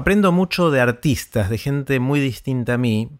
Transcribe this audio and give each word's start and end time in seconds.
Aprendo 0.00 0.32
mucho 0.32 0.70
de 0.70 0.80
artistas, 0.80 1.50
de 1.50 1.58
gente 1.58 2.00
muy 2.00 2.20
distinta 2.20 2.72
a 2.72 2.78
mí, 2.78 3.10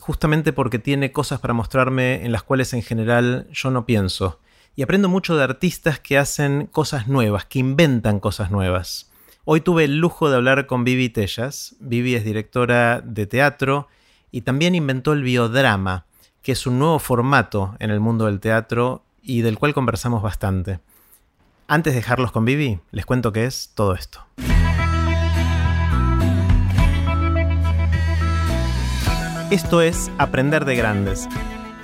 justamente 0.00 0.54
porque 0.54 0.78
tiene 0.78 1.12
cosas 1.12 1.40
para 1.40 1.52
mostrarme 1.52 2.24
en 2.24 2.32
las 2.32 2.42
cuales 2.42 2.72
en 2.72 2.80
general 2.80 3.46
yo 3.52 3.70
no 3.70 3.84
pienso. 3.84 4.40
Y 4.74 4.80
aprendo 4.80 5.10
mucho 5.10 5.36
de 5.36 5.44
artistas 5.44 6.00
que 6.00 6.16
hacen 6.16 6.68
cosas 6.68 7.06
nuevas, 7.06 7.44
que 7.44 7.58
inventan 7.58 8.18
cosas 8.18 8.50
nuevas. 8.50 9.12
Hoy 9.44 9.60
tuve 9.60 9.84
el 9.84 9.98
lujo 9.98 10.30
de 10.30 10.36
hablar 10.36 10.66
con 10.66 10.84
Vivi 10.84 11.10
Tellas. 11.10 11.76
Vivi 11.80 12.14
es 12.14 12.24
directora 12.24 13.02
de 13.02 13.26
teatro 13.26 13.88
y 14.30 14.40
también 14.40 14.74
inventó 14.74 15.12
el 15.12 15.22
biodrama, 15.22 16.06
que 16.40 16.52
es 16.52 16.66
un 16.66 16.78
nuevo 16.78 16.98
formato 16.98 17.76
en 17.78 17.90
el 17.90 18.00
mundo 18.00 18.24
del 18.24 18.40
teatro 18.40 19.04
y 19.20 19.42
del 19.42 19.58
cual 19.58 19.74
conversamos 19.74 20.22
bastante. 20.22 20.80
Antes 21.68 21.92
de 21.92 22.00
dejarlos 22.00 22.32
con 22.32 22.46
Vivi, 22.46 22.80
les 22.90 23.04
cuento 23.04 23.34
qué 23.34 23.44
es 23.44 23.72
todo 23.74 23.92
esto. 23.92 24.24
Esto 29.52 29.82
es 29.82 30.10
Aprender 30.16 30.64
de 30.64 30.74
Grandes, 30.76 31.28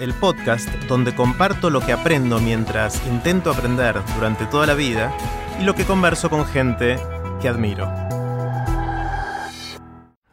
el 0.00 0.14
podcast 0.14 0.70
donde 0.88 1.14
comparto 1.14 1.68
lo 1.68 1.82
que 1.82 1.92
aprendo 1.92 2.40
mientras 2.40 3.06
intento 3.06 3.50
aprender 3.50 3.96
durante 4.14 4.46
toda 4.46 4.66
la 4.66 4.72
vida 4.72 5.14
y 5.60 5.64
lo 5.64 5.74
que 5.74 5.84
converso 5.84 6.30
con 6.30 6.46
gente 6.46 6.98
que 7.42 7.48
admiro. 7.48 7.92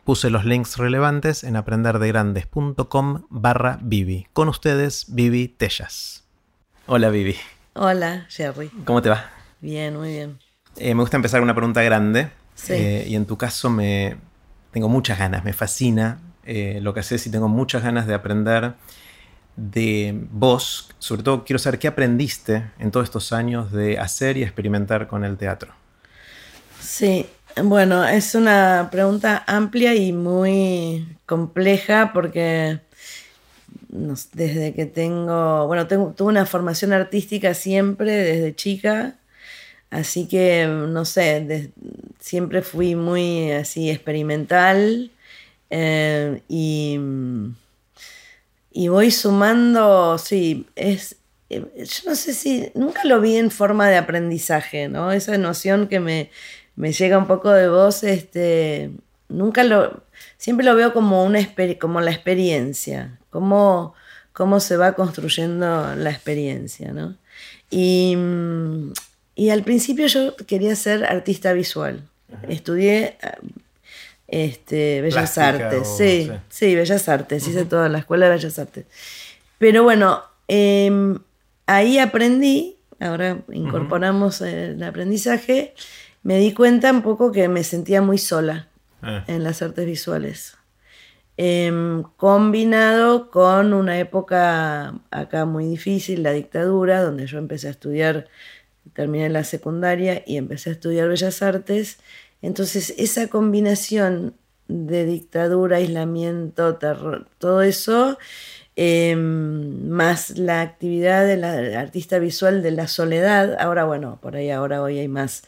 Puse 0.06 0.30
los 0.30 0.46
links 0.46 0.78
relevantes 0.78 1.44
en 1.44 1.58
aprenderdegrandes.com 1.58 3.26
barra 3.30 3.80
Vivi. 3.82 4.28
Con 4.32 4.48
ustedes, 4.48 5.08
Vivi 5.10 5.50
Tellas. 5.50 6.24
Hola, 6.86 7.10
Vivi. 7.10 7.36
Hola, 7.74 8.28
Jerry. 8.30 8.70
¿Cómo 8.86 9.02
te 9.02 9.10
va? 9.10 9.30
Bien, 9.60 9.98
muy 9.98 10.14
bien. 10.14 10.40
Eh, 10.78 10.96
me 10.96 11.02
gusta 11.02 11.18
empezar 11.18 11.42
con 11.42 11.48
una 11.48 11.56
pregunta 11.56 11.82
grande. 11.82 12.32
Sí. 12.54 12.72
Eh, 12.72 13.06
y 13.10 13.16
en 13.18 13.26
tu 13.26 13.36
caso 13.36 13.70
me 13.70 14.16
tengo 14.72 14.88
muchas 14.88 15.20
ganas, 15.20 15.44
me 15.44 15.52
fascina 15.52 16.22
eh, 16.46 16.80
lo 16.82 16.94
que 16.94 17.00
haces 17.00 17.26
y 17.28 17.32
tengo 17.32 17.48
muchas 17.48 17.84
ganas 17.84 18.08
de 18.08 18.14
aprender 18.14 18.74
de 19.56 20.14
vos. 20.32 20.90
Sobre 21.00 21.24
todo 21.24 21.44
quiero 21.46 21.60
saber 21.60 21.80
qué 21.80 21.88
aprendiste 21.88 22.66
en 22.80 22.92
todos 22.92 23.06
estos 23.06 23.34
años 23.34 23.72
de 23.72 24.00
hacer 24.00 24.38
y 24.38 24.44
experimentar 24.44 25.08
con 25.08 25.24
el 25.24 25.38
teatro. 25.38 25.74
Sí, 26.80 27.26
bueno, 27.64 28.06
es 28.06 28.36
una 28.36 28.90
pregunta 28.92 29.44
amplia 29.48 29.96
y 29.96 30.12
muy 30.12 31.18
compleja 31.26 32.12
porque 32.14 32.80
desde 33.88 34.74
que 34.74 34.86
tengo, 34.86 35.68
bueno, 35.68 35.88
tengo, 35.88 36.14
tuve 36.16 36.30
una 36.30 36.46
formación 36.46 36.92
artística 36.92 37.54
siempre 37.54 38.12
desde 38.12 38.56
chica, 38.56 39.16
así 39.90 40.28
que, 40.28 40.68
no 40.68 41.06
sé, 41.06 41.72
siempre 42.20 42.62
fui 42.62 42.96
muy 42.96 43.52
así 43.52 43.90
experimental 43.90 45.12
eh, 45.78 46.42
y, 46.48 46.98
y 48.72 48.88
voy 48.88 49.12
sumando, 49.12 50.18
sí, 50.18 50.68
es, 50.78 51.18
eh, 51.50 51.66
yo 51.76 52.10
no 52.10 52.16
sé 52.16 52.34
si, 52.34 52.72
nunca 52.76 53.04
lo 53.04 53.20
vi 53.20 53.36
en 53.36 53.52
forma 53.52 53.90
de 53.90 53.98
aprendizaje, 53.98 54.88
¿no? 54.88 55.12
Esa 55.12 55.38
noción 55.38 55.90
que 55.90 56.00
me, 56.00 56.32
me 56.78 56.94
llega 56.94 57.18
un 57.18 57.28
poco 57.28 57.52
de 57.52 57.68
vos, 57.68 58.06
este, 58.06 58.92
nunca 59.28 59.66
lo, 59.66 60.02
siempre 60.38 60.66
lo 60.66 60.78
veo 60.78 60.94
como, 60.94 61.26
una, 61.26 61.40
como 61.78 62.00
la 62.00 62.12
experiencia, 62.12 63.20
cómo, 63.30 63.96
cómo 64.32 64.62
se 64.62 64.78
va 64.78 64.94
construyendo 64.94 65.94
la 65.98 66.10
experiencia, 66.10 66.94
¿no? 66.94 67.18
Y, 67.70 68.16
y 69.36 69.50
al 69.50 69.64
principio 69.64 70.08
yo 70.08 70.38
quería 70.38 70.74
ser 70.78 71.04
artista 71.04 71.52
visual. 71.52 72.08
Estudié 72.48 73.18
este, 74.28 75.02
Bellas 75.02 75.34
Plástica 75.36 75.48
Artes, 75.50 75.88
o- 75.88 75.98
sí, 75.98 76.24
sí. 76.26 76.32
sí, 76.50 76.76
Bellas 76.76 77.08
Artes, 77.10 77.48
hice 77.48 77.66
toda 77.66 77.90
la 77.90 78.00
escuela 78.00 78.26
de 78.28 78.36
Bellas 78.36 78.58
Artes. 78.60 78.86
Pero 79.58 79.84
bueno, 79.84 80.24
eh, 80.48 81.18
ahí 81.66 82.00
aprendí, 82.00 82.78
ahora 83.00 83.40
incorporamos 83.52 84.42
el 84.42 84.82
aprendizaje, 84.84 85.74
me 86.24 86.38
di 86.40 86.54
cuenta 86.54 86.92
un 86.92 87.02
poco 87.04 87.32
que 87.32 87.48
me 87.48 87.64
sentía 87.64 88.02
muy 88.02 88.18
sola 88.18 88.70
Ah, 89.02 89.24
en 89.28 89.44
las 89.44 89.62
artes 89.62 89.86
visuales. 89.86 90.58
Em, 91.38 92.04
combinado 92.16 93.30
con 93.30 93.74
una 93.74 94.00
época 94.00 94.96
acá 95.12 95.46
muy 95.46 95.66
difícil, 95.66 96.24
la 96.24 96.32
dictadura, 96.32 97.04
donde 97.04 97.28
yo 97.28 97.38
empecé 97.38 97.68
a 97.68 97.72
estudiar, 97.72 98.28
terminé 98.94 99.30
la 99.30 99.44
secundaria 99.44 100.24
y 100.26 100.38
empecé 100.38 100.70
a 100.70 100.74
estudiar 100.74 101.10
Bellas 101.10 101.42
Artes. 101.42 101.98
Entonces 102.46 102.94
esa 102.98 103.28
combinación 103.28 104.36
de 104.68 105.06
dictadura, 105.06 105.78
aislamiento, 105.78 106.76
terror, 106.76 107.28
todo 107.40 107.64
eso, 107.64 108.20
em, 108.76 109.88
más 109.90 110.38
la 110.38 110.62
actividad 110.62 111.26
del 111.26 111.44
artista 111.44 112.20
visual 112.20 112.62
de 112.62 112.72
la 112.72 112.88
soledad, 112.88 113.58
ahora 113.60 113.86
bueno, 113.86 114.20
por 114.22 114.36
ahí 114.36 114.52
ahora 114.52 114.82
hoy 114.84 115.00
hay 115.00 115.08
más 115.08 115.44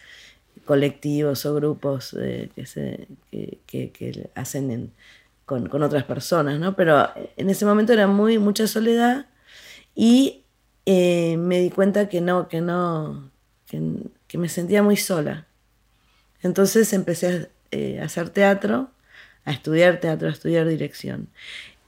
colectivos 0.66 1.46
o 1.46 1.56
grupos 1.56 2.16
eh, 2.20 2.50
que, 2.56 4.30
hacen 4.36 4.72
en- 4.72 4.94
con, 5.46 5.84
otras 5.84 6.04
personas, 6.06 6.60
¿no? 6.60 6.76
Pero 6.76 7.10
en 7.38 7.50
ese 7.50 7.66
momento 7.66 7.94
era 7.94 8.08
muy 8.08 8.40
mucha 8.40 8.68
soledad 8.68 9.28
y 9.96 10.44
eh, 10.86 11.38
me 11.38 11.60
di 11.62 11.70
cuenta 11.72 12.10
que 12.10 12.22
no, 12.22 12.48
que 12.50 12.62
no, 12.62 13.32
que 14.28 14.38
me 14.38 14.50
sentía 14.50 14.84
muy 14.84 14.98
sola. 14.98 15.47
Entonces 16.44 16.92
empecé 16.94 17.28
a 17.28 17.48
eh, 17.72 18.00
a 18.02 18.06
hacer 18.06 18.30
teatro, 18.30 18.90
a 19.44 19.52
estudiar 19.52 20.00
teatro, 20.00 20.30
a 20.30 20.32
estudiar 20.32 20.66
dirección. 20.68 21.28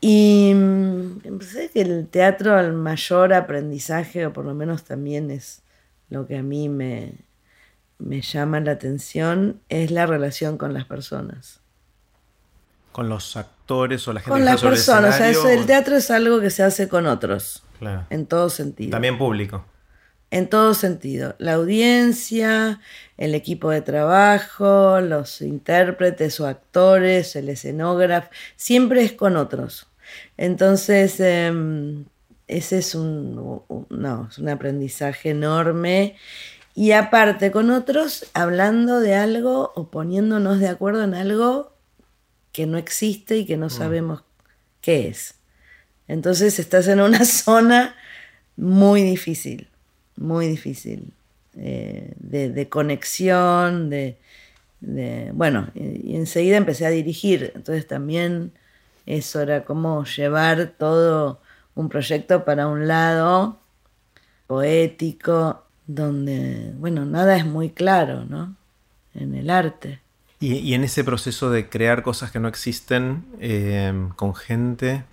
Y 0.01 0.51
mm, 0.55 1.21
empecé 1.23 1.69
que 1.69 1.81
el 1.81 2.07
teatro, 2.07 2.59
el 2.59 2.73
mayor 2.73 3.33
aprendizaje, 3.33 4.25
o 4.25 4.33
por 4.33 4.43
lo 4.45 4.53
menos 4.53 4.83
también 4.83 5.31
es 5.31 5.61
lo 6.09 6.27
que 6.27 6.37
a 6.37 6.43
mí 6.43 6.67
me, 6.67 7.13
me 7.97 8.21
llama 8.21 8.59
la 8.59 8.71
atención, 8.71 9.61
es 9.69 9.89
la 9.91 10.05
relación 10.05 10.57
con 10.57 10.73
las 10.73 10.85
personas. 10.85 11.59
con 12.91 13.07
los 13.07 13.37
actores 13.37 14.05
o 14.07 14.13
la 14.13 14.19
gente 14.19 14.31
Con 14.31 14.39
que 14.39 14.45
las 14.45 14.59
sobre 14.59 14.73
el 14.75 14.79
personas, 14.79 15.15
o 15.15 15.17
sea, 15.17 15.29
eso- 15.29 15.47
el 15.47 15.65
teatro 15.65 15.95
es 15.95 16.11
algo 16.11 16.41
que 16.41 16.49
se 16.49 16.63
hace 16.63 16.89
con 16.89 17.05
otros, 17.05 17.63
Claro. 17.77 18.05
en 18.09 18.25
todo 18.25 18.49
sentido. 18.49 18.91
También 18.91 19.17
público. 19.17 19.63
En 20.31 20.47
todo 20.47 20.73
sentido. 20.75 21.35
La 21.39 21.53
audiencia, 21.53 22.81
el 23.17 23.33
equipo 23.33 23.71
de 23.71 23.81
trabajo, 23.81 25.01
los 25.01 25.41
intérpretes 25.41 26.39
o 26.39 26.45
actores, 26.47 27.35
el 27.35 27.49
escenógrafo, 27.49 28.29
siempre 28.55 29.03
es 29.03 29.13
con 29.13 29.37
otros. 29.37 29.87
Entonces, 30.37 31.19
em, 31.19 32.05
ese 32.47 32.77
es 32.79 32.93
un, 32.95 33.63
un- 33.67 33.87
no, 33.89 34.27
es 34.31 34.37
un 34.37 34.49
aprendizaje 34.49 35.31
enorme. 35.31 36.15
Y 36.75 36.91
aparte, 36.91 37.51
con 37.51 37.71
otros, 37.71 38.25
hablando 38.33 38.99
de 39.01 39.15
algo 39.15 39.71
o 39.75 39.89
poniéndonos 39.89 40.59
de 40.59 40.67
acuerdo 40.69 41.03
en 41.03 41.15
algo 41.15 41.73
que 42.51 42.67
no 42.67 42.77
existe 42.77 43.37
y 43.37 43.45
que 43.45 43.57
no 43.57 43.69
sabemos 43.69 44.23
qué 44.81 45.07
es. 45.09 45.35
Entonces 46.07 46.59
estás 46.59 46.87
en 46.87 47.01
una 47.01 47.25
zona 47.25 47.95
muy 48.57 49.03
difícil, 49.03 49.69
muy 50.19 50.47
difícil, 50.47 51.13
eh, 51.55 52.13
de, 52.17 52.69
conexión, 52.69 53.89
de, 53.89 54.17
bueno, 55.33 55.69
y, 55.73 56.15
enseguida 56.15 56.57
empecé 56.57 56.85
a 56.85 56.89
dirigir, 56.89 57.51
entonces 57.55 57.87
también 57.87 58.51
eso 59.05 59.41
era 59.41 59.65
como 59.65 60.03
llevar 60.05 60.73
todo 60.77 61.41
un 61.75 61.89
proyecto 61.89 62.45
para 62.45 62.67
un 62.67 62.87
lado 62.87 63.59
poético, 64.47 65.63
donde, 65.87 66.73
bueno, 66.77 67.05
nada 67.05 67.35
es 67.37 67.45
muy 67.45 67.69
claro, 67.69 68.25
¿no? 68.25 68.55
En 69.15 69.33
el 69.33 69.49
arte. 69.49 69.99
Y, 70.39 70.55
y 70.55 70.73
en 70.73 70.83
ese 70.83 71.03
proceso 71.03 71.49
de 71.49 71.67
crear 71.67 72.03
cosas 72.03 72.31
que 72.31 72.39
no 72.39 72.47
existen 72.47 73.25
eh, 73.39 73.93
con 74.15 74.35
gente, 74.35 75.03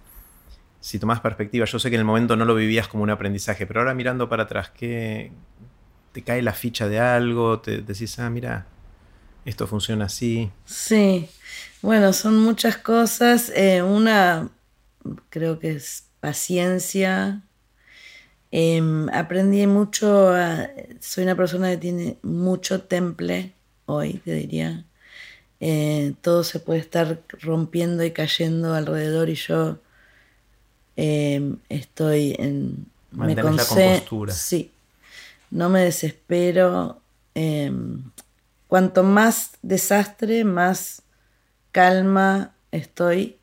si 0.86 1.00
tomás 1.00 1.18
perspectiva, 1.18 1.66
yo 1.66 1.80
sé 1.80 1.90
que 1.90 1.96
en 1.96 2.02
el 2.02 2.04
momento 2.04 2.36
no 2.36 2.44
lo 2.44 2.54
vivías 2.54 2.86
como 2.86 3.02
un 3.02 3.10
aprendizaje, 3.10 3.66
pero 3.66 3.80
ahora 3.80 3.92
mirando 3.92 4.28
para 4.28 4.44
atrás, 4.44 4.70
¿qué, 4.70 5.32
¿te 6.12 6.22
cae 6.22 6.42
la 6.42 6.52
ficha 6.52 6.86
de 6.86 7.00
algo? 7.00 7.58
¿Te 7.58 7.78
decís, 7.78 8.20
ah, 8.20 8.30
mira, 8.30 8.66
esto 9.44 9.66
funciona 9.66 10.04
así? 10.04 10.48
Sí, 10.64 11.28
bueno, 11.82 12.12
son 12.12 12.38
muchas 12.38 12.76
cosas. 12.76 13.50
Eh, 13.56 13.82
una, 13.82 14.48
creo 15.28 15.58
que 15.58 15.72
es 15.72 16.04
paciencia. 16.20 17.42
Em, 18.52 19.08
aprendí 19.08 19.66
mucho, 19.66 20.34
soy 21.00 21.24
una 21.24 21.34
persona 21.34 21.68
que 21.70 21.78
tiene 21.78 22.16
mucho 22.22 22.82
temple 22.82 23.54
hoy, 23.86 24.20
te 24.24 24.34
diría. 24.34 24.84
Eh, 25.58 26.14
todo 26.20 26.44
se 26.44 26.60
puede 26.60 26.78
estar 26.78 27.22
rompiendo 27.40 28.04
y 28.04 28.12
cayendo 28.12 28.72
alrededor 28.72 29.30
y 29.30 29.34
yo 29.34 29.80
em, 30.96 31.58
estoy 31.69 32.34
en... 32.38 32.87
Mantenés 33.12 33.44
la 33.56 33.64
compostura. 33.64 34.32
Sí, 34.32 34.70
no 35.50 35.69
me 35.69 35.81
desespero. 35.81 37.00
em, 37.34 38.02
cuanto 38.66 39.02
más 39.02 39.52
desastre, 39.62 40.44
más 40.44 41.02
calma 41.72 42.54
estoy 42.72 43.37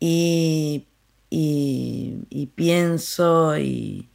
y, 0.00 0.86
y, 1.30 2.46
pienso 2.54 3.58
y, 3.58 4.08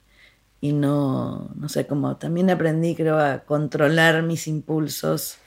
y, 0.61 0.73
no, 0.73 1.51
no 1.55 1.69
sé, 1.69 1.85
como 1.87 2.17
también 2.17 2.49
aprendí 2.49 2.95
creo 2.95 3.19
a 3.19 3.39
controlar 3.39 4.23
mis 4.23 4.47
impulsos, 4.47 5.37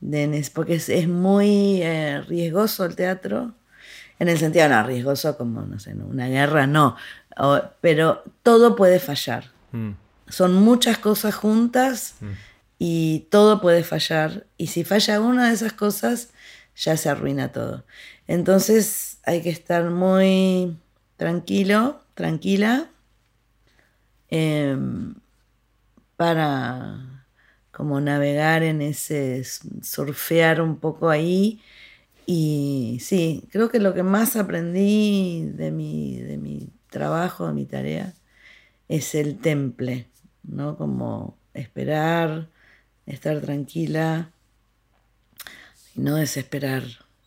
de, 0.00 0.50
porque 0.52 0.74
es, 0.74 1.08
muy 1.08 1.82
eh, 1.82 2.20
riesgoso 2.22 2.84
el 2.84 2.96
teatro, 2.96 3.54
en 4.20 4.28
el 4.28 4.38
sentido 4.38 4.68
no 4.68 4.84
riesgoso 4.84 5.36
como, 5.36 5.62
no 5.62 5.80
sé, 5.80 5.94
una 5.94 6.28
guerra, 6.28 6.68
no, 6.68 6.96
pero 7.80 8.22
todo 8.44 8.76
puede 8.76 9.00
fallar. 9.00 9.50
Mm. 9.72 9.90
Son 10.28 10.54
muchas 10.54 10.98
cosas 10.98 11.34
juntas. 11.34 12.14
Mm 12.20 12.50
y 12.82 13.26
todo 13.30 13.60
puede 13.60 13.84
fallar. 13.84 14.46
Y 14.56 14.68
si 14.68 14.84
falla 14.84 15.20
una 15.20 15.48
de 15.48 15.54
esas 15.54 15.74
cosas, 15.74 16.30
ya 16.74 16.96
se 16.96 17.10
arruina 17.10 17.52
todo. 17.52 17.84
Entonces 18.26 19.18
hay 19.24 19.42
que 19.42 19.50
estar 19.50 19.90
muy 19.90 20.78
tranquilo, 21.18 22.00
tranquila, 22.14 22.88
em, 24.30 25.14
para 26.16 27.26
como 27.70 28.00
navegar 28.00 28.62
en 28.62 28.80
ese, 28.80 29.44
surfear 29.82 30.62
un 30.62 30.78
poco 30.78 31.10
ahí. 31.10 31.60
Y 32.32 32.98
sí, 33.00 33.48
creo 33.50 33.70
que 33.70 33.80
lo 33.80 33.92
que 33.92 34.04
más 34.04 34.36
aprendí 34.36 35.50
de 35.52 35.72
mi, 35.72 36.16
de 36.20 36.38
mi 36.38 36.68
trabajo, 36.88 37.48
de 37.48 37.54
mi 37.54 37.66
tarea, 37.66 38.14
es 38.86 39.16
el 39.16 39.38
temple, 39.38 40.06
¿no? 40.44 40.76
Como 40.76 41.36
esperar, 41.54 42.48
estar 43.04 43.40
tranquila 43.40 44.30
y 45.96 46.02
no 46.02 46.14
desesperar. 46.14 46.84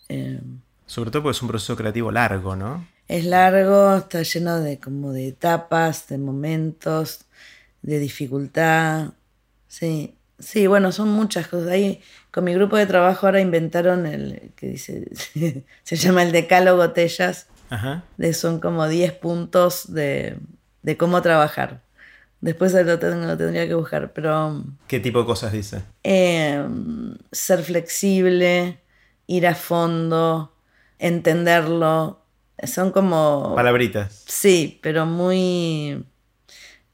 Eh, 0.08 0.40
Sobre 0.86 1.12
todo 1.12 1.24
porque 1.24 1.36
es 1.36 1.42
un 1.42 1.50
proceso 1.50 1.76
creativo 1.76 2.10
largo, 2.10 2.56
¿no? 2.56 2.88
Es 3.10 3.26
largo, 3.26 3.98
está 3.98 4.24
lleno 4.24 4.62
de 4.62 4.80
como 4.80 5.12
de 5.12 5.28
etapas, 5.28 6.08
de 6.08 6.18
momentos, 6.18 7.26
de 7.82 8.00
dificultad. 8.00 9.16
Sí, 9.68 10.16
sí, 10.40 10.66
bueno, 10.68 10.94
son 10.94 11.10
muchas 11.10 11.50
cosas. 11.50 11.72
Ahí 11.72 12.02
con 12.34 12.46
mi 12.46 12.54
grupo 12.56 12.78
de 12.78 12.88
trabajo 12.88 13.28
ahora 13.28 13.42
inventaron 13.42 14.08
el 14.08 14.52
que 14.56 14.70
dice, 14.70 15.08
se 15.84 15.96
llama 15.96 16.24
el 16.24 16.32
decálogo 16.32 16.90
Tellas. 16.90 17.46
Ajá. 17.70 18.04
De, 18.18 18.34
son 18.34 18.60
como 18.60 18.88
10 18.88 19.14
puntos 19.14 19.94
de, 19.94 20.38
de 20.82 20.98
cómo 20.98 21.22
trabajar. 21.22 21.84
Después 22.42 22.74
lo, 22.74 22.98
tendría 23.00 23.68
que 23.68 23.76
buscar, 23.76 24.14
pero... 24.14 24.64
¿Qué 24.88 25.00
tipo 25.00 25.20
de 25.20 25.26
cosas 25.26 25.52
dice? 25.54 25.84
Em, 26.02 27.16
ser 27.32 27.62
flexible, 27.62 28.80
ir 29.28 29.46
a 29.48 29.54
fondo, 29.54 30.56
entenderlo. 30.98 32.20
Son 32.64 32.90
como... 32.92 33.54
Palabritas. 33.56 34.24
Sí, 34.26 34.80
pero 34.82 35.06
muy... 35.06 36.04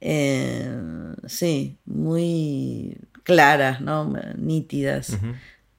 Eh, 0.02 0.70
sí, 1.28 1.78
muy 1.86 2.98
claras, 3.24 3.82
¿no? 3.82 4.14
Nítidas. 4.38 5.18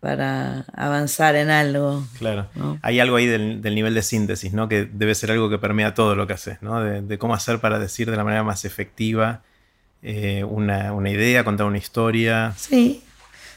para 0.00 0.64
avanzar 0.74 1.36
en 1.36 1.50
algo. 1.50 2.02
Claro. 2.18 2.48
Hay 2.80 3.00
algo 3.00 3.16
ahí 3.16 3.26
del, 3.26 3.60
nivel 3.62 3.94
de 3.94 4.02
síntesis, 4.02 4.52
¿no? 4.54 4.66
Que 4.66 4.86
debe 4.86 5.14
ser 5.14 5.30
algo 5.30 5.50
que 5.50 5.58
permea 5.58 5.92
todo 5.92 6.16
lo 6.16 6.26
que 6.26 6.32
haces, 6.32 6.62
¿no? 6.62 6.82
de, 6.82 7.18
cómo 7.18 7.34
hacer 7.34 7.60
para 7.60 7.78
decir 7.78 8.10
de 8.10 8.16
la 8.16 8.24
manera 8.24 8.42
más 8.42 8.64
efectiva 8.64 9.42
eh, 10.02 10.44
una, 10.44 11.10
idea, 11.10 11.44
contar 11.44 11.66
una 11.66 11.78
historia. 11.78 12.54
Sí, 12.56 13.02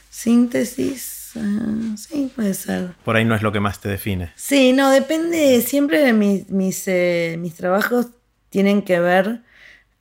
síntesis, 0.10 1.32
ah, 1.38 1.96
sí, 1.96 2.32
puede 2.36 2.54
ser. 2.54 2.92
Por 3.06 3.16
ahí 3.16 3.24
no 3.24 3.36
es 3.36 3.42
lo 3.42 3.52
que 3.52 3.62
más 3.62 3.80
te 3.80 3.90
define. 3.90 4.32
Sí, 4.36 4.74
no, 4.74 4.90
depende, 4.90 5.62
siempre 5.62 6.00
de 6.00 6.14
mis, 6.14 6.50
mis, 6.50 6.84
eh, 6.88 7.40
trabajos 7.56 8.08
tienen 8.50 8.82
que 8.82 9.00
ver 9.00 9.42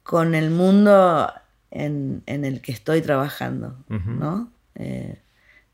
con 0.02 0.35
el 0.35 0.50
mundo 0.50 1.32
en, 1.73 2.23
el 2.27 2.61
que 2.61 2.73
estoy 2.73 3.03
trabajando, 3.03 3.77
¿no? 3.89 4.51
Eh, 4.75 5.19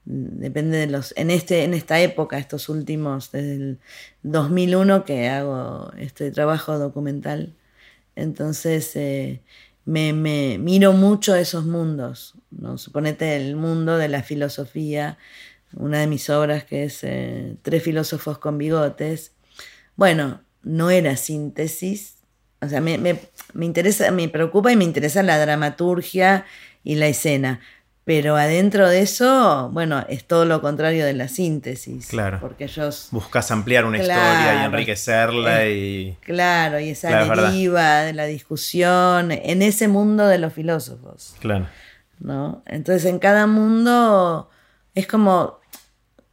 depende 0.05 0.79
de 0.79 0.87
los 0.87 1.13
en 1.17 1.31
este 1.31 1.65
en 1.65 1.75
esta 1.75 2.01
época 2.01 2.39
estos 2.39 2.71
últimos 2.71 3.31
desde 3.31 3.55
el 3.57 3.79
2001 4.23 5.05
que 5.05 5.29
hago 5.29 5.93
este 5.99 6.31
trabajo 6.31 6.79
documental 6.79 7.53
entonces 8.17 8.97
me, 9.89 10.13
me, 10.13 10.59
miro 10.59 10.93
mucho 10.93 11.35
esos 11.35 11.65
mundos. 11.65 12.35
¿no? 12.51 12.77
Suponete 12.77 13.37
el 13.37 13.57
mundo 13.57 13.97
de 13.97 14.09
la 14.09 14.23
filosofía, 14.23 15.17
una 15.73 16.01
de 16.01 16.07
mis 16.07 16.29
obras 16.29 16.65
que 16.65 16.85
es 16.85 17.05
eh, 17.05 17.57
Tres 17.63 17.83
filósofos 17.83 18.39
con 18.39 18.59
bigotes. 18.59 19.33
Bueno, 19.97 20.43
no 20.63 20.91
era 20.91 21.17
síntesis. 21.17 22.18
O 22.61 22.69
sea, 22.69 22.81
me, 22.81 22.99
me, 22.99 23.19
me 23.53 23.67
interesa, 23.67 24.11
me 24.11 24.29
preocupa 24.29 24.73
y 24.73 24.77
me 24.77 24.85
interesa 24.85 25.23
la 25.23 25.39
dramaturgia 25.39 26.45
y 26.83 26.97
la 26.97 27.07
escena. 27.07 27.61
Pero 28.09 28.37
adentro 28.37 28.89
de 28.89 29.03
eso, 29.03 29.69
bueno, 29.71 30.03
es 30.09 30.25
todo 30.25 30.47
lo 30.47 30.63
contrario 30.63 31.05
de 31.05 31.13
la 31.13 31.29
síntesis. 31.29 32.07
Claro. 32.07 32.39
Porque 32.41 32.65
ellos. 32.65 33.09
Buscas 33.11 33.51
ampliar 33.51 33.85
una 33.85 33.99
historia 33.99 34.63
y 34.63 34.65
enriquecerla 34.65 35.69
y. 35.69 36.17
Claro, 36.23 36.81
y 36.81 36.89
esa 36.89 37.25
deriva 37.25 38.05
de 38.05 38.15
la 38.15 38.25
discusión 38.25 39.31
en 39.31 39.61
ese 39.61 39.89
mundo 39.89 40.27
de 40.27 40.39
los 40.39 40.55
filósofos. 40.55 41.35
Claro. 41.41 41.67
¿No? 42.19 42.63
Entonces, 42.65 43.05
en 43.05 43.19
cada 43.19 43.47
mundo 43.47 44.49
es 44.95 45.07
como, 45.07 45.61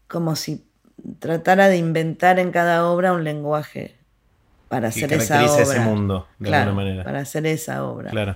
como 0.07 0.37
si 0.37 0.63
tratara 1.19 1.67
de 1.67 1.75
inventar 1.75 2.39
en 2.39 2.51
cada 2.51 2.87
obra 2.87 3.11
un 3.11 3.25
lenguaje 3.25 3.97
para 4.75 4.89
hacer 4.89 5.13
esa 5.13 5.41
obra. 5.49 5.63
ese 5.63 5.79
mundo, 5.79 6.27
de 6.37 6.53
alguna 6.53 6.75
manera. 6.75 7.03
Para 7.05 7.19
hacer 7.19 7.45
esa 7.45 7.85
obra. 7.85 8.11
Claro. 8.11 8.35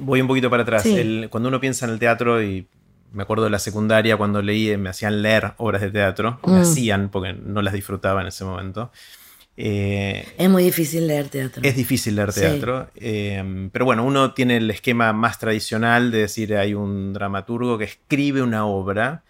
Voy 0.00 0.20
un 0.20 0.28
poquito 0.28 0.50
para 0.50 0.62
atrás. 0.62 0.84
cuando 1.30 1.48
uno 1.48 1.60
piensa 1.60 1.86
en 1.86 1.92
el 1.92 1.98
teatro 1.98 2.42
y 2.42 2.66
me 3.12 3.22
acuerdo 3.22 3.44
de 3.44 3.50
la 3.50 3.58
secundaria 3.58 4.18
cuando 4.18 4.42
leí, 4.42 4.76
me 4.76 4.90
hacían 4.90 5.22
leer 5.22 5.54
obras 5.56 5.80
de 5.80 5.90
teatro, 5.90 6.40
me 6.44 6.58
mm. 6.58 6.60
hacían 6.60 7.08
porque 7.08 7.32
no 7.32 7.62
las 7.62 7.72
disfrutaba 7.72 8.20
en 8.20 8.26
ese 8.26 8.44
momento. 8.44 8.92
Eh, 9.56 10.26
es 10.36 10.50
muy 10.50 10.62
difícil 10.62 11.06
leer 11.06 11.28
teatro. 11.28 11.62
Es 11.64 11.74
difícil 11.74 12.16
leer 12.16 12.34
teatro, 12.34 12.90
eh, 12.94 13.70
pero 13.72 13.86
bueno, 13.86 14.04
uno 14.04 14.34
tiene 14.34 14.58
el 14.58 14.70
esquema 14.70 15.14
más 15.14 15.38
tradicional 15.38 16.10
de 16.10 16.18
decir 16.18 16.54
hay 16.54 16.74
un 16.74 17.14
dramaturgo 17.14 17.78
que 17.78 17.84
escribe 17.84 18.42
una 18.42 18.66
obra 18.66 19.24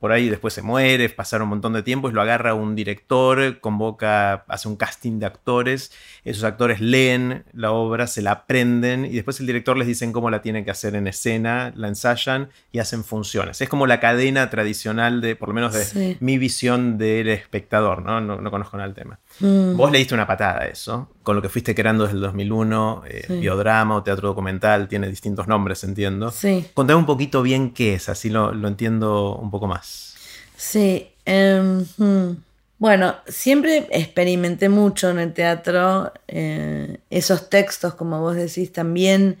por 0.00 0.12
ahí 0.12 0.30
después 0.30 0.54
se 0.54 0.62
muere, 0.62 1.08
pasar 1.10 1.42
un 1.42 1.50
montón 1.50 1.74
de 1.74 1.82
tiempo, 1.82 2.08
y 2.08 2.12
lo 2.12 2.22
agarra 2.22 2.54
un 2.54 2.74
director, 2.74 3.60
convoca, 3.60 4.44
hace 4.48 4.66
un 4.66 4.76
casting 4.76 5.18
de 5.18 5.26
actores, 5.26 5.92
esos 6.24 6.42
actores 6.44 6.80
leen 6.80 7.44
la 7.52 7.70
obra, 7.72 8.06
se 8.06 8.22
la 8.22 8.32
aprenden 8.32 9.04
y 9.04 9.10
después 9.10 9.38
el 9.40 9.46
director 9.46 9.76
les 9.76 9.86
dice 9.86 10.10
cómo 10.12 10.30
la 10.30 10.40
tienen 10.40 10.64
que 10.64 10.70
hacer 10.70 10.94
en 10.94 11.06
escena, 11.06 11.72
la 11.76 11.88
ensayan 11.88 12.48
y 12.72 12.78
hacen 12.78 13.04
funciones. 13.04 13.60
Es 13.60 13.68
como 13.68 13.86
la 13.86 14.00
cadena 14.00 14.48
tradicional 14.48 15.20
de, 15.20 15.36
por 15.36 15.48
lo 15.50 15.54
menos 15.54 15.74
de 15.74 16.16
mi 16.20 16.38
visión 16.38 16.96
del 16.96 17.28
espectador, 17.28 18.02
¿no? 18.02 18.20
No, 18.20 18.50
conozco 18.50 18.78
nada 18.78 18.88
el 18.88 18.94
tema. 18.94 19.18
Mm. 19.40 19.76
Vos 19.76 19.90
le 19.90 19.98
diste 19.98 20.14
una 20.14 20.26
patada 20.26 20.62
a 20.62 20.66
eso, 20.66 21.08
con 21.22 21.36
lo 21.36 21.42
que 21.42 21.48
fuiste 21.48 21.74
creando 21.74 22.04
desde 22.04 22.16
el 22.16 22.22
2001, 22.22 23.02
eh, 23.06 23.26
biodrama 23.40 23.96
o 23.96 24.02
teatro 24.02 24.28
documental, 24.28 24.88
tiene 24.88 25.08
distintos 25.08 25.48
nombres, 25.48 25.82
entiendo. 25.84 26.30
Sí. 26.30 26.66
Contame 26.74 26.98
un 26.98 27.06
poquito 27.06 27.42
bien 27.42 27.72
qué 27.72 27.94
es, 27.94 28.08
así 28.08 28.30
lo, 28.30 28.52
entiendo 28.66 29.36
un 29.36 29.50
poco 29.50 29.66
más. 29.66 30.14
Sí. 30.56 31.08
Em, 31.24 31.84
hmm. 31.96 32.36
Bueno, 32.78 33.16
siempre 33.28 33.86
experimenté 33.90 34.70
mucho 34.70 35.10
en 35.10 35.18
el 35.18 35.34
teatro. 35.34 36.14
Eh, 36.26 36.96
esos 37.10 37.50
textos, 37.50 37.92
como 37.92 38.20
vos 38.20 38.36
decís, 38.36 38.72
también 38.72 39.36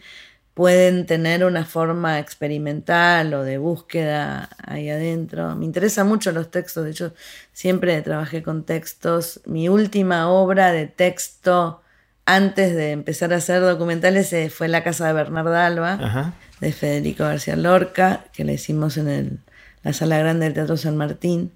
pueden 0.60 1.06
tener 1.06 1.42
una 1.46 1.64
forma 1.64 2.18
experimental 2.18 3.32
o 3.32 3.44
de 3.44 3.56
búsqueda 3.56 4.50
ahí 4.62 4.90
adentro. 4.90 5.56
Me 5.56 5.64
interesan 5.64 6.06
mucho 6.06 6.32
los 6.32 6.50
textos, 6.50 6.84
de 6.84 6.90
hecho 6.90 7.14
siempre 7.54 8.02
trabajé 8.02 8.42
con 8.42 8.64
textos. 8.64 9.40
Mi 9.46 9.70
última 9.70 10.28
obra 10.28 10.70
de 10.70 10.86
texto 10.86 11.80
antes 12.26 12.74
de 12.74 12.90
empezar 12.90 13.32
a 13.32 13.36
hacer 13.36 13.62
documentales 13.62 14.30
eh, 14.34 14.50
fue 14.50 14.68
La 14.68 14.84
Casa 14.84 15.06
de 15.06 15.14
Bernarda 15.14 15.64
Alba, 15.64 16.34
de 16.60 16.72
Federico 16.72 17.24
García 17.24 17.56
Lorca, 17.56 18.26
que 18.34 18.44
la 18.44 18.52
hicimos 18.52 18.98
en 18.98 19.40
la 19.82 19.94
Sala 19.94 20.18
Grande 20.18 20.44
del 20.44 20.52
Teatro 20.52 20.76
San 20.76 20.98
Martín. 20.98 21.52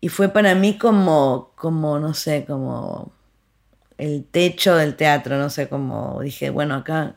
Y 0.00 0.08
fue 0.08 0.28
para 0.30 0.56
mí 0.56 0.76
como, 0.76 1.52
como, 1.54 2.00
no 2.00 2.14
sé, 2.14 2.44
como 2.44 3.12
el 3.96 4.24
techo 4.24 4.74
del 4.74 4.96
teatro, 4.96 5.38
no 5.38 5.50
sé, 5.50 5.68
como 5.68 6.20
dije, 6.20 6.50
bueno, 6.50 6.74
acá 6.74 7.14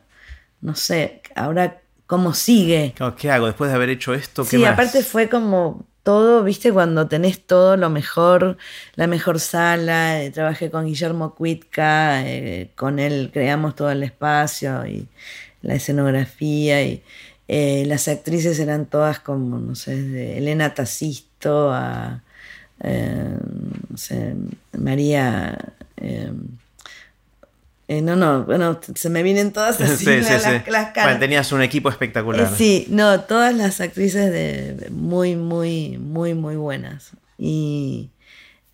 no 0.60 0.74
sé, 0.74 1.22
ahora 1.34 1.80
cómo 2.06 2.32
sigue. 2.34 2.94
¿Qué 3.16 3.30
hago 3.30 3.46
después 3.46 3.70
de 3.70 3.76
haber 3.76 3.90
hecho 3.90 4.14
esto? 4.14 4.44
¿qué 4.44 4.56
sí, 4.56 4.64
aparte 4.64 5.02
fue 5.02 5.28
como 5.28 5.86
todo, 6.02 6.42
viste, 6.42 6.72
cuando 6.72 7.06
tenés 7.06 7.46
todo 7.46 7.76
lo 7.76 7.90
mejor, 7.90 8.56
la 8.94 9.06
mejor 9.06 9.40
sala, 9.40 10.22
eh, 10.22 10.30
trabajé 10.30 10.70
con 10.70 10.86
Guillermo 10.86 11.34
Cuitca, 11.34 12.26
eh, 12.26 12.70
con 12.76 12.98
él 12.98 13.30
creamos 13.30 13.74
todo 13.76 13.90
el 13.90 14.02
espacio 14.02 14.86
y 14.86 15.06
la 15.60 15.74
escenografía 15.74 16.82
y 16.82 17.02
eh, 17.46 17.84
las 17.86 18.08
actrices 18.08 18.58
eran 18.58 18.86
todas 18.86 19.20
como, 19.20 19.58
no 19.58 19.74
sé, 19.74 20.02
de 20.02 20.38
Elena 20.38 20.72
Tacisto 20.72 21.70
a, 21.72 22.22
no 22.82 23.96
sé, 23.96 24.34
María... 24.78 25.58
eh, 27.88 27.98
eh, 27.98 28.02
no, 28.02 28.16
no, 28.16 28.44
bueno, 28.44 28.78
se 28.94 29.08
me 29.08 29.22
vienen 29.22 29.50
todas 29.50 29.80
así 29.80 30.04
Sí, 30.04 30.22
sí, 30.22 30.30
las, 30.30 30.42
sí. 30.42 30.70
las 30.70 30.92
caras. 30.92 31.04
Bueno, 31.04 31.18
tenías 31.18 31.50
un 31.52 31.62
equipo 31.62 31.88
espectacular. 31.88 32.46
Eh, 32.46 32.56
sí, 32.56 32.86
no, 32.90 33.20
todas 33.22 33.54
las 33.54 33.80
actrices 33.80 34.30
de, 34.30 34.88
muy, 34.90 35.36
muy, 35.36 35.96
muy, 35.96 36.34
muy 36.34 36.56
buenas. 36.56 37.12
Y, 37.38 38.10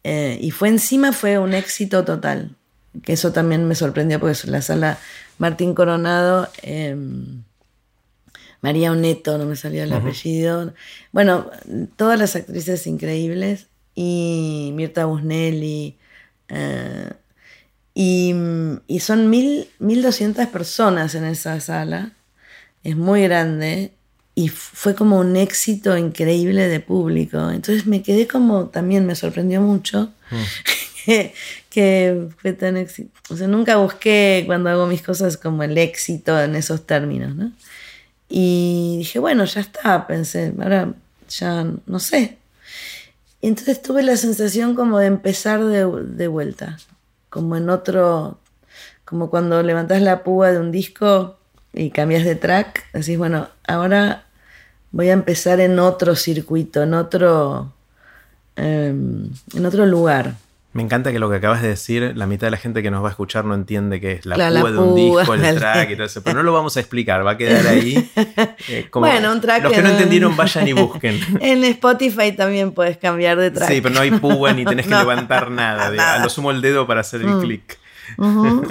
eh, 0.02 0.36
y 0.40 0.50
fue 0.50 0.68
encima, 0.68 1.12
fue 1.12 1.38
un 1.38 1.54
éxito 1.54 2.04
total. 2.04 2.56
Que 3.02 3.12
eso 3.12 3.32
también 3.32 3.66
me 3.66 3.74
sorprendió 3.76 4.18
porque 4.20 4.36
la 4.48 4.62
sala 4.62 4.98
Martín 5.38 5.74
Coronado, 5.74 6.48
eh, 6.62 6.96
María 8.60 8.92
Oneto, 8.92 9.38
no 9.38 9.46
me 9.46 9.56
salía 9.56 9.84
el 9.84 9.92
apellido. 9.92 10.72
Bueno, 11.12 11.50
todas 11.96 12.18
las 12.18 12.34
actrices 12.34 12.86
increíbles. 12.86 13.68
Y 13.94 14.72
Mirta 14.74 15.04
Busnelli. 15.04 15.98
Y, 17.94 18.34
y 18.88 19.00
son 19.00 19.30
mil, 19.30 19.68
1200 19.78 20.46
personas 20.48 21.14
en 21.14 21.24
esa 21.24 21.60
sala. 21.60 22.12
Es 22.82 22.96
muy 22.96 23.22
grande. 23.22 23.92
Y 24.34 24.48
fue 24.48 24.96
como 24.96 25.20
un 25.20 25.36
éxito 25.36 25.96
increíble 25.96 26.66
de 26.66 26.80
público. 26.80 27.50
Entonces 27.50 27.86
me 27.86 28.02
quedé 28.02 28.26
como, 28.26 28.66
también 28.66 29.06
me 29.06 29.14
sorprendió 29.14 29.60
mucho 29.60 30.12
que, 31.04 31.32
que 31.70 32.28
fue 32.38 32.52
tan 32.52 32.76
éxito. 32.76 33.12
O 33.30 33.36
sea, 33.36 33.46
nunca 33.46 33.76
busqué 33.76 34.42
cuando 34.46 34.70
hago 34.70 34.88
mis 34.88 35.02
cosas 35.02 35.36
como 35.36 35.62
el 35.62 35.78
éxito 35.78 36.40
en 36.40 36.56
esos 36.56 36.84
términos, 36.84 37.36
¿no? 37.36 37.52
Y 38.28 38.96
dije, 38.98 39.20
bueno, 39.20 39.44
ya 39.44 39.60
está, 39.60 40.08
pensé, 40.08 40.52
ahora 40.58 40.92
ya 41.28 41.66
no 41.86 42.00
sé. 42.00 42.38
Y 43.40 43.46
entonces 43.46 43.80
tuve 43.82 44.02
la 44.02 44.16
sensación 44.16 44.74
como 44.74 44.98
de 44.98 45.06
empezar 45.06 45.62
de, 45.64 45.86
de 45.86 46.26
vuelta, 46.26 46.78
como 47.34 47.56
en 47.56 47.68
otro, 47.68 48.38
como 49.04 49.28
cuando 49.28 49.60
levantás 49.64 50.00
la 50.00 50.22
púa 50.22 50.52
de 50.52 50.60
un 50.60 50.70
disco 50.70 51.36
y 51.72 51.90
cambias 51.90 52.24
de 52.24 52.36
track, 52.36 52.92
decís, 52.92 53.18
bueno, 53.18 53.48
ahora 53.66 54.26
voy 54.92 55.08
a 55.08 55.14
empezar 55.14 55.58
en 55.58 55.80
otro 55.80 56.14
circuito, 56.14 56.84
en 56.84 56.94
otro, 56.94 57.72
eh, 58.54 58.94
en 59.52 59.66
otro 59.66 59.84
lugar. 59.84 60.34
Me 60.74 60.82
encanta 60.82 61.12
que 61.12 61.20
lo 61.20 61.30
que 61.30 61.36
acabas 61.36 61.62
de 61.62 61.68
decir, 61.68 62.12
la 62.16 62.26
mitad 62.26 62.48
de 62.48 62.50
la 62.50 62.56
gente 62.56 62.82
que 62.82 62.90
nos 62.90 63.02
va 63.02 63.06
a 63.06 63.10
escuchar 63.10 63.44
no 63.44 63.54
entiende 63.54 64.00
qué 64.00 64.12
es 64.12 64.26
la 64.26 64.34
púa 64.34 64.70
de 64.72 64.78
un 64.78 64.94
púa, 64.96 65.20
disco, 65.20 65.34
el 65.34 65.54
track 65.56 65.90
y 65.90 65.94
todo 65.94 66.04
eso. 66.06 66.22
Pero 66.24 66.36
no 66.36 66.42
lo 66.42 66.52
vamos 66.52 66.76
a 66.76 66.80
explicar, 66.80 67.24
va 67.24 67.30
a 67.30 67.36
quedar 67.38 67.64
ahí. 67.68 68.10
eh, 68.68 68.88
como- 68.90 69.06
Bueno, 69.06 69.30
un 69.30 69.40
track 69.40 69.62
Los 69.62 69.72
que 69.72 69.78
no 69.82 69.84
no- 69.88 69.94
entendieron, 69.94 70.36
vayan 70.36 70.66
y 70.66 70.72
busquen. 70.72 71.20
En 71.40 71.62
Spotify 71.64 72.32
también 72.32 72.72
puedes 72.72 72.96
cambiar 72.98 73.38
de 73.38 73.52
track. 73.52 73.68
Sí, 73.70 73.80
pero 73.80 73.94
no 73.94 74.00
hay 74.00 74.10
púa 74.10 74.52
ni 74.52 74.64
tenés 74.64 74.86
que 74.86 74.90
No. 74.94 74.98
levantar 74.98 75.50
nada. 75.50 75.90
de- 75.92 75.96
Nada. 75.96 76.14
a 76.16 76.18
lo 76.24 76.28
sumo 76.28 76.50
el 76.50 76.60
dedo 76.60 76.86
para 76.88 77.02
hacer 77.02 77.20
el 77.22 77.38
clic. 77.38 77.78
Ujú. 78.18 78.66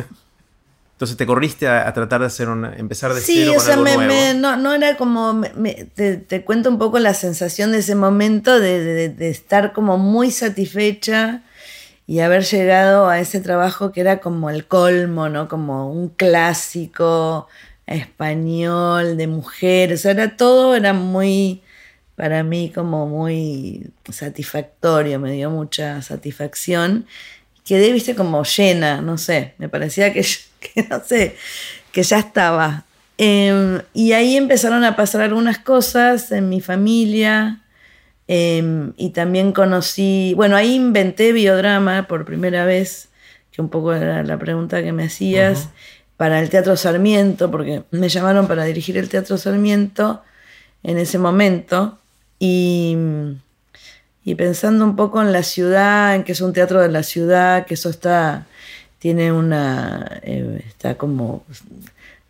Entonces 0.95 1.17
te 1.17 1.25
corriste 1.25 1.67
a, 1.67 1.87
a 1.87 1.93
tratar 1.93 2.19
de 2.21 2.27
hacer 2.27 2.49
una, 2.49 2.73
empezar 2.75 3.13
de 3.13 3.21
Sí, 3.21 3.35
cero 3.45 3.51
o 3.51 3.55
con 3.55 3.63
sea, 3.65 3.73
algo 3.75 3.85
me, 3.85 3.95
nuevo. 3.95 4.13
me- 4.13 4.33
no, 4.35 4.57
no 4.57 4.73
era 4.73 4.95
como, 4.97 5.33
me- 5.33 5.85
te, 5.95 6.17
te 6.17 6.43
cuento 6.43 6.69
un 6.69 6.77
poco 6.77 6.99
la 6.99 7.13
sensación 7.13 7.71
de 7.71 7.79
ese 7.79 7.95
momento 7.95 8.59
de, 8.59 8.79
de- 8.83 9.09
de 9.09 9.29
estar 9.29 9.71
como 9.73 9.97
muy 9.97 10.31
satisfecha 10.31 11.43
y 12.05 12.19
haber 12.19 12.43
llegado 12.43 13.07
a 13.09 13.19
ese 13.19 13.39
trabajo 13.39 13.91
que 13.91 14.01
era 14.01 14.19
como 14.19 14.49
el 14.49 14.65
colmo, 14.67 15.29
¿no? 15.29 15.47
Como 15.47 15.91
un 15.91 16.09
clásico 16.09 17.47
español 17.85 19.17
de 19.17 19.27
mujeres, 19.27 20.05
era 20.05 20.35
todo, 20.35 20.75
era 20.75 20.93
muy, 20.93 21.61
para 22.15 22.43
mí 22.43 22.71
como 22.73 23.07
muy 23.07 23.91
satisfactorio, 24.11 25.19
me 25.19 25.31
dio 25.31 25.49
mucha 25.49 26.01
satisfacción. 26.01 27.05
Quedé, 27.65 27.93
viste, 27.93 28.15
como 28.15 28.43
llena, 28.43 29.01
no 29.01 29.17
sé, 29.17 29.53
me 29.57 29.69
parecía 29.69 30.11
que, 30.13 30.25
no 30.89 31.01
sé, 31.03 31.35
que 31.91 32.03
ya 32.03 32.19
estaba. 32.19 32.85
Eh, 33.17 33.81
y 33.93 34.11
ahí 34.13 34.35
empezaron 34.35 34.83
a 34.83 34.95
pasar 34.95 35.21
algunas 35.21 35.59
cosas 35.59 36.31
en 36.31 36.49
mi 36.49 36.59
familia. 36.61 37.62
Eh, 38.27 38.91
y 38.97 39.09
también 39.09 39.51
conocí, 39.51 40.33
bueno, 40.35 40.55
ahí 40.55 40.75
inventé 40.75 41.31
biodrama 41.31 42.07
por 42.07 42.25
primera 42.25 42.65
vez, 42.65 43.09
que 43.51 43.61
un 43.61 43.69
poco 43.69 43.93
era 43.93 44.23
la 44.23 44.37
pregunta 44.37 44.81
que 44.81 44.91
me 44.91 45.05
hacías, 45.05 45.69
para 46.17 46.39
el 46.39 46.49
Teatro 46.49 46.77
Sarmiento, 46.77 47.51
porque 47.51 47.83
me 47.91 48.07
llamaron 48.07 48.47
para 48.47 48.63
dirigir 48.63 48.97
el 48.97 49.09
Teatro 49.09 49.37
Sarmiento 49.37 50.23
en 50.83 50.97
ese 50.97 51.17
momento. 51.17 51.99
Y, 52.39 52.97
y 54.23 54.35
pensando 54.35 54.85
un 54.85 54.95
poco 54.95 55.21
en 55.21 55.31
la 55.31 55.43
ciudad, 55.43 56.15
en 56.15 56.23
que 56.23 56.31
es 56.33 56.41
un 56.41 56.53
teatro 56.53 56.81
de 56.81 56.89
la 56.89 57.03
ciudad, 57.03 57.65
que 57.65 57.75
eso 57.75 57.89
está, 57.89 58.47
tiene 58.99 59.31
una, 59.31 60.19
eh, 60.23 60.63
está 60.67 60.95
como, 60.95 61.45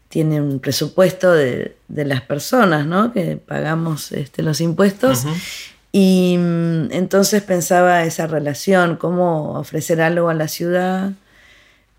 tiene 0.10 0.42
un 0.42 0.60
presupuesto 0.60 1.32
de, 1.32 1.76
de 1.88 2.06
las 2.06 2.22
personas, 2.22 2.86
¿no? 2.86 3.12
Que 3.12 3.38
pagamos 3.38 4.12
este, 4.12 4.44
los 4.44 4.62
impuestos. 4.62 5.26
Ujú. 5.26 5.34
Y 5.96 6.38
mm, 6.40 6.92
entonces 6.92 7.44
pensaba 7.44 8.04
esa 8.04 8.28
relación, 8.28 8.98
cómo 8.98 9.54
ofrecer 9.60 10.02
algo 10.02 10.30
a 10.30 10.34
la 10.34 10.48
ciudad 10.48 11.14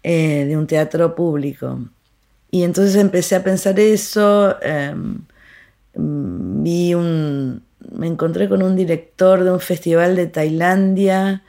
eh, 0.02 0.44
de 0.46 0.56
un 0.56 0.66
teatro 0.66 1.14
público. 1.14 1.78
Y 2.50 2.64
entonces 2.64 2.96
empecé 2.96 3.36
a 3.36 3.44
pensar 3.44 3.78
eso, 3.80 4.60
em, 4.62 5.20
mm, 5.94 6.62
vi 6.64 6.94
un, 6.94 7.62
me 7.92 8.06
encontré 8.08 8.48
con 8.48 8.62
un 8.62 8.76
director 8.76 9.44
de 9.44 9.52
un 9.52 9.60
festival 9.60 10.16
de 10.16 10.26
Tailandia 10.26 11.42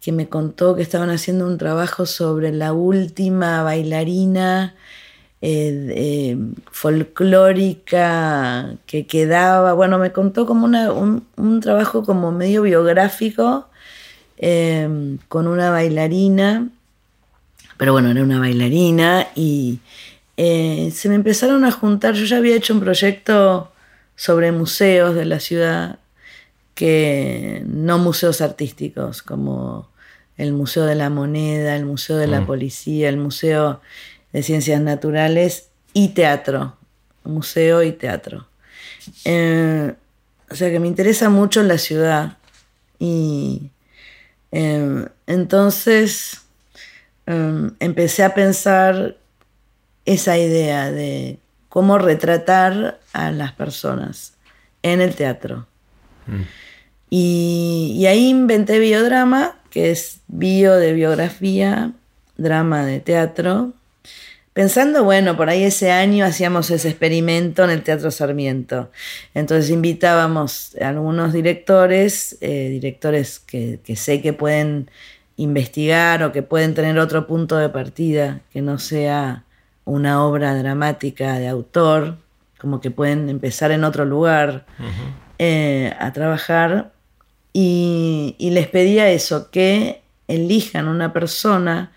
que 0.00 0.12
me 0.12 0.28
contó 0.28 0.74
que 0.76 0.82
estaban 0.82 1.10
haciendo 1.10 1.46
un 1.46 1.58
trabajo 1.58 2.06
sobre 2.06 2.52
la 2.52 2.72
última 2.72 3.62
bailarina 3.62 4.74
eh, 5.42 5.92
eh, 5.96 6.36
folclórica 6.70 8.74
que 8.86 9.06
quedaba, 9.06 9.72
bueno, 9.72 9.98
me 9.98 10.12
contó 10.12 10.46
como 10.46 10.64
una- 10.64 10.92
un, 10.92 11.26
un 11.36 11.60
trabajo 11.60 12.04
como 12.04 12.32
medio 12.32 12.62
biográfico 12.62 13.68
eh, 14.38 15.16
con 15.28 15.46
una 15.46 15.70
bailarina, 15.70 16.68
pero 17.76 17.92
bueno, 17.92 18.10
era 18.10 18.22
una 18.22 18.38
bailarina 18.38 19.28
y 19.34 19.78
eh, 20.36 20.90
se 20.94 21.08
me 21.08 21.14
empezaron 21.16 21.64
a 21.64 21.72
juntar, 21.72 22.14
yo 22.14 22.24
ya 22.24 22.38
había 22.38 22.56
hecho 22.56 22.74
un 22.74 22.80
proyecto 22.80 23.70
sobre 24.16 24.52
museos 24.52 25.14
de 25.14 25.24
la 25.24 25.40
ciudad, 25.40 25.98
que 26.74 27.62
no 27.66 27.98
museos 27.98 28.40
artísticos, 28.40 29.22
como 29.22 29.88
el 30.38 30.52
Museo 30.52 30.84
de 30.86 30.94
la 30.94 31.10
Moneda, 31.10 31.76
el 31.76 31.84
Museo 31.84 32.16
de 32.16 32.26
la 32.26 32.40
Mm. 32.40 32.46
Policía, 32.46 33.08
el 33.08 33.18
Museo 33.18 33.80
de 34.32 34.42
Ciencias 34.42 34.80
Naturales 34.80 35.68
y 35.92 36.08
teatro, 36.08 36.76
museo 37.24 37.82
y 37.82 37.92
teatro. 37.92 38.46
Eh, 39.24 39.94
o 40.50 40.54
sea 40.54 40.70
que 40.70 40.80
me 40.80 40.88
interesa 40.88 41.28
mucho 41.28 41.62
la 41.62 41.78
ciudad 41.78 42.36
y 42.98 43.70
eh, 44.52 45.06
entonces 45.26 46.42
eh, 47.26 47.70
empecé 47.80 48.22
a 48.22 48.34
pensar 48.34 49.16
esa 50.04 50.36
idea 50.38 50.90
de 50.90 51.38
cómo 51.68 51.98
retratar 51.98 53.00
a 53.12 53.30
las 53.30 53.52
personas 53.52 54.34
en 54.82 55.00
el 55.00 55.14
teatro. 55.14 55.66
Mm. 56.26 56.42
Y, 57.10 57.94
y 57.98 58.06
ahí 58.06 58.28
inventé 58.28 58.78
biodrama, 58.78 59.58
que 59.70 59.90
es 59.90 60.20
bio 60.28 60.74
de 60.76 60.92
biografía, 60.92 61.92
drama 62.36 62.84
de 62.84 63.00
teatro. 63.00 63.72
Pensando, 64.52 65.02
bueno, 65.02 65.34
por 65.34 65.48
ahí 65.48 65.64
ese 65.64 65.90
año 65.90 66.26
hacíamos 66.26 66.70
ese 66.70 66.90
experimento 66.90 67.64
en 67.64 67.70
el 67.70 67.82
Teatro 67.82 68.10
Sarmiento. 68.10 68.90
Entonces 69.32 69.70
invitábamos 69.70 70.76
a 70.78 70.90
algunos 70.90 71.32
directores, 71.32 72.36
eh, 72.42 72.68
directores 72.68 73.38
que, 73.38 73.80
que 73.82 73.96
sé 73.96 74.20
que 74.20 74.34
pueden 74.34 74.90
investigar 75.36 76.22
o 76.22 76.32
que 76.32 76.42
pueden 76.42 76.74
tener 76.74 76.98
otro 76.98 77.26
punto 77.26 77.56
de 77.56 77.70
partida 77.70 78.40
que 78.52 78.60
no 78.60 78.78
sea 78.78 79.44
una 79.86 80.22
obra 80.22 80.54
dramática 80.54 81.38
de 81.38 81.48
autor, 81.48 82.18
como 82.58 82.82
que 82.82 82.90
pueden 82.90 83.30
empezar 83.30 83.72
en 83.72 83.84
otro 83.84 84.04
lugar 84.04 84.66
eh, 85.38 85.94
a 85.98 86.12
trabajar 86.12 86.92
y, 87.54 88.36
y 88.38 88.50
les 88.50 88.68
pedía 88.68 89.10
eso, 89.10 89.50
que 89.50 90.02
elijan 90.28 90.88
una 90.88 91.14
persona 91.14 91.90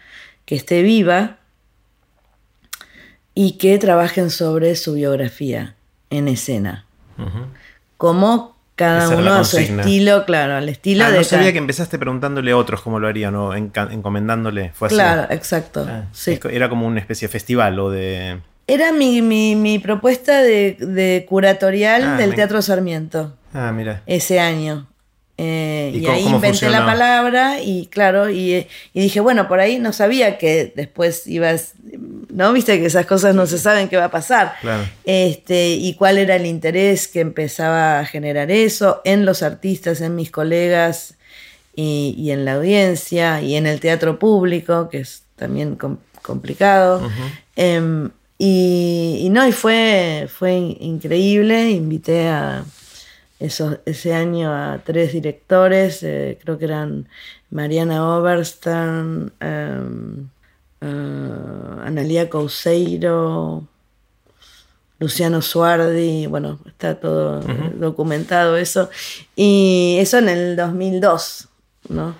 que 0.45 0.55
esté 0.55 0.81
viva 0.81 1.37
y 3.35 3.57
que 3.57 3.77
trabajen 3.77 4.31
sobre 4.31 4.75
su 4.75 4.93
biografía 4.93 5.75
en 6.09 6.27
escena. 6.27 6.85
Como 7.97 8.55
cada 8.75 9.05
Esa 9.05 9.15
uno 9.17 9.33
a 9.35 9.43
su 9.43 9.57
estilo, 9.57 10.25
claro, 10.25 10.55
al 10.55 10.67
estilo 10.67 11.05
Ah, 11.05 11.11
de 11.11 11.19
no 11.19 11.23
sabía 11.23 11.51
que 11.53 11.57
empezaste 11.59 11.97
preguntándole 11.97 12.51
a 12.51 12.57
otros 12.57 12.81
cómo 12.81 12.99
lo 12.99 13.07
harían 13.07 13.35
o 13.35 13.53
encomendándole. 13.55 14.71
Fue 14.73 14.87
así. 14.87 14.95
Claro, 14.95 15.27
exacto. 15.31 15.85
Ah, 15.87 16.05
sí. 16.11 16.39
Era 16.51 16.67
como 16.69 16.85
una 16.87 16.99
especie 16.99 17.27
de 17.27 17.31
festival 17.31 17.79
o 17.79 17.89
de. 17.89 18.39
Era 18.67 18.91
mi, 18.91 19.21
mi- 19.21 19.55
mi 19.55 19.79
propuesta 19.79 20.41
de, 20.41 20.75
de 20.79 21.25
curatorial 21.29 22.03
Ah, 22.03 22.17
del 22.17 22.31
me- 22.31 22.35
Teatro 22.35 22.61
Sarmiento 22.61 23.35
Ah, 23.53 23.71
mira. 23.71 24.01
ese 24.07 24.39
año. 24.39 24.87
Eh, 25.37 25.91
¿Y 25.93 25.97
y, 25.99 26.01
cómo- 26.03 26.13
ahí 26.15 26.25
inventé 26.27 26.69
la 26.69 26.85
palabra 26.85 27.61
y 27.61 27.87
claro, 27.87 28.29
y, 28.29 28.67
y 28.93 29.01
dije, 29.01 29.19
bueno, 29.19 29.47
por 29.49 29.59
ahí 29.59 29.79
no 29.79 29.91
sabía 29.93 30.37
que 30.37 30.71
después 30.75 31.27
ibas, 31.27 31.73
¿no? 32.35 32.51
Viste 32.53 32.79
que 32.79 32.85
esas 32.87 33.05
cosas 33.05 33.33
no 33.33 33.47
se 33.47 33.57
saben 33.57 33.87
qué 33.87 33.97
va 33.97 34.05
a 34.05 34.11
pasar. 34.11 34.55
Claro. 34.61 34.83
Este, 35.05 35.69
y 35.69 35.93
cuál 35.95 36.17
era 36.17 36.35
el 36.35 36.45
interés 36.45 37.07
que 37.07 37.21
empezaba 37.21 37.99
a 37.99 38.05
generar 38.05 38.51
eso 38.51 39.01
en 39.05 39.25
los 39.25 39.41
artistas, 39.41 40.01
en 40.01 40.15
mis 40.15 40.31
colegas 40.31 41.15
y, 41.75 42.13
y 42.17 42.31
en 42.31 42.43
la 42.45 42.55
audiencia 42.55 43.41
y 43.41 43.55
en 43.55 43.67
el 43.67 43.79
teatro 43.79 44.19
público, 44.19 44.89
que 44.89 44.99
es 44.99 45.23
también 45.37 45.75
com- 45.75 45.97
complicado. 46.21 47.09
Em, 47.55 48.09
y, 48.37 49.19
y 49.21 49.29
no, 49.29 49.47
y 49.47 49.51
fue, 49.53 50.27
fue 50.29 50.53
in- 50.55 50.77
increíble. 50.79 51.71
Invité 51.71 52.27
a 52.27 52.65
esos, 53.39 53.79
ese 53.85 54.13
año 54.13 54.53
a 54.53 54.79
tres 54.85 55.13
directores, 55.13 56.03
eh, 56.03 56.37
creo 56.43 56.57
que 56.57 56.65
eran 56.65 57.07
Mariana 57.49 58.17
Oberstern, 58.17 59.31
em, 59.39 60.27
eh, 60.81 61.81
Analia 61.85 62.29
Couseiro, 62.29 63.67
Luciano 64.99 65.41
Suardi, 65.41 66.25
bueno, 66.25 66.59
está 66.65 66.99
todo 66.99 67.41
documentado 67.75 68.57
eso. 68.57 68.89
Y 69.35 69.97
eso 69.99 70.17
en 70.17 70.29
el 70.29 70.55
2002, 70.55 71.47
¿no? 71.89 72.15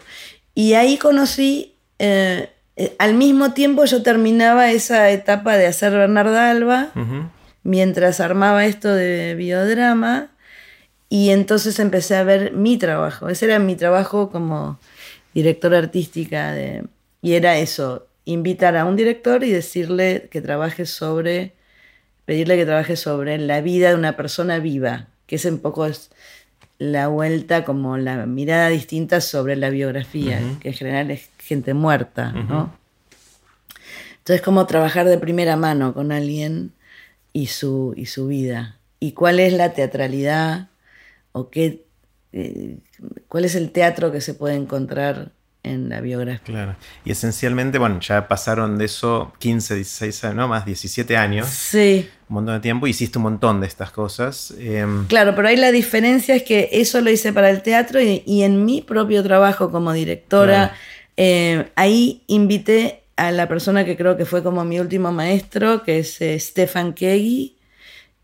Y 0.54 0.74
ahí 0.74 0.98
conocí, 0.98 1.74
eh, 2.00 2.50
eh, 2.76 2.96
al 3.00 3.14
mismo 3.14 3.54
tiempo 3.54 3.86
yo 3.86 4.04
terminaba 4.04 4.72
esa 4.72 5.10
etapa 5.12 5.58
de 5.58 5.68
hacer 5.68 5.94
Bernarda 5.94 6.50
Alba, 6.52 6.92
mientras 7.64 8.20
armaba 8.20 8.66
esto 8.66 8.94
de 8.94 9.36
biodrama, 9.36 10.30
y 11.10 11.30
entonces 11.30 11.80
empecé 11.80 12.16
a 12.16 12.24
ver 12.24 12.52
mi 12.54 12.78
trabajo. 12.78 13.30
Ese 13.30 13.46
era 13.46 13.60
mi 13.60 13.76
trabajo 13.76 14.30
como 14.30 14.80
directora 15.34 15.78
artística, 15.78 16.52
de, 16.52 16.84
y 17.22 17.34
era 17.34 17.58
eso, 17.58 18.06
invitar 18.26 18.76
a 18.76 18.86
un 18.86 18.96
director 18.96 19.44
y 19.44 19.52
decirle 19.52 20.28
que 20.32 20.42
trabaje 20.42 20.86
sobre, 20.86 21.54
pedirle 22.26 22.58
que 22.58 22.66
trabaje 22.66 22.96
sobre 22.96 23.38
la 23.38 23.62
vida 23.62 23.90
de 23.90 23.96
una 23.96 24.18
persona 24.18 24.60
viva, 24.60 25.08
que 25.28 25.38
es 25.38 25.46
un 25.46 25.60
poco 25.60 25.86
es 25.86 26.10
la 26.78 27.08
vuelta 27.08 27.64
como 27.64 27.98
la 27.98 28.26
mirada 28.26 28.70
distinta 28.70 29.22
sobre 29.22 29.56
la 29.56 29.70
biografía, 29.70 30.42
que 30.60 30.70
en 30.70 30.74
general 30.74 31.12
es 31.12 31.30
gente 31.40 31.74
muerta, 31.74 32.32
¿no? 32.32 32.76
Entonces, 34.18 34.44
como 34.44 34.66
trabajar 34.66 35.06
de 35.06 35.20
primera 35.20 35.56
mano 35.56 35.94
con 35.94 36.12
alguien 36.12 36.72
y 37.32 37.48
su, 37.48 37.94
y 37.96 38.08
su 38.08 38.28
vida. 38.28 38.80
Y 39.00 39.12
cuál 39.12 39.40
es 39.40 39.54
la 39.54 39.74
teatralidad 39.74 40.70
o 41.32 41.50
qué, 41.50 41.86
eh, 42.34 42.80
cuál 43.28 43.46
es 43.46 43.54
el 43.54 43.72
teatro 43.72 44.12
que 44.12 44.22
se 44.22 44.34
puede 44.34 44.56
encontrar 44.56 45.32
en 45.66 45.90
la 45.90 46.00
biografía. 46.02 46.42
Claro. 46.46 46.76
Y 47.04 47.12
esencialmente, 47.12 47.78
bueno, 47.80 48.00
ya 48.00 48.28
pasaron 48.28 48.78
de 48.78 48.86
eso 48.86 49.34
15, 49.40 49.76
16 49.76 50.24
años, 50.24 50.36
no 50.36 50.48
más, 50.48 50.66
17 50.66 51.18
años, 51.18 51.48
Sí, 51.48 52.08
un 52.30 52.36
montón 52.36 52.56
de 52.56 52.60
tiempo, 52.62 52.88
hiciste 52.88 53.18
un 53.18 53.24
montón 53.24 53.60
de 53.62 53.68
estas 53.68 53.92
cosas. 53.92 54.54
em, 54.60 55.06
claro, 55.08 55.36
pero 55.36 55.48
ahí 55.48 55.58
la 55.58 55.72
diferencia 55.72 56.36
es 56.36 56.44
que 56.44 56.70
eso 56.72 57.02
lo 57.02 57.10
hice 57.10 57.34
para 57.34 57.50
el 57.50 57.62
teatro 57.62 58.02
y, 58.02 58.24
y 58.26 58.44
en 58.44 58.64
mi 58.66 58.82
propio 58.82 59.22
trabajo 59.24 59.72
como 59.72 59.92
directora, 59.94 60.70
Claro. 60.70 60.74
eh, 61.18 61.72
ahí 61.76 62.24
invité 62.28 63.02
a 63.18 63.32
la 63.32 63.48
persona 63.48 63.86
que 63.86 63.96
creo 63.96 64.18
que 64.18 64.26
fue 64.26 64.44
como 64.44 64.66
mi 64.66 64.80
último 64.80 65.12
maestro, 65.12 65.84
que 65.84 66.00
es 66.00 66.20
eh, 66.22 66.38
Stefan 66.40 66.94
Kegi, 66.94 67.56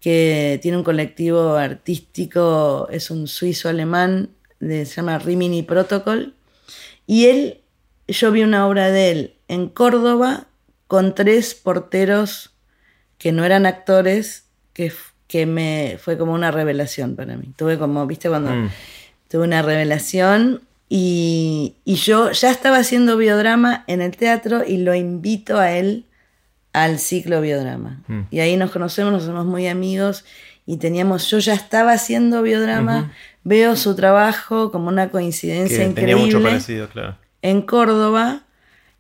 que 0.02 0.60
tiene 0.62 0.78
un 0.78 0.84
colectivo 0.84 1.54
artístico, 1.56 2.88
es 2.92 3.12
un 3.12 3.28
suizo-alemán, 3.28 4.30
de- 4.60 4.86
se 4.86 4.96
llama 4.96 5.20
Rimini 5.20 5.64
Protocol. 5.64 6.34
Y 7.12 7.26
él, 7.26 7.60
yo 8.08 8.32
vi 8.32 8.42
una 8.42 8.66
obra 8.66 8.90
de 8.90 9.12
él 9.12 9.34
en 9.50 9.68
Córdoba 9.68 10.48
con 10.88 11.14
tres 11.14 11.56
porteros 11.56 12.52
que 13.18 13.34
no 13.34 13.44
eran 13.44 13.66
actores, 13.66 14.46
que, 14.72 14.94
que 15.28 15.46
me 15.46 15.98
fue 16.02 16.18
como 16.18 16.32
una 16.32 16.52
revelación 16.52 17.18
para 17.18 17.36
mí. 17.36 17.52
Tuve 17.58 17.78
como, 17.78 18.08
viste, 18.08 18.30
cuando 18.30 18.52
Mm. 18.52 18.70
tuve 19.28 19.44
una 19.44 19.62
revelación 19.62 20.62
y, 20.88 21.76
y 21.84 21.96
yo 21.96 22.32
ya 22.32 22.50
estaba 22.50 22.78
haciendo 22.78 23.18
biodrama 23.18 23.84
en 23.88 24.02
el 24.02 24.16
teatro 24.16 24.64
y 24.66 24.78
lo 24.78 24.96
invito 24.96 25.58
a 25.60 25.74
él 25.74 26.06
al 26.72 26.98
ciclo 26.98 27.42
biodrama. 27.42 28.04
Mm. 28.08 28.22
Y 28.32 28.40
ahí 28.40 28.56
nos 28.56 28.72
conocemos, 28.72 29.12
nos 29.12 29.24
somos 29.24 29.46
muy 29.46 29.68
amigos 29.68 30.24
y 30.66 30.78
teníamos, 30.78 31.30
yo 31.30 31.40
ya 31.40 31.56
estaba 31.56 31.92
haciendo 31.92 32.42
biodrama, 32.42 33.12
veo 33.44 33.76
su 33.76 33.96
trabajo 33.96 34.72
como 34.72 34.90
una 34.90 35.10
coincidencia 35.10 35.78
que 35.78 35.94
tenía 35.94 36.14
increíble 36.14 36.26
mucho 36.26 36.44
parecido, 36.44 36.88
claro. 36.90 37.18
en 37.42 37.62
Córdoba 37.62 38.44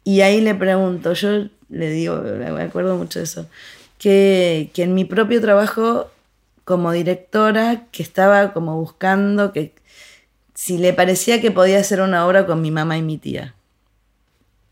y 0.03 0.21
ahí 0.21 0.41
le 0.41 0.55
pregunto, 0.55 1.13
yo 1.13 1.47
le 1.69 1.89
digo, 1.89 2.21
me 2.21 2.63
acuerdo 2.63 2.97
mucho 2.97 3.19
de 3.19 3.25
eso, 3.25 3.47
que, 3.97 4.71
que 4.73 4.83
en 4.83 4.93
mi 4.95 5.05
propio 5.05 5.39
trabajo 5.41 6.09
como 6.63 6.91
directora, 6.91 7.83
que 7.91 8.03
estaba 8.03 8.53
como 8.53 8.77
buscando 8.77 9.51
que 9.51 9.73
si 10.53 10.77
le 10.77 10.93
parecía 10.93 11.41
que 11.41 11.51
podía 11.51 11.79
hacer 11.79 12.01
una 12.01 12.25
obra 12.25 12.45
con 12.45 12.61
mi 12.61 12.71
mamá 12.71 12.97
y 12.97 13.01
mi 13.01 13.17
tía, 13.17 13.55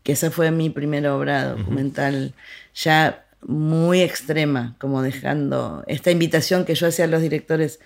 que 0.02 0.12
esa 0.12 0.30
fue 0.30 0.50
mi 0.50 0.70
primera 0.70 1.14
obra 1.14 1.50
documental 1.50 2.32
ya 2.74 3.24
muy 3.46 4.02
extrema, 4.02 4.74
como 4.78 5.02
dejando 5.02 5.84
esta 5.86 6.10
invitación 6.10 6.64
que 6.64 6.74
yo 6.74 6.86
hacía 6.86 7.06
a 7.06 7.08
los 7.08 7.22
directores 7.22 7.80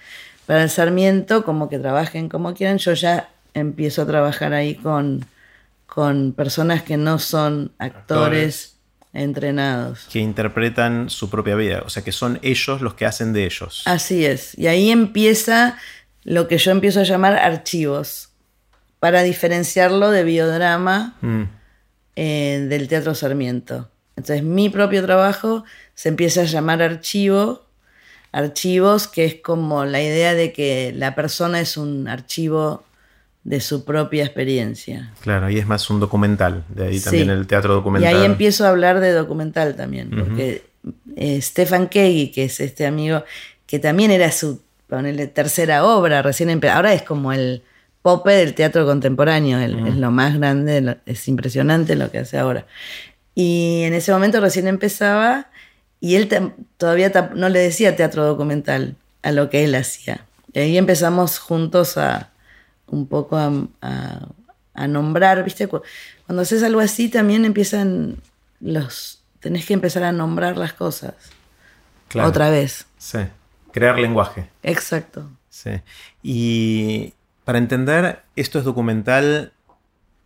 para 0.46 0.62
el 0.62 0.70
Sarmiento, 0.70 1.44
como 1.44 1.68
que 1.68 1.78
trabajen 1.78 2.28
como 2.28 2.54
quieran, 2.54 2.78
yo 2.78 2.92
ya 2.94 3.28
empiezo 3.54 4.02
a 4.02 4.06
trabajar 4.06 4.52
ahí 4.52 4.74
con, 4.74 5.24
con 5.86 6.32
personas 6.32 6.82
que 6.82 6.96
no 6.96 7.18
son 7.18 7.72
actores, 7.78 8.76
entrenados. 9.12 10.06
Que 10.10 10.18
interpretan 10.18 11.08
su 11.08 11.30
propia 11.30 11.54
vida, 11.54 11.82
o 11.86 11.88
sea 11.88 12.02
que 12.02 12.12
son 12.12 12.38
ellos 12.42 12.80
los 12.80 12.94
que 12.94 13.06
hacen 13.06 13.32
de 13.32 13.44
ellos. 13.44 13.82
Así 13.86 14.26
es. 14.26 14.58
Y 14.58 14.66
ahí 14.66 14.90
empieza 14.90 15.78
lo 16.24 16.48
que 16.48 16.58
yo 16.58 16.72
empiezo 16.72 17.00
a 17.00 17.04
llamar 17.04 17.34
archivos, 17.34 18.30
para 19.04 19.22
diferenciarlo 19.22 20.10
de 20.10 20.24
biodrama 20.24 21.14
Mm, 21.20 21.42
eh, 22.16 22.66
del 22.70 22.88
Teatro 22.88 23.14
Sarmiento. 23.14 23.90
Entonces 24.16 24.42
mi 24.42 24.70
propio 24.70 25.04
trabajo 25.04 25.64
se 25.94 26.08
empieza 26.08 26.40
a 26.40 26.44
llamar 26.44 26.80
archivo, 26.80 27.63
archivos, 28.34 29.06
que 29.08 29.24
es 29.24 29.36
como 29.36 29.84
la 29.84 30.02
idea 30.02 30.34
de 30.34 30.52
que 30.52 30.92
la 30.94 31.14
persona 31.14 31.60
es 31.60 31.76
un 31.76 32.08
archivo 32.08 32.82
de 33.44 33.60
su 33.60 33.84
propia 33.84 34.24
experiencia. 34.24 35.12
Claro, 35.20 35.50
y 35.50 35.58
es 35.58 35.66
más 35.66 35.88
un 35.90 36.00
documental, 36.00 36.64
de 36.68 36.86
ahí 36.88 36.98
Sí. 36.98 37.04
también 37.04 37.30
el 37.30 37.46
teatro 37.46 37.74
documental. 37.74 38.12
Y 38.12 38.16
ahí 38.16 38.24
empiezo 38.24 38.64
a 38.66 38.70
hablar 38.70 39.00
de 39.00 39.12
documental 39.12 39.76
también, 39.76 40.10
porque 40.10 40.62
eh, 41.16 41.40
Stefan 41.40 41.88
Kegi, 41.88 42.30
que 42.32 42.44
es 42.44 42.60
este 42.60 42.86
amigo, 42.86 43.24
que 43.66 43.78
también 43.78 44.10
era 44.10 44.30
su 44.32 44.60
ponele, 44.88 45.26
tercera 45.28 45.84
obra, 45.84 46.20
recién 46.22 46.50
ahora 46.66 46.92
es 46.92 47.02
como 47.02 47.32
el 47.32 47.62
pope 48.02 48.32
del 48.32 48.54
teatro 48.54 48.84
contemporáneo, 48.84 49.58
el- 49.60 49.86
es 49.86 49.96
lo 49.96 50.10
más 50.10 50.36
grande, 50.38 50.80
lo- 50.80 50.96
es 51.06 51.26
impresionante 51.28 51.96
lo 51.96 52.10
que 52.10 52.18
hace 52.18 52.36
ahora. 52.38 52.66
Y 53.34 53.82
en 53.84 53.94
ese 53.94 54.12
momento 54.12 54.40
recién 54.40 54.66
empezaba 54.68 55.48
y 56.04 56.16
él 56.16 56.28
todavía 56.76 57.10
no 57.34 57.48
le 57.48 57.60
decía 57.60 57.96
teatro 57.96 58.24
documental 58.26 58.96
a 59.22 59.32
lo 59.32 59.48
que 59.48 59.64
él 59.64 59.74
hacía. 59.74 60.26
Y 60.52 60.58
ahí 60.58 60.76
empezamos 60.76 61.38
juntos 61.38 61.96
a 61.96 62.30
un 62.88 63.06
poco 63.06 63.36
a, 63.38 63.50
a- 63.80 64.28
a 64.74 64.86
nombrar, 64.86 65.42
¿viste? 65.44 65.66
Cu- 65.66 65.80
Cuando 66.26 66.42
haces 66.42 66.62
algo 66.62 66.80
así 66.80 67.08
también 67.08 67.44
empiezan 67.46 68.16
los... 68.60 69.22
Tenés 69.40 69.64
que 69.64 69.72
empezar 69.72 70.02
a 70.04 70.12
nombrar 70.12 70.58
las 70.58 70.72
cosas. 70.74 71.14
Claro. 72.08 72.28
Otra 72.28 72.50
vez. 72.50 72.84
Sí, 72.98 73.20
crear 73.72 73.98
lenguaje. 73.98 74.48
Exacto. 74.62 75.30
Sí. 75.48 75.70
Y 76.22 77.14
para 77.44 77.56
entender, 77.58 78.20
¿esto 78.36 78.58
es 78.58 78.64
documental 78.66 79.52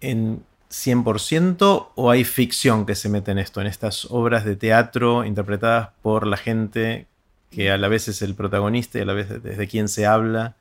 en 0.01 0.43
100% 0.71 1.89
o 1.95 2.11
hay 2.11 2.25
ficción 2.25 2.85
que 2.85 2.95
se 2.95 3.09
mete 3.09 3.31
en 3.31 3.39
esto, 3.39 3.61
en 3.61 3.67
estas 3.67 4.07
obras 4.11 4.45
de 4.45 4.57
teatro 4.57 5.25
interpretadas 5.25 5.91
por 6.03 6.27
la 6.27 6.37
gente 6.37 7.07
que 7.51 7.71
a 7.71 7.79
la 7.79 7.89
vez 7.89 8.09
es 8.09 8.23
el 8.23 8.35
protagonista 8.35 8.99
y 8.99 9.03
a 9.03 9.05
la 9.07 9.15
vez 9.15 9.43
desde 9.43 9.67
quien 9.67 9.89
se 9.89 10.07
habla? 10.07 10.55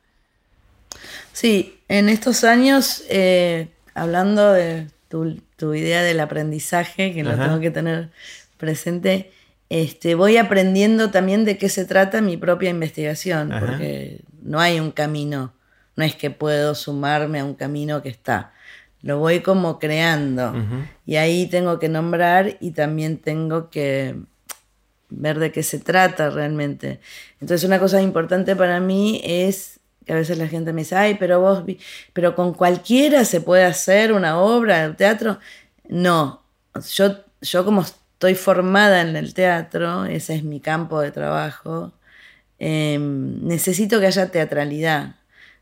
Sí, 1.34 1.80
en 1.90 2.10
estos 2.10 2.44
años, 2.44 3.04
eh, 3.10 3.68
hablando 3.94 4.54
de 4.54 4.88
tu, 5.10 5.42
tu 5.58 5.74
idea 5.74 6.02
del 6.02 6.20
aprendizaje, 6.20 7.14
que 7.14 7.24
lo 7.24 7.32
Ajá. 7.32 7.46
tengo 7.46 7.60
que 7.60 7.72
tener 7.72 8.10
presente, 8.58 9.32
este, 9.70 10.16
voy 10.16 10.38
aprendiendo 10.38 11.12
también 11.12 11.46
de 11.46 11.58
qué 11.58 11.70
se 11.70 11.86
trata 11.86 12.22
mi 12.22 12.38
propia 12.38 12.70
investigación, 12.70 13.52
Ajá. 13.52 13.66
porque 13.66 14.22
no 14.42 14.60
hay 14.60 14.80
un 14.80 14.92
camino, 14.92 15.54
no 15.96 16.06
es 16.06 16.16
que 16.16 16.32
puedo 16.32 16.74
sumarme 16.74 17.40
a 17.40 17.46
un 17.46 17.54
camino 17.54 18.02
que 18.02 18.10
está, 18.10 18.54
lo 19.02 19.20
voy 19.20 19.42
como 19.42 19.80
creando 19.80 20.54
y 21.06 21.16
ahí 21.18 21.48
tengo 21.48 21.80
que 21.80 21.90
nombrar 21.90 22.58
y 22.60 22.72
también 22.72 23.18
tengo 23.18 23.70
que 23.70 24.16
ver 25.10 25.40
de 25.40 25.52
qué 25.52 25.64
se 25.64 25.80
trata 25.80 26.30
realmente. 26.30 27.00
Entonces 27.40 27.66
una 27.66 27.80
cosa 27.80 28.02
importante 28.02 28.56
para 28.56 28.80
mí 28.80 29.22
es 29.24 29.80
que 30.06 30.14
a 30.14 30.16
veces 30.16 30.38
la 30.38 30.48
gente 30.48 30.74
me 30.74 30.82
dice, 30.82 30.96
ay, 30.96 31.16
pero 31.16 31.40
vos, 31.42 31.64
pero 32.14 32.34
con 32.34 32.54
cualquiera 32.54 33.26
se 33.26 33.42
puede 33.42 33.66
hacer 33.66 34.14
una 34.14 34.40
obra 34.40 34.86
el 34.86 34.96
teatro. 34.96 35.38
No, 35.90 36.44
yo, 36.94 37.18
yo 37.42 37.66
como 37.66 37.82
estoy 37.82 38.36
formada 38.36 39.02
en 39.02 39.16
el 39.16 39.34
teatro, 39.34 40.06
ese 40.06 40.36
es 40.36 40.44
mi 40.44 40.60
campo 40.60 41.02
de 41.02 41.12
trabajo, 41.12 41.94
em, 42.58 43.46
necesito 43.46 44.00
que 44.00 44.08
haya 44.08 44.32
teatralidad, 44.32 45.16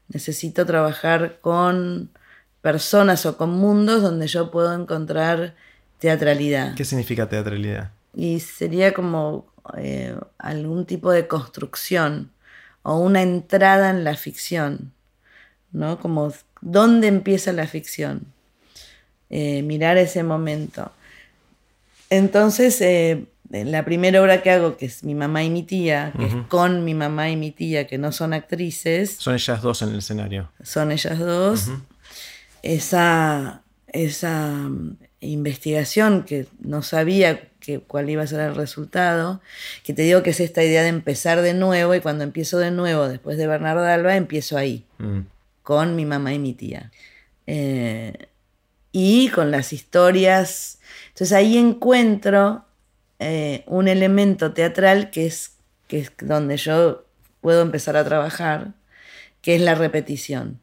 necesito 0.10 0.66
trabajar 0.66 1.40
con 1.42 2.12
personas 2.66 3.28
o 3.28 3.38
con 3.38 3.52
mundos 3.52 4.02
donde 4.02 4.26
yo 4.26 4.50
puedo 4.50 4.74
encontrar 4.74 5.54
teatralidad. 6.00 6.74
¿Qué 6.74 6.84
significa 6.84 7.30
teatralidad? 7.30 7.92
Y 8.16 8.40
sería 8.40 8.92
como 8.92 9.46
eh, 9.78 10.16
algún 10.40 10.88
tipo 10.88 11.12
de 11.12 11.28
construcción 11.28 12.32
o 12.82 12.98
una 12.98 13.22
entrada 13.22 13.92
en 13.92 14.04
la 14.04 14.16
ficción, 14.16 14.94
¿no? 15.74 16.00
Como 16.00 16.34
dónde 16.60 17.06
empieza 17.06 17.54
la 17.54 17.68
ficción, 17.68 18.34
eh, 19.30 19.62
mirar 19.62 19.98
ese 19.98 20.24
momento. 20.24 20.92
Entonces, 22.10 22.82
eh, 22.82 23.28
la 23.52 23.86
primera 23.86 24.24
obra 24.24 24.42
que 24.42 24.50
hago, 24.50 24.76
que 24.76 24.88
es 24.88 25.04
mi 25.04 25.14
mamá 25.14 25.44
y 25.44 25.52
mi 25.52 25.62
tía, 25.62 26.14
que 26.18 26.26
es 26.26 26.34
con 26.48 26.84
mi 26.84 26.96
mamá 26.96 27.30
y 27.30 27.36
mi 27.36 27.52
tía, 27.52 27.86
que 27.86 28.00
no 28.00 28.12
son 28.12 28.34
actrices. 28.34 29.18
Son 29.20 29.36
ellas 29.36 29.62
dos 29.62 29.84
en 29.84 29.90
el 29.90 30.00
escenario. 30.00 30.50
Son 30.64 30.92
ellas 30.92 31.20
dos. 31.20 31.70
Esa, 32.66 33.62
esa 33.94 34.50
mm, 34.50 34.98
investigación 35.22 36.24
que 36.24 36.48
no 36.60 36.82
sabía 36.82 37.50
que, 37.60 37.80
cuál 37.80 38.10
iba 38.10 38.24
a 38.24 38.28
ser 38.28 38.40
el 38.42 38.56
resultado, 38.56 39.42
que 39.84 39.94
te 39.94 40.02
digo 40.02 40.24
que 40.24 40.32
es 40.32 40.40
esta 40.40 40.64
idea 40.64 40.82
de 40.82 40.90
empezar 40.90 41.42
de 41.42 41.54
nuevo 41.54 41.94
y 41.94 42.02
cuando 42.02 42.24
empiezo 42.24 42.58
de 42.58 42.72
nuevo 42.72 43.08
después 43.08 43.38
de 43.38 43.48
Bernardo 43.48 43.86
Alba, 43.86 44.16
empiezo 44.16 44.58
ahí, 44.58 44.86
mm. 44.98 45.20
con 45.64 45.96
mi 45.96 46.06
mamá 46.06 46.34
y 46.34 46.40
mi 46.40 46.54
tía. 46.54 46.92
Eh, 47.48 48.14
y 48.92 49.30
con 49.30 49.52
las 49.52 49.74
historias. 49.74 50.80
Entonces 51.10 51.34
ahí 51.34 51.58
encuentro 51.58 52.66
eh, 53.20 53.64
un 53.68 53.88
elemento 53.88 54.54
teatral 54.54 55.10
que 55.10 55.26
es, 55.26 55.58
que 55.88 56.00
es 56.00 56.12
donde 56.22 56.58
yo 56.58 57.06
puedo 57.42 57.62
empezar 57.62 57.98
a 57.98 58.06
trabajar, 58.06 58.74
que 59.42 59.56
es 59.56 59.62
la 59.62 59.76
repetición. 59.76 60.60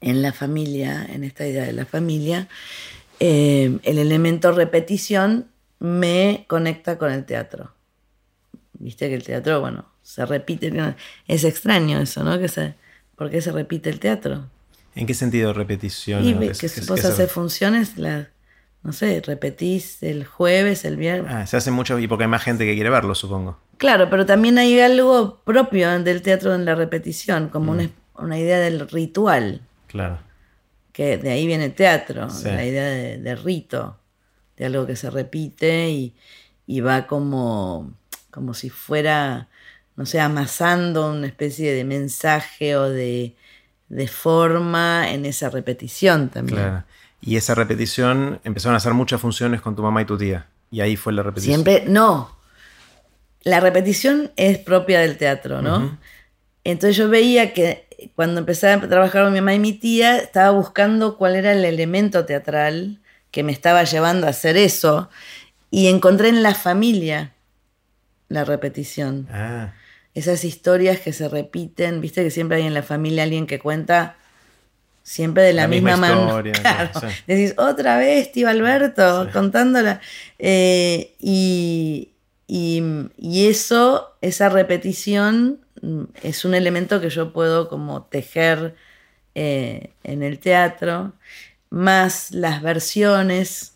En 0.00 0.22
la 0.22 0.32
familia, 0.32 1.04
en 1.12 1.24
esta 1.24 1.46
idea 1.46 1.64
de 1.64 1.72
la 1.72 1.84
familia, 1.84 2.48
eh, 3.20 3.78
el 3.82 3.98
elemento 3.98 4.52
repetición 4.52 5.46
me 5.80 6.44
conecta 6.48 6.98
con 6.98 7.10
el 7.10 7.24
teatro. 7.24 7.72
Viste 8.74 9.08
que 9.08 9.14
el 9.14 9.24
teatro, 9.24 9.60
bueno, 9.60 9.86
se 10.02 10.24
repite. 10.24 10.72
Es 11.26 11.44
extraño 11.44 12.00
eso, 12.00 12.22
¿no? 12.22 12.38
Que 12.38 12.48
se, 12.48 12.74
¿Por 13.18 13.30
qué 13.30 13.42
se 13.42 13.50
repite 13.50 13.90
el 13.90 13.98
teatro? 13.98 14.44
¿En 14.94 15.06
qué 15.06 15.14
sentido 15.14 15.52
repetición? 15.52 16.24
Y 16.24 16.34
que, 16.34 16.52
que, 16.52 16.80
vos 16.86 17.04
haces 17.04 17.30
funciones, 17.30 17.94
no 17.98 18.92
sé, 18.92 19.20
repetís 19.26 20.02
el 20.04 20.24
jueves, 20.24 20.84
el 20.84 20.96
viernes. 20.96 21.32
Ah, 21.32 21.46
se 21.46 21.56
hace 21.56 21.72
mucho 21.72 21.98
y 21.98 22.06
porque 22.06 22.24
hay 22.24 22.30
más 22.30 22.44
gente 22.44 22.64
que 22.64 22.74
quiere 22.74 22.90
verlo, 22.90 23.16
supongo. 23.16 23.58
Claro, 23.76 24.08
pero 24.08 24.24
también 24.24 24.56
hay 24.58 24.78
algo 24.80 25.40
propio 25.44 25.98
del 25.98 26.22
teatro 26.22 26.54
en 26.54 26.64
la 26.64 26.76
repetición, 26.76 27.48
como 27.48 27.72
una, 27.72 27.84
mm. 27.84 28.24
una, 28.24 28.38
idea 28.38 28.58
del 28.60 28.88
ritual. 28.88 29.62
Claro. 29.88 30.20
Que 30.92 31.18
de 31.18 31.30
ahí 31.30 31.46
viene 31.46 31.66
el 31.66 31.74
teatro, 31.74 32.28
la 32.44 32.64
idea 32.64 32.84
de 33.18 33.36
rito 33.36 33.98
de 34.58 34.66
algo 34.66 34.86
que 34.86 34.96
se 34.96 35.08
repite 35.08 35.90
y, 36.66 36.80
va 36.80 37.06
como, 37.06 37.92
como 38.30 38.52
si 38.54 38.68
fuera, 38.68 39.48
no 39.96 40.04
sé, 40.04 40.20
amasando 40.20 41.10
una 41.10 41.26
especie 41.26 41.72
de 41.72 41.84
mensaje 41.84 42.76
o 42.76 42.90
de, 42.90 43.34
forma 44.10 45.10
en 45.10 45.24
esa 45.24 45.48
repetición 45.48 46.28
también. 46.28 46.58
Claro. 46.58 46.84
Y 47.20 47.36
esa 47.36 47.54
repetición 47.54 48.40
empezaron 48.44 48.74
a 48.74 48.78
hacer 48.78 48.94
muchas 48.94 49.20
funciones 49.20 49.60
con 49.60 49.74
tu 49.74 49.82
mamá 49.82 50.02
y 50.02 50.04
tu 50.04 50.18
tía. 50.18 50.46
Y 50.70 50.80
ahí 50.80 50.96
fue 50.96 51.12
la 51.12 51.22
repetición. 51.22 51.64
Siempre, 51.64 51.84
no. 51.88 52.36
La 53.42 53.60
repetición 53.60 54.30
es 54.36 54.58
propia 54.58 55.00
del 55.00 55.16
teatro, 55.16 55.62
¿no? 55.62 55.98
Entonces 56.64 56.96
yo 56.96 57.08
veía 57.08 57.54
que 57.54 57.87
cuando 58.14 58.40
empecé 58.40 58.68
a 58.68 58.80
trabajar 58.80 59.24
con 59.24 59.32
mi 59.32 59.40
mamá 59.40 59.54
y 59.54 59.58
mi 59.58 59.72
tía, 59.72 60.18
estaba 60.18 60.50
buscando 60.50 61.16
cuál 61.16 61.36
era 61.36 61.52
el 61.52 61.64
elemento 61.64 62.24
teatral 62.24 63.00
que 63.30 63.42
me 63.42 63.52
estaba 63.52 63.84
llevando 63.84 64.26
a 64.26 64.30
hacer 64.30 64.56
eso. 64.56 65.10
Y 65.70 65.88
encontré 65.88 66.28
en 66.28 66.42
la 66.42 66.54
familia 66.54 67.32
la 68.28 68.44
repetición. 68.44 69.28
Ah. 69.30 69.72
Esas 70.14 70.44
historias 70.44 71.00
que 71.00 71.12
se 71.12 71.28
repiten, 71.28 72.00
viste 72.00 72.22
que 72.24 72.30
siempre 72.30 72.58
hay 72.58 72.66
en 72.66 72.74
la 72.74 72.82
familia 72.82 73.22
alguien 73.22 73.46
que 73.46 73.58
cuenta 73.58 74.16
siempre 75.08 75.42
de 75.42 75.54
la, 75.54 75.68
misma, 75.68 75.96
manera. 75.96 76.92
Decís, 77.26 77.54
otra 77.56 77.96
vez, 77.96 78.30
tío 78.30 78.48
Alberto, 78.48 79.28
contándola. 79.32 80.00
Eh, 80.38 81.14
y, 81.18 82.10
eso, 83.20 84.16
esa 84.20 84.48
repetición, 84.48 85.60
es 86.22 86.44
un 86.44 86.54
elemento 86.54 87.00
que 87.00 87.10
yo 87.10 87.32
puedo 87.32 87.68
como 87.68 88.02
tejer 88.02 88.74
eh, 89.34 89.92
en 90.04 90.22
el 90.22 90.38
teatro 90.38 91.12
más 91.70 92.30
las 92.30 92.62
versiones, 92.62 93.74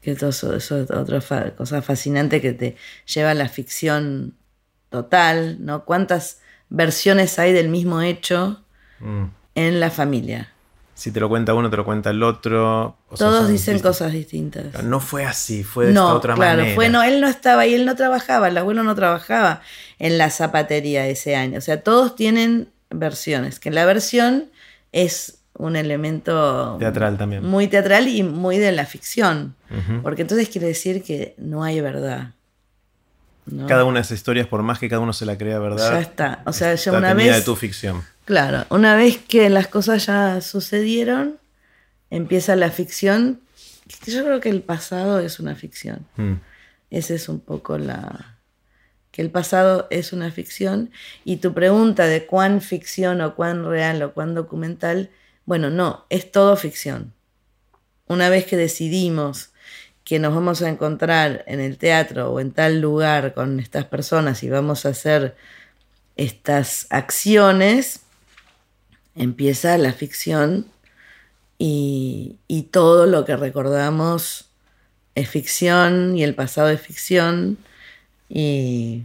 que 0.00 0.12
eso, 0.12 0.54
es 0.54 0.72
otra 0.72 1.20
cosa 1.56 1.82
fascinante 1.82 2.40
que 2.40 2.52
te 2.52 2.76
lleva 3.06 3.30
a 3.30 3.34
la 3.34 3.48
ficción 3.48 4.34
total, 4.88 5.58
¿no? 5.64 5.84
¿Cuántas 5.84 6.40
versiones 6.70 7.38
hay 7.38 7.52
del 7.52 7.68
mismo 7.68 8.00
hecho 8.00 8.62
mm. 9.00 9.24
en 9.54 9.80
la 9.80 9.90
familia? 9.90 10.52
Si 10.94 11.12
te 11.12 11.20
lo 11.20 11.30
cuenta 11.30 11.54
uno, 11.54 11.70
te 11.70 11.78
lo 11.78 11.84
cuenta 11.84 12.10
el 12.10 12.22
otro. 12.22 12.96
Todos 13.16 13.48
dicen 13.48 13.78
cosas 13.78 14.12
distintas. 14.12 14.82
No 14.84 15.00
fue 15.00 15.24
así, 15.24 15.64
fue 15.64 15.86
de 15.86 15.92
esta 15.92 16.14
otra 16.14 16.34
claro, 16.34 16.58
manera. 16.58 16.74
Fue, 16.74 16.90
no, 16.90 17.02
él 17.02 17.22
no 17.22 17.28
estaba 17.28 17.66
y 17.66 17.74
él 17.74 17.86
no 17.86 17.96
trabajaba, 17.96 18.48
el 18.48 18.58
abuelo 18.58 18.82
no 18.82 18.94
trabajaba 18.94 19.62
en 20.00 20.18
la 20.18 20.30
zapatería 20.30 21.06
ese 21.06 21.36
año. 21.36 21.58
O 21.58 21.60
sea, 21.60 21.82
todos 21.82 22.16
tienen 22.16 22.68
versiones, 22.88 23.60
que 23.60 23.70
la 23.70 23.84
versión 23.84 24.46
es 24.90 25.38
un 25.54 25.76
elemento 25.76 26.76
teatral 26.78 27.18
también. 27.18 27.44
Muy 27.44 27.68
teatral 27.68 28.08
y 28.08 28.22
muy 28.22 28.58
de 28.58 28.72
la 28.72 28.86
ficción. 28.86 29.54
Porque 30.02 30.22
entonces 30.22 30.48
quiere 30.48 30.66
decir 30.66 31.04
que 31.04 31.36
no 31.38 31.62
hay 31.62 31.80
verdad. 31.80 32.32
Cada 33.68 33.84
una 33.84 34.00
de 34.00 34.02
esas 34.02 34.16
historias, 34.16 34.46
por 34.46 34.62
más 34.62 34.78
que 34.78 34.88
cada 34.88 35.00
uno 35.00 35.12
se 35.12 35.26
la 35.26 35.36
crea 35.36 35.58
verdad. 35.58 35.92
Ya 35.92 36.00
está. 36.00 36.42
O 36.46 36.52
sea, 36.52 36.74
ya 36.74 36.92
una 36.92 37.14
vez. 37.14 37.34
de 37.34 37.42
tu 37.42 37.54
ficción. 37.54 38.02
Claro, 38.24 38.64
una 38.70 38.96
vez 38.96 39.18
que 39.18 39.50
las 39.50 39.66
cosas 39.66 40.06
ya 40.06 40.40
sucedieron, 40.40 41.36
empieza 42.10 42.56
la 42.56 42.70
ficción. 42.70 43.40
Yo 44.06 44.24
creo 44.24 44.40
que 44.40 44.48
el 44.48 44.62
pasado 44.62 45.20
es 45.20 45.40
una 45.40 45.54
ficción. 45.54 46.06
Mm. 46.16 46.34
Esa 46.90 47.14
es 47.14 47.28
un 47.28 47.40
poco 47.40 47.76
la. 47.76 48.38
Que 49.12 49.22
el 49.22 49.30
pasado 49.30 49.86
es 49.90 50.12
una 50.12 50.30
ficción. 50.30 50.90
Y 51.24 51.36
tu 51.38 51.54
pregunta 51.54 52.06
de 52.06 52.26
cuán 52.26 52.60
ficción 52.60 53.20
o 53.20 53.34
cuán 53.34 53.64
real 53.64 54.02
o 54.02 54.12
cuán 54.12 54.34
documental 54.34 55.10
bueno, 55.50 55.68
no, 55.68 56.06
es 56.10 56.30
todo 56.30 56.56
ficción. 56.56 57.12
Una 58.06 58.28
vez 58.28 58.46
que 58.46 58.56
decidimos 58.56 59.50
que 60.04 60.20
nos 60.20 60.32
vamos 60.32 60.62
a 60.62 60.68
encontrar 60.68 61.44
en 61.48 61.58
el 61.58 61.76
teatro 61.76 62.30
o 62.30 62.38
en 62.38 62.52
tal 62.52 62.80
lugar 62.80 63.34
con 63.34 63.58
estas 63.58 63.84
personas 63.84 64.44
y 64.44 64.48
vamos 64.48 64.86
a 64.86 64.90
hacer 64.90 65.34
estas 66.14 66.86
acciones, 66.90 68.02
empieza 69.16 69.76
la 69.76 69.92
ficción 69.92 70.66
y, 71.58 72.38
todo 72.70 73.06
lo 73.06 73.24
que 73.24 73.34
recordamos 73.34 74.50
es 75.16 75.28
ficción 75.28 76.16
y 76.16 76.22
el 76.22 76.36
pasado 76.36 76.68
es 76.68 76.80
ficción 76.80 77.58
y 78.30 79.02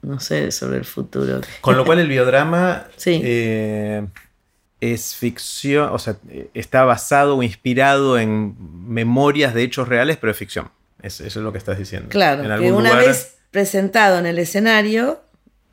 no 0.00 0.20
sé 0.20 0.52
sobre 0.52 0.78
el 0.78 0.84
futuro. 0.84 1.40
Con 1.60 1.76
lo 1.76 1.84
cual 1.84 1.98
el 1.98 2.08
biodrama 2.08 2.86
sí. 2.96 3.20
Eh, 3.22 4.06
es 4.80 5.16
ficción, 5.16 5.90
o 5.92 5.98
sea, 5.98 6.16
está 6.52 6.84
basado 6.84 7.36
o 7.36 7.42
inspirado 7.42 8.18
en 8.18 8.54
memorias 8.86 9.54
de 9.54 9.62
hechos 9.62 9.88
reales, 9.88 10.18
pero 10.18 10.30
es 10.30 10.36
ficción. 10.36 10.70
eso 11.02 11.24
es 11.24 11.36
lo 11.36 11.52
que 11.52 11.58
estás 11.58 11.78
diciendo. 11.78 12.08
Claro, 12.10 12.42
que 12.60 12.70
una 12.70 12.94
vez 12.94 13.36
presentado 13.50 14.18
en 14.18 14.26
el 14.26 14.38
escenario 14.38 15.20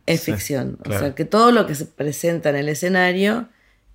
es 0.06 0.24
ficción. 0.24 0.80
O 0.86 0.91
sea, 0.91 1.13
que 1.13 1.26
todo 1.26 1.52
lo 1.52 1.67
que 1.67 1.76
se 1.76 1.86
presenta 1.86 2.50
en 2.50 2.56
el 2.56 2.70
escenario 2.70 3.48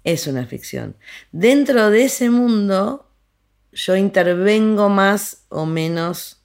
es 0.04 0.26
una 0.26 0.46
ficción. 0.46 0.96
Dentro 1.32 1.90
de 1.90 2.04
ese 2.04 2.30
mundo, 2.30 3.08
yo 3.72 3.96
intervengo 3.96 4.88
más 4.88 5.44
o 5.48 5.66
menos. 5.66 6.42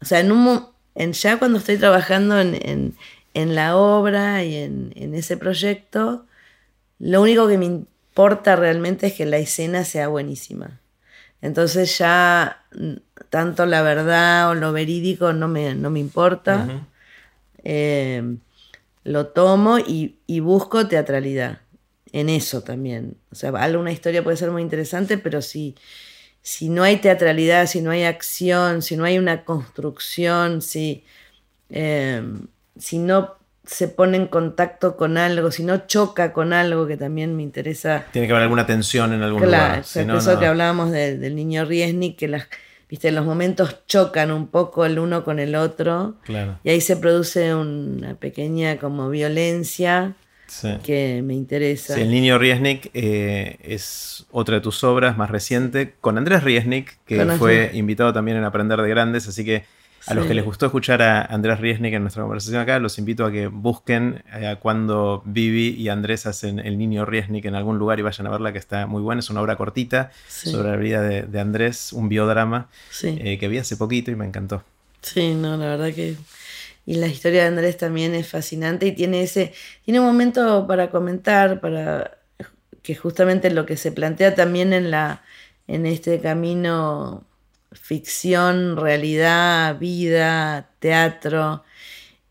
O 0.00 0.04
sea, 0.04 0.20
en 0.20 0.32
un, 0.32 0.73
en, 0.94 1.12
ya 1.12 1.38
cuando 1.38 1.58
estoy 1.58 1.76
trabajando 1.76 2.40
en, 2.40 2.94
la 3.34 3.76
obra 3.76 4.44
y 4.44 4.56
en, 4.56 4.92
en, 4.96 5.14
ese 5.14 5.36
proyecto, 5.36 6.26
lo 6.98 7.22
único 7.22 7.48
que 7.48 7.58
me 7.58 7.64
importa 7.64 8.56
realmente 8.56 9.08
es 9.08 9.14
que 9.14 9.26
la 9.26 9.38
escena 9.38 9.84
sea 9.84 10.08
buenísima. 10.08 10.80
Entonces 11.42 11.98
ya 11.98 12.64
mm, 12.74 12.94
tanto 13.28 13.66
la 13.66 13.82
verdad 13.82 14.50
o 14.50 14.54
lo 14.54 14.72
verídico 14.72 15.32
no 15.32 15.48
me, 15.48 15.74
no 15.74 15.90
me 15.90 16.00
importa. 16.00 16.86
Eh, 17.64 18.36
lo 19.04 19.26
tomo 19.26 19.78
y, 19.78 20.16
y 20.26 20.40
busco 20.40 20.88
teatralidad 20.88 21.60
en 22.12 22.28
eso 22.28 22.62
también. 22.62 23.16
O 23.32 23.34
sea, 23.34 23.50
alguna 23.50 23.90
historia 23.90 24.22
puede 24.22 24.36
ser 24.36 24.50
muy 24.52 24.62
interesante, 24.62 25.18
pero 25.18 25.42
si, 25.42 25.74
si 26.44 26.68
no 26.68 26.82
hay 26.82 26.98
teatralidad, 26.98 27.66
si 27.66 27.80
no 27.80 27.90
hay 27.90 28.04
acción, 28.04 28.82
si 28.82 28.98
no 28.98 29.04
hay 29.06 29.16
una 29.16 29.44
construcción, 29.44 30.60
si, 30.60 31.02
eh, 31.70 32.22
si 32.78 32.98
no 32.98 33.36
se 33.64 33.88
pone 33.88 34.18
en 34.18 34.26
contacto 34.26 34.94
con 34.98 35.16
algo, 35.16 35.50
si 35.50 35.64
no 35.64 35.86
choca 35.86 36.34
con 36.34 36.52
algo 36.52 36.86
que 36.86 36.98
también 36.98 37.34
me 37.34 37.42
interesa. 37.42 38.04
Tiene 38.12 38.28
que 38.28 38.34
haber 38.34 38.42
alguna 38.42 38.66
tensión 38.66 39.14
en 39.14 39.22
algún 39.22 39.40
claro, 39.40 39.68
lugar. 39.68 39.84
Si 39.84 40.04
no, 40.04 40.18
eso 40.18 40.38
que 40.38 40.44
hablábamos 40.44 40.90
del 40.90 41.34
niño 41.34 41.64
Riesnik, 41.64 42.18
que 42.18 42.28
las, 42.28 42.46
viste, 42.90 43.10
los 43.10 43.24
momentos 43.24 43.78
chocan 43.86 44.30
un 44.30 44.48
poco 44.48 44.84
el 44.84 44.98
uno 44.98 45.24
con 45.24 45.38
el 45.38 45.54
otro. 45.54 46.16
Claro. 46.24 46.58
Y 46.62 46.68
ahí 46.68 46.82
se 46.82 46.98
produce 46.98 47.54
una 47.54 48.16
pequeña 48.16 48.76
como 48.76 49.08
violencia 49.08 50.14
que 50.82 51.22
me 51.22 51.34
interesa. 51.34 52.00
el 52.00 52.10
niño 52.10 52.38
Riesnik 52.38 52.90
eh, 52.94 53.56
es 53.62 54.26
otra 54.30 54.56
de 54.56 54.60
tus 54.60 54.84
obras 54.84 55.16
más 55.16 55.30
reciente, 55.30 55.94
con 56.00 56.18
Andrés 56.18 56.42
Riesnik, 56.44 56.98
que 57.06 57.24
fue 57.38 57.70
invitado 57.74 58.12
también 58.12 58.36
en 58.36 58.44
Aprender 58.44 58.80
de 58.80 58.88
Grandes, 58.88 59.28
así 59.28 59.44
que 59.44 59.64
a 60.06 60.14
los 60.14 60.26
que 60.26 60.34
les 60.34 60.44
gustó 60.44 60.66
escuchar 60.66 61.00
a 61.00 61.22
Andrés 61.22 61.60
Riesnik 61.60 61.94
en 61.94 62.02
nuestra 62.02 62.22
conversación 62.22 62.60
acá, 62.60 62.78
los 62.78 62.98
invito 62.98 63.24
a 63.24 63.32
que 63.32 63.46
busquen 63.46 64.22
eh, 64.34 64.56
cuando 64.60 65.22
Vivi 65.24 65.70
y 65.70 65.88
Andrés 65.88 66.26
hacen 66.26 66.58
El 66.58 66.76
Niño 66.76 67.06
Riesnik 67.06 67.46
en 67.46 67.54
algún 67.54 67.78
lugar 67.78 67.98
y 67.98 68.02
vayan 68.02 68.26
a 68.26 68.30
verla, 68.30 68.52
que 68.52 68.58
está 68.58 68.86
muy 68.86 69.00
buena. 69.00 69.20
Es 69.20 69.30
una 69.30 69.40
obra 69.40 69.56
cortita 69.56 70.12
sobre 70.28 70.70
la 70.70 70.76
vida 70.76 71.00
de, 71.00 71.40
Andrés, 71.40 71.92
un 71.92 72.08
biodrama 72.10 72.68
eh, 73.02 73.38
que 73.38 73.48
vi 73.48 73.58
hace 73.58 73.76
poquito 73.76 74.10
y 74.10 74.16
me 74.16 74.26
encantó. 74.26 74.62
Sí, 75.00 75.34
no, 75.34 75.56
la 75.56 75.66
verdad 75.66 75.94
que 75.94 76.16
y 76.86 76.94
la 76.94 77.06
historia 77.06 77.42
de 77.42 77.48
Andrés 77.48 77.76
también 77.76 78.14
es 78.14 78.28
fascinante 78.28 78.86
y 78.86 78.92
tiene 78.92 79.22
ese 79.22 79.52
tiene 79.84 80.00
un 80.00 80.06
momento 80.06 80.66
para 80.66 80.90
comentar 80.90 81.60
para 81.60 82.18
que 82.82 82.94
justamente 82.94 83.50
lo 83.50 83.64
que 83.64 83.76
se 83.76 83.92
plantea 83.92 84.34
también 84.34 84.72
en 84.72 84.90
la 84.90 85.22
en 85.66 85.86
este 85.86 86.20
camino 86.20 87.24
ficción 87.72 88.76
realidad 88.76 89.78
vida 89.78 90.70
teatro 90.78 91.64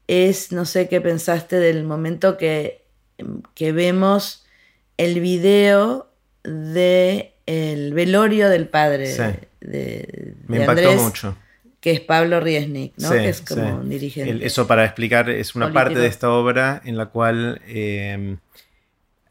es 0.08 0.52
no 0.52 0.66
sé 0.66 0.88
qué 0.88 1.02
pensaste 1.02 1.58
del 1.60 1.84
momento 1.84 2.38
que, 2.38 2.84
que 3.56 3.72
vemos 3.72 4.46
el 4.98 5.20
video 5.20 6.10
de 6.44 7.34
el 7.46 7.94
velorio 7.94 8.50
del 8.50 8.68
padre 8.68 9.48
de, 9.62 10.36
me 10.48 10.60
impactó 10.60 10.94
mucho 10.94 11.36
que 11.84 11.92
es 11.92 12.00
Pablo 12.00 12.40
Riesnik, 12.40 12.94
¿no? 12.96 13.10
que 13.10 13.28
es 13.28 13.42
como 13.42 13.82
un 13.82 13.90
dirigente. 13.90 14.46
eso 14.46 14.68
para 14.68 14.86
explicar, 14.86 15.30
es 15.30 15.54
una 15.54 15.74
parte 15.74 16.00
de 16.00 16.08
esta 16.08 16.32
obra 16.32 16.82
en 16.86 16.96
la 16.96 17.08
cual 17.08 17.62
eh, 17.68 18.38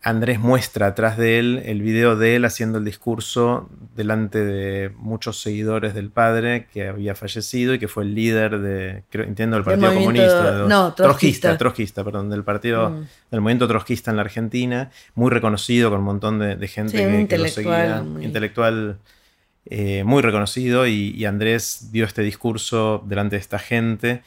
Andrés 0.02 0.38
muestra 0.38 0.88
atrás 0.88 1.16
de 1.16 1.38
él 1.38 1.62
el 1.64 1.80
video 1.80 2.14
de 2.14 2.36
él 2.36 2.44
haciendo 2.44 2.76
el 2.76 2.84
discurso 2.84 3.70
delante 3.96 4.44
de 4.44 4.90
muchos 4.98 5.40
seguidores 5.40 5.94
del 5.94 6.10
padre 6.10 6.66
que 6.70 6.88
había 6.88 7.14
fallecido 7.14 7.72
y 7.72 7.78
que 7.78 7.88
fue 7.88 8.02
el 8.02 8.14
líder 8.14 8.58
de, 8.58 9.04
entiendo, 9.12 9.56
del 9.56 9.64
Partido 9.64 9.94
Comunista. 9.94 10.66
no, 10.68 10.92
trotskista. 10.92 11.56
trotskista, 11.56 12.04
perdón, 12.04 12.28
del 12.28 12.44
partido, 12.44 12.90
mm. 12.90 13.06
del 13.30 13.40
movimiento 13.40 13.66
trotskista 13.66 14.10
en 14.10 14.18
la 14.18 14.24
Argentina, 14.24 14.90
muy 15.14 15.30
reconocido 15.30 15.88
con 15.88 16.00
un 16.00 16.04
montón 16.04 16.38
de, 16.38 16.68
gente 16.68 17.26
que, 17.26 17.38
lo 17.38 17.48
seguía, 17.48 18.04
intelectual 18.20 18.98
eh, 19.66 20.03
muy 20.05 20.22
reconocido 20.22 20.87
y, 20.87 21.25
Andrés 21.25 21.88
dio 21.92 22.05
este 22.05 22.22
discurso 22.22 23.03
delante 23.07 23.37
de 23.37 23.40
esta 23.40 23.59
gente 23.59 24.22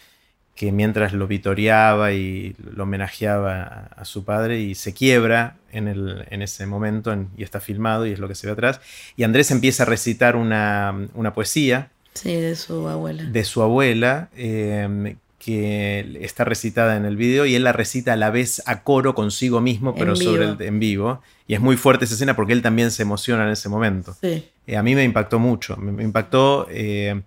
que 0.55 0.71
mientras 0.71 1.11
lo 1.11 1.27
vitoreaba 1.27 2.13
y 2.13 2.55
lo 2.73 2.83
homenajeaba 2.83 3.89
a, 3.95 4.05
su 4.05 4.23
padre 4.23 4.61
y 4.61 4.75
se 4.75 4.93
quiebra 4.93 5.57
en, 5.73 5.89
el, 5.89 6.25
en 6.29 6.41
ese 6.41 6.65
momento 6.65 7.13
y 7.35 7.43
está 7.43 7.59
filmado 7.59 8.05
y 8.05 8.13
es 8.13 8.19
lo 8.19 8.29
que 8.29 8.35
se 8.35 8.47
ve 8.47 8.53
atrás. 8.53 8.79
Y 9.17 9.23
Andrés 9.23 9.51
empieza 9.51 9.83
a 9.83 9.85
recitar 9.85 10.37
una, 10.37 11.09
poesía. 11.35 11.91
Sí, 12.13 12.33
de 12.33 12.55
su 12.55 12.87
abuela. 12.87 13.23
De 13.23 13.43
su 13.43 13.61
abuela, 13.61 14.29
eh, 14.37 15.17
que 15.45 16.17
está 16.21 16.43
recitada 16.43 16.97
en 16.97 17.05
el 17.05 17.17
video 17.17 17.45
y 17.45 17.53
él 17.53 17.63
la 17.65 17.71
recita 17.71 18.13
a 18.13 18.15
la 18.15 18.31
vez 18.31 18.63
a 18.65 18.81
coro 18.81 19.13
consigo 19.13 19.61
mismo, 19.61 19.93
pero 19.93 20.13
en 20.13 20.17
sobre 20.17 20.47
vivo. 20.47 20.57
en 20.59 20.79
vivo. 20.79 21.21
Y 21.45 21.53
es 21.53 21.61
muy 21.61 21.77
fuerte 21.77 22.05
esa 22.05 22.15
escena 22.15 22.35
porque 22.35 22.53
él 22.53 22.63
también 22.63 22.89
se 22.89 23.03
emociona 23.03 23.43
en 23.43 23.51
ese 23.51 23.69
momento. 23.69 24.17
Sí. 24.19 24.43
Eh, 24.65 24.75
a 24.75 24.81
mí 24.81 24.95
me 24.95 25.03
impactó 25.03 25.37
mucho, 25.37 25.77
me, 25.77 26.01
impactó 26.01 26.65
eh, 26.71 27.21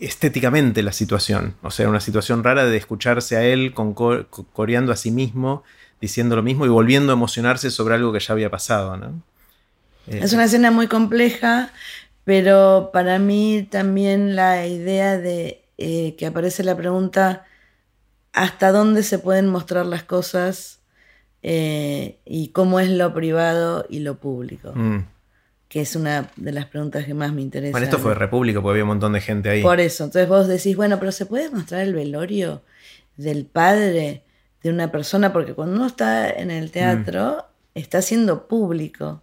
estéticamente 0.00 0.82
la 0.82 0.90
situación. 0.90 1.54
O 1.62 1.70
sea, 1.70 1.88
una 1.88 2.00
situación 2.00 2.42
rara 2.42 2.64
de 2.64 2.76
escucharse 2.76 3.36
a 3.36 3.44
él 3.44 3.72
con, 3.74 3.94
coreando 3.94 4.90
a 4.90 4.96
sí 4.96 5.12
mismo, 5.12 5.62
diciendo 6.00 6.34
lo 6.34 6.42
mismo 6.42 6.66
y 6.66 6.68
volviendo 6.68 7.12
a 7.12 7.14
emocionarse 7.14 7.70
sobre 7.70 7.94
algo 7.94 8.12
que 8.12 8.18
ya 8.18 8.32
había 8.32 8.50
pasado. 8.50 8.96
¿no? 8.96 9.22
Eh, 10.08 10.18
es 10.20 10.32
una 10.32 10.46
escena 10.46 10.72
muy 10.72 10.88
compleja, 10.88 11.70
pero 12.24 12.90
para 12.92 13.20
mí 13.20 13.68
también 13.70 14.34
la 14.34 14.66
idea 14.66 15.16
de 15.16 15.62
eh, 15.80 16.16
que 16.16 16.26
aparece 16.26 16.64
la 16.64 16.76
pregunta 16.76 17.46
hasta 18.32 18.72
dónde 18.72 19.04
se 19.04 19.20
pueden 19.20 19.46
mostrar 19.46 19.86
las 19.86 20.02
cosas 20.02 20.80
eh, 21.42 22.18
y 22.24 22.48
cómo 22.48 22.80
es 22.80 22.90
lo 22.90 23.14
privado 23.14 23.86
y 23.88 24.00
lo 24.00 24.16
público. 24.16 24.72
Mm. 24.74 25.06
Que 25.68 25.82
es 25.82 25.94
una 25.94 26.30
de 26.34 26.50
las 26.50 26.66
preguntas 26.66 27.04
que 27.04 27.14
más 27.14 27.32
me 27.32 27.42
interesa. 27.42 27.70
Bueno, 27.70 27.84
esto 27.84 27.98
fue 27.98 28.14
República, 28.14 28.60
porque 28.60 28.72
había 28.72 28.82
un 28.82 28.88
montón 28.88 29.12
de 29.12 29.20
gente 29.20 29.50
ahí. 29.50 29.62
Por 29.62 29.78
eso. 29.78 30.02
Entonces 30.02 30.28
vos 30.28 30.48
decís, 30.48 30.74
bueno, 30.74 30.98
pero 30.98 31.12
¿se 31.12 31.26
puede 31.26 31.48
mostrar 31.48 31.82
el 31.82 31.94
velorio 31.94 32.62
del 33.16 33.46
padre 33.46 34.24
de 34.64 34.70
una 34.70 34.90
persona? 34.90 35.32
Porque 35.32 35.54
cuando 35.54 35.76
uno 35.76 35.86
está 35.86 36.28
en 36.28 36.50
el 36.50 36.72
teatro, 36.72 37.36
mm. 37.36 37.78
está 37.78 38.02
siendo 38.02 38.48
público. 38.48 39.22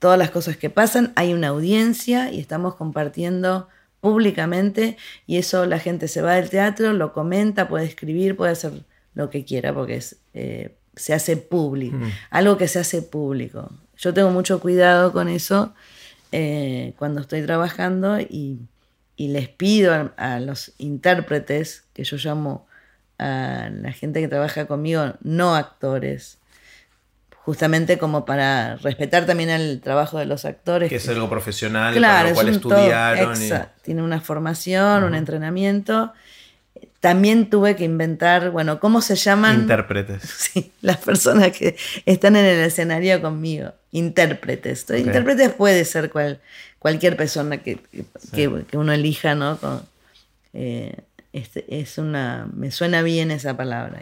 todas 0.00 0.18
las 0.18 0.30
cosas 0.32 0.56
que 0.56 0.70
pasan, 0.70 1.12
hay 1.14 1.32
una 1.34 1.48
audiencia 1.48 2.32
y 2.32 2.40
estamos 2.40 2.74
compartiendo 2.74 3.68
públicamente 4.04 4.98
y 5.26 5.38
eso 5.38 5.64
la 5.64 5.78
gente 5.78 6.08
se 6.08 6.20
va 6.20 6.34
del 6.34 6.50
teatro, 6.50 6.92
lo 6.92 7.14
comenta, 7.14 7.68
puede 7.68 7.86
escribir, 7.86 8.36
puede 8.36 8.52
hacer 8.52 8.84
lo 9.14 9.30
que 9.30 9.46
quiera 9.46 9.72
porque 9.72 9.96
es, 9.96 10.18
eh, 10.34 10.76
se 10.94 11.14
hace 11.14 11.38
público, 11.38 11.96
mm. 11.96 12.10
algo 12.28 12.58
que 12.58 12.68
se 12.68 12.78
hace 12.78 13.00
público. 13.00 13.70
Yo 13.96 14.12
tengo 14.12 14.28
mucho 14.28 14.60
cuidado 14.60 15.10
con 15.10 15.30
eso 15.30 15.72
eh, 16.32 16.92
cuando 16.98 17.22
estoy 17.22 17.40
trabajando 17.46 18.20
y, 18.20 18.58
les 19.16 19.48
pido 19.48 20.12
a, 20.18 20.38
los 20.38 20.74
intérpretes, 20.76 21.84
que 21.94 22.04
yo 22.04 22.18
llamo 22.18 22.66
a 23.18 23.70
la 23.72 23.92
gente 23.92 24.20
que 24.20 24.28
trabaja 24.28 24.66
conmigo, 24.66 25.14
no 25.22 25.54
actores, 25.54 26.40
justamente 27.44 27.98
como 27.98 28.24
para 28.24 28.76
respetar 28.76 29.26
también 29.26 29.50
el 29.50 29.80
trabajo 29.82 30.18
de 30.18 30.24
los 30.24 30.46
actores. 30.46 30.88
Que 30.88 30.96
es 30.96 31.08
algo 31.10 31.28
profesional, 31.28 31.94
para 31.94 32.30
lo 32.30 32.34
cual 32.34 32.48
estudiaron. 32.48 33.38
Tiene 33.82 34.02
una 34.02 34.20
formación, 34.20 35.04
un 35.04 35.14
entrenamiento. 35.14 36.14
También 37.00 37.50
tuve 37.50 37.76
que 37.76 37.84
inventar, 37.84 38.50
bueno, 38.50 38.80
¿cómo 38.80 39.02
se 39.02 39.14
llaman? 39.16 39.60
Intérpretes. 39.60 40.22
Sí, 40.38 40.72
las 40.80 40.96
personas 40.96 41.52
que 41.52 41.76
están 42.06 42.36
en 42.36 42.46
el 42.46 42.60
escenario 42.60 43.20
conmigo. 43.20 43.72
Intérpretes. 43.92 44.86
Intérpretes 44.88 45.52
puede 45.52 45.84
ser 45.84 46.10
cual, 46.10 46.40
cualquier 46.78 47.14
persona 47.14 47.58
que, 47.58 47.78
que, 48.32 48.48
uno 48.78 48.92
elija, 48.94 49.34
¿no? 49.34 49.58
Eh, 50.54 50.96
este, 51.34 51.64
es 51.68 51.98
una, 51.98 52.48
me 52.54 52.70
suena 52.70 53.02
bien 53.02 53.32
esa 53.32 53.56
palabra. 53.56 54.00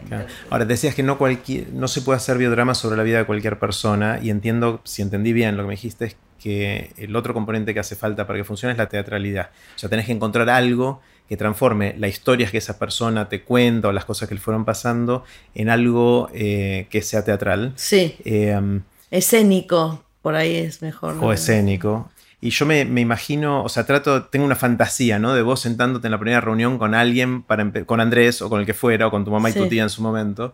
Ahora, 0.51 0.65
decías 0.65 0.93
que 0.93 1.01
no, 1.01 1.17
cualquier, 1.17 1.73
no 1.73 1.87
se 1.87 2.01
puede 2.01 2.17
hacer 2.17 2.37
biodrama 2.37 2.75
sobre 2.75 2.95
la 2.95 3.01
vida 3.01 3.17
de 3.17 3.25
cualquier 3.25 3.57
persona 3.57 4.19
y 4.21 4.29
entiendo, 4.29 4.81
si 4.83 5.01
entendí 5.01 5.33
bien 5.33 5.57
lo 5.57 5.63
que 5.63 5.67
me 5.69 5.73
dijiste, 5.73 6.05
es 6.05 6.15
que 6.39 6.91
el 6.95 7.15
otro 7.15 7.33
componente 7.33 7.73
que 7.73 7.79
hace 7.79 7.95
falta 7.95 8.27
para 8.27 8.37
que 8.37 8.43
funcione 8.43 8.73
es 8.73 8.77
la 8.77 8.87
teatralidad. 8.87 9.49
O 9.75 9.79
sea, 9.79 9.89
tenés 9.89 10.05
que 10.05 10.11
encontrar 10.11 10.47
algo 10.47 11.01
que 11.27 11.35
transforme 11.35 11.95
la 11.97 12.07
historia 12.07 12.51
que 12.51 12.59
esa 12.59 12.77
persona 12.77 13.27
te 13.29 13.41
cuenta 13.41 13.87
o 13.87 13.91
las 13.91 14.05
cosas 14.05 14.29
que 14.29 14.35
le 14.35 14.41
fueron 14.41 14.63
pasando 14.63 15.23
en 15.55 15.69
algo 15.69 16.29
eh, 16.35 16.85
que 16.91 17.01
sea 17.01 17.25
teatral. 17.25 17.73
Sí. 17.75 18.15
Eh, 18.25 18.79
escénico, 19.09 20.03
por 20.21 20.35
ahí 20.35 20.55
es 20.57 20.83
mejor. 20.83 21.15
O 21.19 21.33
escénico. 21.33 22.11
Y 22.43 22.49
yo 22.49 22.65
me, 22.65 22.81
imagino, 22.81 23.63
o 23.63 23.69
sea, 23.69 23.85
trato, 23.85 24.25
tengo 24.25 24.43
una 24.43 24.57
fantasía, 24.57 25.17
¿no? 25.17 25.33
De 25.33 25.41
vos 25.41 25.61
sentándote 25.61 26.07
en 26.07 26.11
la 26.11 26.19
primera 26.19 26.41
reunión 26.41 26.77
con 26.77 26.93
alguien, 26.93 27.41
para 27.41 27.71
con 27.85 28.01
Andrés 28.01 28.41
o 28.41 28.49
con 28.49 28.59
el 28.59 28.65
que 28.65 28.73
fuera, 28.73 29.07
o 29.07 29.11
con 29.11 29.23
tu 29.23 29.31
mamá 29.31 29.49
y 29.49 29.53
tu 29.53 29.69
tía 29.69 29.83
en 29.83 29.89
su 29.89 30.01
momento, 30.01 30.53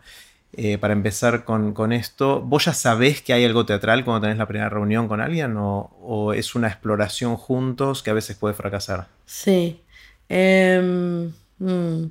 eh, 0.53 0.77
para 0.77 0.93
empezar 0.93 1.45
con, 1.45 1.91
esto. 1.91 2.41
¿Vos 2.41 2.65
ya 2.65 2.75
sabés 2.75 3.23
que 3.23 3.33
hay 3.33 3.43
algo 3.43 3.65
teatral 3.65 4.05
cuando 4.05 4.21
tenés 4.21 4.37
la 4.37 4.47
primera 4.47 4.69
reunión 4.69 5.07
con 5.07 5.19
alguien 5.19 5.55
o, 5.57 6.31
es 6.35 6.53
una 6.53 6.67
exploración 6.67 7.35
juntos 7.37 8.03
que 8.03 8.11
a 8.11 8.13
veces 8.13 8.37
puede 8.37 8.53
fracasar? 8.53 9.07
Sí. 9.25 9.81
Em, 10.29 11.33
mm. 11.57 12.05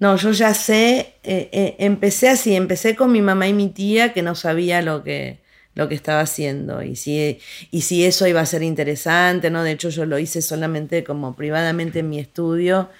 No, 0.00 0.16
yo 0.16 0.32
ya 0.32 0.54
sé, 0.54 1.14
eh, 1.22 1.50
eh, 1.52 1.76
empecé 1.78 2.30
así, 2.30 2.56
empecé 2.56 2.96
con 2.96 3.12
mi 3.12 3.20
mamá 3.20 3.46
y 3.46 3.52
mi 3.52 3.68
tía 3.68 4.12
que 4.12 4.22
no 4.22 4.34
sabía 4.34 4.82
lo 4.82 5.04
que 5.04 5.43
lo 5.74 5.88
que 5.88 5.94
estaba 5.94 6.20
haciendo 6.20 6.82
y 6.82 6.96
si, 6.96 7.38
y 7.70 7.80
si 7.82 8.04
eso 8.04 8.26
iba 8.26 8.40
a 8.40 8.46
ser 8.46 8.62
interesante, 8.62 9.50
¿no? 9.50 9.62
De 9.64 9.72
hecho, 9.72 9.88
yo 9.88 10.06
lo 10.06 10.18
hice 10.18 10.40
solamente 10.42 11.04
como 11.04 11.34
privadamente 11.34 12.00
en 12.00 12.08
mi 12.08 12.18
estudio 12.18 12.90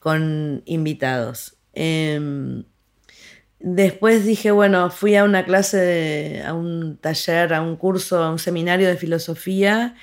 con 0.00 0.62
invitados. 0.66 1.56
Em, 1.72 2.64
después 3.60 4.24
dije, 4.24 4.50
bueno, 4.50 4.90
fui 4.90 5.16
a 5.16 5.24
una 5.24 5.44
clase, 5.44 6.42
a 6.44 6.52
un 6.54 6.98
taller, 6.98 7.54
a 7.54 7.62
un 7.62 7.76
curso, 7.76 8.22
a 8.22 8.30
un 8.30 8.38
seminario 8.38 8.88
de 8.88 8.96
filosofía 8.96 9.94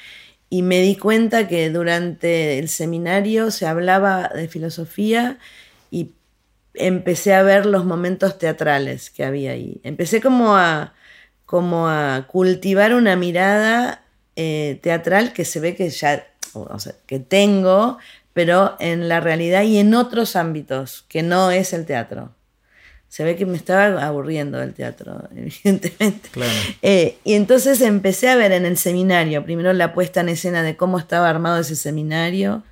y 0.50 0.64
me 0.64 0.82
di 0.82 0.98
cuenta 0.98 1.48
que 1.48 1.70
durante 1.70 2.60
el 2.60 2.68
seminario 2.70 3.52
se 3.52 3.68
hablaba 3.68 4.30
de 4.36 4.48
filosofía 4.48 5.38
y 5.92 6.12
empecé 6.74 7.34
a 7.34 7.44
ver 7.44 7.66
los 7.66 7.86
momentos 7.86 8.38
teatrales 8.38 9.10
que 9.10 9.24
había 9.24 9.52
ahí. 9.52 9.80
Empecé 9.84 10.22
como 10.22 10.56
a, 10.56 10.94
como 11.52 11.90
a 11.90 12.28
cultivar 12.28 12.94
una 12.94 13.18
mirada 13.18 14.06
eh, 14.38 14.80
teatral 14.82 15.34
que 15.34 15.44
se 15.44 15.60
ve 15.60 15.76
que 15.76 15.90
ya, 15.90 16.26
o 16.54 16.80
sea, 16.80 16.96
que 17.06 17.20
tengo, 17.20 17.98
pero 18.32 18.78
en 18.80 19.10
la 19.10 19.20
realidad 19.20 19.64
y 19.64 19.78
en 19.78 19.94
otros 19.94 20.38
ámbitos, 20.38 21.04
que 21.10 21.24
no 21.24 21.52
es 21.52 21.74
el 21.74 21.86
teatro. 21.86 22.34
Se 23.10 23.26
ve 23.26 23.36
que 23.36 23.46
me 23.46 23.58
estaba 23.58 24.02
aburriendo 24.08 24.60
del 24.60 24.74
teatro, 24.74 25.28
evidentemente. 25.36 26.30
Eh, 26.82 27.18
y 27.26 27.34
entonces 27.34 27.82
empecé 27.82 28.30
a 28.30 28.38
ver 28.38 28.54
en 28.54 28.66
el 28.66 28.78
seminario, 28.78 29.44
primero 29.44 29.74
la 29.74 29.94
puesta 29.94 30.22
en 30.22 30.30
escena 30.30 30.64
de 30.64 30.78
cómo 30.78 31.00
estaba 31.00 31.30
armado 31.30 31.60
ese 31.60 31.76
seminario, 31.76 32.64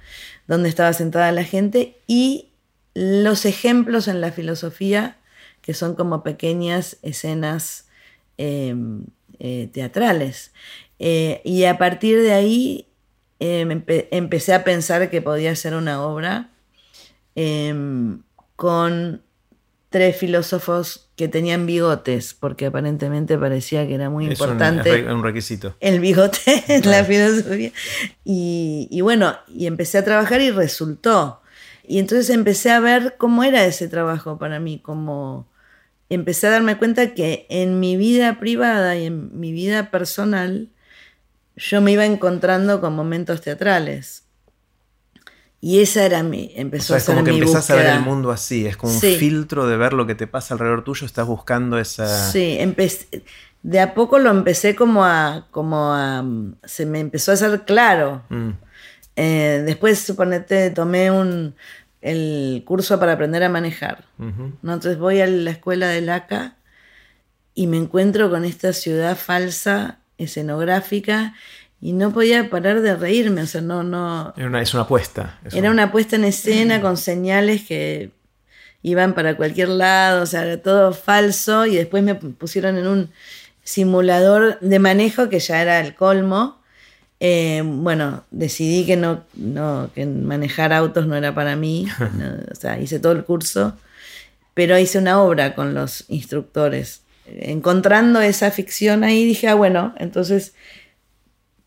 dónde 0.48 0.70
estaba 0.70 0.94
sentada 0.94 1.34
la 1.34 1.44
gente 1.44 1.98
y 2.08 2.48
los 2.94 3.44
ejemplos 3.46 4.08
en 4.08 4.22
la 4.22 4.32
filosofía, 4.32 5.18
que 5.62 5.74
son 5.74 5.96
como 5.96 6.24
pequeñas 6.24 6.96
escenas 7.02 7.89
em, 8.40 9.04
eh, 9.38 9.70
teatrales. 9.72 10.54
Eh, 10.98 11.42
y 11.44 11.66
a 11.66 11.78
partir 11.78 12.22
de 12.22 12.32
ahí 12.32 12.88
em, 13.40 13.84
empecé 14.12 14.54
a 14.54 14.64
pensar 14.64 15.10
que 15.10 15.22
podía 15.22 15.56
ser 15.56 15.74
una 15.76 16.02
obra 16.02 16.50
em, 17.36 18.22
con 18.56 19.22
tres 19.90 20.16
filósofos 20.16 21.10
que 21.16 21.28
tenían 21.28 21.66
bigotes, 21.66 22.34
porque 22.34 22.68
aparentemente 22.68 23.38
parecía 23.38 23.86
que 23.86 23.96
era 23.96 24.10
muy 24.10 24.26
importante. 24.28 25.04
Un, 25.04 25.12
un 25.18 25.24
requisito. 25.24 25.76
El 25.82 26.00
bigote 26.00 26.64
en 26.68 26.86
la 26.90 27.04
filosofía. 27.04 27.72
Y, 28.24 29.02
bueno, 29.02 29.36
y 29.48 29.66
empecé 29.66 29.98
a 29.98 30.06
trabajar 30.06 30.42
y 30.42 30.52
resultó. 30.52 31.42
Y 31.86 32.00
entonces 32.00 32.30
empecé 32.30 32.72
a 32.72 32.80
ver 32.80 33.16
cómo 33.18 33.44
era 33.44 33.66
ese 33.66 33.90
trabajo 33.90 34.38
para 34.38 34.60
mí, 34.60 34.80
como 34.80 35.48
empecé 36.10 36.48
a 36.48 36.52
darme 36.52 36.78
cuenta 36.78 37.14
que 37.14 37.46
en 37.50 37.80
mi 37.80 37.98
vida 37.98 38.40
privada 38.40 38.98
y 38.98 39.06
en 39.06 39.40
mi 39.40 39.52
vida 39.52 39.92
personal 39.92 40.70
yo 41.56 41.82
me 41.82 41.92
iba 41.92 42.06
encontrando 42.06 42.82
con 42.82 42.96
momentos 42.96 43.42
teatrales. 43.42 44.24
Y 45.62 45.82
esa 45.82 46.06
era 46.06 46.24
mi, 46.24 46.54
empezó 46.56 46.96
a 46.96 47.02
ser 47.02 47.16
como 47.16 47.26
que 47.26 47.34
mi 47.34 47.40
empezás 47.40 47.70
a 47.70 47.76
ver 47.76 47.88
el 47.88 48.00
mundo 48.00 48.32
así, 48.32 48.66
es 48.66 48.78
como 48.78 48.94
un 48.94 49.00
filtro 49.00 49.68
de 49.68 49.76
ver 49.76 49.92
lo 49.92 50.08
que 50.08 50.16
te 50.16 50.26
pasa 50.26 50.54
alrededor 50.54 50.86
tuyo, 50.86 51.06
estás 51.06 51.28
buscando 51.28 51.78
esa... 51.78 52.32
Sí, 52.32 52.58
de 53.62 53.82
a 53.82 53.94
poco 53.94 54.20
lo 54.20 54.30
empecé 54.30 54.74
como 54.76 55.04
a, 55.04 55.48
como 55.52 55.94
a, 55.94 56.24
se 56.64 56.86
me 56.86 57.02
empezó 57.02 57.32
a 57.32 57.34
hacer 57.34 57.66
claro. 57.66 58.24
Mm. 58.30 58.52
Eh, 59.18 59.64
después, 59.66 60.00
suponete, 60.00 60.70
tomé 60.70 61.12
un, 61.12 61.56
el 62.02 62.64
curso 62.66 63.00
para 63.00 63.14
aprender 63.14 63.44
a 63.44 63.50
manejar. 63.50 64.06
Entonces 64.20 64.98
voy 64.98 65.22
a 65.22 65.28
la 65.28 65.52
escuela 65.52 65.88
de 65.88 66.02
LACA 66.02 66.56
y 67.54 67.68
me 67.68 67.78
encuentro 67.78 68.30
con 68.30 68.46
esta 68.46 68.74
ciudad 68.74 69.18
falsa, 69.18 70.00
escenográfica, 70.18 71.34
y 71.82 71.94
no 71.94 72.12
podía 72.12 72.50
parar 72.50 72.82
de 72.82 72.96
reírme, 72.96 73.42
o 73.42 73.46
sea, 73.46 73.62
no, 73.62 73.84
no... 73.84 74.34
Era 74.36 74.48
una, 74.48 74.62
es 74.62 74.74
una 74.74 74.84
apuesta. 74.84 75.40
era 75.52 75.72
una 75.72 75.92
puesta 75.92 76.18
en 76.18 76.26
escena 76.26 76.82
con 76.82 76.98
señales 76.98 77.64
que 77.64 78.12
iban 78.82 79.14
para 79.14 79.36
cualquier 79.38 79.70
lado, 79.70 80.24
o 80.24 80.26
sea, 80.26 80.44
era 80.44 80.62
todo 80.62 80.94
falso 80.94 81.66
y 81.66 81.76
después 81.76 82.04
me 82.04 82.16
pusieron 82.16 82.78
en 82.78 82.88
un 82.88 83.12
simulador 83.64 84.60
de 84.60 84.80
manejo 84.80 85.30
que 85.30 85.40
ya 85.40 85.62
era 85.62 85.80
el 85.80 85.96
colmo. 85.96 86.59
Eh, 87.20 87.62
bueno, 87.66 88.24
decidí 88.32 88.86
que 88.86 88.96
no, 88.96 89.24
no, 89.36 89.90
que 89.94 90.06
manejar 90.06 90.72
autos 90.72 91.06
no 91.06 91.16
era 91.16 91.36
para 91.36 91.56
mí, 91.56 91.88
o 92.52 92.56
sea, 92.56 92.80
hice 92.80 93.00
todo 93.00 93.12
el 93.12 93.26
curso, 93.26 93.76
pero 94.54 94.78
hice 94.78 95.00
una 95.00 95.22
obra 95.22 95.56
con 95.56 95.74
los 95.74 96.06
instructores. 96.10 97.02
Encontrando 97.26 98.22
esa 98.22 98.52
ficción 98.52 99.04
ahí 99.04 99.26
dije, 99.26 99.48
ah, 99.50 99.56
bueno, 99.56 99.94
entonces 99.98 100.54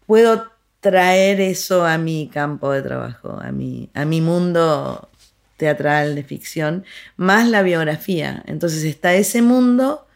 puedo 0.07 0.51
traer 0.81 1.41
eso 1.41 1.87
a 1.87 1.99
mi 1.99 2.29
campo 2.33 2.73
de 2.73 2.83
trabajo, 2.83 3.39
a 3.41 3.53
mi, 3.53 3.91
a 3.95 4.05
mi 4.05 4.21
mundo 4.21 5.09
teatral 5.57 6.17
de 6.17 6.25
ficción, 6.25 6.85
más 7.17 7.49
la 7.49 7.63
biografía. 7.63 8.43
Entonces 8.47 8.83
está 8.83 9.15
ese 9.15 9.43
mundo, 9.43 10.07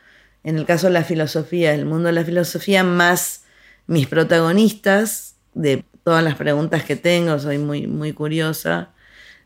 en 0.42 0.58
el 0.58 0.66
caso 0.66 0.88
de 0.88 0.94
la 0.94 1.04
filosofía, 1.04 1.72
el 1.72 1.86
mundo 1.86 2.08
de 2.08 2.14
la 2.14 2.24
filosofía, 2.24 2.82
más 2.82 3.44
mis 3.86 4.08
protagonistas, 4.08 5.25
de 5.56 5.84
todas 6.04 6.22
las 6.22 6.36
preguntas 6.36 6.84
que 6.84 6.94
tengo, 6.94 7.38
soy 7.38 7.58
muy, 7.58 7.86
muy 7.86 8.12
curiosa, 8.12 8.90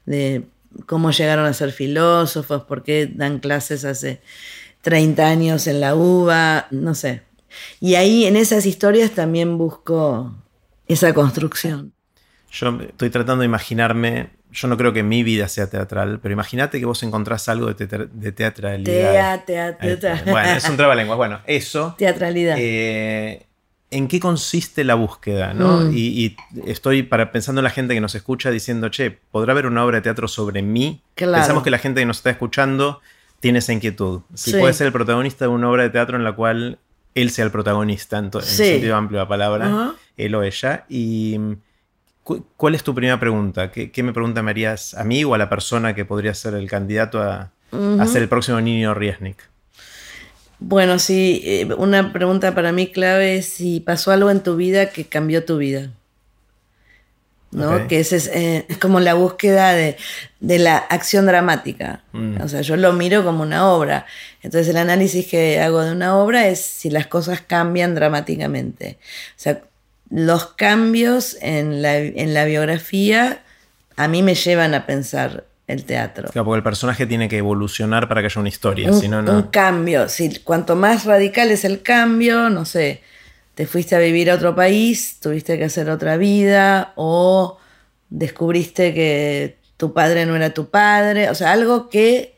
de 0.05 0.45
cómo 0.87 1.11
llegaron 1.11 1.47
a 1.47 1.55
ser 1.55 1.73
filósofos, 1.73 2.65
por 2.65 2.83
qué 2.83 3.07
dan 3.07 3.39
clases 3.39 3.85
hace 3.85 4.21
30 4.83 5.27
años 5.27 5.67
en 5.67 5.81
la 5.81 5.95
UBA, 5.95 6.67
no 6.71 6.95
sé, 6.95 7.23
y 7.81 7.95
ahí 7.95 8.27
en 8.27 8.37
esas 8.37 8.67
historias 8.67 9.13
también 9.13 9.59
busco 9.59 10.35
esa 10.87 11.13
construcción. 11.15 11.93
Yo 12.51 12.79
estoy 12.81 13.11
tratando 13.11 13.41
de 13.41 13.47
imaginarme, 13.47 14.31
yo 14.51 14.69
no 14.69 14.77
creo 14.77 14.93
que 14.93 15.03
mi 15.03 15.23
vida 15.23 15.49
sea 15.49 15.71
teatral, 15.71 16.19
pero 16.21 16.33
imagínate 16.33 16.81
que 16.81 16.87
vos 16.87 17.03
encontrás 17.03 17.49
algo 17.49 17.73
de, 17.73 18.09
de 18.13 18.33
teatralidad. 18.33 19.45
teatral. 19.45 20.23
Bueno, 20.27 20.51
es 20.51 20.69
un 20.69 20.77
trabalengua. 20.77 21.15
Bueno, 21.17 21.41
eso. 21.47 21.95
Teatralidad. 21.99 22.57
Eh, 22.59 23.47
¿En 23.91 24.07
qué 24.07 24.21
consiste 24.21 24.85
la 24.85 24.95
búsqueda? 24.95 25.53
¿no? 25.53 25.81
Mm. 25.81 25.93
Y, 25.95 26.37
estoy 26.67 27.03
para, 27.03 27.33
pensando 27.33 27.61
en 27.61 27.65
la 27.65 27.71
gente 27.71 27.95
que 27.95 28.01
nos 28.01 28.15
escucha 28.15 28.51
diciendo, 28.51 28.89
che, 28.89 29.11
¿podrá 29.11 29.53
haber 29.53 29.67
una 29.67 29.85
obra 29.85 29.97
de 29.97 30.03
teatro 30.03 30.29
sobre 30.29 30.63
mí? 30.63 31.03
Pensamos 31.15 31.63
que 31.63 31.71
la 31.71 31.79
gente 31.79 32.01
que 32.01 32.07
nos 32.07 32.19
está 32.19 32.31
escuchando 32.31 33.01
tiene 33.41 33.59
esa 33.59 33.73
inquietud. 33.73 34.21
Si 34.35 34.53
puede 34.53 34.73
ser 34.75 34.87
el 34.87 34.93
protagonista 34.93 35.47
de 35.47 35.49
una 35.51 35.69
obra 35.71 35.83
de 35.83 35.91
teatro 35.91 36.17
en 36.17 36.25
la 36.25 36.33
cual 36.33 36.79
él 37.15 37.31
sea 37.31 37.45
el 37.45 37.51
protagonista 37.51 38.19
en, 38.19 38.31
el 38.33 38.43
sentido 38.43 38.97
amplio 38.97 39.19
de 39.19 39.25
la 39.25 39.29
palabra, 39.29 39.95
él 40.17 40.35
o 40.35 40.43
ella. 40.43 40.85
Y 40.89 41.39
¿cuál 42.57 42.75
es 42.75 42.85
tu 42.85 42.95
primera 42.95 43.19
pregunta? 43.19 43.71
¿Qué, 43.71 44.03
me 44.03 44.13
pregunta 44.13 44.43
me 44.43 44.51
harías 44.51 44.95
a 44.95 45.05
mí 45.05 45.25
o 45.25 45.35
a 45.35 45.39
la 45.39 45.49
persona 45.49 45.95
que 45.95 46.05
podría 46.05 46.35
ser 46.35 46.55
el 46.55 46.69
candidato 46.69 47.23
a, 47.23 47.53
ser 48.07 48.23
el 48.23 48.29
próximo 48.29 48.61
niño 48.61 48.95
Riesnik? 48.95 49.49
Bueno, 50.61 50.99
sí, 50.99 51.43
eh, 51.45 51.69
una 51.79 52.13
pregunta 52.13 52.55
para 52.55 52.71
mí 52.71 52.87
clave 52.87 53.39
es 53.39 53.47
si 53.47 53.81
pasó 53.81 54.13
algo 54.13 54.31
en 54.31 54.41
tu 54.41 54.57
vida 54.57 54.91
que 54.91 55.07
cambió 55.07 55.45
tu 55.45 55.57
vida. 55.59 55.91
¿no? 57.53 57.89
Que 57.89 57.99
ese 57.99 58.17
es, 58.17 58.31
eh, 58.33 58.67
como 58.81 59.01
la 59.01 59.15
búsqueda 59.15 59.73
de, 59.73 59.97
la 60.41 60.77
acción 60.77 61.27
dramática. 61.27 62.03
Mm. 62.13 62.41
O 62.43 62.49
sea, 62.49 62.61
yo 62.61 62.77
lo 62.77 62.93
miro 62.93 63.25
como 63.25 63.43
una 63.43 63.69
obra. 63.69 64.07
Entonces 64.43 64.69
el 64.69 64.77
análisis 64.77 65.27
que 65.27 65.61
hago 65.61 65.83
de 65.83 65.93
una 65.93 66.17
obra 66.17 66.47
es 66.47 66.61
si 66.61 66.91
las 66.91 67.07
cosas 67.07 67.41
cambian 67.41 67.95
dramáticamente. 67.95 68.99
O 69.31 69.41
sea, 69.41 69.63
los 70.11 70.47
cambios 70.47 71.37
en 71.41 71.83
la, 71.83 71.97
en 71.97 72.35
la 72.35 72.45
biografía 72.45 73.43
a 73.97 74.09
mí 74.09 74.23
me 74.23 74.35
llevan 74.35 74.75
a 74.75 74.87
pensar 74.87 75.45
el 75.71 75.85
teatro. 75.85 76.29
Claro, 76.31 76.45
porque 76.45 76.59
el 76.59 76.63
personaje 76.63 77.07
tiene 77.07 77.29
que 77.29 77.39
evolucionar 77.39 78.09
para 78.09 78.21
que 78.21 78.27
haya 78.27 78.41
una 78.41 78.49
historia. 78.49 78.91
Un, 78.91 79.01
si 79.01 79.09
no, 79.09 79.23
no... 79.23 79.33
un 79.33 79.43
cambio. 79.45 80.09
Si, 80.09 80.41
cuanto 80.41 80.77
más 80.77 81.05
radical 81.05 81.51
es 81.51 81.65
el 81.65 81.83
cambio, 81.83 82.51
no 82.51 82.65
sé, 82.65 83.03
te 83.55 83.67
fuiste 83.67 83.97
a 83.97 83.99
vivir 83.99 84.31
a 84.31 84.35
otro 84.35 84.55
país, 84.55 85.19
tuviste 85.21 85.59
que 85.59 85.65
hacer 85.65 85.91
otra 85.91 86.17
vida 86.17 86.93
o 86.97 87.59
descubriste 88.09 88.93
que 88.93 89.59
tu 89.77 89.93
padre 89.93 90.27
no 90.27 90.37
era 90.37 90.51
tu 90.51 90.69
padre, 90.69 91.31
o 91.31 91.35
sea, 91.35 91.53
algo 91.53 91.89
que 91.89 92.37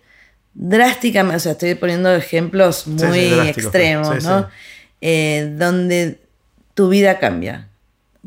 drásticamente, 0.55 1.37
o 1.37 1.41
sea, 1.41 1.53
estoy 1.53 1.74
poniendo 1.74 2.14
ejemplos 2.14 2.87
muy 2.87 3.33
extremos, 3.49 4.22
¿no? 4.22 4.49
Eh, 5.01 5.53
donde 5.57 6.20
tu 6.74 6.89
vida 6.89 7.18
cambia 7.18 7.68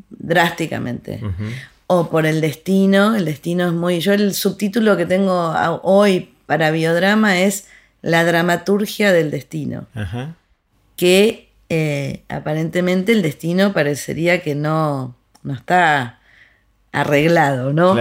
drásticamente. 0.09 1.21
O 1.87 2.09
por 2.09 2.25
el 2.25 2.41
destino, 2.41 3.15
el 3.15 3.25
destino 3.25 3.67
es 3.67 3.73
muy... 3.73 3.99
Yo 3.99 4.13
el 4.13 4.33
subtítulo 4.33 4.97
que 4.97 5.05
tengo 5.05 5.53
hoy 5.83 6.33
para 6.45 6.71
biodrama 6.71 7.39
es 7.39 7.67
La 8.01 8.23
dramaturgia 8.23 9.11
del 9.11 9.31
destino. 9.31 9.87
Que 10.95 11.49
eh, 11.69 12.23
aparentemente 12.29 13.11
el 13.11 13.21
destino 13.21 13.73
parecería 13.73 14.41
que 14.41 14.55
no, 14.55 15.15
no 15.43 15.53
está 15.53 16.19
arreglado, 16.91 17.73
¿no? 17.73 17.95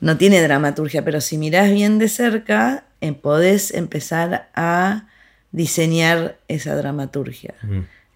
No 0.00 0.16
tiene 0.16 0.40
dramaturgia, 0.40 1.04
pero 1.04 1.20
si 1.20 1.36
mirás 1.36 1.70
bien 1.70 1.98
de 1.98 2.08
cerca, 2.08 2.84
eh, 3.00 3.12
podés 3.12 3.74
empezar 3.74 4.48
a 4.54 5.06
diseñar 5.50 6.36
esa 6.48 6.76
dramaturgia, 6.76 7.54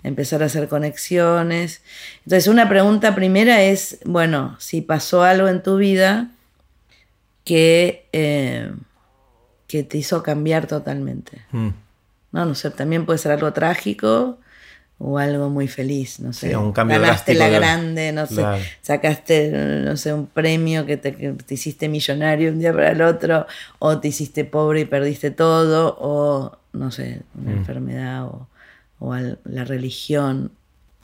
empezar 0.03 0.43
a 0.43 0.47
hacer 0.47 0.69
conexiones. 0.69 1.83
Entonces, 2.25 2.49
una 2.49 2.69
pregunta 2.69 3.15
primera 3.15 3.63
es, 3.63 3.99
bueno, 4.05 4.57
si 4.59 4.81
pasó 4.81 5.23
algo 5.23 5.49
en 5.49 5.63
tu 5.63 5.77
vida 5.77 6.31
que, 7.45 8.07
eh, 8.13 8.71
que 9.67 9.83
te 9.83 9.99
hizo 9.99 10.23
cambiar 10.23 10.67
totalmente. 10.67 11.43
Mm. 11.53 11.69
No, 12.33 12.45
no 12.47 12.55
sé, 12.55 12.71
también 12.71 13.07
puede 13.07 13.19
ser 13.19 13.33
algo 13.33 13.53
trágico 13.53 14.39
o 14.99 15.19
algo 15.19 15.49
muy 15.49 15.67
feliz, 15.67 16.21
no 16.21 16.33
sé. 16.33 16.51
Sí, 16.51 16.55
un 16.55 16.73
cambio 16.73 17.01
Ganaste 17.01 17.35
la 17.35 17.49
de- 17.49 17.57
grande, 17.59 18.13
no 18.13 18.27
sé, 18.27 18.45
sacaste, 18.83 19.51
no 19.85 19.97
sé, 19.97 20.13
un 20.13 20.27
premio 20.27 20.85
que 20.85 20.97
te, 20.99 21.17
que 21.17 21.33
te 21.33 21.55
hiciste 21.55 21.89
millonario 21.89 22.51
un 22.53 22.59
día 22.61 22.73
para 22.73 22.91
el 22.93 23.01
otro, 23.01 23.47
o 23.79 23.99
te 23.99 24.09
hiciste 24.09 24.45
pobre 24.45 24.81
y 24.81 24.85
perdiste 24.85 25.31
todo, 25.31 25.97
o 25.99 26.57
no 26.75 26.91
sé, 26.91 27.23
una 27.35 27.53
Mm. 27.53 27.57
enfermedad 27.59 28.25
o, 28.27 28.47
o 29.01 29.13
al- 29.13 29.41
la 29.45 29.65
religión, 29.65 30.53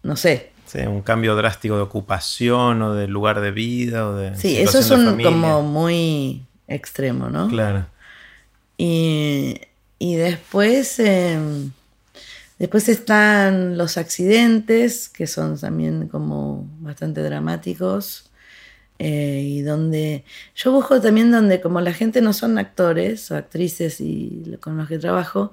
no 0.05 0.15
sé. 0.15 0.53
Sí, 0.67 0.79
un 0.81 1.03
cambio 1.03 1.35
drástico 1.37 1.77
de 1.77 1.83
ocupación 1.83 2.83
o 2.83 2.95
de 2.95 3.09
lugar 3.09 3.41
de 3.41 3.51
vida 3.51 4.09
o 4.09 4.15
de. 4.15 4.37
Sí, 4.37 4.57
eso 4.57 4.79
es 4.79 4.91
un, 4.91 5.21
como 5.23 5.63
muy 5.63 6.43
extremo, 6.69 7.29
¿no? 7.31 7.49
Claro. 7.49 7.87
Y, 8.79 9.61
y 9.99 10.17
después, 10.17 10.99
eh, 10.99 11.39
después 12.59 12.89
están 12.89 13.79
los 13.79 13.97
accidentes, 13.97 15.09
que 15.09 15.27
son 15.27 15.59
también 15.59 16.09
como 16.09 16.67
bastante 16.81 17.23
dramáticos. 17.23 18.31
eh, 18.99 19.43
y 19.45 19.61
donde 19.63 20.25
yo 20.55 20.73
busco 20.73 21.01
también 21.03 21.31
donde 21.31 21.61
como 21.61 21.81
la 21.83 21.93
gente 21.93 22.23
no 22.23 22.33
son 22.33 22.59
actores 22.59 23.31
o 23.31 23.37
actrices 23.37 24.01
y 24.01 24.57
con 24.61 24.79
los 24.79 24.89
que 24.89 24.99
trabajo, 24.99 25.53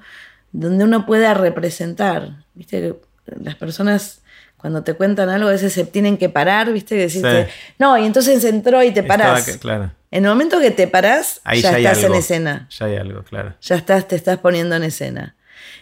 donde 0.53 0.85
uno 0.85 1.05
pueda 1.05 1.33
representar, 1.33 2.45
viste 2.53 2.79
que 2.79 2.95
las 3.41 3.55
personas 3.55 4.21
cuando 4.57 4.81
te 4.83 4.93
cuentan 4.93 5.27
algo 5.29 5.49
a 5.49 5.51
veces 5.51 5.73
se 5.73 5.83
tienen 5.85 6.17
que 6.17 6.29
parar, 6.29 6.71
viste 6.71 6.95
decirte, 6.95 7.45
Sí. 7.47 7.51
no, 7.79 7.97
y 7.97 8.05
entonces 8.05 8.41
entró 8.45 8.81
y 8.81 8.91
te 8.91 9.03
parás. 9.03 9.57
claro. 9.57 9.91
En 10.09 10.23
el 10.25 10.29
momento 10.29 10.59
que 10.61 10.71
te 10.71 10.87
parás, 10.87 11.41
Ahí 11.43 11.61
ya, 11.61 11.71
ya 11.71 11.77
estás 11.91 12.03
en 12.05 12.13
escena 12.13 12.69
Ya 12.79 12.85
hay 12.85 12.95
algo, 12.95 13.23
claro. 13.23 13.55
ya 13.61 13.75
estás, 13.75 14.07
te 14.07 14.15
estás 14.15 14.37
poniendo 14.37 14.75
en 14.75 14.83
escena. 14.83 15.35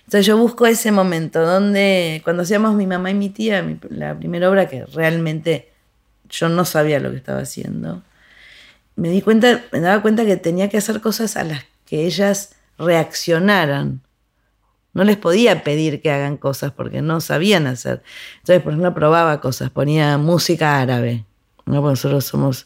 Entonces 0.05 0.26
yo 0.26 0.38
busco 0.38 0.65
ese 0.65 0.91
momento 0.91 1.41
donde 1.45 2.22
cuando 2.24 2.43
hacíamos 2.43 2.74
mi 2.76 2.88
mamá 2.88 3.11
y 3.11 3.13
mi 3.13 3.30
tía, 3.30 3.61
mi- 3.61 3.78
la 3.89 4.15
primera 4.17 4.49
obra 4.49 4.67
que 4.67 4.86
realmente 4.86 5.72
yo 6.30 6.47
no 6.49 6.63
sabía 6.65 6.99
lo 6.99 7.11
que 7.11 7.17
estaba 7.17 7.41
haciendo, 7.41 8.01
me 8.95 9.09
di 9.09 9.22
cuenta, 9.22 9.61
me 9.72 9.80
daba 9.80 10.01
cuenta 10.01 10.26
que 10.26 10.38
tenía 10.38 10.69
que 10.69 10.78
hacer 10.78 11.01
cosas 11.01 11.36
a 11.38 11.43
las 11.43 11.65
que 11.86 12.05
ellas 12.05 12.55
reaccionaran. 12.80 14.01
No 14.94 15.04
les 15.04 15.18
podía 15.18 15.64
pedir 15.64 16.02
que 16.02 16.12
hagan 16.12 16.38
cosas 16.38 16.72
porque 16.72 17.02
no 17.02 17.22
sabían 17.22 17.68
hacer. 17.68 18.04
Entonces, 18.39 18.62
por 18.62 18.74
ejemplo, 18.74 18.94
probaba 18.94 19.39
cosas, 19.39 19.70
ponía 19.70 20.18
música 20.18 20.80
árabe. 20.82 21.26
¿no? 21.66 21.82
Porque 21.82 21.92
nosotros 21.94 22.26
somos 22.26 22.66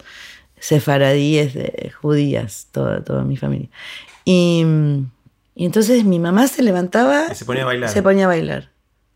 sefaradíes 0.60 1.54
de 1.54 1.92
judías, 2.02 2.68
toda, 2.72 3.04
toda 3.04 3.24
mi 3.24 3.38
familia. 3.38 3.70
Y, 4.24 4.66
y 5.54 5.66
entonces 5.66 6.04
mi 6.04 6.18
mamá 6.20 6.48
se 6.48 6.64
levantaba 6.64 7.28
Y 7.32 7.36
se 7.36 7.46
ponía 7.46 7.64
a 7.64 7.66
bailar. 7.68 7.90
se 7.90 8.02
ponía 8.02 8.26
a 8.26 8.28
bailar. 8.28 8.72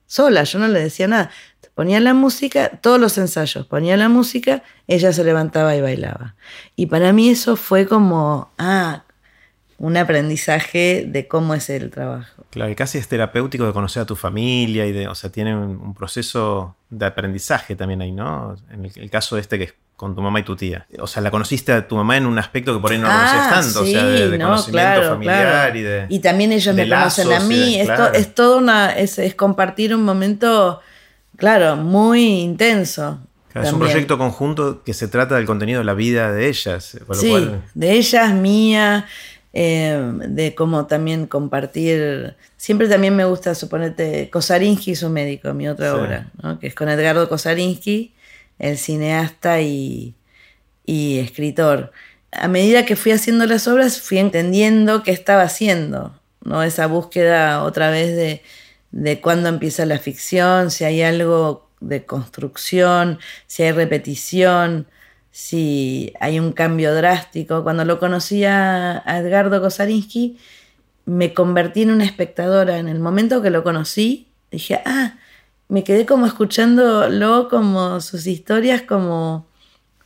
Sola, 0.05 0.43
yo 0.43 0.59
no 0.59 0.67
le 0.67 0.79
decía 0.79 1.07
nada. 1.07 1.31
Ponía 1.75 1.99
la 2.01 2.13
música, 2.13 2.69
todos 2.81 2.99
los 2.99 3.17
ensayos, 3.17 3.65
ponía 3.65 3.95
la 3.95 4.09
música, 4.09 4.63
ella 4.87 5.13
se 5.13 5.23
levantaba 5.23 5.77
y 5.77 5.81
bailaba. 5.81 6.35
Y 6.75 6.87
para 6.87 7.13
mí 7.13 7.29
eso 7.29 7.55
fue 7.55 7.87
como, 7.87 8.51
ah, 8.57 9.05
un 9.79 9.97
aprendizaje 9.97 11.05
de 11.07 11.27
cómo 11.27 11.53
es 11.55 11.69
el 11.69 11.89
trabajo. 11.89 12.43
Claro, 12.51 12.69
y 12.71 12.75
casi 12.75 12.97
es 12.97 13.07
terapéutico 13.07 13.65
de 13.65 13.73
conocer 13.73 14.03
a 14.03 14.05
tu 14.05 14.15
familia 14.15 14.85
y 14.85 14.91
de, 14.91 15.07
o 15.07 15.15
sea, 15.15 15.31
tiene 15.31 15.55
un, 15.55 15.93
proceso 15.95 16.75
de 16.89 17.05
aprendizaje 17.05 17.75
también 17.75 18.01
ahí, 18.01 18.11
¿no? 18.11 18.55
En 18.71 18.85
el, 18.85 18.91
el 18.95 19.09
caso 19.09 19.37
este 19.37 19.57
que 19.57 19.63
es 19.65 19.73
con 19.95 20.15
tu 20.15 20.21
mamá 20.21 20.39
y 20.39 20.43
tu 20.43 20.55
tía. 20.55 20.85
O 20.99 21.07
sea, 21.07 21.21
la 21.21 21.29
conociste 21.29 21.73
a 21.73 21.85
tu 21.87 21.95
mamá 21.97 22.15
en 22.15 22.25
un 22.25 22.39
aspecto 22.39 22.73
que 22.73 22.79
por 22.79 22.91
ahí 22.91 22.97
no 22.99 23.07
Ah, 23.09 23.49
conocías 23.49 23.49
tanto, 23.73 23.81
o 23.81 23.85
sea, 23.85 24.05
de, 24.05 24.29
de 24.29 24.37
no, 24.37 24.45
conocimiento 24.45 24.71
claro, 24.91 25.09
familiar 25.09 25.41
claro. 25.47 25.77
y 25.77 25.81
de... 25.81 26.05
Y 26.07 26.19
también 26.19 26.51
ellos 26.53 26.73
me 26.73 26.87
conocen 26.87 27.31
a 27.33 27.39
de- 27.39 27.45
mí. 27.45 27.79
Esto 27.79 28.13
es 28.13 28.33
todo 28.33 28.57
una. 28.59 28.91
Es, 28.97 29.19
es 29.19 29.35
compartir 29.35 29.93
un 29.93 30.03
momento, 30.03 30.79
claro, 31.35 31.75
muy 31.75 32.23
intenso. 32.39 33.19
Claro, 33.51 33.67
es 33.67 33.73
un 33.73 33.79
proyecto 33.79 34.17
conjunto 34.17 34.83
que 34.83 34.93
se 34.93 35.07
trata 35.09 35.35
del 35.35 35.45
contenido 35.45 35.79
de 35.79 35.85
la 35.85 35.93
vida 35.95 36.31
de 36.31 36.47
ellas. 36.47 36.97
Por 37.05 37.15
lo 37.17 37.21
sí, 37.21 37.29
cual, 37.29 37.61
de 37.73 37.91
ellas, 37.91 38.33
mía, 38.33 39.05
eh, 39.53 39.99
de 40.27 40.53
cómo 40.55 40.85
también 40.87 41.25
compartir. 41.27 42.35
Siempre 42.57 42.87
también 42.87 43.15
me 43.15 43.25
gusta, 43.25 43.55
suponerte, 43.55 44.29
Kosarinsky 44.29 44.91
es 44.91 45.03
un 45.03 45.13
médico, 45.13 45.53
mi 45.53 45.67
otra 45.67 45.91
Sí. 45.91 45.97
obra, 45.99 46.31
¿no? 46.41 46.59
que 46.59 46.67
es 46.67 46.75
con 46.75 46.89
Edgardo 46.89 47.27
Kosarinsky, 47.29 48.13
el 48.59 48.77
cineasta 48.77 49.61
y, 49.61 50.13
y 50.85 51.19
escritor. 51.19 51.91
A 52.31 52.47
medida 52.47 52.85
que 52.85 52.95
fui 52.95 53.11
haciendo 53.11 53.45
las 53.47 53.67
obras, 53.67 54.01
fui 54.01 54.19
entendiendo 54.19 55.01
qué 55.03 55.11
estaba 55.11 55.41
haciendo, 55.43 56.19
¿no? 56.43 56.61
esa 56.61 56.85
búsqueda 56.87 57.63
otra 57.63 57.89
vez 57.89 58.15
de, 58.15 58.43
de 58.91 59.19
cuándo 59.19 59.49
empieza 59.49 59.85
la 59.85 59.97
ficción, 59.97 60.69
si 60.69 60.83
hay 60.83 61.01
algo 61.01 61.67
de 61.79 62.05
construcción, 62.05 63.17
si 63.47 63.63
hay 63.63 63.71
repetición, 63.71 64.85
si 65.39 66.13
hay 66.19 66.37
un 66.37 66.51
cambio 66.51 66.93
drástico. 66.93 67.63
Cuando 67.63 67.85
lo 67.85 67.97
conocí 67.97 68.43
a, 68.43 69.01
Edgardo 69.07 69.61
Kosarinsky, 69.61 70.37
me 71.05 71.33
convertí 71.33 71.83
en 71.83 71.91
una 71.91 72.03
espectadora. 72.03 72.77
En 72.77 72.89
el 72.89 72.99
momento 72.99 73.41
que 73.41 73.49
lo 73.49 73.63
conocí, 73.63 74.27
dije, 74.51 74.81
ah, 74.85 75.15
me 75.69 75.85
quedé 75.85 76.05
como 76.05 76.25
escuchándolo, 76.25 77.47
como 77.49 78.01
sus 78.01 78.27
historias, 78.27 78.81
como, 78.81 79.47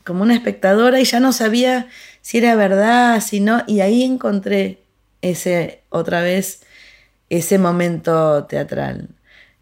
como 0.04 0.22
una 0.22 0.34
espectadora 0.34 1.00
y 1.00 1.04
ya 1.04 1.18
no 1.18 1.32
sabía 1.32 1.88
si 2.20 2.38
era 2.38 2.54
verdad, 2.54 3.20
si 3.20 3.40
no. 3.40 3.64
Y 3.66 3.80
ahí 3.80 4.04
encontré 4.04 4.84
ese, 5.20 5.82
otra 5.90 6.22
vez, 6.22 6.62
ese 7.28 7.58
momento 7.58 8.44
teatral. 8.44 9.08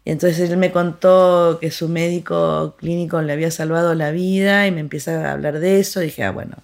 Entonces 0.05 0.49
él 0.49 0.57
me 0.57 0.71
contó 0.71 1.59
que 1.61 1.71
su 1.71 1.87
médico 1.87 2.75
clínico 2.77 3.21
le 3.21 3.33
había 3.33 3.51
salvado 3.51 3.95
la 3.95 4.11
vida 4.11 4.67
y 4.67 4.71
me 4.71 4.81
empieza 4.81 5.29
a 5.29 5.33
hablar 5.33 5.59
de 5.59 5.79
eso. 5.79 6.01
Y 6.01 6.05
dije, 6.05 6.23
ah, 6.23 6.31
bueno, 6.31 6.57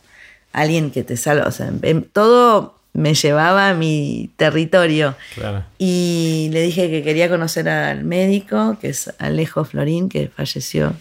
alguien 0.52 0.92
que 0.92 1.04
te 1.04 1.16
salva. 1.16 1.48
O 1.48 1.52
sea, 1.52 1.72
em- 1.82 2.04
todo 2.04 2.76
me 2.94 3.14
llevaba 3.14 3.70
a 3.70 3.74
mi 3.74 4.32
territorio. 4.36 5.16
claro. 5.36 5.64
Y 5.78 6.50
le 6.52 6.62
dije 6.62 6.90
que 6.90 7.02
quería 7.04 7.30
conocer 7.30 7.70
al 7.70 8.04
médico, 8.04 8.78
que 8.82 8.90
es 8.90 9.14
Alejo 9.20 9.64
Florín, 9.64 10.10
que 10.10 10.28
falleció 10.28 10.94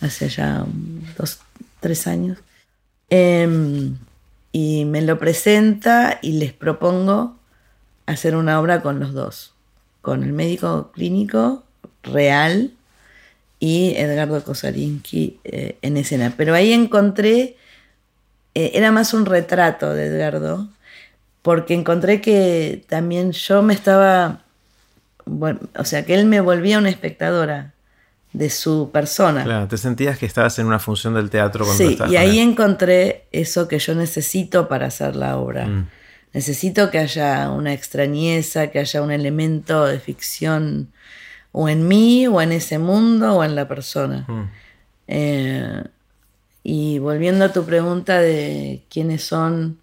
hace 0.00 0.28
ya 0.28 0.64
dos, 1.18 1.40
tres 1.80 2.06
años. 2.06 2.38
Em, 3.08 3.96
y 4.52 4.84
me 4.84 5.02
lo 5.02 5.18
presenta 5.18 6.20
y 6.22 6.32
les 6.32 6.52
propongo 6.52 7.36
hacer 8.06 8.36
una 8.36 8.60
obra 8.60 8.80
con 8.82 9.00
los 9.00 9.12
dos, 9.12 9.54
con 10.02 10.22
el 10.22 10.32
médico 10.32 10.92
clínico 10.92 11.64
real 12.02 12.72
y 13.58 13.94
Edgardo 13.96 14.42
Kosarinsky 14.42 15.38
eh, 15.44 15.76
en 15.82 15.96
escena. 15.96 16.34
Pero 16.36 16.54
ahí 16.54 16.72
encontré, 16.72 17.56
eh, 18.54 18.70
era 18.74 18.90
más 18.90 19.12
un 19.12 19.26
retrato 19.26 19.92
de 19.94 20.06
Edgardo, 20.06 20.68
porque 21.42 21.74
encontré 21.74 22.20
que 22.20 22.84
también 22.88 23.32
yo 23.32 23.62
me 23.62 23.74
estaba, 23.74 24.40
bueno, 25.26 25.60
o 25.76 25.84
sea, 25.84 26.04
que 26.04 26.14
él 26.14 26.26
me 26.26 26.40
volvía 26.40 26.78
una 26.78 26.90
espectadora 26.90 27.74
de 28.32 28.48
su 28.48 28.90
persona. 28.92 29.44
Claro, 29.44 29.68
te 29.68 29.76
sentías 29.76 30.18
que 30.18 30.26
estabas 30.26 30.58
en 30.58 30.66
una 30.66 30.78
función 30.78 31.14
del 31.14 31.30
teatro 31.30 31.64
cuando 31.64 31.84
Sí, 31.84 31.92
estabas 31.92 32.12
y 32.12 32.16
ahí 32.16 32.38
encontré 32.38 33.26
eso 33.32 33.68
que 33.68 33.78
yo 33.78 33.94
necesito 33.94 34.68
para 34.68 34.86
hacer 34.86 35.16
la 35.16 35.36
obra. 35.36 35.66
Mm. 35.66 35.88
Necesito 36.32 36.90
que 36.90 36.98
haya 36.98 37.50
una 37.50 37.72
extrañeza, 37.72 38.68
que 38.68 38.78
haya 38.78 39.02
un 39.02 39.10
elemento 39.10 39.84
de 39.84 39.98
ficción 39.98 40.92
o 41.52 41.68
en 41.68 41.88
mí, 41.88 42.26
o 42.26 42.40
en 42.40 42.52
ese 42.52 42.78
mundo, 42.78 43.36
o 43.36 43.44
en 43.44 43.54
la 43.54 43.68
persona. 43.68 44.24
Mm. 44.28 44.50
Eh, 45.08 45.82
y 46.62 46.98
volviendo 46.98 47.44
a 47.44 47.52
tu 47.52 47.64
pregunta 47.64 48.20
de 48.20 48.82
quiénes 48.88 49.24
son, 49.24 49.78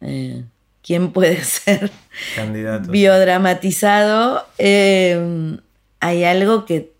eh, 0.00 0.44
quién 0.82 1.12
puede 1.12 1.36
ser 1.44 1.90
Candidatos. 2.34 2.88
biodramatizado, 2.88 4.46
eh, 4.58 5.58
hay 6.00 6.24
algo 6.24 6.64
que 6.64 6.92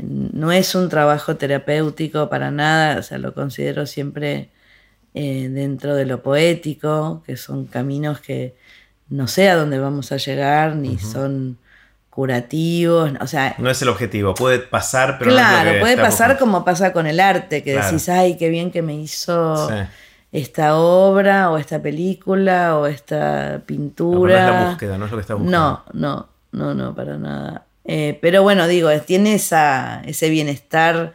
no 0.00 0.52
es 0.52 0.74
un 0.74 0.88
trabajo 0.88 1.36
terapéutico 1.36 2.28
para 2.28 2.50
nada, 2.50 2.98
o 2.98 3.02
sea, 3.02 3.18
lo 3.18 3.34
considero 3.34 3.86
siempre 3.86 4.48
eh, 5.14 5.48
dentro 5.50 5.94
de 5.94 6.06
lo 6.06 6.22
poético, 6.22 7.22
que 7.26 7.36
son 7.36 7.66
caminos 7.66 8.20
que 8.20 8.54
no 9.08 9.28
sé 9.28 9.48
a 9.48 9.56
dónde 9.56 9.78
vamos 9.78 10.10
a 10.12 10.16
llegar, 10.16 10.76
ni 10.76 10.98
son 10.98 11.58
curativos, 12.12 13.10
o 13.20 13.26
sea, 13.26 13.54
No 13.58 13.70
es 13.70 13.80
el 13.80 13.88
objetivo, 13.88 14.34
puede 14.34 14.58
pasar, 14.58 15.18
pero 15.18 15.30
no 15.30 15.36
es 15.38 15.42
lo 15.42 15.48
claro, 15.48 15.72
que 15.72 15.80
puede 15.80 15.96
pasar 15.96 16.38
como 16.38 16.62
pasa 16.64 16.92
con 16.92 17.06
el 17.06 17.18
arte, 17.18 17.62
que 17.62 17.72
Claro. 17.72 17.86
decís, 17.86 18.08
ay, 18.10 18.36
qué 18.36 18.50
bien 18.50 18.70
que 18.70 18.82
me 18.82 18.94
hizo 18.94 19.68
Sí. 19.70 19.74
esta 20.30 20.76
obra, 20.76 21.50
o 21.50 21.56
esta 21.56 21.80
película, 21.80 22.76
o 22.78 22.86
esta 22.86 23.54
No, 23.58 23.64
pintura. 23.64 24.34
pero 24.34 24.44
no 24.44 24.52
es 24.52 24.60
la 24.60 24.68
búsqueda, 24.70 24.98
no 24.98 25.04
es 25.06 25.10
lo 25.10 25.16
que 25.16 25.20
está 25.22 25.34
buscando. 25.34 25.82
No, 25.92 26.00
no, 26.00 26.28
no, 26.52 26.74
no, 26.74 26.94
para 26.94 27.16
nada. 27.16 27.64
Eh, 27.86 28.18
pero 28.20 28.42
bueno, 28.42 28.66
digo, 28.68 28.90
tiene 29.00 29.34
esa, 29.34 30.02
ese 30.04 30.28
bienestar 30.28 31.14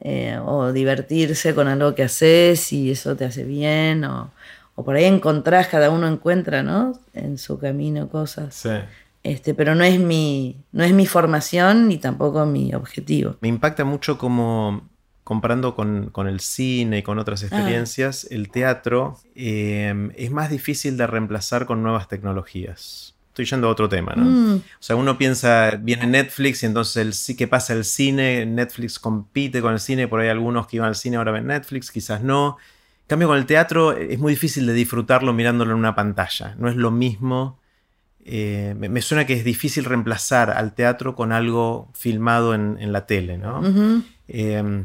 eh, 0.00 0.38
o 0.42 0.72
divertirse 0.72 1.54
con 1.54 1.68
algo 1.68 1.94
que 1.94 2.04
haces 2.04 2.72
y 2.72 2.90
eso 2.92 3.14
te 3.14 3.26
hace 3.26 3.44
bien, 3.44 4.04
o, 4.04 4.30
o 4.74 4.84
por 4.84 4.96
ahí 4.96 5.04
encontrás, 5.04 5.68
cada 5.68 5.90
uno 5.90 6.08
encuentra, 6.08 6.62
¿no? 6.62 6.98
En 7.12 7.36
su 7.36 7.58
camino 7.58 8.08
cosas. 8.08 8.54
Sí. 8.54 8.70
Este, 9.22 9.52
pero 9.54 9.74
no 9.74 9.84
es 9.84 9.98
mi, 10.00 10.56
no 10.72 10.82
es 10.84 10.92
mi 10.92 11.06
formación 11.06 11.88
ni 11.88 11.98
tampoco 11.98 12.46
mi 12.46 12.72
objetivo. 12.74 13.36
Me 13.40 13.48
impacta 13.48 13.84
mucho 13.84 14.16
como 14.18 14.88
comparando 15.24 15.74
con, 15.76 16.08
con 16.10 16.26
el 16.26 16.40
cine 16.40 16.98
y 16.98 17.02
con 17.02 17.18
Ah. 17.18 17.22
otras 17.22 17.42
experiencias, 17.42 18.26
el 18.30 18.50
teatro 18.50 19.18
eh, 19.36 20.10
es 20.16 20.30
más 20.30 20.50
difícil 20.50 20.96
de 20.96 21.06
reemplazar 21.06 21.66
con 21.66 21.82
nuevas 21.82 22.08
tecnologías. 22.08 23.14
Estoy 23.28 23.44
yendo 23.44 23.68
a 23.68 23.70
otro 23.70 23.88
tema, 23.88 24.14
¿no? 24.16 24.24
Mm, 24.24 24.56
O 24.56 24.62
sea, 24.80 24.96
uno 24.96 25.16
piensa, 25.16 25.78
viene 25.80 26.06
Netflix 26.08 26.64
y 26.64 26.66
entonces 26.66 26.96
el, 26.96 27.12
sí 27.14 27.36
que 27.36 27.46
pasa 27.46 27.74
el 27.74 27.84
cine, 27.84 28.44
Netflix 28.44 28.98
compite 28.98 29.62
con 29.62 29.72
el 29.72 29.78
cine, 29.78 30.08
por 30.08 30.18
ahí 30.20 30.28
algunos 30.28 30.66
que 30.66 30.76
iban 30.76 30.88
al 30.88 30.96
cine 30.96 31.16
ahora 31.16 31.30
ven 31.30 31.46
Netflix, 31.46 31.92
quizás 31.92 32.22
no. 32.22 32.56
En 33.02 33.06
cambio, 33.06 33.28
con 33.28 33.38
el 33.38 33.46
teatro 33.46 33.96
eh, 33.96 34.08
es 34.14 34.18
muy 34.18 34.32
difícil 34.32 34.66
de 34.66 34.72
disfrutarlo 34.72 35.32
mirándolo 35.32 35.72
en 35.72 35.78
una 35.78 35.94
pantalla. 35.94 36.56
No 36.58 36.68
es 36.68 36.74
lo 36.74 36.90
mismo. 36.90 37.59
Eh, 38.24 38.74
me, 38.78 38.88
me 38.88 39.02
suena 39.02 39.26
que 39.26 39.34
es 39.34 39.44
difícil 39.44 39.84
reemplazar 39.84 40.50
al 40.50 40.74
teatro 40.74 41.14
con 41.14 41.32
algo 41.32 41.90
filmado 41.94 42.54
en, 42.54 42.76
en 42.80 42.92
la 42.92 43.06
tele, 43.06 43.38
¿no? 43.38 43.62
Eh, 44.28 44.84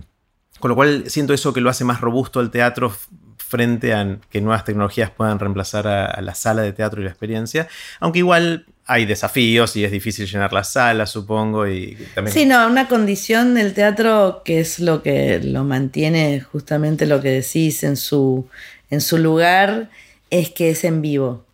con 0.59 0.69
lo 0.69 0.75
cual 0.75 1.03
siento 1.07 1.33
eso 1.33 1.53
que 1.53 1.61
lo 1.61 1.69
hace 1.69 1.83
más 1.83 2.01
robusto 2.01 2.39
el 2.39 2.49
teatro 2.49 2.95
frente 3.37 3.93
a 3.93 4.17
que 4.29 4.41
nuevas 4.41 4.63
tecnologías 4.63 5.11
puedan 5.11 5.37
reemplazar 5.37 5.87
a, 5.87 6.05
a 6.05 6.21
la 6.21 6.33
sala 6.33 6.61
de 6.63 6.73
teatro 6.73 7.01
y 7.01 7.03
la 7.03 7.11
experiencia. 7.11 7.67
Aunque 7.99 8.19
igual 8.19 8.65
hay 8.87 9.05
desafíos 9.05 9.75
y 9.75 9.83
es 9.83 9.91
difícil 9.91 10.27
llenar 10.27 10.53
la 10.53 10.63
sala, 10.63 11.05
supongo. 11.05 11.67
Y 11.67 11.97
también 12.13 12.33
Sí, 12.33 12.45
no, 12.45 12.67
una 12.67 12.87
condición 12.87 13.55
del 13.55 13.73
teatro 13.73 14.41
que 14.45 14.59
es 14.59 14.79
lo 14.79 15.01
que 15.01 15.39
lo 15.43 15.63
mantiene 15.63 16.39
justamente 16.41 17.05
lo 17.05 17.21
que 17.21 17.29
decís 17.29 17.83
en 17.83 17.97
su, 17.97 18.47
en 18.89 19.01
su 19.01 19.17
lugar, 19.17 19.89
es 20.29 20.51
que 20.51 20.71
es 20.71 20.83
en 20.83 21.01
vivo. 21.01 21.44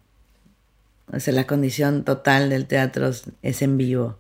O 1.14 1.20
sea, 1.20 1.34
la 1.34 1.45
condición 1.47 2.03
total 2.03 2.49
del 2.49 2.66
teatro 2.68 3.09
es- 3.41 3.62
en 3.62 3.78
vivo. 3.78 4.18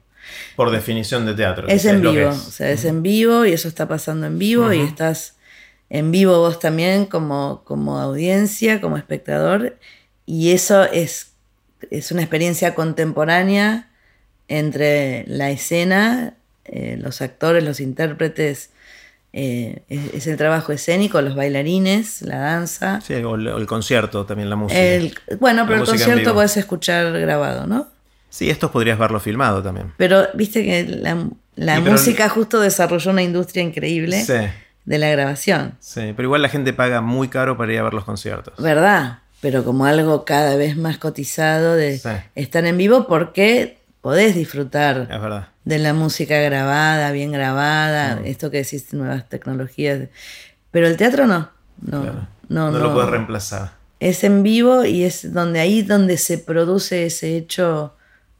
por 0.55 0.69
definición 0.71 1.25
de 1.25 1.33
teatro. 1.33 1.67
Es 1.67 1.85
en 1.85 2.01
vivo, 2.01 2.29
es. 2.29 2.47
o 2.47 2.51
sea, 2.51 2.69
es 2.71 2.85
en 2.85 3.01
vivo 3.01 3.45
y 3.45 3.53
eso 3.53 3.67
está 3.67 3.87
pasando 3.87 4.27
en 4.27 4.37
vivo 4.37 4.71
y 4.73 4.81
estás 4.81 5.35
en 5.89 6.11
vivo 6.11 6.37
vos 6.39 6.59
también 6.59 7.05
como, 7.05 7.63
como 7.65 7.97
audiencia, 7.99 8.79
como 8.81 8.97
espectador 8.97 9.77
y 10.27 10.51
eso 10.51 10.83
es, 10.83 11.31
es 11.89 12.11
una 12.11 12.21
experiencia 12.21 12.75
contemporánea 12.75 13.89
entre 14.47 15.23
la 15.27 15.49
escena, 15.49 16.35
eh, 16.65 16.97
los 16.99 17.21
actores, 17.21 17.63
los 17.63 17.79
intérpretes, 17.79 18.70
eh, 19.33 19.83
es, 19.87 20.13
es 20.13 20.27
el 20.27 20.37
trabajo 20.37 20.71
escénico, 20.73 21.21
los 21.21 21.35
bailarines, 21.35 22.21
la 22.21 22.37
danza. 22.39 22.99
Sí, 23.01 23.13
o 23.15 23.35
el, 23.35 23.47
o 23.47 23.57
el 23.57 23.65
concierto, 23.67 24.25
también 24.25 24.49
la 24.49 24.55
música. 24.55 24.79
El, 24.81 25.13
bueno, 25.39 25.65
pero 25.67 25.79
el 25.81 25.85
concierto 25.87 26.33
puedes 26.33 26.57
escuchar 26.57 27.11
grabado, 27.19 27.65
¿no? 27.67 27.87
Sí, 28.29 28.49
estos 28.49 28.71
podrías 28.71 28.97
verlo 28.97 29.19
filmado 29.19 29.61
también. 29.61 29.93
Pero 29.97 30.25
viste 30.33 30.63
que 30.63 30.83
la, 30.85 31.27
la 31.55 31.77
Y 31.77 31.81
pero- 31.81 31.91
música 31.93 32.29
justo 32.29 32.59
desarrolló 32.59 33.11
una 33.11 33.21
industria 33.23 33.61
increíble 33.63 34.23
Sí, 34.23 34.33
de 34.85 34.97
la 34.97 35.09
grabación, 35.09 35.75
sí, 35.79 36.13
pero 36.15 36.27
igual 36.27 36.41
la 36.41 36.49
gente 36.49 36.73
paga 36.73 37.01
muy 37.01 37.27
caro 37.27 37.57
para 37.57 37.71
ir 37.73 37.79
a 37.79 37.83
ver 37.83 37.93
los 37.93 38.03
conciertos. 38.05 38.53
¿verdad? 38.57 39.19
Pero 39.41 39.63
como 39.63 39.85
algo 39.85 40.23
cada 40.23 40.55
vez 40.55 40.77
más 40.77 40.97
cotizado 40.97 41.75
de 41.75 41.97
Sí. 41.97 42.09
estar 42.35 42.63
en 42.65 42.77
vivo 42.77 43.07
porque 43.07 43.77
podés 44.01 44.35
disfrutar 44.35 45.07
de 45.63 45.77
la 45.79 45.93
música 45.93 46.39
grabada, 46.39 47.11
bien 47.11 47.31
grabada, 47.31 48.17
Mm. 48.17 48.25
esto 48.25 48.49
que 48.51 48.57
decís, 48.57 48.93
nuevas 48.93 49.29
tecnologías. 49.29 50.09
Pero 50.71 50.87
el 50.87 50.97
teatro 50.97 51.27
no, 51.27 51.49
no, 51.81 52.01
Claro. 52.01 52.27
no, 52.49 52.71
No, 52.71 52.79
no. 52.79 52.79
lo 52.79 52.93
puedes 52.93 53.09
reemplazar. 53.09 53.71
Es 53.99 54.23
en 54.23 54.41
vivo 54.41 54.83
y 54.85 55.03
es 55.03 55.31
donde 55.33 55.59
ahí 55.59 55.83
donde 55.83 56.17
se 56.17 56.37
produce 56.39 57.05
ese 57.05 57.37
hecho 57.37 57.95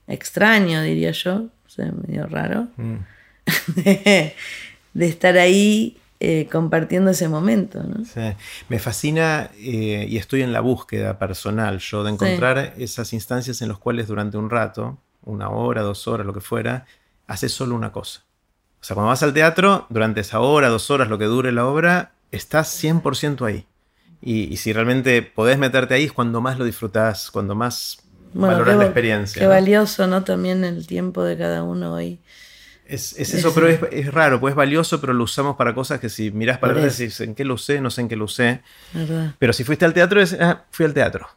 extraño, 0.07 0.81
diría 0.81 1.11
yo, 1.11 1.45
o 1.65 1.69
sea, 1.69 1.91
medio 2.07 2.25
raro. 2.27 2.67
Mm. 2.77 2.95
de, 3.75 4.35
de 4.93 5.05
estar 5.07 5.37
ahí 5.37 5.97
eh, 6.19 6.47
compartiendo 6.51 7.11
ese 7.11 7.27
momento. 7.29 7.81
¿no? 7.83 8.05
Sí. 8.05 8.21
Me 8.69 8.79
fascina 8.79 9.49
eh, 9.57 10.05
y 10.09 10.17
estoy 10.17 10.41
en 10.41 10.53
la 10.53 10.59
búsqueda 10.61 11.17
personal 11.19 11.79
yo 11.79 12.03
de 12.03 12.11
encontrar 12.11 12.73
esas 12.77 13.13
instancias 13.13 13.61
en 13.61 13.69
las 13.69 13.77
cuales 13.77 14.07
durante 14.07 14.37
un 14.37 14.49
rato, 14.49 14.99
una 15.23 15.49
hora, 15.49 15.81
dos 15.81 16.07
horas, 16.07 16.25
lo 16.25 16.33
que 16.33 16.41
fuera, 16.41 16.85
haces 17.27 17.53
solo 17.53 17.75
una 17.75 17.91
cosa. 17.91 18.23
O 18.81 18.83
sea, 18.83 18.95
cuando 18.95 19.09
vas 19.09 19.21
al 19.23 19.33
teatro, 19.33 19.85
durante 19.89 20.21
esa 20.21 20.39
hora, 20.39 20.69
dos 20.69 20.89
horas, 20.89 21.07
lo 21.07 21.17
que 21.17 21.25
dure 21.25 21.51
la 21.51 21.65
obra, 21.67 22.13
estás 22.31 22.83
100% 22.83 23.45
ahí. 23.45 23.65
Y, 24.21 24.51
y 24.51 24.57
si 24.57 24.73
realmente 24.73 25.21
podés 25.21 25.57
meterte 25.57 25.93
ahí 25.93 26.05
es 26.05 26.13
cuando 26.13 26.41
más 26.41 26.57
lo 26.57 26.65
disfrutás, 26.65 27.31
cuando 27.31 27.55
más 27.55 27.99
Bueno, 28.33 28.63
la 28.63 28.83
experiencia. 28.83 29.39
Qué 29.39 29.45
¿no? 29.45 29.51
valioso, 29.51 30.07
¿no? 30.07 30.23
También 30.23 30.63
el 30.63 30.87
tiempo 30.87 31.23
de 31.23 31.37
cada 31.37 31.63
uno 31.63 31.93
hoy. 31.93 32.19
Es, 32.85 33.17
es 33.17 33.33
eso, 33.33 33.53
pero 33.53 33.69
es, 33.69 33.79
es 33.91 34.13
raro, 34.13 34.39
pues 34.39 34.51
es 34.51 34.55
valioso, 34.55 34.99
pero 34.99 35.13
lo 35.13 35.23
usamos 35.23 35.55
para 35.55 35.73
cosas 35.73 35.99
que 35.99 36.09
si 36.09 36.29
mirás 36.31 36.57
para 36.57 36.73
atrás 36.73 36.97
decís, 36.97 37.21
¿en 37.21 37.35
qué 37.35 37.45
lo 37.45 37.53
usé? 37.53 37.79
No 37.79 37.89
sé 37.89 38.01
en 38.01 38.09
qué 38.09 38.17
lo 38.17 38.25
usé. 38.25 38.61
Pero 39.39 39.53
si 39.53 39.63
fuiste 39.63 39.85
al 39.85 39.93
teatro, 39.93 40.21
es, 40.21 40.35
ah, 40.39 40.65
fui 40.71 40.85
al 40.85 40.93
teatro. 40.93 41.27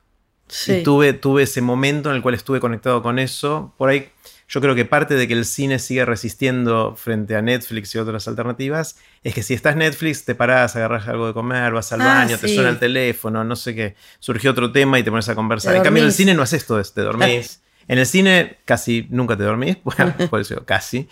Sí. 0.57 0.73
Y 0.77 0.83
tuve, 0.85 1.13
tuve 1.15 1.43
ese 1.43 1.61
momento 1.61 2.11
en 2.11 2.17
el 2.17 2.23
cual 2.23 2.35
estuve 2.37 2.61
conectado 2.61 3.03
con 3.03 3.19
eso. 3.19 3.75
Por 3.77 3.89
ahí, 3.89 4.09
yo 4.49 4.61
creo 4.61 4.77
que 4.77 4.85
parte 4.85 5.15
de 5.15 5.27
que 5.27 5.35
el 5.35 5.47
cine 5.47 5.81
siga 5.81 6.05
resistiendo 6.05 6.95
frente 6.97 7.35
a 7.35 7.43
Netflix 7.43 7.93
y 7.95 7.99
otras 7.99 8.29
alternativas 8.29 8.97
es 9.25 9.35
que 9.35 9.43
si 9.43 9.53
estás 9.55 9.75
Netflix, 9.75 10.25
te 10.25 10.37
parás, 10.37 10.77
agarras 10.77 11.09
algo 11.09 11.27
de 11.27 11.33
comer, 11.33 11.73
vas 11.73 11.93
al 11.93 12.03
Ah, 12.03 12.05
baño, 12.05 12.39
te 12.39 12.47
sí. 12.47 12.55
suena 12.55 12.71
el 12.71 12.79
teléfono, 12.79 13.43
no 13.43 13.57
sé 13.57 13.75
qué. 13.75 13.97
Surgió 14.21 14.53
otro 14.53 14.71
tema 14.71 14.97
y 14.99 15.03
te 15.03 15.11
pones 15.11 15.29
a 15.29 15.35
conversar. 15.35 15.73
Te 15.73 15.79
En 15.79 15.83
cambio, 15.85 16.03
en 16.05 16.09
el 16.09 16.13
cine 16.15 16.35
no 16.35 16.43
haces 16.43 16.63
esto, 16.63 16.79
es 16.79 16.95
te 16.95 17.01
dormís. 17.01 17.61
En 17.89 17.99
el 17.99 18.07
cine 18.07 18.59
casi 18.65 19.07
nunca 19.11 19.37
te 19.37 19.43
dormís, 19.43 19.79
bueno, 19.83 20.15
por 20.31 20.41
eso 20.41 20.65
casi. 20.65 21.09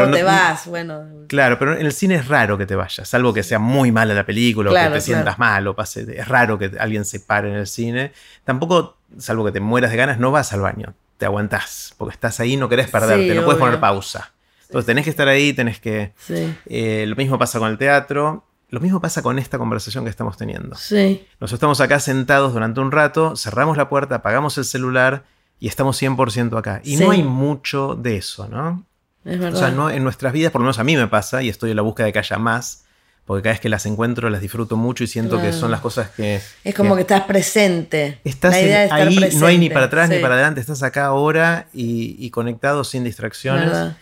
O 0.00 0.06
no- 0.06 0.16
te 0.16 0.22
vas, 0.22 0.66
bueno. 0.66 1.04
Claro, 1.28 1.58
pero 1.58 1.76
en 1.76 1.86
el 1.86 1.92
cine 1.92 2.16
es 2.16 2.28
raro 2.28 2.56
que 2.58 2.66
te 2.66 2.74
vayas, 2.74 3.08
salvo 3.08 3.32
que 3.32 3.42
sea 3.42 3.58
muy 3.58 3.92
mala 3.92 4.14
la 4.14 4.24
película 4.26 4.70
o 4.70 4.74
que 4.74 4.90
te 4.94 5.00
sientas 5.00 5.38
mal 5.38 5.66
o 5.66 5.74
pase. 5.76 6.06
Es 6.18 6.28
raro 6.28 6.58
que 6.58 6.72
alguien 6.78 7.04
se 7.04 7.20
pare 7.20 7.48
en 7.50 7.56
el 7.56 7.66
cine. 7.66 8.12
Tampoco, 8.44 8.96
salvo 9.18 9.44
que 9.44 9.52
te 9.52 9.60
mueras 9.60 9.90
de 9.90 9.96
ganas, 9.96 10.18
no 10.18 10.30
vas 10.30 10.52
al 10.52 10.60
baño. 10.60 10.94
Te 11.18 11.26
aguantás, 11.26 11.94
porque 11.96 12.14
estás 12.14 12.40
ahí, 12.40 12.56
no 12.56 12.68
querés 12.68 12.90
perderte, 12.90 13.30
Sí, 13.30 13.34
no 13.36 13.44
puedes 13.44 13.60
poner 13.60 13.78
pausa. 13.80 14.32
Entonces 14.62 14.86
tenés 14.86 15.04
que 15.04 15.10
estar 15.10 15.28
ahí, 15.28 15.52
tenés 15.52 15.78
que. 15.78 16.12
Sí, 16.18 16.54
eh, 16.66 17.04
lo 17.06 17.14
mismo 17.16 17.38
pasa 17.38 17.58
con 17.58 17.70
el 17.70 17.78
teatro. 17.78 18.44
Lo 18.70 18.80
mismo 18.80 19.00
pasa 19.00 19.22
con 19.22 19.38
esta 19.38 19.56
conversación 19.56 20.02
que 20.02 20.10
estamos 20.10 20.36
teniendo. 20.36 20.74
sí. 20.74 21.24
Nos 21.38 21.52
estamos 21.52 21.80
acá 21.80 22.00
sentados 22.00 22.52
durante 22.52 22.80
un 22.80 22.90
rato, 22.90 23.36
cerramos 23.36 23.76
la 23.76 23.88
puerta, 23.88 24.16
apagamos 24.16 24.58
el 24.58 24.64
celular 24.64 25.22
y 25.60 25.68
estamos 25.68 25.96
100% 26.02 26.58
acá. 26.58 26.80
Y 26.82 26.96
Sí. 26.96 27.04
no 27.04 27.12
hay 27.12 27.22
mucho 27.22 27.94
de 27.94 28.16
eso, 28.16 28.48
¿no? 28.48 28.84
Es 29.24 29.40
O 29.40 29.56
sea, 29.56 29.70
no, 29.70 29.90
en 29.90 30.02
nuestras 30.04 30.32
vidas, 30.32 30.52
por 30.52 30.60
lo 30.60 30.64
menos 30.66 30.78
a 30.78 30.84
mí 30.84 30.96
me 30.96 31.06
pasa, 31.08 31.42
y 31.42 31.48
estoy 31.48 31.70
en 31.70 31.76
la 31.76 31.82
búsqueda 31.82 32.06
de 32.06 32.12
que 32.12 32.18
haya 32.18 32.36
más, 32.38 32.84
porque 33.24 33.42
cada 33.42 33.54
vez 33.54 33.60
que 33.60 33.68
las 33.70 33.86
encuentro 33.86 34.28
las 34.28 34.40
disfruto 34.42 34.76
mucho 34.76 35.02
y 35.02 35.06
siento 35.06 35.40
que 35.40 35.52
son 35.52 35.70
las 35.70 35.80
cosas 35.80 36.10
que... 36.10 36.40
es 36.62 36.74
como 36.74 36.94
que 36.94 37.00
estás 37.02 37.22
presente. 37.22 38.20
Estás 38.24 38.52
la 38.52 38.60
idea 38.60 38.74
en- 38.74 38.78
de 38.80 38.84
estar 38.84 39.08
ahí, 39.08 39.16
presente. 39.16 39.40
no 39.40 39.46
hay 39.46 39.58
ni 39.58 39.70
para 39.70 39.86
atrás 39.86 40.10
ni 40.10 40.18
para 40.18 40.34
adelante, 40.34 40.60
estás 40.60 40.82
acá 40.82 41.06
ahora 41.06 41.66
y, 41.72 42.16
y 42.18 42.28
conectado 42.30 42.84
sin 42.84 43.02
distracciones. 43.04 43.64
¿verdad? 43.66 43.96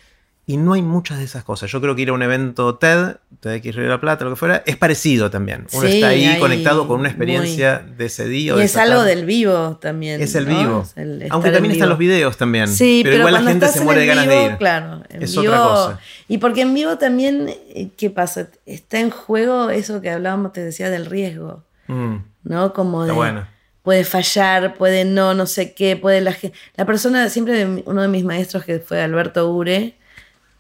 Y 0.44 0.56
no 0.56 0.72
hay 0.72 0.82
muchas 0.82 1.18
de 1.18 1.24
esas 1.24 1.44
cosas. 1.44 1.70
Yo 1.70 1.80
creo 1.80 1.94
que 1.94 2.02
ir 2.02 2.08
a 2.08 2.14
un 2.14 2.22
evento 2.22 2.74
TED, 2.74 3.16
TEDx 3.38 3.76
Río 3.76 3.84
de 3.84 3.88
la 3.90 4.00
Plata, 4.00 4.24
lo 4.24 4.30
que 4.30 4.36
fuera, 4.36 4.64
es 4.66 4.76
parecido 4.76 5.30
también. 5.30 5.68
Uno 5.72 5.86
Sí, 5.86 5.94
está 5.94 6.08
ahí 6.08 6.24
hay 6.24 6.40
conectado 6.40 6.88
con 6.88 6.96
una 6.98 7.10
muy- 7.10 7.10
experiencia 7.10 7.78
de 7.78 8.06
ese 8.06 8.26
día. 8.26 8.54
o 8.54 8.56
Y 8.56 8.58
de 8.60 8.64
es 8.64 8.76
algo 8.76 8.98
tarde. 9.02 9.14
del 9.14 9.24
vivo 9.24 9.78
también. 9.80 10.20
Es 10.20 10.34
el 10.34 10.48
¿no? 10.48 10.58
vivo. 10.58 10.82
Es 10.82 10.96
el 10.96 11.26
Aunque 11.30 11.52
también 11.52 11.72
están 11.72 11.86
vivo. 11.86 11.90
los 11.90 11.98
videos 11.98 12.36
también. 12.36 12.66
Sí, 12.66 13.02
pero, 13.04 13.18
igual 13.18 13.34
la 13.34 13.42
gente 13.44 13.68
se 13.68 13.82
muere 13.82 14.00
de 14.00 14.06
ganas 14.08 14.26
vivo, 14.26 14.36
de 14.40 14.46
ir. 14.46 14.56
Claro, 14.56 15.02
en 15.10 15.22
Es 15.22 15.30
vivo- 15.30 15.42
otra 15.52 15.58
cosa. 15.62 16.00
Y 16.26 16.38
porque 16.38 16.62
en 16.62 16.74
vivo 16.74 16.98
también, 16.98 17.48
eh, 17.48 17.90
¿qué 17.96 18.10
pasa? 18.10 18.48
Está 18.66 18.98
en 18.98 19.10
juego 19.10 19.70
eso 19.70 20.00
que 20.00 20.10
hablábamos, 20.10 20.52
te 20.52 20.60
decía, 20.64 20.90
del 20.90 21.06
riesgo, 21.06 21.62
Mm, 21.86 22.16
¿no? 22.44 22.72
Como 22.72 23.04
de... 23.04 23.12
bueno. 23.12 23.46
Puede 23.84 24.04
fallar, 24.04 24.74
puede 24.74 25.04
no, 25.04 25.34
no 25.34 25.46
sé 25.46 25.72
qué, 25.74 25.96
puede 25.96 26.20
la 26.20 26.32
gente... 26.32 26.56
La 26.76 26.84
persona, 26.84 27.28
siempre 27.28 27.82
uno 27.84 28.02
de 28.02 28.08
mis 28.08 28.24
maestros 28.24 28.64
que 28.64 28.78
fue 28.80 29.00
Alberto 29.02 29.52
Ure, 29.52 29.96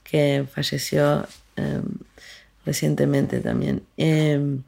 que 0.04 0.46
falleció 0.52 1.26
eh, 1.56 1.80
recientemente 2.64 3.40
también, 3.40 3.82
eh, 3.96 4.58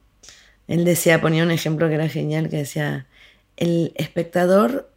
él 0.67 0.85
decía, 0.85 1.21
ponía 1.21 1.43
un 1.45 1.51
ejemplo 1.51 1.89
que 1.89 1.95
era 1.95 2.09
genial, 2.09 2.49
que 2.49 2.57
decía, 2.59 3.07
el 3.57 3.93
espectador 3.97 4.91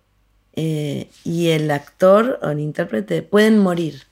eh, 0.53 1.09
y 1.23 1.49
el 1.49 1.69
actor 1.71 2.39
o 2.41 2.49
el 2.49 2.59
intérprete 2.59 3.21
pueden 3.21 3.59
morir 3.59 4.03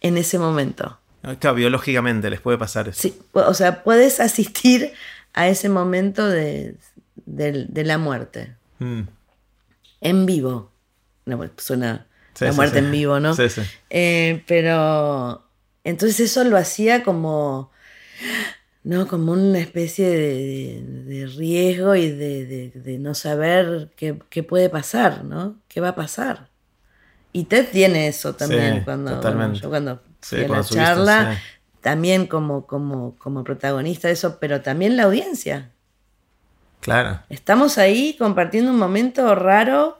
en 0.00 0.16
ese 0.18 0.38
momento. 0.38 0.98
Claro, 1.38 1.54
biológicamente 1.56 2.28
les 2.30 2.40
puede 2.40 2.58
pasar 2.58 2.88
eso. 2.88 3.00
Sí, 3.00 3.18
o 3.32 3.54
sea, 3.54 3.82
puedes 3.82 4.20
asistir 4.20 4.92
a 5.32 5.48
ese 5.48 5.68
momento 5.68 6.26
de, 6.28 6.76
de- 7.26 7.66
de 7.68 7.84
la 7.84 7.98
muerte 7.98 8.54
Mm, 8.78 9.02
en 10.00 10.26
vivo. 10.26 10.70
No, 11.26 11.36
pues, 11.38 11.52
suena 11.58 12.06
sí, 12.34 12.46
la 12.46 12.52
sí, 12.52 12.52
muerte 12.52 12.78
sí. 12.80 12.80
en 12.80 12.90
vivo, 12.90 13.20
¿no? 13.20 13.40
Sí, 13.40 13.48
sí. 13.48 13.62
Eh, 13.90 14.44
pero 14.46 15.44
entonces 15.84 16.20
eso 16.20 16.44
lo 16.44 16.56
hacía 16.56 17.02
como 17.04 17.70
¿no? 18.82 19.06
Como 19.08 19.32
una 19.32 19.58
especie 19.60 20.08
de, 20.08 20.82
de- 20.82 21.04
de 21.04 21.26
riesgo 21.26 21.94
y 21.94 22.10
de, 22.10 22.70
de- 22.70 22.98
no 22.98 23.14
saber 23.14 23.92
qué, 23.96 24.18
qué 24.30 24.42
puede 24.42 24.68
pasar, 24.70 25.24
¿no? 25.24 25.60
¿Qué 25.68 25.80
va 25.80 25.90
a 25.90 25.94
pasar? 25.94 26.50
Y 27.32 27.44
Ted 27.46 27.68
tiene 27.72 28.08
eso 28.08 28.34
también 28.36 28.80
cuando 28.80 29.12
totalmente. 29.12 29.60
yo 29.62 29.70
cuando 29.70 30.02
Sí, 30.22 30.36
fui 30.36 30.44
a 30.44 30.48
cuando 30.48 30.62
la 30.62 30.64
subiste, 30.64 31.00
charla, 31.04 31.30
también 31.82 32.26
como, 32.26 32.66
como, 32.66 33.16
como 33.18 33.44
protagonista 33.44 34.08
de 34.08 34.14
eso, 34.14 34.38
pero 34.40 34.62
también 34.62 34.96
la 34.96 35.04
audiencia. 35.04 35.72
Claro. 36.80 37.22
Estamos 37.28 37.78
ahí 37.78 38.16
compartiendo 38.18 38.70
un 38.70 38.78
momento 38.78 39.34
raro 39.34 39.98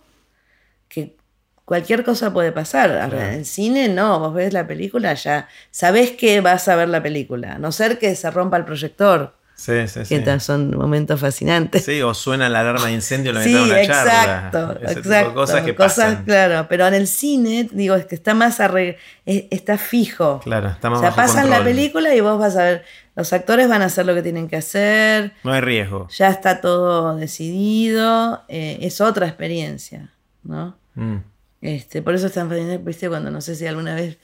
que 0.89 1.17
cualquier 1.65 2.05
cosa 2.05 2.33
puede 2.33 2.53
pasar. 2.53 2.91
Ahora, 2.99 3.35
En 3.35 3.45
cine 3.45 3.89
no, 3.89 4.19
vos 4.21 4.35
ves 4.35 4.53
la 4.53 4.67
película 4.67 5.15
ya, 5.15 5.49
sabés 5.71 6.13
que 6.13 6.41
vas 6.41 6.69
a 6.69 6.77
ver 6.77 6.89
la 6.89 7.03
película, 7.03 7.55
a 7.55 7.59
no 7.59 7.73
ser 7.73 7.99
que 7.99 8.15
se 8.17 8.31
rompa 8.31 8.57
el 8.57 8.65
proyector, 8.65 9.35
Sí, 9.57 9.87
sí, 9.87 10.05
sí. 10.05 10.21
que 10.21 10.41
son 10.41 10.77
momentos 10.77 11.21
fascinantes. 11.21 11.85
Sí, 11.85 12.03
o 12.03 12.13
suena 12.13 12.49
la 12.49 12.61
alarma 12.61 12.87
de 12.89 12.93
incendio 12.95 13.31
en 13.31 13.37
la 13.37 13.45
Sí, 13.45 13.51
mitad 13.51 13.63
de 13.65 13.71
una 13.71 13.81
exacto, 13.83 14.59
charla. 14.59 14.75
Tipo 14.75 14.89
de 14.91 14.93
exacto. 15.01 15.35
cosas 15.35 15.63
que 15.63 15.75
cosas, 15.77 15.95
pasan. 16.11 16.25
claro, 16.25 16.67
pero 16.69 16.87
en 16.89 16.95
el 16.95 17.07
cine, 17.07 17.69
digo, 17.71 17.95
es 17.95 18.05
que 18.07 18.17
está 18.17 18.35
más 18.35 18.59
arre- 18.59 18.97
es- 19.25 19.45
está 19.53 19.79
fijo. 19.79 20.41
Claro, 20.43 20.71
estamos 20.71 20.99
o 20.99 21.01
sea, 21.03 21.11
bajo 21.11 21.21
pasan 21.23 21.51
la 21.51 21.63
película 21.63 22.13
y 22.17 22.21
vos 22.21 22.37
vas 22.39 22.57
a 22.57 22.65
ver, 22.65 22.85
los 23.15 23.33
actores 23.33 23.69
van 23.69 23.83
a 23.83 23.85
hacer 23.85 24.05
lo 24.07 24.15
que 24.17 24.23
tienen 24.23 24.49
que 24.49 24.57
hacer, 24.57 25.35
No 25.45 25.53
hay 25.53 25.61
riesgo. 25.61 26.09
ya 26.09 26.31
está 26.31 26.61
todo 26.61 27.15
decidido, 27.17 28.43
eh, 28.49 28.79
es 28.83 29.01
otra 29.01 29.27
experiencia, 29.29 30.11
¿no? 30.43 30.77
Mm. 30.97 31.19
Este, 31.65 32.03
por 32.03 32.15
eso 32.15 32.27
es 32.27 32.33
tan 32.35 32.49
fascinante, 32.51 32.77
viste, 32.79 33.09
cuando 33.09 33.31
no 33.31 33.41
sé 33.41 33.55
si 33.57 33.67
alguna 33.67 33.95
vez 33.95 34.19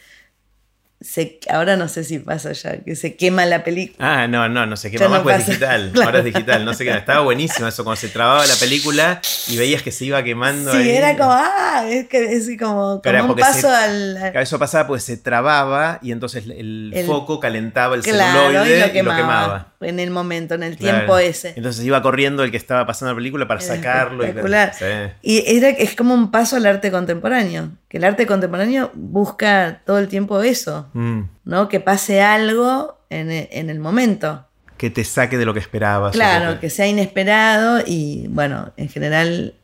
se, 1.01 1.41
ahora 1.49 1.77
no 1.79 1.89
sé 1.89 2.05
si 2.05 2.19
pasa 2.19 2.53
ya, 2.53 2.77
que 2.85 2.95
se 2.95 3.17
quema 3.17 3.47
la 3.47 3.65
película. 3.65 4.25
Ah, 4.25 4.29
no, 4.29 4.47
no, 4.51 4.67
no 4.67 4.77
sé 4.77 4.91
qué 4.91 4.99
Ya 4.99 5.09
más 5.09 5.21
no 5.21 5.23
pues 5.23 5.39
es 5.41 5.47
digital. 5.47 5.91
Claro. 5.95 6.07
Ahora 6.09 6.19
es 6.19 6.25
digital, 6.27 6.65
no 6.67 6.75
sé 6.75 6.85
qué. 6.85 6.91
Estaba 6.91 7.21
buenísimo 7.23 7.67
eso, 7.67 7.83
cuando 7.85 7.99
se 7.99 8.09
trababa 8.11 8.47
la 8.47 8.55
película 8.57 9.23
y 9.49 9.57
veías 9.57 9.81
que 9.83 9.91
se 9.93 10.05
iba 10.05 10.23
quemando 10.23 10.71
Sí, 10.73 10.77
ahí. 10.77 10.91
era 10.91 11.17
como, 11.17 11.31
ah, 11.33 11.87
es 11.89 12.07
que 12.09 12.33
es 12.35 12.51
como, 12.59 13.01
como 13.03 13.25
un 13.33 13.37
paso 13.37 13.61
se- 13.63 13.69
al, 13.69 14.17
Eso 14.37 14.59
pasaba 14.59 14.87
porque 14.89 15.01
se 15.01 15.17
trababa 15.17 15.99
y 16.03 16.13
entonces 16.13 16.45
el, 16.47 16.93
El- 16.95 17.07
foco 17.07 17.41
calentaba 17.41 17.95
el 17.95 18.03
Claro, 18.03 18.49
celuloide 18.51 18.77
y 18.79 18.81
lo 18.81 18.93
quemaba, 18.93 19.17
quemaba. 19.17 19.70
En 19.81 19.99
el 19.99 20.11
momento, 20.11 20.55
en 20.55 20.63
el 20.63 20.77
Claro. 20.77 20.99
tiempo 20.99 21.19
ese. 21.19 21.55
Entonces 21.57 21.85
iba 21.85 22.03
corriendo 22.03 22.43
el 22.45 22.51
que 22.51 22.57
estaba 22.59 22.87
pasando 22.87 23.13
la 23.13 23.17
película 23.17 23.49
para 23.49 23.63
Era 23.65 23.75
sacarlo. 23.77 24.23
Y, 24.23 24.27
espectacular. 24.27 24.75
Sí. 24.75 24.85
Y 25.23 25.57
era, 25.57 25.71
es 25.71 25.95
como 25.97 26.13
un 26.15 26.31
paso 26.31 26.57
al 26.57 26.67
arte 26.67 26.91
contemporáneo, 26.91 27.71
que 27.89 27.97
el 27.97 28.05
arte 28.05 28.27
contemporáneo 28.27 28.91
busca 28.95 29.81
todo 29.87 29.99
el 29.99 30.09
tiempo 30.09 30.43
eso, 30.43 30.89
Mm. 30.93 31.23
¿no? 31.45 31.69
Que 31.69 31.81
pase 31.81 32.21
algo 32.23 32.99
en 33.09 33.31
e- 33.31 33.49
en 33.53 33.71
el 33.71 33.81
momento. 33.81 34.47
Que 34.77 34.91
te 34.91 35.03
saque 35.05 35.37
de 35.39 35.45
lo 35.45 35.53
que 35.55 35.61
esperabas. 35.61 36.13
Claro, 36.13 36.55
que- 36.55 36.61
que 36.61 36.71
sea 36.71 36.87
inesperado 36.87 37.83
y 37.87 38.27
bueno, 38.29 38.73
en 38.77 38.89
general 38.89 39.55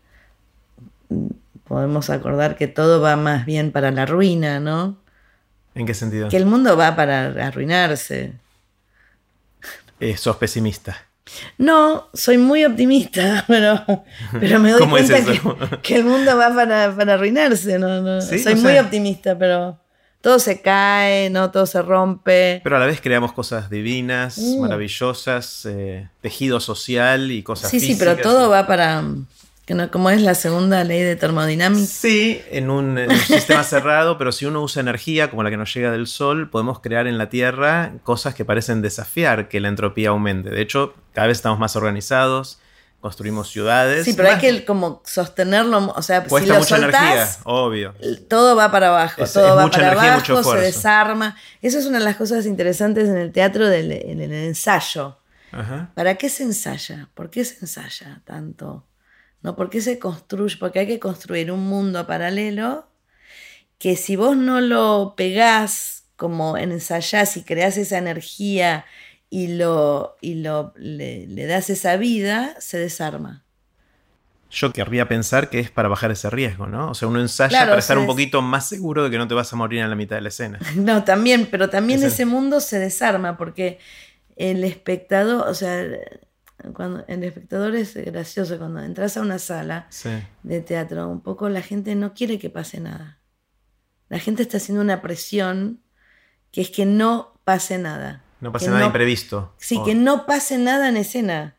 podemos 1.64 2.10
acordar 2.10 2.56
que 2.56 2.68
todo 2.68 3.00
va 3.00 3.16
más 3.16 3.44
bien 3.46 3.70
para 3.72 3.90
la 3.90 4.06
ruina, 4.06 4.60
¿no? 4.60 4.96
¿En 5.74 5.84
qué 5.86 5.94
sentido? 5.94 6.28
Que 6.28 6.36
el 6.36 6.46
mundo 6.46 6.76
va 6.76 6.96
para 6.96 7.26
arruinarse. 7.46 8.32
Eh, 10.00 10.16
sos 10.16 10.36
pesimista. 10.36 10.96
No, 11.58 12.08
soy 12.14 12.38
muy 12.38 12.64
optimista, 12.64 13.44
pero, 13.48 13.82
pero 14.38 14.60
me 14.60 14.70
doy 14.70 14.80
¿Cómo 14.80 14.96
es 14.96 15.10
cuenta 15.10 15.32
que, 15.32 15.78
que 15.82 15.96
el 15.96 16.04
mundo 16.04 16.36
va 16.36 16.54
para, 16.54 16.94
para 16.94 17.14
arruinarse. 17.14 17.78
No, 17.78 18.00
no, 18.00 18.20
Sí, 18.20 18.38
soy 18.38 18.54
muy 18.56 18.78
optimista, 18.78 19.36
pero 19.36 19.80
todo 20.20 20.38
se 20.38 20.60
cae, 20.60 21.30
no 21.30 21.50
todo 21.50 21.66
se 21.66 21.82
rompe. 21.82 22.60
Pero 22.62 22.76
a 22.76 22.80
la 22.80 22.86
vez 22.86 23.00
creamos 23.00 23.32
cosas 23.32 23.70
divinas, 23.70 24.38
Mm. 24.38 24.60
maravillosas, 24.60 25.66
eh, 25.66 26.08
tejido 26.20 26.60
social 26.60 27.30
y 27.32 27.42
cosas 27.42 27.70
Sí, 27.70 27.80
sí, 27.80 27.96
pero 27.98 28.16
todo 28.16 28.48
va 28.50 28.66
para... 28.66 29.02
Que 29.66 29.74
no, 29.74 29.90
como 29.90 30.10
es 30.10 30.22
la 30.22 30.34
segunda 30.36 30.84
ley 30.84 31.02
de 31.02 31.16
termodinámica. 31.16 31.86
Sí, 31.86 32.40
en 32.52 32.70
un, 32.70 32.96
en 32.98 33.10
un 33.10 33.18
sistema 33.18 33.64
cerrado, 33.64 34.16
pero 34.16 34.30
si 34.32 34.46
uno 34.46 34.62
usa 34.62 34.80
energía 34.80 35.28
como 35.28 35.42
la 35.42 35.50
que 35.50 35.56
nos 35.56 35.74
llega 35.74 35.90
del 35.90 36.06
Sol, 36.06 36.48
podemos 36.50 36.78
crear 36.80 37.06
en 37.08 37.18
la 37.18 37.28
Tierra 37.28 37.92
cosas 38.04 38.34
que 38.34 38.44
parecen 38.44 38.80
desafiar 38.80 39.48
que 39.48 39.58
la 39.58 39.66
entropía 39.68 40.10
aumente. 40.10 40.50
De 40.50 40.62
hecho, 40.62 40.94
cada 41.12 41.26
vez 41.26 41.38
estamos 41.38 41.58
más 41.58 41.74
organizados, 41.74 42.60
construimos 43.00 43.50
ciudades. 43.50 44.04
Sí, 44.04 44.12
pero 44.14 44.28
hay 44.30 44.38
que 44.38 44.64
como 44.64 45.02
sostenerlo, 45.04 45.92
o 45.96 46.00
sea, 46.02 46.22
si 46.22 46.28
Cuesta 46.28 46.52
lo 46.54 46.58
mucha 46.60 46.76
energía, 46.76 47.26
soltás, 47.26 47.40
obvio. 47.42 47.94
todo 48.28 48.54
va 48.54 48.70
para 48.70 48.88
abajo, 48.88 49.24
Es- 49.24 49.32
todo 49.32 49.48
es 49.48 49.56
va 49.56 49.62
mucha 49.62 49.78
para 49.78 49.88
energía 49.92 50.12
y 50.12 50.14
mucho 50.18 50.32
abajo, 50.34 50.52
se 50.52 50.58
desarma. 50.60 51.36
Eso 51.60 51.80
es 51.80 51.86
una 51.86 51.98
de 51.98 52.04
las 52.04 52.14
cosas 52.14 52.46
interesantes 52.46 53.08
en 53.08 53.16
el 53.16 53.32
teatro, 53.32 53.66
del, 53.68 53.90
en 53.90 54.20
el 54.20 54.32
ensayo. 54.32 55.18
Ajá. 55.50 55.90
¿Para 55.96 56.14
qué 56.14 56.28
se 56.28 56.44
ensaya? 56.44 57.08
¿Por 57.14 57.30
qué 57.30 57.44
se 57.44 57.56
ensaya 57.60 58.20
tanto? 58.24 58.84
¿No? 59.46 59.54
¿Por 59.56 59.70
qué 59.70 59.80
se 59.80 59.98
construye? 60.00 60.56
Porque 60.58 60.80
hay 60.80 60.86
que 60.88 60.98
construir 60.98 61.52
un 61.52 61.60
mundo 61.66 62.04
paralelo 62.06 62.88
que 63.78 63.94
si 63.96 64.16
vos 64.16 64.36
no 64.36 64.60
lo 64.60 65.14
pegás 65.16 66.04
como 66.16 66.56
en 66.58 66.72
ensayás 66.72 67.36
y 67.36 67.42
creás 67.44 67.76
esa 67.76 67.98
energía 67.98 68.84
y, 69.30 69.48
lo, 69.56 70.16
y 70.20 70.36
lo, 70.36 70.72
le, 70.76 71.26
le 71.28 71.46
das 71.46 71.70
esa 71.70 71.96
vida, 71.96 72.56
se 72.58 72.78
desarma. 72.78 73.44
Yo 74.50 74.72
querría 74.72 75.06
pensar 75.08 75.50
que 75.50 75.58
es 75.60 75.70
para 75.70 75.88
bajar 75.88 76.10
ese 76.12 76.30
riesgo, 76.30 76.66
¿no? 76.66 76.90
O 76.90 76.94
sea, 76.94 77.08
uno 77.08 77.20
ensaya 77.20 77.50
Claro, 77.50 77.70
para 77.70 77.80
estar 77.80 77.98
un 77.98 78.06
poquito 78.06 78.42
más 78.42 78.68
seguro 78.68 79.04
de 79.04 79.10
que 79.10 79.18
no 79.18 79.28
te 79.28 79.34
vas 79.34 79.52
a 79.52 79.56
morir 79.56 79.80
en 79.80 79.90
la 79.90 79.96
mitad 79.96 80.16
de 80.16 80.22
la 80.22 80.28
escena. 80.28 80.58
No, 80.76 81.04
también, 81.04 81.46
pero 81.50 81.68
también 81.68 81.98
Ese- 82.00 82.08
ese 82.08 82.26
mundo 82.26 82.60
se 82.60 82.78
desarma 82.78 83.36
porque 83.36 83.78
el 84.36 84.64
espectador, 84.64 85.48
o 85.48 85.54
sea, 85.54 85.84
cuando 86.74 87.04
el 87.08 87.22
espectador 87.24 87.74
es 87.74 87.94
gracioso, 87.94 88.58
cuando 88.58 88.80
entras 88.80 89.16
a 89.16 89.20
una 89.22 89.38
sala 89.38 89.86
Sí. 89.90 90.10
de 90.42 90.60
teatro, 90.60 91.08
un 91.08 91.20
poco 91.20 91.48
la 91.48 91.62
gente 91.62 91.94
no 91.94 92.14
quiere 92.14 92.38
que 92.38 92.50
pase 92.50 92.80
nada. 92.80 93.18
La 94.08 94.18
gente 94.18 94.42
está 94.42 94.58
haciendo 94.58 94.82
una 94.82 95.02
presión 95.02 95.80
que 96.52 96.60
es 96.60 96.70
que 96.70 96.86
no 96.86 97.40
pase 97.44 97.78
nada. 97.78 98.22
No 98.40 98.52
pasa 98.52 98.66
Que 98.66 98.70
nada 98.70 98.80
no- 98.80 98.86
imprevisto. 98.86 99.54
Sí, 99.58 99.80
que 99.84 99.94
no 99.94 100.26
pase 100.26 100.58
nada 100.58 100.88
en 100.88 100.96
escena. 100.96 101.56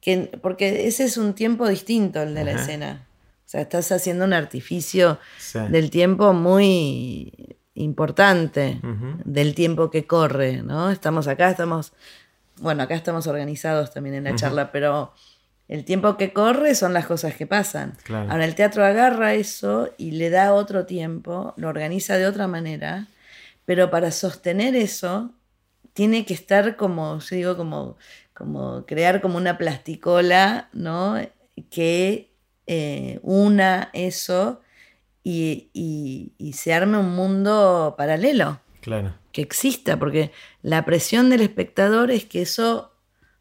Que, 0.00 0.38
porque 0.42 0.86
ese 0.86 1.04
es 1.04 1.16
un 1.16 1.34
tiempo 1.34 1.66
distinto 1.68 2.20
el 2.22 2.34
de 2.34 2.44
la 2.44 2.52
escena. 2.52 3.06
O 3.46 3.48
sea, 3.48 3.60
estás 3.62 3.90
haciendo 3.92 4.24
un 4.24 4.32
artificio 4.32 5.18
Sí. 5.38 5.58
del 5.70 5.90
tiempo 5.90 6.32
muy 6.32 7.56
importante, 7.74 8.80
del 9.24 9.54
tiempo 9.54 9.90
que 9.90 10.06
corre, 10.06 10.62
¿no? 10.62 10.90
Estamos 10.90 11.26
acá, 11.28 11.50
estamos, 11.50 11.92
bueno, 12.60 12.82
acá 12.82 12.94
estamos 12.94 13.26
organizados 13.26 13.92
también 13.92 14.14
en 14.16 14.24
la 14.24 14.30
charla, 14.36 14.72
pero 14.72 15.12
el 15.68 15.84
tiempo 15.84 16.16
que 16.16 16.32
corre 16.32 16.74
son 16.74 16.92
las 16.92 17.06
cosas 17.06 17.34
que 17.34 17.46
pasan. 17.46 17.96
Claro. 18.04 18.30
Ahora 18.30 18.44
el 18.44 18.54
teatro 18.54 18.84
agarra 18.84 19.34
eso 19.34 19.90
y 19.98 20.12
le 20.12 20.30
da 20.30 20.52
otro 20.54 20.86
tiempo, 20.86 21.54
lo 21.56 21.68
organiza 21.68 22.16
de 22.16 22.26
otra 22.26 22.46
manera, 22.48 23.06
pero 23.64 23.90
para 23.90 24.10
sostener 24.10 24.76
eso 24.76 25.30
tiene 25.94 26.26
que 26.26 26.34
estar 26.34 26.76
como, 26.76 27.18
yo 27.20 27.36
digo, 27.36 27.56
como, 27.56 27.96
como 28.34 28.84
crear 28.86 29.20
como 29.20 29.36
una 29.38 29.56
plasticola, 29.58 30.68
¿no? 30.72 31.16
Que 31.70 32.30
eh, 32.66 33.20
una 33.22 33.90
eso 33.92 34.60
y, 35.22 35.70
y- 35.72 36.32
y 36.36 36.52
se 36.54 36.74
arme 36.74 36.98
un 36.98 37.14
mundo 37.14 37.94
paralelo, 37.96 38.60
Claro. 38.84 39.14
que 39.32 39.40
exista, 39.40 39.98
porque 39.98 40.30
la 40.62 40.84
presión 40.84 41.30
del 41.30 41.40
espectador 41.40 42.10
es 42.10 42.26
que 42.26 42.42
eso 42.42 42.92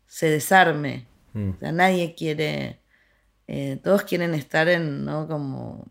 se 0.08 0.30
desarme. 0.30 1.06
Mm. 1.34 1.50
O 1.50 1.60
sea, 1.60 1.72
nadie 1.74 2.16
quiere, 2.16 2.80
eh, 3.48 3.78
todos 3.84 4.04
quieren 4.04 4.34
estar 4.36 4.70
en, 4.70 5.04
¿no? 5.04 5.28
como 5.28 5.86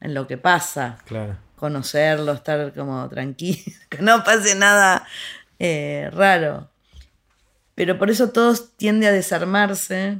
en 0.00 0.12
lo 0.12 0.26
que 0.26 0.36
pasa 0.36 0.98
Claro. 1.06 1.38
conocerlo, 1.56 2.32
estar 2.32 2.74
como 2.74 3.08
tranquilo, 3.08 3.58
que 3.88 4.02
no 4.02 4.22
pase 4.22 4.54
nada 4.54 5.06
eh, 5.58 6.10
raro. 6.12 6.68
Pero 7.74 7.96
por 7.98 8.10
eso 8.10 8.28
todos 8.30 8.76
tiende 8.76 9.06
a 9.06 9.12
desarmarse. 9.12 10.18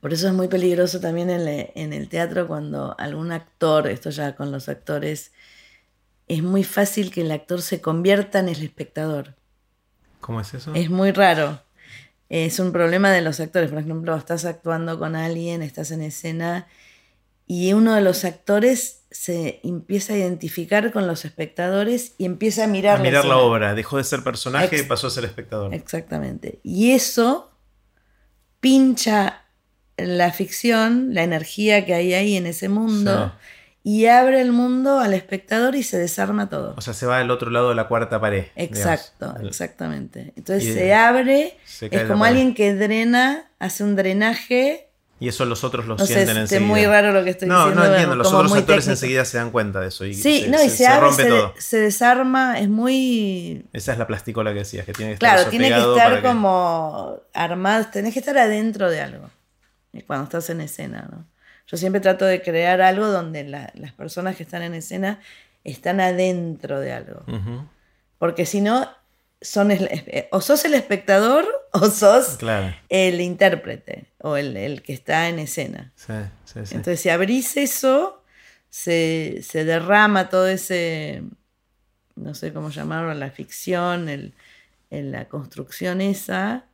Por 0.00 0.14
eso 0.14 0.28
es 0.28 0.32
muy 0.32 0.48
peligroso 0.48 0.98
también 0.98 1.28
en, 1.28 1.44
le- 1.44 1.72
en 1.74 1.92
el 1.92 2.08
teatro 2.08 2.46
cuando 2.46 2.96
algún 2.98 3.32
actor, 3.32 3.86
esto 3.86 4.08
ya 4.08 4.34
con 4.34 4.50
los 4.50 4.68
actores, 4.70 5.32
es 6.30 6.44
muy 6.44 6.62
fácil 6.62 7.10
que 7.10 7.22
el 7.22 7.32
actor 7.32 7.60
se 7.60 7.80
convierta 7.80 8.38
en 8.38 8.48
el 8.48 8.62
espectador. 8.62 9.34
¿Cómo 10.20 10.40
es 10.40 10.54
eso? 10.54 10.72
Es 10.74 10.88
muy 10.88 11.10
raro. 11.10 11.60
Es 12.28 12.60
un 12.60 12.70
problema 12.70 13.10
de 13.10 13.20
los 13.20 13.40
actores. 13.40 13.70
Por 13.70 13.80
ejemplo, 13.80 14.14
estás 14.14 14.44
actuando 14.44 14.96
con 14.96 15.16
alguien, 15.16 15.60
estás 15.60 15.90
en 15.90 16.02
escena 16.02 16.68
y 17.48 17.72
uno 17.72 17.96
de 17.96 18.00
los 18.00 18.24
actores 18.24 19.02
se 19.10 19.58
empieza 19.64 20.12
a 20.12 20.18
identificar 20.18 20.92
con 20.92 21.08
los 21.08 21.24
espectadores 21.24 22.14
y 22.16 22.26
empieza 22.26 22.62
a 22.62 22.66
mirar, 22.68 23.00
a 23.00 23.02
mirar 23.02 23.24
la 23.24 23.38
obra. 23.38 23.74
Dejó 23.74 23.96
de 23.96 24.04
ser 24.04 24.22
personaje 24.22 24.76
Ex- 24.76 24.84
y 24.84 24.88
pasó 24.88 25.08
a 25.08 25.10
ser 25.10 25.24
espectador. 25.24 25.74
Exactamente. 25.74 26.60
Y 26.62 26.92
eso 26.92 27.50
pincha 28.60 29.46
la 29.96 30.30
ficción, 30.30 31.12
la 31.12 31.24
energía 31.24 31.84
que 31.84 31.94
hay 31.94 32.14
ahí 32.14 32.36
en 32.36 32.46
ese 32.46 32.68
mundo 32.68 33.32
y 33.82 34.06
abre 34.06 34.40
el 34.40 34.52
mundo 34.52 35.00
al 35.00 35.14
espectador 35.14 35.74
y 35.74 35.82
se 35.82 35.98
desarma 35.98 36.48
todo. 36.48 36.74
O 36.76 36.80
sea, 36.80 36.92
se 36.92 37.06
va 37.06 37.18
al 37.18 37.30
otro 37.30 37.50
lado 37.50 37.70
de 37.70 37.74
la 37.74 37.88
cuarta 37.88 38.20
pared. 38.20 38.46
Exacto, 38.56 39.28
digamos. 39.28 39.48
exactamente. 39.48 40.32
Entonces 40.36 40.74
se 40.74 40.94
abre, 40.94 41.56
es 41.80 42.02
como 42.04 42.24
alguien 42.24 42.54
que 42.54 42.74
drena, 42.74 43.50
hace 43.58 43.82
un 43.84 43.96
drenaje. 43.96 44.88
Y 45.18 45.28
eso 45.28 45.44
los 45.44 45.64
otros 45.64 45.86
lo 45.86 45.98
sienten 45.98 46.36
enseguida. 46.36 46.64
Es 46.64 46.66
muy 46.66 46.84
raro 46.86 47.12
lo 47.12 47.24
que 47.24 47.30
estoy 47.30 47.48
diciendo. 47.48 47.74
No, 47.74 47.80
no 47.80 47.86
entiendo. 47.86 48.16
Los 48.16 48.32
otros 48.32 48.54
actores 48.54 48.88
enseguida 48.88 49.24
se 49.24 49.38
dan 49.38 49.50
cuenta 49.50 49.80
de 49.80 49.88
eso. 49.88 50.04
Y 50.04 50.14
sí, 50.14 50.42
se, 50.42 50.48
no, 50.48 50.62
y 50.62 50.68
se, 50.70 50.86
abre, 50.86 51.12
se, 51.12 51.30
se, 51.58 51.78
desarma, 51.78 52.58
es 52.58 52.68
muy. 52.68 53.66
Esa 53.72 53.92
es 53.92 53.98
la 53.98 54.06
plasticola 54.06 54.52
que 54.52 54.60
decías, 54.60 54.86
que 54.86 54.92
tiene 54.92 55.10
que 55.10 55.14
estar 55.14 55.34
Claro, 55.34 55.50
tiene 55.50 55.68
que 55.68 55.78
estar 55.78 56.22
como 56.22 57.20
armado, 57.34 57.86
tenés 57.92 58.14
que 58.14 58.20
estar 58.20 58.36
adentro 58.36 58.90
de 58.90 59.00
algo. 59.00 59.30
Cuando 60.06 60.24
estás 60.24 60.48
en 60.50 60.60
escena, 60.60 61.08
¿no? 61.10 61.26
Yo 61.70 61.76
siempre 61.76 62.00
trato 62.00 62.24
de 62.24 62.42
crear 62.42 62.80
algo 62.80 63.06
donde 63.06 63.44
las 63.44 63.92
personas 63.92 64.34
que 64.34 64.42
están 64.42 64.62
en 64.62 64.74
escena 64.74 65.20
están 65.62 66.00
adentro 66.00 66.80
de 66.80 66.92
algo. 66.92 67.24
Porque 68.18 68.44
si 68.44 68.60
no, 68.60 68.88
son 69.40 69.70
o 70.32 70.40
sos 70.40 70.64
el 70.64 70.74
espectador 70.74 71.46
o 71.72 71.86
sos 71.86 72.38
el 72.88 73.20
intérprete 73.20 74.06
o 74.18 74.36
el, 74.36 74.82
que 74.82 74.92
está 74.92 75.28
en 75.28 75.38
escena. 75.38 75.92
Entonces, 76.54 77.00
si 77.00 77.08
abrís 77.08 77.56
eso, 77.56 78.24
se, 78.68 79.44
derrama 79.52 80.28
todo 80.28 80.48
ese, 80.48 81.22
no 82.16 82.34
sé 82.34 82.52
cómo 82.52 82.70
llamarlo, 82.70 83.14
la 83.14 83.30
ficción, 83.30 84.08
el, 84.08 84.34
la 84.90 85.28
construcción 85.28 86.00
esa, 86.00 86.66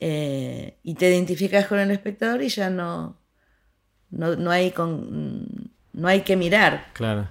eh, 0.00 0.78
y 0.82 0.96
te 0.96 1.08
identificas 1.08 1.68
con 1.68 1.78
el 1.78 1.92
espectador 1.92 2.42
y 2.42 2.48
ya 2.48 2.70
no, 2.70 3.21
no, 4.12 4.50
hay, 4.50 4.70
con, 4.70 5.46
no 5.92 6.08
hay 6.08 6.22
que 6.22 6.36
mirar. 6.36 6.88
Claro. 6.92 7.28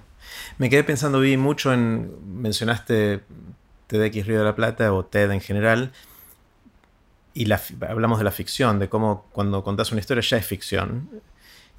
Me 0.58 0.68
quedé 0.68 0.84
pensando, 0.84 1.20
vi 1.20 1.36
mucho 1.36 1.72
en, 1.72 2.12
mencionaste 2.40 3.20
TEDx 3.86 4.26
Río 4.26 4.38
de 4.38 4.44
la 4.44 4.54
Plata 4.54 4.92
o 4.92 5.04
TED 5.04 5.30
en 5.30 5.40
general, 5.40 5.92
y 7.34 7.46
la, 7.46 7.60
hablamos 7.88 8.18
de 8.18 8.24
la 8.24 8.30
ficción, 8.30 8.78
de 8.78 8.88
cómo 8.88 9.26
cuando 9.32 9.64
contás 9.64 9.90
una 9.92 10.00
historia 10.00 10.22
ya 10.22 10.36
es 10.36 10.46
ficción. 10.46 11.08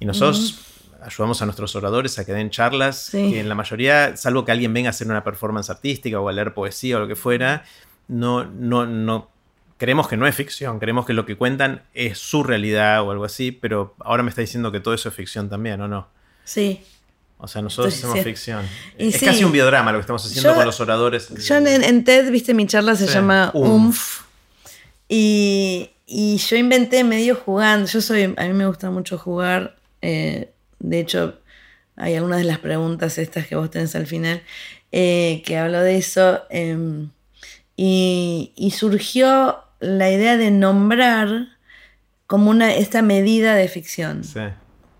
Y 0.00 0.04
nosotros 0.04 0.58
ayudamos 1.00 1.40
a 1.42 1.44
nuestros 1.44 1.76
oradores 1.76 2.18
a 2.18 2.24
que 2.24 2.32
den 2.32 2.50
charlas, 2.50 3.10
que 3.12 3.38
en 3.38 3.48
la 3.48 3.54
mayoría, 3.54 4.16
salvo 4.16 4.44
que 4.44 4.52
alguien 4.52 4.72
venga 4.74 4.88
a 4.88 4.90
hacer 4.90 5.06
una 5.06 5.22
performance 5.22 5.70
artística 5.70 6.18
o 6.18 6.28
a 6.28 6.32
leer 6.32 6.54
poesía 6.54 6.96
o 6.96 7.00
lo 7.00 7.06
que 7.08 7.14
fuera, 7.14 7.64
no, 8.08 8.44
no, 8.44 8.86
no 8.86 9.30
creemos 9.84 10.08
que 10.08 10.16
no 10.16 10.26
es 10.26 10.34
ficción, 10.34 10.78
creemos 10.78 11.04
que 11.04 11.12
lo 11.12 11.26
que 11.26 11.36
cuentan 11.36 11.82
es 11.92 12.16
su 12.16 12.42
realidad 12.42 13.02
o 13.02 13.10
algo 13.10 13.26
así, 13.26 13.52
pero 13.52 13.94
ahora 14.00 14.22
me 14.22 14.30
está 14.30 14.40
diciendo 14.40 14.72
que 14.72 14.80
todo 14.80 14.94
eso 14.94 15.10
es 15.10 15.14
ficción 15.14 15.50
también, 15.50 15.78
¿o 15.82 15.86
no? 15.86 16.08
Sí. 16.42 16.80
O 17.36 17.46
sea, 17.46 17.60
nosotros 17.60 17.92
hacemos 17.94 18.20
ficción. 18.20 18.64
es 18.98 19.22
casi 19.22 19.44
un 19.44 19.52
biodrama 19.52 19.92
lo 19.92 19.98
que 19.98 20.00
estamos 20.00 20.24
haciendo 20.24 20.54
con 20.54 20.64
los 20.64 20.80
oradores. 20.80 21.28
Yo 21.28 21.56
en, 21.56 22.02
TED, 22.02 22.30
viste, 22.30 22.54
mi 22.54 22.66
charla 22.66 22.96
se 22.96 23.06
llama 23.06 23.50
UMF. 23.52 24.22
Y, 25.06 25.90
yo 26.08 26.56
inventé 26.56 27.04
medio 27.04 27.34
jugando. 27.34 27.86
Yo 27.86 28.00
soy, 28.00 28.32
a 28.38 28.44
mí 28.44 28.54
me 28.54 28.66
gusta 28.66 28.90
mucho 28.90 29.18
jugar. 29.18 29.76
Eh, 30.00 30.50
de 30.78 31.00
hecho, 31.00 31.40
hay 31.96 32.14
algunas 32.14 32.38
de 32.38 32.44
las 32.44 32.58
preguntas 32.58 33.18
estas 33.18 33.46
que 33.46 33.54
vos 33.54 33.70
tenés 33.70 33.94
al 33.96 34.06
final 34.06 34.42
eh, 34.92 35.42
que 35.44 35.58
hablo 35.58 35.82
de 35.82 35.98
eso. 35.98 36.40
Em, 36.48 37.10
y, 37.76 38.52
y 38.56 38.70
surgió 38.70 39.63
la 39.84 40.10
idea 40.10 40.36
de 40.36 40.50
nombrar 40.50 41.48
como 42.26 42.50
una, 42.50 42.74
esta 42.74 43.02
medida 43.02 43.54
de 43.54 43.68
ficción. 43.68 44.22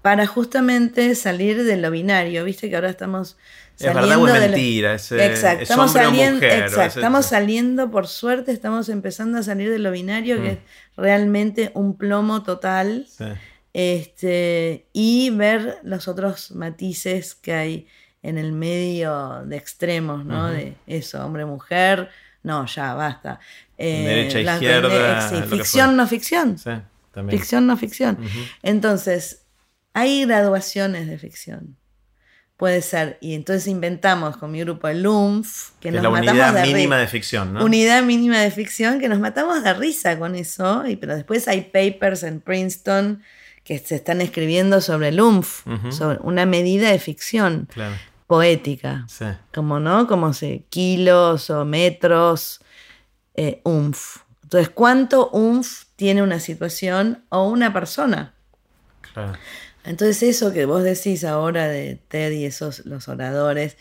Para 0.03 0.26
justamente 0.26 1.14
salir 1.14 1.64
de 1.64 1.76
lo 1.78 1.91
binario, 1.91 2.45
viste 2.45 2.68
que 2.68 2.76
ahora 2.76 2.91
estamos 2.91 3.39
saliendo 3.76 4.35
es 4.35 4.41
mentira, 4.41 4.95
exacto, 4.95 5.62
estamos 5.62 5.93
saliendo, 5.93 6.47
estamos 6.47 7.26
saliendo, 7.26 7.91
por 7.91 8.07
suerte, 8.07 8.53
estamos 8.53 8.89
empezando 8.89 9.39
a 9.39 9.43
salir 9.43 9.70
de 9.70 9.78
lo 9.78 9.91
binario, 9.91 10.37
que 10.37 10.43
mm. 10.43 10.53
es 10.53 10.59
realmente 10.97 11.70
un 11.74 11.97
plomo 11.97 12.43
total. 12.43 13.07
Este, 13.72 14.87
y 14.93 15.30
ver 15.30 15.78
los 15.82 16.07
otros 16.07 16.53
matices 16.53 17.35
que 17.35 17.53
hay 17.53 17.89
en 18.22 18.39
el 18.39 18.53
medio 18.53 19.43
de 19.45 19.57
extremos, 19.57 20.24
¿no? 20.24 20.49
De 20.49 20.76
eso, 20.87 21.24
hombre-mujer, 21.24 22.09
no, 22.45 22.66
ya, 22.66 22.95
basta. 22.95 23.40
Eh, 23.76 24.05
Derecha, 24.07 24.40
izquierda. 24.40 25.28
sí, 25.28 25.36
ficción, 25.49 25.97
no 25.97 26.07
ficción. 26.07 26.59
Sí, 26.59 26.70
también. 27.11 27.38
Ficción, 27.38 27.66
no 27.66 27.76
ficción. 27.76 28.18
Entonces, 28.62 29.47
hay 29.95 30.26
graduaciones 30.26 31.09
de 31.09 31.18
ficción. 31.18 31.76
Puede 32.59 32.82
ser. 32.82 33.18
Y 33.20 33.34
entonces 33.34 33.66
inventamos 33.66 34.36
con 34.36 34.53
mi 34.53 34.61
grupo 34.61 34.86
el 34.88 35.05
UMF, 35.05 35.70
que, 35.80 35.90
nos 35.90 36.03
la 36.03 36.11
matamos 36.11 36.32
unidad 36.32 36.66
mínima 36.66 36.99
de 36.99 37.09
ficción, 37.09 37.55
¿no? 37.55 37.64
Unidad 37.64 38.03
mínima 38.03 38.40
de 38.40 38.51
ficción, 38.51 39.01
que 39.01 39.09
nos 39.09 39.18
matamos 39.18 39.64
de 39.64 39.72
risa 39.74 40.18
con 40.18 40.36
eso. 40.36 40.86
Y, 40.86 40.97
pero 40.97 41.16
después 41.16 41.49
hay 41.49 41.62
papers 41.62 42.22
en 42.22 42.40
Princeton 42.40 43.22
que 43.64 43.78
se 43.78 43.95
están 43.95 44.20
escribiendo 44.20 44.82
sobre 44.82 45.09
el 45.09 45.20
UMF, 45.20 45.64
sobre 45.90 46.18
una 46.20 46.45
medida 46.45 46.90
de 46.90 46.99
ficción. 46.99 47.68
Claro 47.72 47.95
poética. 48.27 49.07
Como, 49.53 49.81
¿no? 49.81 50.07
Como 50.07 50.33
si 50.33 50.64
kilos 50.70 51.51
o 51.51 51.64
metros, 51.64 52.61
eh, 53.35 53.61
umf. 53.64 54.18
Entonces, 54.43 54.70
¿cuánto 54.70 55.31
umf 55.31 55.85
tiene 55.97 56.22
una 56.22 56.41
situación 56.41 57.25
o 57.29 57.49
una 57.49 57.72
persona? 57.72 58.35
Claro. 59.12 59.33
Entonces, 59.85 60.22
eso 60.22 60.53
que 60.53 60.64
vos 60.64 60.83
decís 60.83 61.25
ahora 61.25 61.68
de 61.68 61.99
Ted 62.09 62.33
y 62.33 62.45
esos, 62.45 62.87
los 62.87 63.09
oradores, 63.09 63.77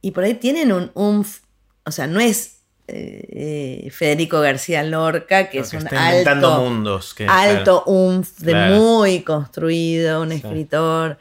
y 0.00 0.12
por 0.12 0.24
ahí 0.24 0.34
tienen 0.34 0.72
un 0.72 0.90
umf, 0.94 1.40
o 1.84 1.90
sea, 1.90 2.06
no 2.06 2.20
es 2.20 2.60
eh, 2.86 3.84
eh, 3.86 3.90
Federico 3.90 4.40
García 4.40 4.82
Lorca, 4.82 5.48
que 5.50 5.60
es 5.60 5.72
un 5.72 5.86
alto, 5.94 6.60
mundos, 6.60 7.14
alto 7.28 7.84
umf, 7.84 8.38
de 8.38 8.54
muy 8.76 9.22
construido, 9.22 10.22
un 10.22 10.32
escritor 10.32 11.18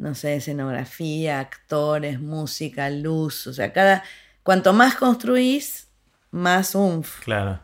no 0.00 0.14
sé, 0.14 0.36
escenografía, 0.36 1.40
actores, 1.40 2.20
música, 2.20 2.88
luz, 2.90 3.46
o 3.46 3.52
sea, 3.52 3.72
cada, 3.72 4.02
cuanto 4.42 4.72
más 4.72 4.96
construís, 4.96 5.88
más 6.30 6.74
umf. 6.74 7.20
Claro. 7.20 7.60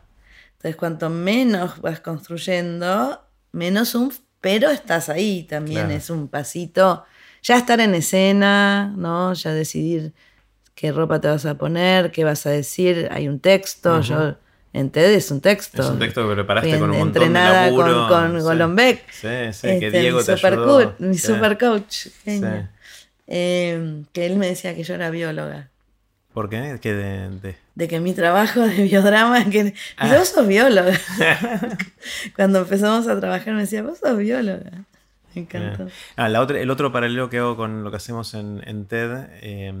Entonces, 0.53 0.75
cuanto 0.75 1.09
menos 1.09 1.81
vas 1.81 1.99
construyendo, 1.99 3.23
menos 3.51 3.95
umf, 3.95 4.19
pero 4.39 4.69
estás 4.69 5.09
ahí 5.09 5.43
también, 5.43 5.91
es 5.91 6.09
un 6.09 6.27
pasito. 6.27 7.05
Ya 7.41 7.57
estar 7.57 7.79
en 7.79 7.95
escena, 7.95 8.93
¿no? 8.95 9.33
Ya 9.33 9.53
decidir 9.53 10.13
qué 10.75 10.91
ropa 10.91 11.19
te 11.19 11.27
vas 11.27 11.45
a 11.45 11.57
poner, 11.57 12.11
qué 12.11 12.23
vas 12.23 12.45
a 12.45 12.51
decir, 12.51 13.09
hay 13.11 13.27
un 13.27 13.39
texto, 13.39 14.01
yo 14.01 14.37
en 14.77 14.91
TED 14.91 15.13
es 15.13 15.31
un 15.31 15.41
texto. 15.41 15.81
Es 15.81 15.89
un 15.89 15.97
texto 15.97 16.27
que 16.27 16.35
preparaste 16.35 16.77
con 16.77 16.91
un 16.91 16.99
montón 16.99 17.33
de 17.33 17.39
laburo. 17.39 18.07
con, 18.07 18.33
con 18.33 18.39
Golombek. 18.41 19.11
Sí, 19.11 19.27
sí, 19.51 19.67
que 19.79 19.87
este, 19.87 19.99
Diego 20.01 20.23
te 20.23 20.35
super 20.35 20.53
ayudó. 20.53 20.95
mi 20.99 21.17
super 21.17 21.57
coach, 21.57 22.07
genio. 22.23 22.69
Eh, 23.25 24.03
que 24.13 24.25
él 24.27 24.35
me 24.35 24.47
decía 24.47 24.75
que 24.75 24.83
yo 24.83 24.93
era 24.93 25.09
bióloga. 25.09 25.69
¿Por 26.31 26.49
qué? 26.49 26.77
Que 26.79 26.93
de, 26.93 27.55
de... 27.73 27.87
que 27.87 27.99
mi 27.99 28.13
trabajo 28.13 28.61
de 28.61 28.83
biodrama, 28.83 29.49
que 29.49 29.73
ah. 29.97 30.15
vos 30.15 30.29
sos 30.29 30.47
bióloga. 30.47 30.93
Cuando 32.35 32.59
empezamos 32.59 33.07
a 33.07 33.19
trabajar 33.19 33.55
me 33.55 33.61
decía, 33.61 33.81
vos 33.81 33.97
sos 33.97 34.15
bióloga. 34.15 34.85
Me 35.33 35.41
encantó. 35.41 35.87
Ah, 36.15 36.29
la 36.29 36.39
otra, 36.41 36.59
el 36.59 36.69
otro 36.69 36.91
paralelo 36.91 37.31
que 37.31 37.39
hago 37.39 37.57
con 37.57 37.83
lo 37.83 37.89
que 37.89 37.97
hacemos 37.97 38.35
en, 38.35 38.61
en 38.67 38.85
TED 38.85 39.27
eh, 39.41 39.73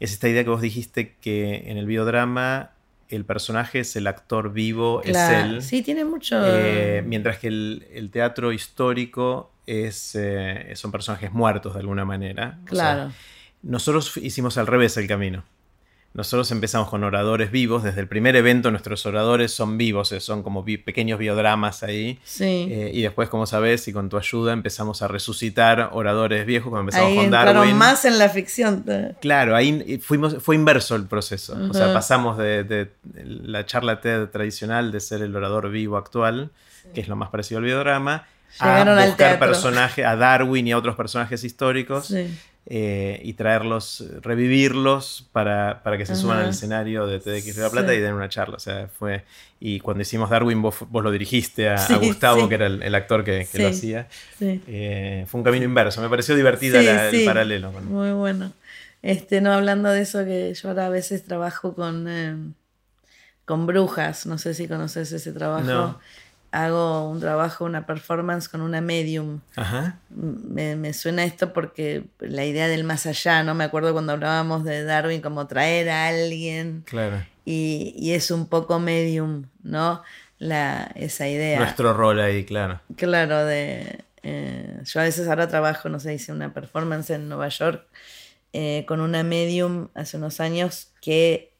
es 0.00 0.12
esta 0.12 0.28
idea 0.28 0.42
que 0.42 0.50
vos 0.50 0.60
dijiste 0.60 1.14
que 1.20 1.70
en 1.70 1.78
el 1.78 1.86
biodrama 1.86 2.73
el 3.14 3.24
personaje 3.24 3.80
es 3.80 3.96
el 3.96 4.06
actor 4.06 4.52
vivo, 4.52 5.02
es 5.04 5.16
él. 5.16 5.62
Sí, 5.62 5.82
tiene 5.82 6.04
mucho. 6.04 6.40
Eh, 6.44 7.02
mientras 7.06 7.38
que 7.38 7.48
el, 7.48 8.10
teatro 8.12 8.52
histórico 8.52 9.52
es, 9.66 10.14
eh, 10.14 10.72
son 10.74 10.92
personajes 10.92 11.32
muertos 11.32 11.74
de 11.74 11.80
alguna 11.80 12.04
manera. 12.04 12.58
Claro. 12.64 13.12
nosotros 13.62 14.16
hicimos 14.16 14.58
al 14.58 14.66
revés 14.66 14.96
el 14.96 15.06
camino. 15.06 15.44
Nosotros 16.14 16.48
empezamos 16.52 16.88
con 16.88 17.02
oradores 17.02 17.50
vivos. 17.50 17.82
Desde 17.82 18.00
el 18.00 18.06
primer 18.06 18.36
evento 18.36 18.70
nuestros 18.70 19.04
oradores 19.04 19.52
son 19.52 19.76
vivos, 19.76 20.12
eh, 20.12 20.20
son 20.20 20.44
como 20.44 20.64
pequeños 20.64 21.18
biodramas 21.18 21.82
ahí. 21.82 22.20
Sí. 22.22 22.68
Eh, 22.70 22.92
y 22.94 23.02
después, 23.02 23.28
como 23.28 23.46
sabes, 23.46 23.88
y 23.88 23.92
con 23.92 24.08
tu 24.08 24.16
ayuda 24.16 24.52
empezamos 24.52 25.02
a 25.02 25.08
resucitar 25.08 25.90
oradores 25.92 26.46
viejos 26.46 26.70
cuando 26.70 26.82
empezamos 26.82 27.10
ahí 27.10 27.16
con 27.16 27.30
Darwin. 27.32 27.76
más 27.76 28.04
en 28.04 28.18
la 28.20 28.28
ficción. 28.28 28.84
Claro, 29.20 29.56
ahí 29.56 29.98
fuimos, 30.00 30.36
fue 30.40 30.54
inverso 30.54 30.94
el 30.94 31.06
proceso. 31.06 31.58
O 31.68 31.74
sea, 31.74 31.92
pasamos 31.92 32.38
de, 32.38 32.92
la 33.12 33.66
charla 33.66 34.00
TED 34.00 34.28
tradicional 34.28 34.92
de 34.92 35.00
ser 35.00 35.20
el 35.20 35.34
orador 35.34 35.68
vivo 35.68 35.96
actual, 35.96 36.52
que 36.94 37.00
es 37.00 37.08
lo 37.08 37.16
más 37.16 37.30
parecido 37.30 37.58
al 37.58 37.64
biodrama, 37.64 38.28
a 38.60 39.04
buscar 39.04 39.40
personajes, 39.40 40.06
a 40.06 40.14
Darwin 40.14 40.68
y 40.68 40.70
a 40.70 40.78
otros 40.78 40.94
personajes 40.94 41.42
históricos. 41.42 42.06
Sí 42.06 42.28
eh, 42.66 43.20
y 43.22 43.34
traerlos, 43.34 44.04
revivirlos 44.22 45.28
para, 45.32 45.82
para 45.82 45.98
que 45.98 46.06
se 46.06 46.16
suban 46.16 46.38
al 46.38 46.48
escenario 46.50 47.06
de 47.06 47.20
TDX 47.20 47.56
de 47.56 47.62
La 47.62 47.70
Plata 47.70 47.88
Sí. 47.92 47.96
y 47.96 48.00
den 48.00 48.14
una 48.14 48.28
charla. 48.28 48.56
O 48.56 48.60
sea, 48.60 48.88
fue. 48.88 49.24
Y 49.60 49.80
cuando 49.80 50.02
hicimos 50.02 50.30
Darwin, 50.30 50.62
vos, 50.62 50.76
vos 50.88 51.02
lo 51.04 51.10
dirigiste 51.10 51.68
a, 51.68 51.76
Gustavo, 51.98 52.42
sí. 52.42 52.48
que 52.48 52.54
era 52.54 52.66
el, 52.66 52.82
el 52.82 52.94
actor 52.94 53.22
que, 53.24 53.46
que 53.50 53.58
lo 53.58 53.68
hacía. 53.68 54.08
Eh, 54.40 55.24
fue 55.28 55.38
un 55.40 55.44
camino 55.44 55.64
inverso. 55.64 56.00
Me 56.00 56.08
pareció 56.08 56.34
divertida 56.36 56.80
la- 56.82 57.08
el 57.10 57.24
paralelo. 57.24 57.72
con- 57.72 57.86
Muy 57.86 58.12
bueno. 58.12 58.52
Este, 59.02 59.40
no 59.42 59.52
hablando 59.52 59.90
de 59.90 60.00
eso, 60.00 60.24
que 60.24 60.54
yo 60.54 60.68
ahora 60.70 60.86
a 60.86 60.90
veces 60.90 61.24
trabajo 61.24 61.74
con, 61.74 62.06
eh, 62.08 62.34
con 63.44 63.66
brujas. 63.66 64.24
No 64.26 64.38
sé 64.38 64.54
si 64.54 64.66
conoces 64.68 65.12
ese 65.12 65.32
trabajo. 65.32 65.66
No. 65.66 66.00
Hago 66.56 67.08
un 67.10 67.18
trabajo, 67.18 67.64
una 67.64 67.84
performance 67.84 68.48
con 68.48 68.60
una 68.60 68.80
medium. 68.80 69.40
Ajá. 69.56 69.98
Me, 70.10 70.76
me 70.76 70.92
suena 70.92 71.24
esto 71.24 71.52
porque 71.52 72.04
la 72.20 72.44
idea 72.44 72.68
del 72.68 72.84
más 72.84 73.06
allá, 73.06 73.42
¿no? 73.42 73.54
Me 73.54 73.64
acuerdo 73.64 73.92
cuando 73.92 74.12
hablábamos 74.12 74.62
de 74.62 74.84
Darwin 74.84 75.20
como 75.20 75.48
traer 75.48 75.90
a 75.90 76.06
alguien 76.08 76.84
Claro. 76.86 77.24
y, 77.44 77.94
y 77.98 78.12
es 78.12 78.30
un 78.30 78.46
poco 78.46 78.78
medium, 78.78 79.46
¿no? 79.64 80.02
La, 80.38 80.92
esa 80.94 81.26
idea. 81.28 81.58
Nuestro 81.58 81.92
rol 81.92 82.20
ahí, 82.20 82.44
claro. 82.44 82.80
Claro, 82.96 83.44
de. 83.44 84.04
eh, 84.22 84.78
yo 84.84 85.00
a 85.00 85.04
veces 85.04 85.26
ahora 85.26 85.48
trabajo, 85.48 85.88
no 85.88 85.98
sé, 85.98 86.14
hice 86.14 86.30
una 86.32 86.52
performance 86.54 87.10
en 87.10 87.28
Nueva 87.28 87.48
York 87.48 87.84
eh, 88.52 88.84
con 88.86 89.00
una 89.00 89.24
medium 89.24 89.88
hace 89.94 90.18
unos 90.18 90.38
años 90.38 90.92
que 91.00 91.50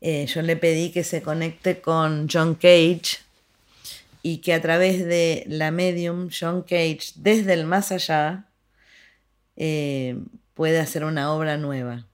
eh, 0.00 0.24
yo 0.26 0.40
le 0.40 0.56
pedí 0.56 0.92
que 0.92 1.04
se 1.04 1.20
conecte 1.20 1.82
con 1.82 2.26
John 2.32 2.54
Cage 2.54 3.18
y 4.22 4.38
que 4.38 4.52
a 4.54 4.60
través 4.60 5.04
de 5.06 5.44
la 5.48 5.70
medium, 5.70 6.28
John 6.30 6.62
Cage, 6.62 7.12
desde 7.16 7.54
el 7.54 7.64
más 7.66 7.90
allá, 7.92 8.44
eh, 9.56 10.16
puede 10.54 10.78
hacer 10.80 11.04
una 11.04 11.32
obra 11.32 11.56
nueva. 11.56 12.04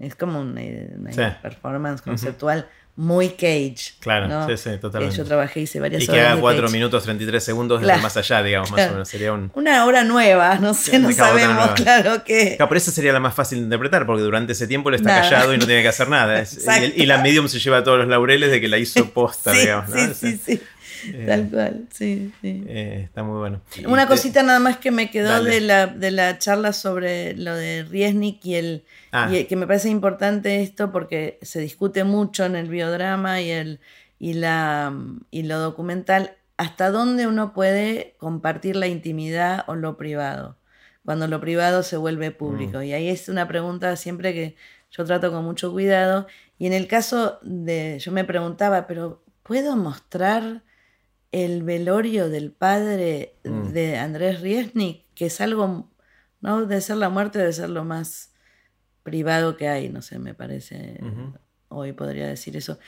Es 0.00 0.14
como 0.14 0.40
una, 0.40 0.60
una 0.96 1.12
Sí. 1.12 1.20
performance 1.42 2.02
conceptual 2.02 2.68
muy 2.96 3.30
Cage. 3.30 3.94
Claro, 4.00 4.26
¿no? 4.28 4.46
sí, 4.48 4.56
sí, 4.56 4.78
totalmente. 4.78 5.14
Eh, 5.14 5.18
yo 5.18 5.24
trabajé, 5.26 5.60
hice 5.60 5.80
varias 5.80 6.02
Y 6.02 6.06
que 6.06 6.18
haga 6.20 6.34
de 6.36 6.40
4 6.40 6.62
Cage. 6.62 6.72
minutos 6.72 7.02
33 7.04 7.44
segundos 7.44 7.80
desde 7.80 7.88
Claro. 7.92 8.02
más 8.02 8.16
allá, 8.16 8.42
digamos, 8.42 8.70
más 8.70 8.76
Claro. 8.78 8.90
o 8.90 8.94
menos. 8.94 9.08
Sería 9.08 9.32
un. 9.34 9.50
Una 9.54 9.84
obra 9.86 10.02
nueva, 10.04 10.54
no 10.58 10.72
sé, 10.74 10.98
no 10.98 11.12
sabemos, 11.12 11.70
claro 11.72 12.24
que. 12.24 12.56
Claro, 12.56 12.68
pero 12.70 12.78
esa 12.78 12.90
sería 12.90 13.12
la 13.12 13.20
más 13.20 13.34
fácil 13.34 13.58
de 13.58 13.64
interpretar, 13.64 14.06
porque 14.06 14.22
durante 14.22 14.52
ese 14.52 14.66
tiempo 14.66 14.88
él 14.88 14.94
está 14.96 15.08
Nada. 15.10 15.22
callado 15.22 15.52
y 15.54 15.58
no 15.58 15.66
tiene 15.66 15.82
que 15.82 15.88
hacer 15.88 16.08
nada. 16.08 16.42
Y, 16.42 17.02
y 17.02 17.06
la 17.06 17.18
medium 17.18 17.48
se 17.48 17.58
lleva 17.58 17.82
todos 17.84 17.98
los 17.98 18.08
laureles 18.08 18.50
de 18.50 18.60
que 18.62 18.68
la 18.68 18.78
hizo 18.78 19.10
posta, 19.12 19.52
digamos. 19.52 19.90
¿no? 19.90 19.96
sí, 20.14 20.14
sí, 20.14 20.40
sí, 20.44 20.62
tal 21.26 21.48
cual, 21.50 21.86
sí, 21.92 22.32
sí. 22.40 22.64
eh, 22.66 23.02
está 23.04 23.22
muy 23.22 23.38
bueno. 23.38 23.60
Y 23.76 23.86
Una 23.86 24.02
te- 24.04 24.08
cosita 24.08 24.42
nada 24.42 24.58
más 24.58 24.76
que 24.78 24.90
me 24.90 25.10
quedó 25.10 25.28
Dale. 25.30 25.50
de 25.50 25.60
la, 25.60 25.86
de 25.86 26.10
la 26.10 26.38
charla 26.38 26.72
sobre 26.72 27.34
lo 27.36 27.54
de 27.54 27.84
Riesnik 27.84 28.44
y 28.44 28.54
el, 28.56 28.84
Ah. 29.12 29.28
y 29.32 29.36
el- 29.38 29.46
que 29.46 29.56
me 29.56 29.66
parece 29.66 29.88
importante 29.88 30.62
esto 30.62 30.92
porque 30.92 31.38
se 31.42 31.60
discute 31.60 32.04
mucho 32.04 32.44
en 32.44 32.56
el 32.56 32.68
biodrama 32.68 33.40
y 33.40 33.50
el 33.50 33.80
y 34.18 34.32
la 34.34 34.92
y 35.30 35.42
lo 35.42 35.58
documental 35.58 36.36
hasta 36.56 36.90
dónde 36.90 37.26
uno 37.26 37.52
puede 37.52 38.14
compartir 38.18 38.76
la 38.76 38.86
intimidad 38.86 39.64
o 39.66 39.74
lo 39.74 39.96
privado 39.98 40.56
cuando 41.04 41.26
lo 41.28 41.38
privado 41.40 41.82
se 41.82 41.96
vuelve 41.98 42.30
público 42.30 42.82
y 42.82 42.92
ahí 42.94 43.08
es 43.10 43.28
una 43.28 43.46
pregunta 43.46 43.94
siempre 43.96 44.32
que 44.32 44.56
yo 44.90 45.04
trato 45.04 45.30
con 45.30 45.44
mucho 45.44 45.70
cuidado 45.70 46.26
y 46.58 46.66
en 46.66 46.72
el 46.72 46.88
caso 46.88 47.38
de 47.42 47.98
yo 48.00 48.10
me 48.10 48.24
preguntaba 48.24 48.86
pero 48.86 49.22
puedo 49.42 49.76
mostrar 49.76 50.62
el 51.32 51.62
velorio 51.62 52.28
del 52.28 52.52
padre 52.52 53.36
Mm. 53.44 53.72
de 53.72 53.96
Andrés 53.98 54.40
Riesnik, 54.40 55.04
que 55.14 55.26
es 55.26 55.40
algo, 55.40 55.90
¿no? 56.40 56.66
De 56.66 56.80
ser 56.80 56.96
la 56.96 57.08
muerte, 57.08 57.38
de 57.38 57.52
ser 57.52 57.70
lo 57.70 57.84
más 57.84 58.32
privado 59.02 59.56
que 59.56 59.68
hay, 59.68 59.88
no 59.88 60.02
sé, 60.02 60.18
me 60.18 60.34
parece, 60.34 61.00
hoy 61.68 61.92
podría 61.92 62.26
decir 62.26 62.56
eso. 62.56 62.78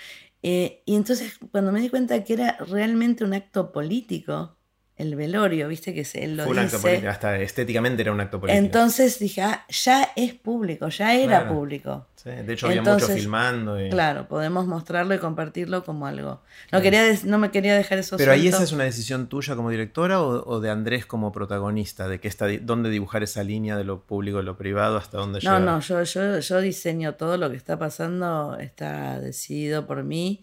Eh, 0.43 0.83
y 0.85 0.97
entonces 0.97 1.39
cuando 1.53 1.73
me 1.73 1.81
di 1.81 1.89
cuenta 1.89 2.23
que 2.25 2.33
era 2.35 2.57
realmente 2.59 3.25
un 3.25 3.35
acto 3.35 3.73
político, 3.73 4.58
el 4.99 5.15
velorio, 5.17 5.69
viste 5.69 5.95
que 5.95 6.05
se, 6.05 6.25
él 6.25 6.37
lo 6.37 6.43
Fue 6.45 6.53
un 6.53 6.59
acto 6.59 6.77
dice. 6.77 6.89
político, 6.89 7.11
hasta 7.11 7.37
estéticamente 7.39 8.03
era 8.03 8.13
un 8.13 8.21
acto 8.21 8.41
político. 8.41 8.65
Entonces 8.65 9.19
dije, 9.19 9.43
ah, 9.43 9.65
ya 9.69 10.11
es 10.17 10.35
público, 10.35 10.89
ya 10.89 11.15
era 11.15 11.41
Claro. 11.41 11.55
público. 11.55 12.07
Sí, 12.17 12.31
de 12.31 12.53
hecho, 12.53 12.67
había 12.67 12.83
mucho 12.83 12.93
Entonces, 12.95 13.17
filmando. 13.17 13.81
y- 13.81 13.91
Claro, 13.91 14.27
podemos 14.27 14.67
mostrarlo 14.67 15.15
y 15.15 15.19
compartirlo 15.19 15.85
como 15.85 16.07
algo. 16.07 16.43
No, 16.73 16.83
quería 16.83 17.03
no 17.25 17.39
me 17.39 17.53
quería 17.53 17.77
dejar 17.77 17.99
eso 17.99 18.17
Pero 18.17 18.33
ahí 18.33 18.49
esa 18.49 18.65
es 18.65 18.73
una 18.73 18.83
decisión 18.85 19.29
tuya 19.29 19.55
como 19.55 19.71
directora 19.71 20.21
o, 20.21 20.45
o 20.51 20.59
de 20.61 20.69
Andrés 20.69 21.07
como 21.07 21.31
protagonista, 21.31 22.09
de 22.09 22.19
que 22.19 22.27
está, 22.27 22.47
dónde 22.61 22.91
dibujar 22.91 23.23
esa 23.23 23.45
línea 23.45 23.77
de 23.77 23.85
lo 23.85 24.01
público 24.03 24.41
y 24.41 24.43
lo 24.43 24.57
privado 24.59 24.97
hasta 24.97 25.17
dónde 25.19 25.39
No, 25.45 25.59
llegar. 25.59 25.61
no, 25.61 25.81
yo, 25.81 26.03
yo, 26.03 26.39
yo 26.41 26.61
diseño 26.61 27.15
todo 27.15 27.37
lo 27.37 27.51
que 27.51 27.57
está 27.57 27.79
pasando, 27.79 28.59
está 28.59 29.21
decidido 29.21 29.87
por 29.87 30.03
mí. 30.03 30.43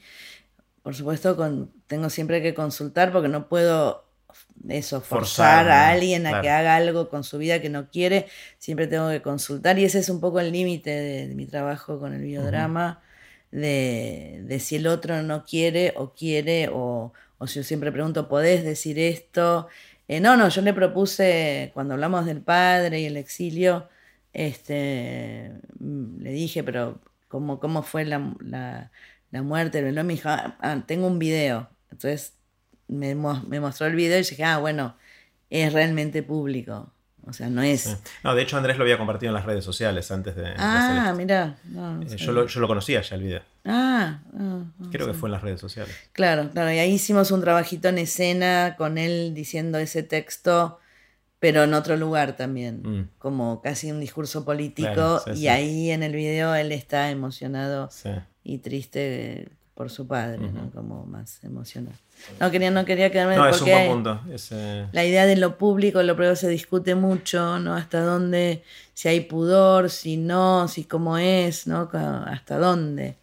Por 0.82 0.96
supuesto, 0.96 1.36
con, 1.36 1.72
tengo 1.88 2.10
siempre 2.10 2.42
que 2.42 2.54
consultar 2.54 3.12
porque 3.12 3.28
no 3.28 3.50
puedo 3.50 4.05
eso, 4.70 5.02
forzar, 5.02 5.68
Forzar, 5.68 5.70
a 5.70 5.90
alguien 5.90 6.26
a 6.28 6.40
que 6.40 6.50
haga 6.50 6.76
algo 6.76 7.10
con 7.10 7.24
su 7.24 7.38
vida 7.38 7.62
que 7.62 7.70
no 7.70 7.90
quiere. 7.90 8.28
Siempre 8.60 8.88
tengo 8.88 9.10
que 9.10 9.22
consultar 9.22 9.78
y 9.80 9.86
ese 9.86 10.00
es 10.00 10.10
un 10.10 10.20
poco 10.22 10.40
el 10.40 10.52
límite 10.52 10.90
de, 10.92 11.28
de 11.28 11.36
mi 11.36 11.46
trabajo 11.48 12.00
con 12.00 12.14
el 12.14 12.22
biodrama, 12.24 13.02
de, 13.52 14.42
de 14.46 14.60
si 14.60 14.76
el 14.78 14.88
otro 14.88 15.22
no 15.24 15.44
quiere 15.46 15.94
o 15.98 16.14
quiere, 16.14 16.70
o, 16.72 17.14
o 17.38 17.48
si 17.48 17.56
yo 17.60 17.64
siempre 17.64 17.92
pregunto, 17.92 18.28
¿podés 18.28 18.64
decir 18.64 19.00
esto? 19.00 19.68
Eh, 20.08 20.20
no, 20.20 20.38
no, 20.38 20.50
yo 20.50 20.62
le 20.62 20.74
propuse, 20.74 21.72
cuando 21.74 21.94
hablamos 21.96 22.26
del 22.26 22.42
padre 22.42 23.02
y 23.02 23.06
el 23.06 23.18
exilio, 23.18 23.90
este, 24.34 25.52
mm, 25.80 26.22
le 26.22 26.32
dije, 26.32 26.64
pero 26.64 27.02
¿cómo, 27.28 27.60
cómo 27.60 27.84
fue 27.84 28.06
la, 28.06 28.34
la, 28.42 28.92
la 29.32 29.42
muerte? 29.44 29.82
Me 29.82 30.04
dijo, 30.14 30.30
"Ah, 30.30 30.58
ah, 30.62 30.84
tengo 30.88 31.08
un 31.08 31.20
video. 31.20 31.70
Entonces 31.92 32.35
me, 32.88 33.16
mo- 33.16 33.44
me 33.48 33.60
mostró 33.60 33.88
el 33.88 33.96
video 33.96 34.18
y 34.18 34.22
dije, 34.22 34.44
ah, 34.44 34.58
bueno, 34.60 34.96
es 35.50 35.72
realmente 35.74 36.24
público. 36.24 36.92
O 37.28 37.34
sea, 37.34 37.50
no 37.50 37.64
es... 37.64 37.82
Sí. 37.82 37.96
No, 38.24 38.36
de 38.36 38.44
hecho 38.44 38.56
Andrés 38.58 38.78
lo 38.78 38.84
había 38.84 38.98
compartido 39.00 39.32
en 39.32 39.34
las 39.36 39.46
redes 39.46 39.66
sociales 39.66 40.12
antes 40.12 40.36
de, 40.36 40.54
Ah, 40.58 41.12
mira. 41.18 41.58
no, 41.66 41.96
no 41.96 42.02
Eh, 42.04 42.18
yo, 42.18 42.32
lo, 42.32 42.46
yo 42.46 42.60
lo 42.60 42.68
conocía 42.68 43.02
ya 43.02 43.16
el 43.16 43.24
video. 43.24 43.42
Ah, 43.66 44.20
ah, 44.38 44.64
ah, 44.80 44.86
Creo 44.92 45.08
que 45.08 45.14
fue 45.16 45.30
en 45.30 45.32
las 45.34 45.42
redes 45.42 45.60
sociales. 45.60 45.96
Claro, 46.12 46.52
claro, 46.52 46.72
y 46.72 46.78
ahí 46.78 46.92
hicimos 46.94 47.32
un 47.32 47.42
trabajito 47.42 47.88
en 47.90 47.98
escena 47.98 48.76
con 48.78 49.00
él 49.00 49.34
diciendo 49.34 49.80
ese 49.80 50.04
texto, 50.04 50.80
pero 51.40 51.64
en 51.64 51.74
otro 51.74 51.98
lugar 51.98 52.36
también, 52.38 52.82
Mm. 52.84 53.10
como 53.18 53.60
casi 53.62 53.92
un 53.92 54.00
discurso 54.00 54.46
político, 54.46 54.94
Claro, 54.94 55.20
sí, 55.26 55.32
y 55.32 55.36
sí. 55.42 55.48
ahí 55.48 55.90
en 55.92 56.04
el 56.04 56.14
video 56.14 56.54
él 56.54 56.72
está 56.72 57.10
emocionado 57.10 57.90
y 58.44 58.60
triste 58.60 59.50
por 59.74 59.90
su 59.90 60.06
padre, 60.08 60.40
¿no? 60.52 60.70
Como 60.72 61.06
más 61.08 61.44
emocionado. 61.44 61.98
No 62.40 62.52
quería, 62.52 62.72
no 62.72 62.86
quería 62.86 63.12
quedarme 63.12 63.36
No, 63.36 63.48
es 63.48 63.62
un 63.62 63.72
buen 63.72 63.88
punto. 63.88 64.22
Es, 64.32 64.50
eh, 64.52 64.86
la 64.92 65.06
idea 65.06 65.26
de 65.26 65.36
lo 65.36 65.58
público, 65.58 66.02
lo 66.04 66.16
privado 66.16 66.36
se 66.36 66.48
discute 66.50 66.96
mucho, 66.96 67.60
¿no? 67.60 67.76
Hasta 67.76 68.02
dónde, 68.02 68.64
si 68.94 69.08
hay 69.08 69.22
pudor, 69.22 69.90
si 69.90 70.18
no, 70.18 70.68
si 70.68 70.86
cómo 70.86 71.18
es, 71.18 71.68
¿no? 71.68 71.90
Hasta 71.94 72.58
dónde 72.58 73.16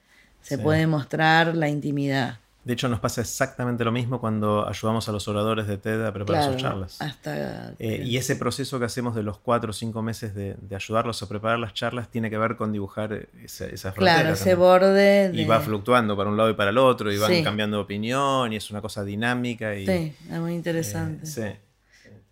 se 0.43 0.57
Sí. 0.57 0.63
puede 0.63 0.87
mostrar 0.87 1.57
la 1.57 1.69
intimidad. 1.69 2.42
De 2.65 2.75
hecho, 2.75 2.89
nos 2.89 3.01
pasa 3.01 3.23
exactamente 3.23 3.83
lo 3.85 3.91
mismo 3.91 4.21
cuando 4.21 4.69
ayudamos 4.69 5.09
a 5.09 5.13
los 5.13 5.27
oradores 5.27 5.67
de 5.67 5.79
TED 5.79 6.07
a 6.07 6.13
preparar 6.13 6.43
Claro, 6.43 6.53
sus 6.53 6.63
charlas. 6.63 7.03
hasta 7.03 7.73
Eh, 7.81 8.03
y 8.05 8.17
ese 8.19 8.37
proceso 8.37 8.79
que 8.79 8.85
hacemos 8.85 9.17
de 9.17 9.25
los 9.25 9.39
cuatro 9.39 9.71
o 9.71 9.73
cinco 9.73 10.01
meses 10.01 10.33
de, 10.35 10.55
de 10.61 10.77
ayudarlos 10.77 11.21
a 11.25 11.29
preparar 11.29 11.59
las 11.59 11.75
charlas 11.75 12.09
tiene 12.09 12.31
que 12.31 12.39
ver 12.39 12.55
con 12.57 12.71
dibujar 12.73 13.27
esa, 13.45 13.67
esa 13.67 13.91
frontera. 13.93 14.21
claro, 14.21 14.35
ese 14.35 14.41
también. 14.51 14.59
borde 14.61 15.29
de... 15.33 15.43
Y 15.43 15.45
va 15.45 15.61
fluctuando 15.61 16.17
para 16.17 16.31
un 16.31 16.37
lado 16.37 16.51
y 16.51 16.55
para 16.55 16.71
el 16.71 16.79
otro, 16.79 17.11
y 17.13 17.19
van 17.19 17.33
Sí. 17.33 17.43
cambiando 17.43 17.79
de 17.79 17.83
opinión, 17.83 18.53
y 18.53 18.57
es 18.57 18.71
una 18.71 18.81
cosa 18.81 19.03
dinámica. 19.03 19.75
Y, 19.75 19.85
Sí, 19.87 20.15
es 20.31 20.39
muy 20.39 20.53
eh, 20.53 20.55
interesante. 20.55 21.27
sí. 21.27 21.43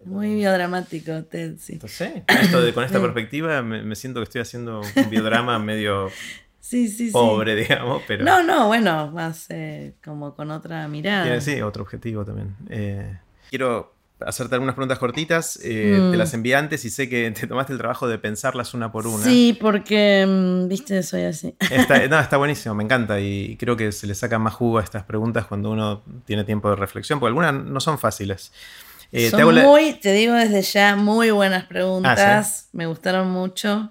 Muy 0.05 0.35
biodramático, 0.35 1.25
Ted, 1.25 1.57
sí. 1.59 1.75
Entonces, 1.75 2.23
con, 2.27 2.37
esto 2.39 2.63
de- 2.63 2.73
con 2.73 2.85
esta 2.85 3.01
perspectiva 3.03 3.61
me, 3.63 3.83
me 3.83 3.95
siento 3.97 4.21
que 4.21 4.25
estoy 4.25 4.41
haciendo 4.41 4.81
un 4.81 5.11
biodrama 5.11 5.59
medio 5.59 6.09
Sí, 6.61 6.89
sí, 6.89 7.07
sí. 7.07 7.13
pobre, 7.13 7.57
digamos, 7.57 8.03
pero 8.07 8.25
No, 8.25 8.43
no, 8.43 8.67
bueno, 8.69 9.11
más 9.13 9.47
eh, 9.51 9.95
como 10.05 10.35
con 10.35 10.51
otra 10.51 10.87
mirada. 10.89 11.41
sí, 11.41 11.61
otro 11.63 11.83
objetivo 11.83 12.25
también. 12.25 12.55
Eh, 12.69 13.19
quiero 13.49 13.95
hacerte 14.21 14.55
algunas 14.55 14.75
preguntas 14.75 14.99
cortitas, 14.99 15.59
eh, 15.65 15.99
Mm. 16.03 16.11
te 16.11 16.17
las 16.19 16.35
envié 16.35 16.55
antes 16.55 16.85
y 16.85 16.91
sé 16.91 17.09
que 17.09 17.31
te 17.31 17.47
tomaste 17.47 17.73
el 17.73 17.79
trabajo 17.79 18.07
de 18.07 18.19
pensarlas 18.19 18.75
una 18.75 18.93
por 18.93 19.07
una. 19.07 19.25
Sí, 19.25 19.57
porque, 19.59 20.27
mm, 20.29 20.69
viste, 20.69 21.03
soy 21.03 21.23
así. 21.23 21.55
Está, 21.71 22.07
no, 22.07 22.19
está 22.21 22.37
buenísimo, 22.37 22.75
me 22.75 22.85
encanta 22.85 23.19
y 23.19 23.57
creo 23.57 23.77
que 23.79 23.93
se 23.93 24.07
le 24.07 24.15
saca 24.15 24.39
más 24.39 24.53
jugo 24.53 24.79
a 24.79 24.83
estas 24.83 25.05
preguntas 25.05 25.47
cuando 25.47 25.71
uno 25.71 26.03
tiene 26.27 26.45
tiempo 26.45 26.69
de 26.69 26.77
reflexión, 26.77 27.19
porque 27.19 27.29
algunas 27.31 27.55
no 27.55 27.81
son 27.81 27.99
fáciles. 27.99 28.53
Eh, 29.13 29.31
te 29.31 29.39
Son 29.39 29.55
la- 29.55 29.63
muy, 29.63 29.95
te 29.95 30.13
digo 30.13 30.35
desde 30.35 30.61
ya, 30.63 30.95
muy 30.97 31.31
buenas 31.31 31.65
preguntas. 31.65 32.65
Ah, 32.67 32.69
Me 32.73 32.87
gustaron 32.87 33.31
mucho. 33.31 33.91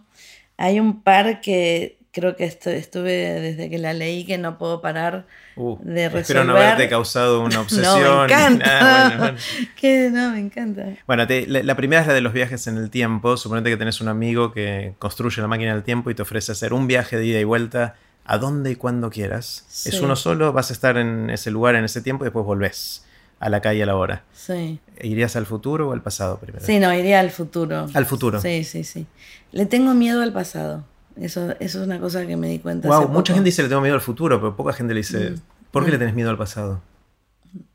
Hay 0.58 0.80
un 0.80 1.02
par 1.02 1.42
que 1.42 1.99
creo 2.12 2.36
que 2.36 2.46
esto, 2.46 2.70
estuve 2.70 3.12
desde 3.12 3.70
que 3.70 3.78
la 3.78 3.94
leí 3.94 4.26
que 4.26 4.38
no 4.38 4.58
puedo 4.58 4.82
parar 4.82 5.26
Uh, 5.56 5.78
de 5.82 6.08
resolver. 6.08 6.22
espero 6.22 6.44
no 6.46 6.56
haberte 6.56 6.88
causado 6.88 7.42
una 7.44 7.60
obsesión. 7.60 8.02
No, 8.04 8.18
me 8.20 8.24
encanta. 8.26 9.08
bueno, 9.10 9.18
bueno. 9.24 9.38
Que 9.76 10.10
no, 10.10 10.32
me 10.32 10.40
encanta. 10.40 10.86
Bueno, 11.06 11.28
te- 11.28 11.46
la, 11.48 11.64
la 11.64 11.76
primera 11.76 12.02
es 12.02 12.08
la 12.08 12.14
de 12.14 12.22
los 12.22 12.32
viajes 12.34 12.66
en 12.68 12.78
el 12.78 12.90
tiempo. 12.90 13.36
Suponete 13.38 13.70
que 13.70 13.78
tenés 13.78 14.00
un 14.02 14.08
amigo 14.08 14.52
que 14.54 14.94
construye 15.00 15.42
la 15.42 15.48
máquina 15.48 15.74
del 15.74 15.84
tiempo 15.84 16.10
y 16.10 16.16
te 16.16 16.22
ofrece 16.22 16.52
hacer 16.54 16.72
un 16.74 16.88
viaje 16.88 17.18
de 17.18 17.26
ida 17.26 17.40
y 17.40 17.44
vuelta 17.44 17.96
a 18.26 18.38
donde 18.38 18.72
y 18.72 18.76
cuando 18.76 19.10
quieras. 19.10 19.66
Sí. 19.68 19.90
Es 19.90 20.00
uno 20.02 20.16
solo, 20.16 20.54
vas 20.54 20.70
a 20.70 20.74
estar 20.74 20.98
en 20.98 21.30
ese 21.30 21.52
lugar 21.52 21.76
en 21.76 21.84
ese 21.84 22.02
tiempo 22.02 22.24
y 22.24 22.28
después 22.28 22.46
volvés 22.46 23.06
a 23.42 23.50
la 23.50 23.60
calle 23.62 23.84
a 23.84 23.86
la 23.86 23.96
hora. 23.96 24.24
Sí. 24.34 24.80
¿Irías 25.02 25.36
al 25.36 25.46
futuro 25.46 25.90
o 25.90 25.94
al 25.94 26.02
pasado 26.02 26.38
primero? 26.40 26.64
Sí, 26.66 26.80
no, 26.80 26.94
iría 26.94 27.20
al 27.20 27.32
futuro. 27.32 27.88
Al 27.94 28.06
futuro. 28.06 28.40
Sí, 28.40 28.64
sí, 28.64 28.84
sí. 28.84 29.08
Le 29.52 29.66
tengo 29.66 29.94
miedo 29.94 30.22
al 30.22 30.32
pasado. 30.32 30.86
Eso, 31.20 31.52
eso 31.60 31.82
es 31.82 31.86
una 31.88 32.00
cosa 32.00 32.26
que 32.26 32.38
me 32.38 32.48
di 32.50 32.60
cuenta. 32.60 32.88
Wow, 32.88 32.98
hace 32.98 33.08
mucha 33.08 33.14
poco. 33.14 33.32
Mm. 33.32 33.36
gente 33.36 33.46
dice 33.50 33.64
le 33.64 33.70
tengo 33.70 33.82
miedo 33.82 33.96
al 33.96 34.02
futuro, 34.02 34.40
pero 34.40 34.56
poca 34.56 34.74
gente 34.74 34.94
le 34.94 35.00
dice, 35.02 35.36
¿por 35.72 35.84
qué 35.86 35.92
le 35.92 35.98
tenés 35.98 36.14
miedo 36.16 36.30
al 36.30 36.38
pasado? 36.38 36.82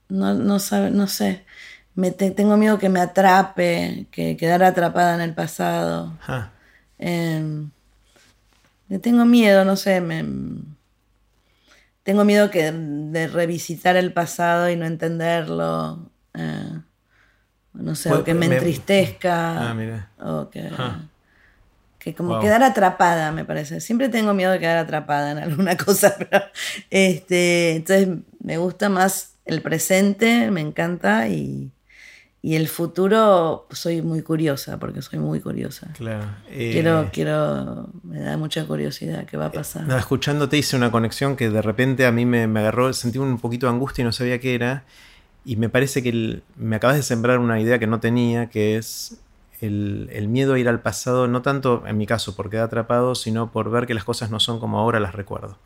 No, 0.09 0.35
no, 0.35 0.59
sabe, 0.59 0.91
no 0.91 1.07
sé. 1.07 1.45
Me 1.95 2.11
te- 2.11 2.31
tengo 2.31 2.57
miedo 2.57 2.79
que 2.79 2.89
me 2.89 3.01
atrape, 3.01 4.07
que 4.11 4.37
quedar 4.37 4.63
atrapada 4.65 5.15
en 5.15 5.21
el 5.21 5.35
pasado. 5.35 6.13
Ah, 6.27 6.51
Eh, 6.99 7.67
le 8.89 8.99
tengo 8.99 9.25
miedo, 9.25 9.65
no 9.65 9.77
sé, 9.77 10.01
me, 10.01 10.25
tengo 12.03 12.25
miedo 12.25 12.51
que, 12.51 12.71
de 12.73 13.27
revisitar 13.29 13.97
el 13.97 14.13
pasado 14.13 14.69
y 14.71 14.77
no 14.77 14.87
entenderlo. 14.87 16.11
eh, 16.35 16.81
no 17.75 17.95
sé, 17.95 18.13
o 18.13 18.23
que 18.25 18.35
me, 18.35 18.49
me- 18.49 18.57
entristezca. 18.57 19.71
ah, 19.71 19.75
mira. 19.75 20.11
O 20.21 20.49
que, 20.51 20.69
Ah. 20.79 21.01
Que 22.05 22.15
como 22.15 22.35
Wow. 22.35 22.41
quedar 22.43 22.63
atrapada, 22.63 23.33
me 23.33 23.45
parece. 23.47 23.81
Siempre 23.81 24.11
tengo 24.11 24.35
miedo 24.35 24.53
de 24.53 24.59
quedar 24.61 24.77
atrapada 24.77 25.33
en 25.33 25.39
alguna 25.39 25.75
cosa, 25.87 26.15
pero 26.19 26.45
este, 26.91 27.77
entonces 27.77 28.09
me 28.43 28.59
gusta 28.59 28.89
más 28.89 29.33
el 29.47 29.63
presente, 29.63 30.51
me 30.51 30.61
encanta, 30.61 31.29
y, 31.29 31.71
y 32.43 32.57
el 32.57 32.69
futuro 32.69 33.67
soy 33.71 34.03
muy 34.03 34.21
curiosa, 34.23 34.79
porque 34.79 35.01
soy 35.03 35.19
muy 35.19 35.41
curiosa. 35.41 35.89
Claro. 35.97 36.25
Eh, 36.51 36.71
Quiero, 36.73 37.09
quiero, 37.13 37.89
me 38.03 38.21
da 38.21 38.37
mucha 38.37 38.65
curiosidad 38.67 39.25
qué 39.27 39.37
va 39.39 39.47
a 39.47 39.53
pasar. 39.53 39.87
Nada, 39.87 40.01
escuchándote 40.01 40.59
hice 40.59 40.77
una 40.77 40.91
conexión 40.91 41.37
que 41.37 41.49
de 41.51 41.63
repente 41.63 42.05
a 42.07 42.13
mí 42.13 42.27
me, 42.27 42.47
me 42.47 42.61
agarró, 42.61 42.93
sentí 42.93 43.19
un 43.19 43.39
poquito 43.39 43.67
de 43.67 43.73
angustia 43.73 44.03
y 44.03 44.05
no 44.05 44.13
sabía 44.13 44.39
qué 44.41 44.55
era. 44.55 44.85
Y 45.47 45.57
me 45.57 45.69
parece 45.71 46.03
que 46.03 46.09
el- 46.11 46.43
me 46.57 46.77
acabas 46.77 46.97
de 46.97 47.03
sembrar 47.03 47.39
una 47.39 47.61
idea 47.61 47.79
que 47.79 47.87
no 47.87 48.01
tenía, 48.01 48.47
que 48.51 48.77
es 48.77 49.19
el, 49.65 50.09
el 50.13 50.29
miedo 50.29 50.55
a 50.55 50.59
ir 50.59 50.69
al 50.69 50.81
pasado, 50.81 51.27
no 51.27 51.43
tanto 51.43 51.85
en 51.87 51.97
mi 51.97 52.07
caso 52.07 52.35
por 52.37 52.51
quedar 52.51 52.67
atrapado, 52.67 53.15
sino 53.15 53.51
por 53.51 53.71
ver 53.71 53.87
que 53.87 53.95
las 53.95 54.05
cosas 54.05 54.31
no 54.31 54.41
son 54.41 54.61
como 54.61 54.79
ahora 54.79 55.01
las 55.01 55.15
recuerdo. 55.15 55.57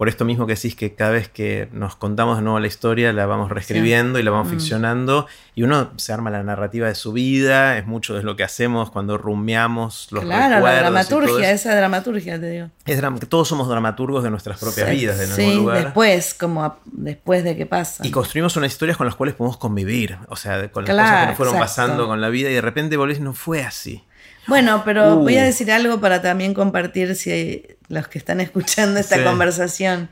Por 0.00 0.08
esto 0.08 0.24
mismo 0.24 0.46
que 0.46 0.54
decís 0.54 0.74
que 0.74 0.94
cada 0.94 1.10
vez 1.10 1.28
que 1.28 1.68
nos 1.72 1.94
contamos 1.94 2.38
de 2.38 2.42
nuevo 2.42 2.58
la 2.58 2.66
historia, 2.66 3.12
la 3.12 3.26
vamos 3.26 3.50
reescribiendo 3.50 4.18
y 4.18 4.22
la 4.22 4.30
vamos 4.30 4.46
Mm. 4.46 4.50
ficcionando, 4.52 5.26
y 5.54 5.62
uno 5.62 5.90
se 5.96 6.14
arma 6.14 6.30
la 6.30 6.42
narrativa 6.42 6.88
de 6.88 6.94
su 6.94 7.12
vida, 7.12 7.76
es 7.76 7.86
mucho 7.86 8.14
de 8.14 8.22
lo 8.22 8.34
que 8.34 8.42
hacemos 8.42 8.90
cuando 8.90 9.18
rumiamos 9.18 10.08
los 10.10 10.24
claro, 10.24 10.48
la 10.48 10.56
recuerdos. 10.56 10.78
y 11.06 11.08
todo 11.10 11.20
dramaturgia, 11.20 11.50
esa 11.50 11.74
dramaturgia, 11.76 12.40
te 12.40 12.48
digo. 12.50 12.70
Es 12.86 12.98
dram- 13.02 13.18
que 13.18 13.26
todos 13.26 13.46
somos 13.46 13.68
dramaturgos 13.68 14.24
de 14.24 14.30
nuestras 14.30 14.58
propias 14.58 14.88
Sí, 14.88 14.96
vidas, 14.96 15.18
de 15.18 15.26
sí, 15.26 15.42
algún 15.42 15.56
lugar. 15.64 15.84
después, 15.84 16.32
como 16.32 16.64
a- 16.64 16.78
después 16.86 17.44
de 17.44 17.54
que 17.58 17.66
pasa. 17.66 18.02
Y 18.06 18.10
construimos 18.10 18.56
unas 18.56 18.72
historias 18.72 18.96
con 18.96 19.04
las 19.06 19.16
cuales 19.16 19.34
podemos 19.34 19.58
convivir. 19.58 20.16
O 20.30 20.36
sea, 20.36 20.70
con 20.72 20.84
las 20.86 20.94
Claro, 20.94 21.08
cosas 21.10 21.20
que 21.20 21.26
nos 21.28 21.36
fueron 21.36 21.54
exacto. 21.56 21.82
pasando 21.82 22.06
con 22.06 22.22
la 22.22 22.30
vida 22.30 22.48
y 22.48 22.54
de 22.54 22.62
repente 22.62 22.96
volvés 22.96 23.20
no 23.20 23.34
fue 23.34 23.62
así. 23.64 24.02
Bueno, 24.46 24.80
pero 24.82 25.16
Uh. 25.16 25.20
voy 25.24 25.36
a 25.36 25.44
decir 25.44 25.70
algo 25.70 26.00
para 26.00 26.22
también 26.22 26.54
compartir 26.54 27.14
si 27.16 27.66
los 27.90 28.08
que 28.08 28.18
están 28.18 28.40
escuchando 28.40 28.98
esta 28.98 29.16
Sí. 29.16 29.22
conversación. 29.24 30.08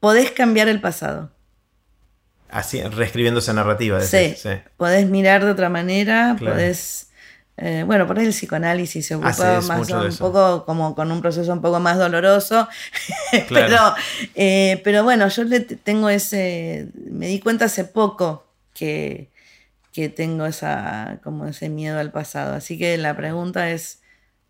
Podés 0.00 0.32
cambiar 0.32 0.66
el 0.68 0.80
pasado. 0.80 1.30
Así, 2.50 2.82
reescribiendo 2.82 3.38
esa 3.40 3.52
narrativa. 3.52 4.00
Sí. 4.00 4.34
sí. 4.36 4.50
Podés 4.76 5.06
mirar 5.08 5.44
de 5.44 5.50
otra 5.52 5.68
manera, 5.68 6.34
Claro. 6.38 6.56
podés. 6.56 7.08
eh, 7.58 7.84
bueno, 7.86 8.06
por 8.06 8.18
ahí 8.18 8.24
el 8.26 8.32
psicoanálisis 8.32 9.06
se 9.06 9.14
ocupa 9.14 9.28
Haces 9.30 9.68
más 9.68 9.88
un 9.90 10.16
poco 10.16 10.64
como 10.64 10.94
con 10.94 11.12
un 11.12 11.20
proceso 11.20 11.52
un 11.52 11.60
poco 11.62 11.78
más 11.80 11.96
doloroso. 11.98 12.66
Claro. 13.48 13.66
pero, 13.68 13.94
eh, 14.34 14.80
pero 14.84 15.04
bueno, 15.04 15.28
yo 15.28 15.44
le 15.44 15.60
tengo 15.60 16.08
ese. 16.08 16.88
Me 17.10 17.26
di 17.28 17.38
cuenta 17.40 17.66
hace 17.66 17.84
poco 17.84 18.46
que, 18.74 19.30
que 19.92 20.08
tengo 20.08 20.44
esa, 20.46 21.18
como 21.22 21.46
ese 21.46 21.68
miedo 21.68 21.98
al 22.00 22.10
pasado. 22.10 22.54
Así 22.54 22.78
que 22.78 22.96
la 22.98 23.16
pregunta 23.16 23.70
es: 23.70 24.00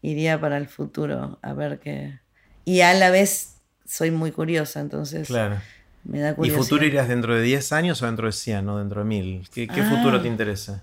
iría 0.00 0.40
para 0.40 0.56
el 0.56 0.66
futuro 0.68 1.38
a 1.42 1.52
ver 1.52 1.78
qué. 1.80 2.18
Y 2.64 2.80
a 2.82 2.94
la 2.94 3.10
vez 3.10 3.56
soy 3.86 4.10
muy 4.10 4.32
curiosa, 4.32 4.80
entonces 4.80 5.28
Claro. 5.28 5.60
me 6.04 6.20
da 6.20 6.30
¿Y 6.30 6.34
curiosidad. 6.34 6.62
futuro 6.62 6.84
irías 6.86 7.08
dentro 7.08 7.34
de 7.34 7.42
10 7.42 7.72
años 7.72 8.00
o 8.02 8.06
dentro 8.06 8.26
de 8.26 8.32
100 8.32 8.68
o 8.68 8.78
dentro 8.78 9.00
de 9.02 9.06
1000? 9.06 9.48
¿Qué, 9.52 9.66
qué 9.68 9.80
Ah. 9.82 9.90
futuro 9.90 10.20
te 10.22 10.28
interesa? 10.28 10.82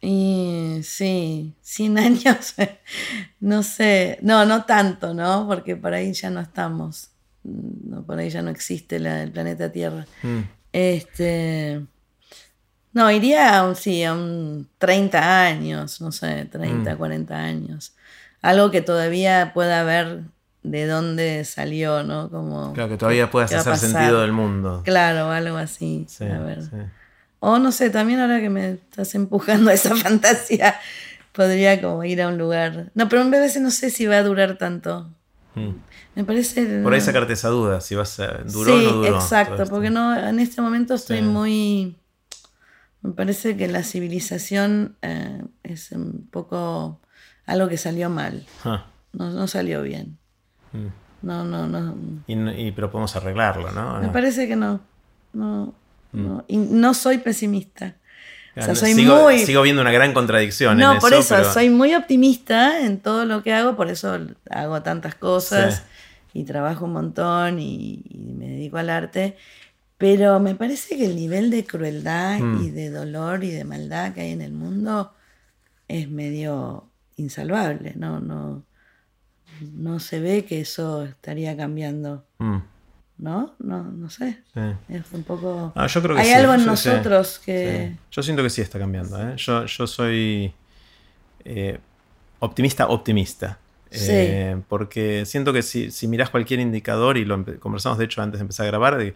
Y 0.00 0.80
sí, 0.84 1.54
100 1.62 1.98
años, 1.98 2.54
no 3.40 3.62
sé, 3.62 4.18
no, 4.22 4.44
no 4.44 4.64
tanto, 4.64 5.14
¿no? 5.14 5.46
Porque 5.48 5.74
por 5.76 5.94
ahí 5.94 6.12
ya 6.12 6.30
no 6.30 6.40
estamos, 6.40 7.10
no, 7.42 8.02
por 8.04 8.18
ahí 8.18 8.30
ya 8.30 8.42
no 8.42 8.50
existe 8.50 8.98
la- 8.98 9.22
el 9.22 9.32
planeta 9.32 9.72
Tierra. 9.72 10.06
Mm, 10.22 10.40
Este, 10.72 11.80
no, 12.92 13.10
iría 13.10 13.58
a 13.58 13.66
un, 13.66 13.74
sí, 13.76 14.04
a 14.04 14.12
un 14.12 14.68
30 14.78 15.44
años, 15.46 16.00
no 16.02 16.12
sé, 16.12 16.44
30, 16.52 16.94
Mm. 16.94 16.98
40 16.98 17.36
años. 17.38 17.94
Algo 18.42 18.70
que 18.70 18.82
todavía 18.82 19.52
pueda 19.54 19.82
ver 19.84 20.20
de 20.70 20.86
dónde 20.86 21.44
salió, 21.44 22.02
¿no? 22.02 22.28
Como, 22.30 22.72
Claro, 22.72 22.88
que 22.90 22.96
todavía 22.96 23.30
puedas 23.30 23.50
¿qué 23.50 23.56
va 23.56 23.62
a 23.62 23.74
hacer 23.74 23.90
sentido 23.90 24.20
del 24.20 24.32
mundo. 24.32 24.82
Claro, 24.84 25.30
algo 25.30 25.56
así. 25.56 26.06
Sí, 26.08 26.24
a 26.24 26.38
ver. 26.40 26.62
sí. 26.62 26.76
O 27.38 27.58
no 27.58 27.70
sé, 27.70 27.90
también 27.90 28.20
ahora 28.20 28.40
que 28.40 28.48
me 28.50 28.72
estás 28.72 29.14
empujando 29.14 29.70
a 29.70 29.74
esa 29.74 29.94
fantasía, 29.96 30.76
podría 31.32 31.80
como 31.80 32.02
ir 32.04 32.20
a 32.22 32.28
un 32.28 32.38
lugar. 32.38 32.90
No, 32.94 33.08
pero 33.08 33.22
a 33.22 33.26
veces 33.28 33.62
no 33.62 33.70
sé 33.70 33.90
si 33.90 34.06
va 34.06 34.16
a 34.18 34.22
durar 34.22 34.58
tanto. 34.58 35.10
Mm. 35.54 35.70
Me 36.16 36.24
parece. 36.24 36.80
Por 36.82 36.92
ahí 36.94 37.00
sacarte 37.00 37.34
esa 37.34 37.48
duda, 37.50 37.80
si 37.80 37.94
vas 37.94 38.18
a... 38.20 38.38
¿Duró 38.44 38.78
sí, 38.78 38.86
o 38.86 38.90
no 38.90 38.96
duró? 38.96 39.16
exacto, 39.16 39.64
porque 39.66 39.90
no, 39.90 40.16
en 40.18 40.40
este 40.40 40.60
momento 40.62 40.94
estoy 40.94 41.18
Sí. 41.18 41.22
muy. 41.24 41.96
Me 43.02 43.12
parece 43.12 43.56
que 43.56 43.68
la 43.68 43.82
civilización 43.84 44.96
eh, 45.02 45.42
es 45.62 45.92
un 45.92 46.26
poco 46.30 47.00
algo 47.44 47.68
que 47.68 47.76
salió 47.76 48.08
mal. 48.10 48.44
Ah, 48.64 48.86
No, 49.12 49.30
no 49.30 49.46
salió 49.46 49.82
bien. 49.82 50.18
No, 51.22 51.44
no, 51.44 51.66
no. 51.66 51.94
Y, 52.26 52.34
y- 52.34 52.72
pero 52.72 52.90
podemos 52.90 53.14
arreglarlo, 53.16 53.70
¿no? 53.72 54.00
Me 54.00 54.08
parece 54.08 54.46
que 54.46 54.56
no. 54.56 54.80
No, 55.32 55.74
Mm. 56.12 56.26
no. 56.26 56.44
Y 56.46 56.56
no 56.56 56.94
soy 56.94 57.18
pesimista. 57.18 57.96
O 58.56 58.62
sea, 58.62 58.74
soy 58.74 58.94
sigo, 58.94 59.22
muy. 59.24 59.38
sigo 59.40 59.60
viendo 59.62 59.82
una 59.82 59.92
gran 59.92 60.14
contradicción 60.14 60.78
No, 60.78 60.94
en 60.94 60.98
por 60.98 61.12
eso, 61.12 61.20
eso, 61.20 61.34
pero- 61.36 61.52
soy 61.52 61.68
muy 61.68 61.94
optimista 61.94 62.80
en 62.80 62.98
todo 63.00 63.26
lo 63.26 63.42
que 63.42 63.52
hago, 63.52 63.76
por 63.76 63.88
eso 63.90 64.18
hago 64.50 64.82
tantas 64.82 65.14
cosas 65.14 65.82
Sí. 66.32 66.40
y 66.40 66.44
trabajo 66.44 66.86
un 66.86 66.92
montón 66.94 67.58
y, 67.58 68.02
y 68.08 68.18
me 68.34 68.48
dedico 68.48 68.78
al 68.78 68.88
arte. 68.88 69.36
Pero 69.98 70.40
me 70.40 70.54
parece 70.54 70.96
que 70.96 71.04
el 71.06 71.16
nivel 71.16 71.50
de 71.50 71.64
crueldad 71.66 72.38
Mm. 72.38 72.64
y 72.64 72.70
de 72.70 72.90
dolor 72.90 73.44
y 73.44 73.50
de 73.50 73.64
maldad 73.64 74.14
que 74.14 74.22
hay 74.22 74.30
en 74.32 74.40
el 74.42 74.52
mundo 74.52 75.12
es 75.88 76.08
medio 76.10 76.88
insalvable. 77.16 77.92
No, 77.96 78.20
no, 78.20 78.62
no 79.74 80.00
se 80.00 80.20
ve 80.20 80.44
que 80.44 80.60
eso 80.60 81.04
estaría 81.04 81.56
cambiando, 81.56 82.24
Mm, 82.38 82.58
¿no? 83.18 83.54
No, 83.58 83.82
no 83.82 84.10
sé. 84.10 84.42
sí. 84.52 84.60
Es 84.88 85.02
un 85.12 85.22
poco. 85.22 85.72
Ah, 85.74 85.86
yo 85.86 86.02
creo 86.02 86.14
que 86.16 86.22
hay 86.22 86.28
sí, 86.28 86.34
algo 86.34 86.54
en 86.54 86.66
nosotros 86.66 87.40
que. 87.44 87.88
sí. 87.92 87.98
Yo 88.10 88.22
siento 88.22 88.42
que 88.42 88.50
sí 88.50 88.60
está 88.60 88.78
cambiando. 88.78 89.20
¿eh? 89.20 89.34
Yo, 89.36 89.64
yo 89.66 89.86
soy 89.86 90.52
eh, 91.44 91.78
optimista, 92.40 92.88
optimista. 92.88 93.58
Sí. 93.90 94.08
Eh, 94.10 94.60
porque 94.68 95.24
siento 95.26 95.52
que 95.52 95.62
si, 95.62 95.90
si 95.90 96.08
mirás 96.08 96.28
cualquier 96.30 96.60
indicador, 96.60 97.16
y 97.16 97.24
lo 97.24 97.42
conversamos 97.60 97.98
de 97.98 98.04
hecho 98.04 98.20
antes 98.20 98.40
de 98.40 98.42
empezar 98.42 98.66
a 98.66 98.70
grabar, 98.70 98.96
de, 98.98 99.14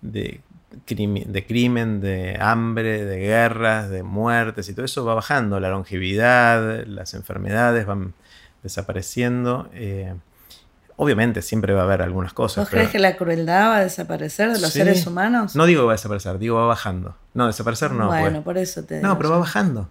de, 0.00 0.40
de 0.86 1.46
crimen, 1.46 2.00
de 2.00 2.36
hambre, 2.40 3.04
de 3.04 3.18
guerras, 3.18 3.90
de 3.90 4.02
muertes 4.02 4.68
y 4.68 4.74
todo 4.74 4.84
eso 4.86 5.04
va 5.04 5.14
bajando. 5.14 5.60
La 5.60 5.68
longevidad, 5.70 6.84
las 6.86 7.14
enfermedades 7.14 7.86
van 7.86 8.14
desapareciendo. 8.66 9.68
eh, 9.72 10.14
obviamente 10.98 11.42
siempre 11.42 11.74
va 11.74 11.82
a 11.82 11.84
haber 11.84 12.00
algunas 12.00 12.32
cosas. 12.32 12.64
¿Vos 12.64 12.68
pero- 12.70 12.80
crees 12.80 12.90
que 12.92 12.98
la 12.98 13.16
crueldad 13.16 13.68
va 13.68 13.76
a 13.76 13.80
desaparecer 13.84 14.52
de 14.52 14.60
los 14.60 14.72
Sí. 14.72 14.78
seres 14.78 15.06
humanos? 15.06 15.54
No 15.54 15.66
digo 15.66 15.82
que 15.82 15.86
va 15.88 15.92
a 15.92 15.96
desaparecer, 15.96 16.38
digo 16.38 16.56
va 16.56 16.66
bajando. 16.66 17.14
No, 17.34 17.46
desaparecer 17.46 17.92
no. 17.92 18.06
bueno, 18.08 18.30
pues. 18.30 18.44
por 18.44 18.58
eso 18.58 18.82
te 18.84 18.96
digo. 18.96 19.06
No, 19.06 19.16
pero 19.18 19.30
va 19.30 19.38
bajando. 19.38 19.88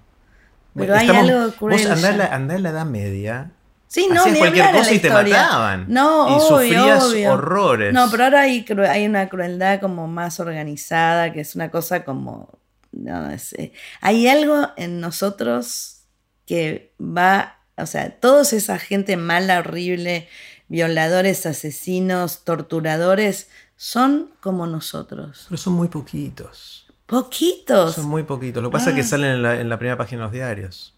Pero 0.73 0.95
hay 0.95 1.07
algo 1.07 1.51
cruel 1.53 1.79
Vos 1.79 1.91
andá, 1.91 2.09
en 2.09 2.17
ya. 2.17 2.23
la, 2.27 2.35
andá 2.35 2.55
en 2.55 2.63
la 2.63 2.69
Edad 2.71 2.85
Media. 2.85 3.51
Sí, 3.87 4.07
no, 4.11 4.21
hacías 4.21 4.37
cualquier 4.39 4.71
cosa 4.71 4.93
y 4.93 4.99
te 4.99 5.09
mataban. 5.11 5.85
No, 5.89 6.27
y 6.27 6.33
obvio, 6.33 6.47
sufrías 6.47 7.03
obvio. 7.03 7.31
horrores. 7.33 7.93
No, 7.93 8.09
pero 8.09 8.23
ahora 8.25 8.41
hay, 8.41 8.65
hay 8.89 9.05
una 9.05 9.29
crueldad 9.29 9.79
como 9.79 10.07
más 10.07 10.39
organizada, 10.39 11.31
que 11.31 11.41
es 11.41 11.55
una 11.55 11.69
cosa 11.69 12.03
como... 12.03 12.49
No, 12.91 13.29
es, 13.29 13.53
eh, 13.53 13.73
hay 14.01 14.27
algo 14.27 14.69
en 14.75 14.99
nosotros 14.99 16.01
que 16.47 16.93
va... 16.99 17.59
O 17.77 17.85
sea, 17.85 18.11
toda 18.19 18.41
esa 18.43 18.79
gente 18.79 19.17
mala, 19.17 19.59
horrible, 19.59 20.27
violadores, 20.69 21.45
asesinos, 21.45 22.43
torturadores, 22.43 23.49
son 23.75 24.31
como 24.39 24.67
nosotros. 24.67 25.45
Pero 25.49 25.57
son 25.57 25.73
muy 25.73 25.87
poquitos. 25.89 26.87
Poquitos. 27.05 27.95
Son 27.95 28.07
muy 28.07 28.23
poquitos. 28.23 28.63
Lo 28.63 28.69
que 28.69 28.73
pasa 28.73 28.89
es 28.89 28.95
que 28.95 29.01
Ah. 29.01 29.05
salen 29.07 29.31
en 29.31 29.41
la, 29.43 29.59
en 29.59 29.69
la 29.69 29.77
primera 29.77 29.97
página 29.97 30.21
de 30.21 30.25
los 30.25 30.31
diarios. 30.33 30.93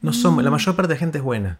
No 0.00 0.12
son, 0.12 0.42
La 0.42 0.50
mayor 0.50 0.76
parte 0.76 0.88
de 0.88 0.94
la 0.94 0.98
gente 1.00 1.18
es 1.18 1.24
buena. 1.24 1.58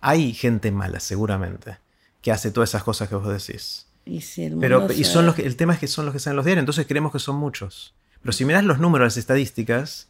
Hay 0.00 0.32
gente 0.32 0.70
mala, 0.70 1.00
seguramente, 1.00 1.78
que 2.22 2.32
hace 2.32 2.50
todas 2.50 2.70
esas 2.70 2.82
cosas 2.84 3.08
que 3.08 3.14
vos 3.14 3.28
decís. 3.28 3.86
Y, 4.06 4.20
si 4.20 4.44
el 4.44 4.56
Pero, 4.58 4.90
y 4.92 5.04
son 5.04 5.26
los 5.26 5.34
que, 5.34 5.42
el 5.46 5.56
tema 5.56 5.74
es 5.74 5.80
que 5.80 5.88
son 5.88 6.04
los 6.06 6.12
que 6.14 6.18
salen 6.20 6.34
en 6.34 6.36
los 6.36 6.44
diarios, 6.46 6.62
entonces 6.62 6.86
creemos 6.86 7.10
que 7.12 7.18
son 7.18 7.36
muchos. 7.36 7.94
Pero 8.22 8.32
si 8.32 8.44
mirás 8.44 8.64
los 8.64 8.78
números, 8.78 9.06
las 9.06 9.16
estadísticas, 9.16 10.08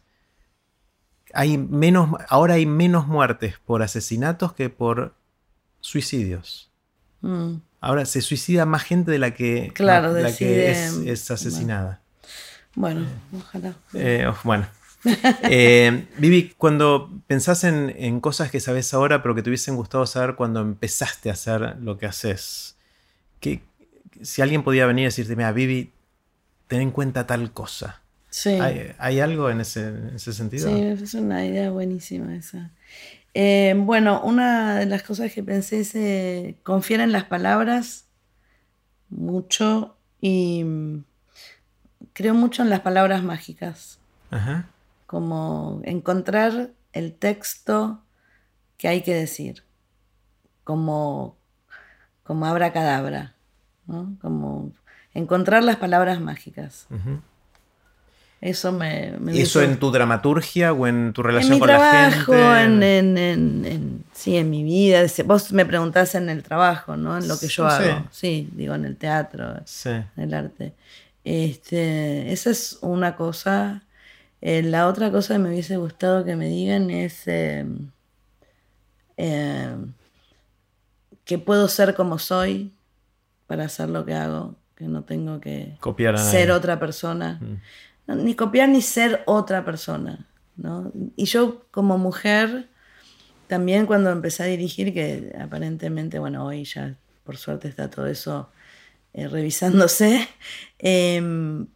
hay 1.34 1.58
menos, 1.58 2.10
ahora 2.28 2.54
hay 2.54 2.66
menos 2.66 3.06
muertes 3.06 3.56
por 3.64 3.82
asesinatos 3.82 4.52
que 4.52 4.70
por 4.70 5.14
suicidios. 5.80 6.70
Mm. 7.20 7.54
Ahora 7.80 8.06
se 8.06 8.20
suicida 8.22 8.64
más 8.66 8.82
gente 8.82 9.10
de 9.10 9.18
la 9.18 9.34
que, 9.34 9.70
Claro, 9.74 10.12
la 10.12 10.34
que 10.34 10.46
decide- 10.46 10.70
es, 10.70 10.96
es 11.24 11.30
asesinada. 11.30 12.00
Bueno, 12.74 13.06
ojalá. 13.36 13.74
Eh, 13.92 14.26
oh, 14.28 14.36
bueno. 14.44 14.66
Eh, 15.42 16.06
Vivi, 16.16 16.54
cuando 16.56 17.10
pensás 17.26 17.64
en, 17.64 17.94
en 17.98 18.20
cosas 18.20 18.50
que 18.50 18.58
sabes 18.58 18.94
ahora, 18.94 19.22
pero 19.22 19.34
que 19.34 19.42
te 19.42 19.50
hubiesen 19.50 19.76
gustado 19.76 20.06
saber 20.06 20.34
cuando 20.34 20.60
empezaste 20.62 21.28
a 21.28 21.34
hacer 21.34 21.76
lo 21.82 21.98
que 21.98 22.06
haces, 22.06 22.76
¿qué- 23.38 23.60
si 24.22 24.40
alguien 24.40 24.62
podía 24.62 24.86
venir 24.86 25.02
y 25.02 25.06
decirte, 25.06 25.36
mira, 25.36 25.52
Vivi, 25.52 25.92
ten 26.68 26.80
en 26.80 26.90
cuenta 26.90 27.26
tal 27.26 27.52
cosa. 27.52 28.00
Sí. 28.34 28.48
¿Hay, 28.48 28.92
hay 28.98 29.20
algo 29.20 29.48
en 29.48 29.60
ese, 29.60 29.86
en 29.86 30.16
ese 30.16 30.32
sentido? 30.32 30.68
Sí, 30.68 30.82
es 30.82 31.14
una 31.14 31.46
idea 31.46 31.70
buenísima 31.70 32.34
esa. 32.34 32.72
Eh, 33.32 33.74
bueno, 33.78 34.22
una 34.24 34.74
de 34.80 34.86
las 34.86 35.04
cosas 35.04 35.32
que 35.32 35.44
pensé 35.44 35.78
es 35.78 35.94
eh, 35.94 36.56
confiar 36.64 36.98
en 36.98 37.12
las 37.12 37.22
palabras 37.22 38.06
mucho 39.08 39.96
y 40.20 40.64
mm, 40.64 41.04
creo 42.12 42.34
mucho 42.34 42.62
en 42.62 42.70
las 42.70 42.80
palabras 42.80 43.22
mágicas, 43.22 44.00
Ajá. 44.32 44.68
como 45.06 45.80
encontrar 45.84 46.72
el 46.92 47.14
texto 47.14 48.02
que 48.78 48.88
hay 48.88 49.02
que 49.02 49.14
decir, 49.14 49.62
como, 50.64 51.36
como 52.24 52.46
abracadabra, 52.46 53.36
¿no? 53.86 54.16
como 54.20 54.72
encontrar 55.12 55.62
las 55.62 55.76
palabras 55.76 56.20
mágicas. 56.20 56.88
Eso 58.44 58.72
me, 58.72 59.12
me 59.20 59.40
¿Eso 59.40 59.62
en 59.62 59.78
tu 59.78 59.90
dramaturgia 59.90 60.74
o 60.74 60.86
en 60.86 61.14
tu 61.14 61.22
En 61.22 61.26
relación 61.28 61.52
mi 61.54 61.58
con 61.60 61.68
trabajo, 61.68 62.34
la 62.34 62.56
gente? 62.58 62.64
en, 62.64 62.82
en- 62.82 63.16
en- 63.18 63.64
en- 63.64 64.04
sí, 64.12 64.36
en 64.36 64.50
mi 64.50 64.62
vida. 64.62 65.00
Vos 65.24 65.50
me 65.52 65.64
preguntás 65.64 66.14
en 66.14 66.28
el 66.28 66.42
trabajo, 66.42 66.94
¿no? 66.98 67.16
En 67.16 67.26
lo 67.26 67.38
que 67.38 67.48
yo 67.48 67.70
Sí. 67.70 67.74
hago. 67.88 68.04
Sí, 68.10 68.48
digo, 68.52 68.74
en 68.74 68.84
el 68.84 68.96
teatro, 68.98 69.54
Sí. 69.64 69.88
en 69.88 70.04
el 70.16 70.34
arte. 70.34 70.74
Este, 71.24 72.30
esa 72.32 72.50
es 72.50 72.76
una 72.82 73.16
cosa. 73.16 73.82
Eh, 74.42 74.62
la 74.62 74.88
otra 74.88 75.10
cosa 75.10 75.32
que 75.32 75.38
me 75.38 75.48
hubiese 75.48 75.78
gustado 75.78 76.22
que 76.26 76.36
me 76.36 76.48
digan 76.48 76.90
es 76.90 77.22
eh, 77.26 77.64
eh, 79.16 79.74
que 81.24 81.38
puedo 81.38 81.68
ser 81.68 81.94
como 81.94 82.18
soy 82.18 82.72
para 83.46 83.64
hacer 83.64 83.88
lo 83.88 84.04
que 84.04 84.12
hago, 84.12 84.54
que 84.76 84.84
no 84.84 85.02
tengo 85.04 85.40
que 85.40 85.76
Copiar 85.80 86.16
a 86.16 86.18
ser 86.18 86.48
nadie. 86.48 86.58
otra 86.58 86.78
persona. 86.78 87.38
Mm. 87.40 87.54
Ni 88.06 88.34
copiar 88.34 88.68
ni 88.68 88.82
ser 88.82 89.22
otra 89.26 89.64
persona. 89.64 90.26
¿no? 90.56 90.92
Y 91.16 91.24
yo 91.24 91.64
como 91.70 91.98
mujer, 91.98 92.68
también 93.46 93.86
cuando 93.86 94.10
empecé 94.10 94.42
a 94.42 94.46
dirigir, 94.46 94.92
que 94.92 95.34
aparentemente, 95.40 96.18
bueno, 96.18 96.44
hoy 96.46 96.64
ya 96.64 96.96
por 97.24 97.36
suerte 97.36 97.68
está 97.68 97.90
todo 97.90 98.06
eso 98.06 98.50
eh, 99.14 99.28
revisándose, 99.28 100.28
em, 100.78 101.66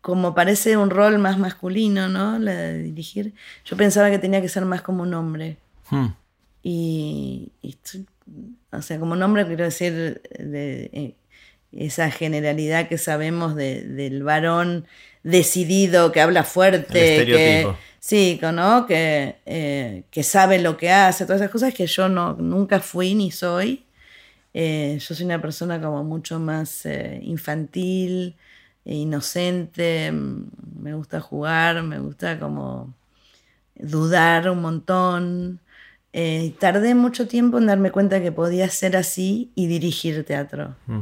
como 0.00 0.34
parece 0.34 0.76
un 0.76 0.90
rol 0.90 1.18
más 1.18 1.38
masculino, 1.38 2.08
¿no? 2.08 2.38
La 2.38 2.52
de 2.54 2.82
dirigir, 2.82 3.34
yo 3.64 3.76
pensaba 3.76 4.10
que 4.10 4.18
tenía 4.18 4.40
que 4.40 4.48
ser 4.48 4.64
más 4.64 4.80
como 4.82 5.02
un 5.02 5.12
hombre. 5.14 5.58
Hmm. 5.90 6.08
Y, 6.62 7.52
o 8.72 8.82
sea, 8.82 8.98
como 8.98 9.16
nombre 9.16 9.46
quiero 9.46 9.64
decir 9.64 10.22
de, 10.38 10.90
eh, 10.92 11.14
esa 11.72 12.10
generalidad 12.10 12.88
que 12.88 12.96
sabemos 12.98 13.54
de- 13.54 13.82
del 13.86 14.22
varón 14.22 14.86
decidido, 15.22 16.12
que 16.12 16.20
habla 16.20 16.44
fuerte, 16.44 17.24
que, 17.26 17.74
sí, 18.00 18.40
¿no? 18.42 18.86
que, 18.86 19.36
eh, 19.46 20.04
que 20.10 20.22
sabe 20.22 20.58
lo 20.58 20.76
que 20.76 20.90
hace, 20.90 21.24
todas 21.24 21.40
esas 21.40 21.52
cosas 21.52 21.74
que 21.74 21.86
yo 21.86 22.08
no, 22.08 22.34
nunca 22.34 22.80
fui 22.80 23.14
ni 23.14 23.30
soy. 23.30 23.84
Eh, 24.54 24.98
yo 25.00 25.14
soy 25.14 25.26
una 25.26 25.40
persona 25.40 25.80
como 25.80 26.02
mucho 26.04 26.38
más 26.38 26.86
eh, 26.86 27.20
infantil, 27.22 28.36
e 28.88 28.94
inocente, 28.94 30.10
mm, 30.10 30.46
me 30.80 30.94
gusta 30.94 31.20
jugar, 31.20 31.82
me 31.82 31.98
gusta 31.98 32.38
como 32.40 32.94
dudar 33.74 34.48
un 34.48 34.62
montón. 34.62 35.60
Eh, 36.14 36.54
tardé 36.58 36.94
mucho 36.94 37.28
tiempo 37.28 37.58
en 37.58 37.66
darme 37.66 37.90
cuenta 37.90 38.22
que 38.22 38.32
podía 38.32 38.68
ser 38.70 38.96
así 38.96 39.52
y 39.54 39.66
dirigir 39.66 40.24
teatro. 40.24 40.74
Mm. 40.86 41.00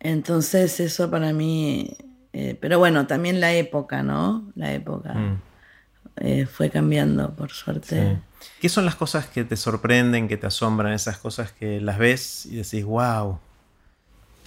Entonces 0.00 0.80
eso 0.80 1.08
para 1.08 1.32
mí, 1.32 1.96
eh, 2.32 2.56
pero 2.60 2.78
bueno, 2.78 3.06
también 3.06 3.40
la 3.40 3.52
época, 3.54 4.02
¿no? 4.02 4.50
La 4.54 4.72
época 4.72 5.14
Mm. 5.14 5.40
eh, 6.16 6.46
fue 6.46 6.70
cambiando, 6.70 7.34
por 7.34 7.50
suerte. 7.50 8.18
Sí. 8.40 8.48
¿Qué 8.60 8.68
son 8.68 8.84
las 8.84 8.96
cosas 8.96 9.26
que 9.26 9.44
te 9.44 9.56
sorprenden, 9.56 10.28
que 10.28 10.36
te 10.36 10.46
asombran? 10.46 10.92
Esas 10.92 11.16
cosas 11.18 11.52
que 11.52 11.80
las 11.80 11.98
ves 11.98 12.46
y 12.46 12.56
decís, 12.56 12.84
wow. 12.84 13.38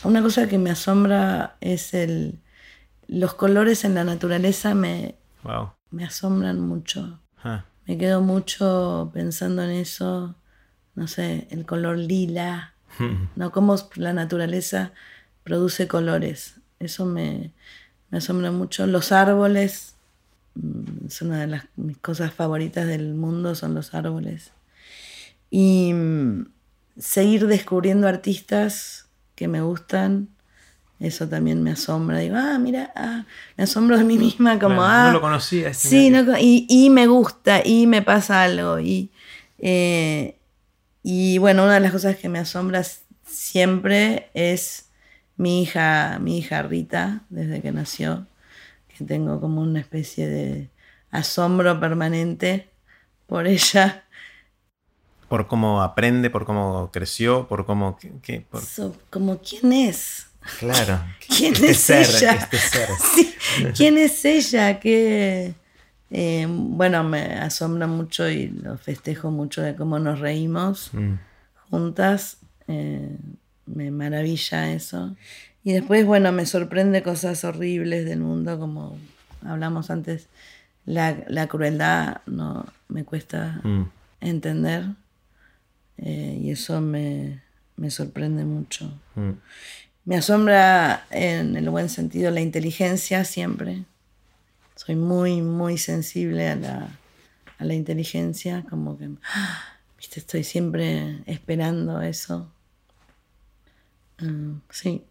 Una 0.03 0.21
cosa 0.21 0.47
que 0.47 0.57
me 0.57 0.69
asombra 0.71 1.55
es 1.61 1.93
el, 1.93 2.39
los 3.07 3.33
colores 3.33 3.83
en 3.85 3.95
la 3.95 4.03
naturaleza 4.03 4.75
me, 4.75 5.15
Wow. 5.43 5.71
me 5.91 6.03
asombran 6.05 6.59
mucho. 6.59 7.21
Ah, 7.43 7.65
Me 7.87 7.97
quedo 7.97 8.21
mucho 8.21 9.11
pensando 9.13 9.63
en 9.63 9.71
eso, 9.71 10.35
no 10.95 11.07
sé, 11.07 11.47
el 11.51 11.65
color 11.65 11.97
lila, 11.97 12.73
¿no? 13.35 13.51
Cómo 13.51 13.75
la 13.95 14.11
naturaleza 14.13 14.91
produce 15.43 15.87
colores. 15.87 16.55
Eso 16.79 17.05
me, 17.05 17.51
me 18.09 18.17
asombra 18.17 18.51
mucho. 18.51 18.87
Los 18.87 19.11
árboles, 19.11 19.95
mm, 20.55 21.07
es 21.07 21.21
una 21.21 21.39
de 21.39 21.47
las 21.47 21.65
mis 21.75 21.97
cosas 21.97 22.33
favoritas 22.33 22.87
del 22.87 23.13
mundo, 23.13 23.55
son 23.55 23.73
los 23.73 23.93
árboles. 23.93 24.51
Y 25.49 25.93
mm, 25.93 26.45
seguir 26.97 27.47
descubriendo 27.47 28.07
artistas 28.07 29.07
que 29.35 29.47
me 29.47 29.61
gustan, 29.61 30.29
eso 30.99 31.27
también 31.27 31.61
me 31.61 31.71
asombra. 31.71 32.19
Digo, 32.19 32.35
ah, 32.37 32.57
mira, 32.57 32.91
ah, 32.95 33.25
me 33.57 33.65
asombro 33.65 33.97
de 33.97 34.03
mí 34.03 34.17
misma, 34.17 34.59
como, 34.59 34.75
claro, 34.75 34.91
ah, 34.91 35.07
no 35.07 35.13
lo 35.13 35.21
conocía. 35.21 35.69
este 35.69 35.89
Sí, 35.89 36.09
no 36.09 36.37
y, 36.39 36.65
y 36.69 36.89
me 36.89 37.07
gusta, 37.07 37.61
y 37.65 37.85
me 37.87 38.01
pasa 38.01 38.43
algo. 38.43 38.79
Y, 38.79 39.11
eh, 39.59 40.37
y 41.03 41.37
bueno, 41.37 41.63
una 41.63 41.75
de 41.75 41.79
las 41.81 41.91
cosas 41.91 42.15
que 42.15 42.29
me 42.29 42.39
asombra 42.39 42.83
siempre 43.25 44.29
es 44.33 44.84
mi 45.37 45.61
hija, 45.63 46.17
mi 46.19 46.37
hija 46.39 46.61
Rita, 46.61 47.23
desde 47.29 47.61
que 47.61 47.71
nació, 47.71 48.27
que 48.87 49.03
tengo 49.05 49.39
como 49.41 49.61
una 49.61 49.79
especie 49.79 50.27
de 50.27 50.69
asombro 51.11 51.79
permanente 51.79 52.69
por 53.27 53.47
ella. 53.47 54.03
Por 55.27 55.47
cómo 55.47 55.81
aprende, 55.81 56.29
por 56.29 56.45
cómo 56.45 56.91
creció, 56.91 57.47
por 57.47 57.65
cómo... 57.65 57.97
que- 58.21 58.41
por- 58.41 58.61
So, 58.61 58.95
como, 59.09 59.39
¿quién 59.39 59.73
es? 59.73 60.27
Claro. 60.59 61.01
¿Quién 61.27 61.53
este 61.53 61.71
es 61.71 61.79
ser, 61.79 62.05
ella? 62.07 62.31
Este 62.33 62.57
ser. 62.59 62.89
Sí, 63.15 63.35
¿Quién 63.75 63.97
es 63.97 64.23
ella? 64.25 64.79
Que 64.79 65.53
eh, 66.11 66.45
bueno, 66.49 67.03
me 67.03 67.33
asombra 67.39 67.87
mucho 67.87 68.29
y 68.29 68.47
lo 68.47 68.77
festejo 68.77 69.31
mucho 69.31 69.61
de 69.61 69.75
cómo 69.75 69.97
nos 69.99 70.19
reímos 70.19 70.91
Mm. 70.93 71.13
juntas. 71.69 72.37
eh, 72.67 73.17
me 73.65 73.91
maravilla 73.91 74.71
eso. 74.73 75.15
Y 75.63 75.73
después, 75.73 76.05
bueno, 76.05 76.31
me 76.31 76.45
sorprende 76.45 77.01
cosas 77.03 77.43
horribles 77.43 78.05
del 78.05 78.19
mundo, 78.19 78.59
como 78.59 78.97
hablamos 79.43 79.89
antes, 79.89 80.27
la, 80.85 81.17
la 81.27 81.47
crueldad 81.47 82.21
no 82.27 82.65
me 82.89 83.03
cuesta 83.03 83.59
Mm. 83.63 83.83
entender 84.21 84.85
eh, 85.97 86.39
y 86.41 86.51
eso 86.51 86.81
me, 86.81 87.41
me 87.77 87.89
sorprende 87.89 88.43
mucho. 88.45 88.91
Mm. 89.15 89.31
Me 90.05 90.17
asombra 90.17 91.05
en 91.09 91.55
el 91.55 91.69
buen 91.71 91.89
sentido 91.89 92.29
la 92.29 92.41
inteligencia 92.41 93.25
siempre. 93.25 93.85
Soy 94.75 94.95
muy, 94.95 95.41
muy 95.41 95.77
sensible 95.79 96.49
a 96.49 96.55
la, 96.55 96.89
a 97.57 97.65
la 97.65 97.73
inteligencia, 97.73 98.63
como 98.69 98.97
que, 98.97 99.09
¡ah! 99.33 99.63
viste, 99.97 100.19
estoy 100.19 100.43
siempre 100.43 101.23
esperando 101.25 102.01
eso. 102.01 102.51
Mm, 104.19 104.61
sí. 104.69 105.03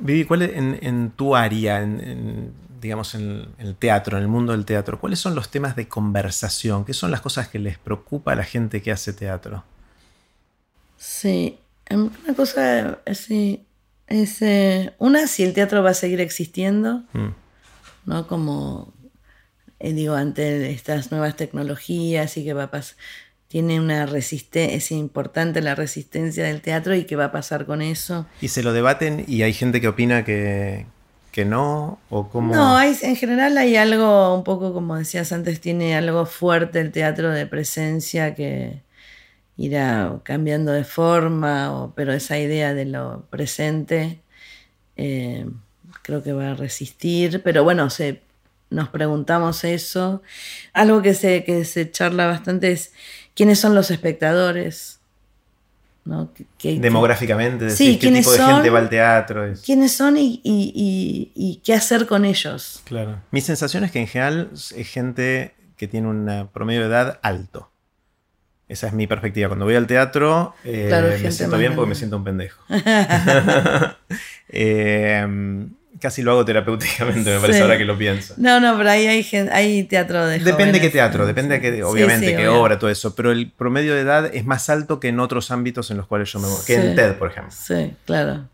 Vivi, 0.00 0.24
¿cuál 0.24 0.42
es- 0.42 0.56
en, 0.56 0.78
en 0.82 1.10
tu 1.12 1.36
área, 1.36 1.80
en, 1.82 2.00
en, 2.00 2.52
digamos, 2.80 3.14
en 3.14 3.46
el 3.58 3.76
teatro, 3.76 4.16
en 4.16 4.22
el 4.24 4.28
mundo 4.28 4.52
del 4.52 4.64
teatro, 4.64 4.98
cuáles 5.00 5.18
son 5.20 5.34
los 5.34 5.50
temas 5.50 5.76
de 5.76 5.88
conversación? 5.88 6.84
¿Qué 6.84 6.94
son 6.94 7.10
las 7.10 7.20
cosas 7.20 7.48
que 7.48 7.58
les 7.58 7.78
preocupa 7.78 8.32
a 8.32 8.36
la 8.36 8.44
gente 8.44 8.82
que 8.82 8.90
hace 8.92 9.12
teatro? 9.12 9.64
Sí, 10.96 11.58
em, 11.86 12.10
una 12.24 12.34
cosa 12.34 12.98
así, 13.06 13.66
es, 14.06 14.40
eh, 14.42 14.94
una, 14.98 15.26
si 15.26 15.42
el 15.42 15.54
teatro 15.54 15.82
va 15.82 15.90
a 15.90 15.94
seguir 15.94 16.20
existiendo, 16.20 17.04
Mm. 17.12 17.28
¿no? 18.06 18.26
Como, 18.26 18.92
eh, 19.80 19.92
digo, 19.92 20.14
ante 20.14 20.70
estas 20.70 21.10
nuevas 21.10 21.36
tecnologías 21.36 22.36
y 22.36 22.44
que 22.44 22.54
va 22.54 22.64
a 22.64 22.70
pasar, 22.70 22.96
tiene 23.54 23.78
una 23.78 24.04
resistencia, 24.04 24.74
es 24.76 24.90
importante 24.90 25.62
la 25.62 25.76
resistencia 25.76 26.42
del 26.42 26.60
teatro 26.60 26.96
y 26.96 27.04
qué 27.04 27.14
va 27.14 27.26
a 27.26 27.30
pasar 27.30 27.66
con 27.66 27.82
eso. 27.82 28.26
Y 28.40 28.48
se 28.48 28.64
lo 28.64 28.72
debaten 28.72 29.24
y 29.28 29.42
hay 29.42 29.52
gente 29.52 29.80
que 29.80 29.86
opina 29.86 30.24
que, 30.24 30.86
que 31.30 31.44
no, 31.44 32.00
o 32.10 32.28
como... 32.28 32.52
No, 32.52 32.76
hay, 32.76 32.96
en 33.02 33.14
general 33.14 33.56
hay 33.56 33.76
algo, 33.76 34.34
un 34.34 34.42
poco 34.42 34.72
como 34.74 34.96
decías 34.96 35.30
antes, 35.30 35.60
tiene 35.60 35.94
algo 35.96 36.26
fuerte 36.26 36.80
el 36.80 36.90
teatro 36.90 37.30
de 37.30 37.46
presencia 37.46 38.34
que 38.34 38.82
irá 39.56 40.18
cambiando 40.24 40.72
de 40.72 40.82
forma, 40.82 41.72
o- 41.80 41.94
pero 41.94 42.12
esa 42.12 42.36
idea 42.40 42.74
de 42.74 42.86
lo 42.86 43.24
presente 43.30 44.18
eh, 44.96 45.46
creo 46.02 46.24
que 46.24 46.32
va 46.32 46.50
a 46.50 46.54
resistir. 46.54 47.40
Pero 47.44 47.62
bueno, 47.62 47.88
se, 47.88 48.20
nos 48.70 48.88
preguntamos 48.88 49.62
eso. 49.62 50.22
Algo 50.72 51.02
que 51.02 51.14
se, 51.14 51.44
que 51.44 51.64
se 51.64 51.88
charla 51.92 52.26
bastante 52.26 52.72
es 52.72 52.92
quiénes 53.34 53.58
son 53.60 53.74
los 53.74 53.90
espectadores. 53.90 55.00
¿no? 56.06 56.30
¿Qué- 56.34 56.44
qué- 56.58 56.78
Demográficamente, 56.80 57.70
Sí, 57.70 57.94
qué 57.94 57.98
¿quiénes 58.00 58.26
tipo 58.26 58.32
de 58.36 58.44
gente 58.52 58.68
va 58.68 58.78
al 58.78 58.90
teatro. 58.90 59.46
es- 59.46 59.62
¿Quiénes 59.62 59.92
son 59.96 60.18
y, 60.18 60.38
y- 60.44 60.72
y- 60.74 61.32
y 61.34 61.56
qué 61.64 61.72
hacer 61.72 62.06
con 62.06 62.26
ellos? 62.26 62.82
Claro. 62.84 63.22
Mi 63.30 63.40
sensación 63.40 63.84
es 63.84 63.90
que 63.90 64.00
en 64.00 64.06
general 64.06 64.50
es 64.52 64.74
gente 64.86 65.54
que 65.78 65.88
tiene 65.88 66.08
un 66.08 66.50
promedio 66.52 66.82
de 66.82 66.88
edad 66.88 67.18
alto. 67.22 67.70
Esa 68.68 68.86
es 68.88 68.92
mi 68.92 69.06
perspectiva. 69.06 69.48
Cuando 69.48 69.64
voy 69.64 69.76
al 69.76 69.86
teatro, 69.86 70.54
eh, 70.64 70.86
Claro, 70.88 71.08
me 71.08 71.32
siento 71.32 71.56
bien 71.56 71.74
porque 71.74 71.88
me 71.88 71.94
siento 71.94 72.18
un 72.18 72.24
pendejo. 72.24 72.62
Eh, 74.48 75.26
casi 76.04 76.20
lo 76.22 76.32
hago 76.32 76.44
terapéuticamente, 76.44 77.30
me 77.34 77.40
parece 77.40 77.58
Sí. 77.58 77.62
ahora 77.62 77.78
que 77.78 77.86
lo 77.86 77.96
pienso. 77.96 78.34
No, 78.36 78.60
no, 78.60 78.76
pero 78.76 78.90
ahí 78.90 79.06
hay, 79.06 79.26
hay 79.50 79.84
teatro 79.84 80.26
de 80.26 80.34
Depende 80.38 80.52
jóvenes. 80.64 80.80
qué 80.82 80.90
teatro, 80.90 81.26
depende 81.26 81.58
Sí, 81.60 81.80
obviamente, 81.82 82.26
sí, 82.30 82.36
qué 82.36 82.46
obvio. 82.48 82.60
obra, 82.62 82.78
todo 82.78 82.90
eso. 82.90 83.14
Pero 83.14 83.32
el 83.32 83.50
promedio 83.50 83.94
de 83.94 84.02
edad 84.02 84.30
es 84.34 84.44
más 84.44 84.68
alto 84.68 85.00
que 85.00 85.08
en 85.08 85.18
otros 85.18 85.50
ámbitos 85.50 85.90
en 85.90 85.96
los 85.96 86.06
cuales 86.06 86.30
yo 86.30 86.40
me 86.40 86.48
voy. 86.48 86.58
Que 86.66 86.74
en. 86.74 86.94
TED, 86.94 87.14
por 87.14 87.30
ejemplo. 87.30 87.52
Sí, 87.58 87.94
claro. 88.04 88.48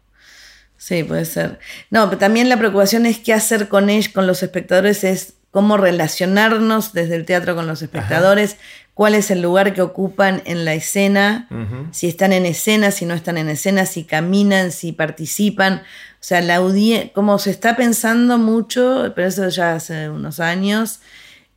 Sí, 0.77 1.03
puede 1.03 1.25
ser. 1.25 1.59
No, 1.91 2.07
pero 2.07 2.19
también 2.19 2.49
la 2.49 2.57
preocupación 2.57 3.05
es 3.05 3.19
qué 3.19 3.35
hacer 3.35 3.69
con 3.69 3.91
ellos, 3.91 4.09
con 4.13 4.27
los 4.29 4.43
espectadores, 4.43 5.03
es 5.05 5.35
cómo 5.51 5.77
relacionarnos 5.77 6.93
desde 6.93 7.17
el 7.17 7.25
teatro 7.27 7.55
con 7.57 7.67
los 7.67 7.83
espectadores, 7.83 8.57
cuál 8.95 9.15
es 9.15 9.31
el 9.31 9.43
lugar 9.43 9.75
que 9.75 9.83
ocupan 9.83 10.43
en 10.45 10.65
la 10.65 10.75
escena, 10.75 11.49
si 11.91 12.07
están 12.09 12.33
en 12.33 12.47
escena, 12.47 12.91
si 12.93 13.05
no 13.05 13.15
están 13.15 13.37
en 13.39 13.49
escena, 13.49 13.85
si 13.87 14.05
caminan, 14.05 14.71
si 14.73 14.93
participan. 14.93 15.83
O 16.21 16.23
sea, 16.23 16.43
la 16.43 16.57
audiencia, 16.57 17.13
como 17.15 17.39
se 17.39 17.51
está 17.51 17.77
pensando 17.77 18.37
mucho, 18.37 19.13
pero 19.17 19.27
eso 19.29 19.49
ya 19.49 19.75
hace 19.75 20.11
unos 20.11 20.39
años, 20.39 21.01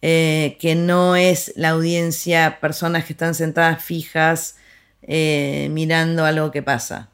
eh, 0.02 0.58
que 0.60 0.76
no 0.76 1.18
es 1.18 1.52
la 1.58 1.72
audiencia 1.72 2.60
personas 2.62 3.04
que 3.04 3.12
están 3.12 3.36
sentadas 3.36 3.84
fijas 3.84 4.56
eh, 5.02 5.68
mirando 5.72 6.24
algo 6.24 6.52
que 6.52 6.64
pasa. 6.64 7.10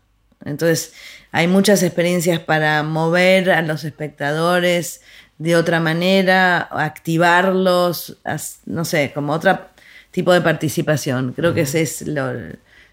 Entonces, 0.45 0.93
hay 1.31 1.47
muchas 1.47 1.81
experiencias 1.83 2.39
para 2.39 2.83
mover 2.83 3.51
a 3.51 3.63
los 3.63 3.83
espectadores 3.83 5.01
de 5.39 5.55
otra 5.55 5.79
manera, 5.79 6.67
activarlos, 6.71 8.17
no 8.65 8.85
sé, 8.85 9.11
como 9.13 9.33
otro 9.33 9.59
tipo 10.11 10.33
de 10.33 10.41
participación. 10.41 11.33
Creo 11.33 11.53
que 11.53 11.61
ese 11.61 11.81
es 11.81 12.07
lo, 12.07 12.31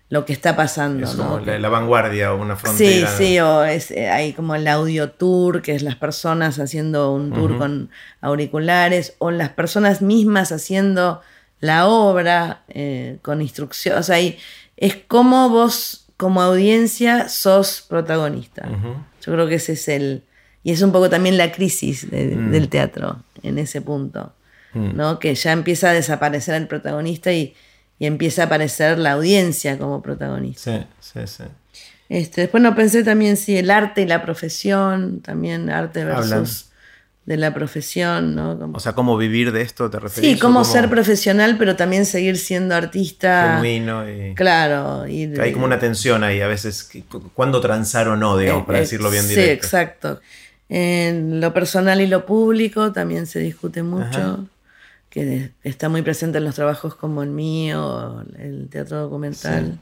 lo 0.08 0.24
que 0.24 0.32
está 0.32 0.54
pasando. 0.54 1.04
Es 1.04 1.14
¿no? 1.16 1.24
como 1.24 1.38
la, 1.40 1.58
la 1.58 1.68
vanguardia 1.68 2.32
o 2.32 2.40
una 2.40 2.54
Sí, 2.54 2.60
frontera. 2.62 3.08
sí, 3.18 3.40
o 3.40 3.64
es, 3.64 3.90
eh, 3.90 4.08
hay 4.08 4.32
como 4.34 4.54
el 4.54 4.68
audio 4.68 5.10
tour, 5.10 5.62
que 5.62 5.74
es 5.74 5.82
las 5.82 5.96
personas 5.96 6.58
haciendo 6.60 7.12
un 7.12 7.32
tour 7.32 7.58
con 7.58 7.90
auriculares, 8.20 9.14
o 9.18 9.30
las 9.30 9.48
personas 9.50 10.02
mismas 10.02 10.52
haciendo 10.52 11.20
la 11.60 11.86
obra 11.86 12.62
eh, 12.68 13.18
con 13.22 13.40
instrucción. 13.42 13.98
O 13.98 14.02
sea, 14.02 14.16
hay- 14.16 14.38
es 14.76 14.96
como 15.08 15.48
vos, 15.48 16.06
como 16.16 16.42
audiencia, 16.42 17.28
sos 17.28 17.82
protagonista. 17.88 18.68
Yo 19.22 19.32
creo 19.32 19.48
que 19.48 19.56
ese 19.56 19.72
es 19.72 19.88
el. 19.88 20.22
Y 20.62 20.72
es 20.72 20.82
un 20.82 20.92
poco 20.92 21.08
también 21.08 21.36
la 21.38 21.50
crisis 21.52 22.10
de- 22.10 22.34
Mm. 22.36 22.50
del 22.50 22.68
teatro 22.68 23.22
en 23.42 23.58
ese 23.58 23.80
punto. 23.80 24.32
Mm. 24.74 24.96
¿no? 24.96 25.18
Que 25.18 25.34
ya 25.34 25.52
empieza 25.52 25.90
a 25.90 25.92
desaparecer 25.94 26.54
el 26.56 26.66
protagonista 26.66 27.32
y, 27.32 27.54
y 27.98 28.06
empieza 28.06 28.42
a 28.42 28.46
aparecer 28.46 28.98
la 28.98 29.12
audiencia 29.12 29.78
como 29.78 30.02
protagonista. 30.02 30.78
Sí, 30.78 30.86
sí, 31.00 31.20
sí. 31.26 31.44
Este, 32.08 32.42
después 32.42 32.62
no 32.62 32.74
pensé 32.76 33.02
también 33.02 33.36
si 33.36 33.56
el 33.56 33.70
arte 33.70 34.02
y 34.02 34.06
la 34.06 34.22
profesión, 34.22 35.20
también 35.22 35.70
arte 35.70 36.04
versus 36.04 36.32
Hablan. 36.32 36.46
de 37.26 37.36
la 37.36 37.52
profesión, 37.54 38.36
¿no? 38.36 38.56
Como- 38.58 38.76
O 38.76 38.80
sea, 38.80 38.92
cómo 38.92 39.16
vivir 39.16 39.50
de 39.50 39.62
esto, 39.62 39.90
¿te 39.90 39.98
referís? 39.98 40.30
sí, 40.30 40.36
¿O 40.36 40.38
cómo 40.40 40.62
ser 40.64 40.88
profesional, 40.88 41.56
pero 41.58 41.74
también 41.74 42.06
seguir 42.06 42.38
siendo 42.38 42.76
artista. 42.76 43.54
genuino 43.60 44.08
y... 44.08 44.34
Claro. 44.36 45.08
Y, 45.08 45.24
Hay 45.40 45.52
como 45.52 45.64
una 45.64 45.80
tensión 45.80 46.22
ahí, 46.22 46.40
a 46.40 46.46
veces, 46.46 46.88
cuándo 47.34 47.60
transar 47.60 48.06
o 48.08 48.16
no, 48.16 48.36
digamos, 48.38 48.66
para 48.66 48.78
Eh, 48.78 48.82
decirlo 48.82 49.10
bien 49.10 49.24
sí, 49.24 49.30
directo. 49.30 49.66
exacto. 49.66 50.20
En 50.68 51.40
lo 51.40 51.52
personal 51.52 52.00
y 52.00 52.06
lo 52.06 52.24
público 52.26 52.92
también 52.92 53.26
se 53.26 53.38
discute 53.40 53.82
mucho, 53.82 54.06
Ajá. 54.06 54.38
Que 55.16 55.50
está 55.64 55.88
muy 55.88 56.02
presente 56.02 56.36
en 56.36 56.44
los 56.44 56.56
trabajos 56.56 56.94
como 56.94 57.22
el 57.22 57.30
mío, 57.30 58.22
el 58.38 58.68
teatro 58.68 59.00
documental. 59.00 59.78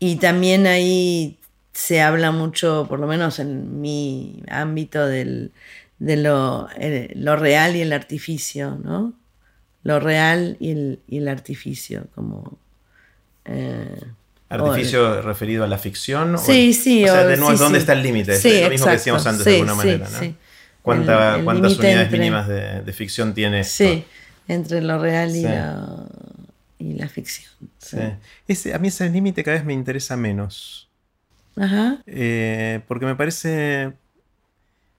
Y 0.00 0.16
también 0.16 0.66
ahí 0.66 1.38
se 1.72 2.00
habla 2.02 2.32
mucho, 2.32 2.86
por 2.88 2.98
lo 2.98 3.06
menos 3.06 3.38
en 3.38 3.80
mi 3.80 4.42
ámbito, 4.48 5.06
del, 5.06 5.52
de 6.00 6.16
lo, 6.16 6.68
eh, 6.76 7.12
lo 7.14 7.36
real 7.36 7.76
y 7.76 7.82
el 7.82 7.92
artificio, 7.92 8.76
¿no? 8.82 9.12
Lo 9.84 10.00
real 10.00 10.56
y 10.58 10.72
el, 10.72 10.98
y 11.06 11.18
el 11.18 11.28
artificio, 11.28 12.08
como... 12.16 12.58
eh, 13.44 14.02
¿Artificio 14.48 15.22
referido 15.22 15.62
a 15.62 15.68
la 15.68 15.78
ficción? 15.78 16.34
o- 16.34 16.38
Sí, 16.38 16.74
sí, 16.74 17.04
O 17.04 17.06
sea, 17.06 17.24
de 17.24 17.36
nuevo, 17.36 17.52
sí, 17.52 17.58
¿dónde 17.62 17.78
sí. 17.78 17.82
está 17.82 17.92
el 17.92 18.02
límite? 18.02 18.32
Es 18.32 18.42
Sí, 18.42 18.48
lo 18.48 18.54
mismo 18.54 18.68
que 18.68 18.74
exacto. 18.74 18.92
decíamos 18.98 19.26
antes 19.28 19.44
Sí, 19.44 19.50
de 19.50 19.56
alguna 19.60 19.72
sí, 19.74 19.78
manera, 19.78 20.08
¿no? 20.10 20.18
sí. 20.18 20.34
¿Cuánta- 20.82 21.40
¿Cuántas 21.44 21.78
unidades 21.78 22.04
entre- 22.06 22.18
mínimas 22.18 22.48
de, 22.48 22.80
de 22.82 22.92
ficción 22.92 23.32
tiene 23.32 23.60
esto? 23.60 23.84
Entre 24.48 24.80
lo 24.82 24.98
real 25.00 25.30
y, 25.30 25.40
Sí. 25.40 25.42
la, 25.42 26.06
y 26.78 26.92
la 26.94 27.08
ficción. 27.08 27.50
sí. 27.78 27.96
Sí. 27.96 28.02
Ese- 28.48 28.74
a 28.74 28.78
mí 28.78 28.88
ese 28.88 29.08
límite 29.10 29.44
cada 29.44 29.56
vez 29.56 29.64
me 29.64 29.72
interesa 29.72 30.16
menos. 30.16 30.88
Ajá. 31.56 31.98
Eh, 32.06 32.80
porque 32.88 33.06
me 33.06 33.14
parece... 33.16 33.92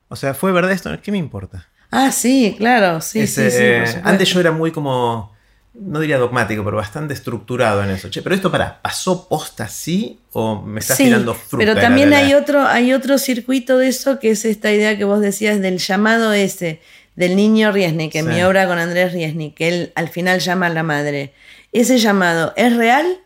O 0.09 0.15
sea, 0.15 0.33
¿fue 0.33 0.51
verdad 0.51 0.71
esto? 0.71 0.89
¿Qué 1.01 1.11
me 1.11 1.17
importa? 1.17 1.67
Ah, 1.89 2.11
sí, 2.11 2.55
claro, 2.57 3.01
sí, 3.01 3.19
Ese, 3.21 3.49
sí, 3.49 3.57
sí. 3.57 3.97
eh, 3.97 4.01
antes 4.03 4.29
yo 4.29 4.39
era 4.39 4.51
muy 4.51 4.71
como, 4.71 5.33
no 5.73 5.99
diría 5.99 6.17
dogmático, 6.17 6.63
pero 6.63 6.77
bastante 6.77 7.13
estructurado 7.13 7.83
en 7.83 7.89
eso. 7.91 8.09
Che, 8.09 8.21
pero 8.21 8.35
esto 8.35 8.51
para, 8.51 8.81
¿pasó 8.81 9.27
posta 9.27 9.65
así 9.65 10.19
o 10.33 10.61
me 10.61 10.79
estás 10.81 10.97
tirando 10.97 11.33
fruta? 11.33 11.57
Pero 11.57 11.73
la- 11.73 11.81
también 11.81 12.09
la- 12.09 12.17
hay 12.19 12.33
otro, 12.33 12.65
hay 12.65 12.93
otro 12.93 13.17
circuito 13.17 13.77
de 13.77 13.87
eso 13.89 14.19
que 14.19 14.31
es 14.31 14.45
esta 14.45 14.71
idea 14.71 14.97
que 14.97 15.03
vos 15.05 15.19
decías 15.21 15.59
del 15.61 15.79
llamado 15.79 16.31
ese, 16.33 16.81
del 17.15 17.35
niño 17.35 17.71
Riesnik, 17.71 18.15
en 18.15 18.25
Sí. 18.25 18.31
mi 18.31 18.43
obra 18.43 18.67
con 18.67 18.77
Andrés 18.79 19.13
Riesnik, 19.13 19.55
que 19.55 19.67
él 19.67 19.91
al 19.95 20.09
final 20.09 20.39
llama 20.39 20.67
a 20.67 20.69
la 20.69 20.83
madre. 20.83 21.33
¿Ese 21.73 21.97
llamado 21.97 22.53
es 22.55 22.75
real? 22.75 23.19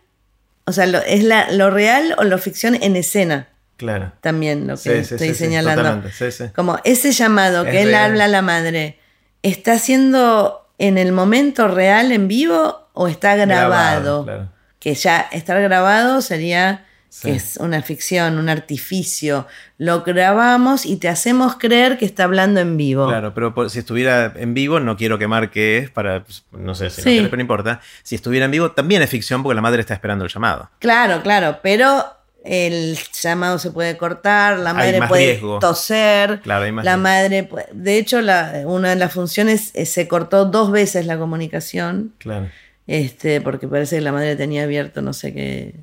O 0.66 0.72
sea, 0.72 0.86
lo- 0.88 1.02
¿es 1.04 1.24
la- 1.24 1.52
lo 1.52 1.70
real 1.70 2.16
o 2.18 2.24
lo 2.24 2.38
ficción 2.38 2.76
en 2.82 2.96
escena? 2.96 3.50
Claro. 3.78 4.14
También 4.22 4.68
lo 4.68 4.76
que 4.76 5.04
Sí, 5.04 5.14
estoy 5.14 5.30
sí, 5.30 5.36
señalando. 5.36 5.84
totalmente, 5.84 6.12
sí, 6.18 6.32
sí. 6.32 6.50
Como 6.56 6.80
ese 6.84 7.12
llamado 7.12 7.66
Es 7.66 7.72
que 7.72 7.82
él 7.82 7.90
real. 7.90 8.12
habla 8.12 8.26
a 8.26 8.28
la 8.30 8.42
madre, 8.42 8.98
¿está 9.44 9.78
siendo 9.80 10.68
en 10.78 10.98
el 10.98 11.12
momento 11.12 11.68
real 11.68 12.12
en 12.12 12.28
vivo 12.28 12.88
o 12.94 13.08
está 13.08 13.36
grabado? 13.36 14.24
claro. 14.24 14.50
Que 14.80 14.94
ya 14.96 15.28
estar 15.32 15.62
grabado 15.62 16.22
sería 16.22 16.86
Sí. 17.18 17.30
que 17.30 17.36
es 17.38 17.56
una 17.58 17.82
ficción, 17.82 18.38
un 18.38 18.50
artificio. 18.50 19.48
Lo 19.78 20.04
grabamos 20.04 20.86
y 20.86 20.98
te 20.98 21.08
hacemos 21.08 21.56
creer 21.56 21.98
que 21.98 22.04
está 22.04 22.26
hablando 22.26 22.60
en 22.60 22.76
vivo. 22.76 23.08
Claro, 23.08 23.34
pero 23.34 23.54
por- 23.54 23.70
si 23.70 23.80
estuviera 23.80 24.34
en 24.36 24.54
vivo, 24.54 24.82
no 24.82 24.98
quiero 24.98 25.18
quemar 25.18 25.50
qué 25.50 25.78
es 25.78 25.90
para, 25.90 26.26
pues, 26.26 26.44
no 26.52 26.76
sé 26.76 26.90
si 26.90 27.00
no 27.02 27.06
querés, 27.06 27.24
pero 27.30 27.38
no 27.38 27.42
importa. 27.42 27.80
Si 28.04 28.16
estuviera 28.16 28.46
en 28.46 28.52
vivo, 28.52 28.72
también 28.72 29.02
es 29.02 29.10
ficción 29.10 29.44
porque 29.44 29.56
la 29.56 29.62
madre 29.62 29.80
está 29.80 29.94
esperando 29.94 30.26
el 30.26 30.32
llamado. 30.32 30.70
Claro, 30.80 31.22
claro, 31.24 31.60
pero 31.64 32.04
el 32.44 32.98
llamado 33.24 33.60
se 33.60 33.72
puede 33.72 33.96
cortar, 33.98 34.60
la 34.60 34.74
madre 34.74 35.00
puede 35.08 35.26
riesgo. 35.32 35.60
toser, 35.60 36.42
Claro, 36.42 36.66
hay 36.66 36.72
más 36.74 36.84
la 36.86 36.92
riesgo. 36.96 37.04
madre, 37.04 37.44
puede- 37.44 37.68
de 37.72 37.98
hecho, 37.98 38.20
la- 38.22 38.62
una 38.66 38.90
de 38.90 38.98
las 38.98 39.14
funciones 39.14 39.72
eh, 39.74 39.86
se 39.86 40.08
cortó 40.10 40.46
dos 40.46 40.70
veces 40.72 41.06
la 41.06 41.18
comunicación, 41.18 42.14
Claro. 42.20 42.50
Este, 42.88 43.42
porque 43.42 43.68
parece 43.68 43.96
que 43.98 44.02
la 44.02 44.12
madre 44.12 44.36
tenía 44.36 44.64
abierto 44.64 45.02
no 45.02 45.14
sé 45.14 45.34
qué, 45.34 45.76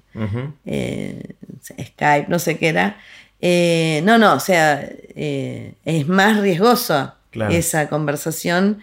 eh, 0.66 1.22
Skype, 1.62 2.26
no 2.28 2.38
sé 2.38 2.58
qué 2.58 2.68
era. 2.68 2.96
Eh, 3.40 4.02
no, 4.04 4.18
no, 4.18 4.34
o 4.34 4.40
sea, 4.40 4.88
eh, 5.16 5.74
es 5.84 6.06
más 6.08 6.38
riesgoso 6.40 7.14
Claro. 7.30 7.52
esa 7.52 7.88
conversación 7.88 8.80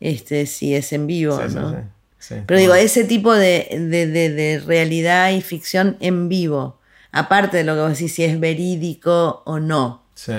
este, 0.00 0.46
si 0.46 0.74
es 0.74 0.92
en 0.92 1.06
vivo, 1.06 1.40
Sí, 1.48 1.54
¿no? 1.54 1.70
sí. 1.70 1.76
Sí, 2.18 2.34
Pero 2.46 2.60
digo, 2.60 2.74
ese 2.74 3.02
tipo 3.04 3.32
de, 3.34 3.66
de- 3.72 4.06
de- 4.06 4.30
de 4.30 4.60
realidad 4.60 5.30
y 5.32 5.40
ficción 5.40 5.96
en 6.00 6.28
vivo, 6.28 6.78
aparte 7.10 7.56
de 7.58 7.64
lo 7.64 7.74
que 7.74 7.80
vos 7.80 7.90
decís, 7.90 8.14
si 8.14 8.22
es 8.24 8.38
verídico 8.38 9.42
o 9.44 9.58
no, 9.58 10.02
Sí. 10.14 10.34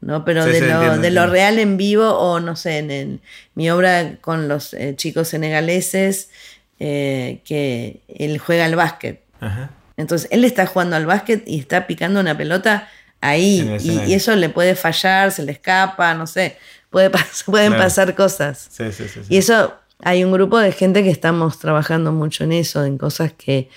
¿No? 0.00 0.24
Pero 0.24 0.44
Sí, 0.44 0.50
de, 0.50 0.60
sí, 0.60 0.66
lo, 0.66 0.72
entiendo, 0.74 1.00
de 1.02 1.10
lo 1.10 1.26
real 1.26 1.58
en 1.58 1.76
vivo 1.76 2.08
o 2.10 2.40
no 2.40 2.56
sé, 2.56 2.78
en 2.78 3.20
mi 3.54 3.70
obra 3.70 4.16
con 4.20 4.48
los 4.48 4.74
eh, 4.74 4.94
chicos 4.96 5.28
senegaleses, 5.28 6.30
eh, 6.78 7.40
que 7.44 8.00
él 8.08 8.38
juega 8.38 8.64
al 8.64 8.76
básquet. 8.76 9.22
Ajá. 9.40 9.70
Entonces 9.96 10.28
él 10.30 10.44
está 10.44 10.66
jugando 10.66 10.94
al 10.96 11.06
básquet 11.06 11.42
y 11.46 11.58
está 11.58 11.86
picando 11.88 12.20
una 12.20 12.36
pelota 12.38 12.88
ahí. 13.20 13.68
Y, 13.80 14.12
eso 14.14 14.36
le 14.36 14.48
puede 14.48 14.76
fallar, 14.76 15.32
se 15.32 15.42
le 15.42 15.52
escapa, 15.52 16.14
no 16.14 16.26
sé. 16.28 16.56
Puede 16.90 17.10
pas- 17.10 17.42
pueden 17.46 17.70
Claro. 17.72 17.82
pasar 17.84 18.14
cosas. 18.14 18.68
Sí, 18.70 18.92
sí, 18.92 19.08
sí. 19.08 19.20
sí. 19.22 19.26
Y 19.28 19.38
eso, 19.38 19.74
hay 20.00 20.22
un 20.22 20.30
grupo 20.30 20.58
de 20.58 20.70
gente 20.70 21.02
que 21.02 21.10
estamos 21.10 21.58
trabajando 21.58 22.12
mucho 22.12 22.44
en 22.44 22.52
eso, 22.52 22.84
en 22.84 22.96
cosas 22.98 23.32
que 23.32 23.68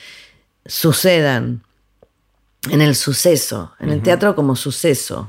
sucedan, 0.65 1.63
en 2.69 2.81
el 2.81 2.95
suceso, 2.95 3.73
en 3.79 3.89
el 3.89 4.03
teatro 4.03 4.35
como 4.35 4.55
suceso. 4.55 5.25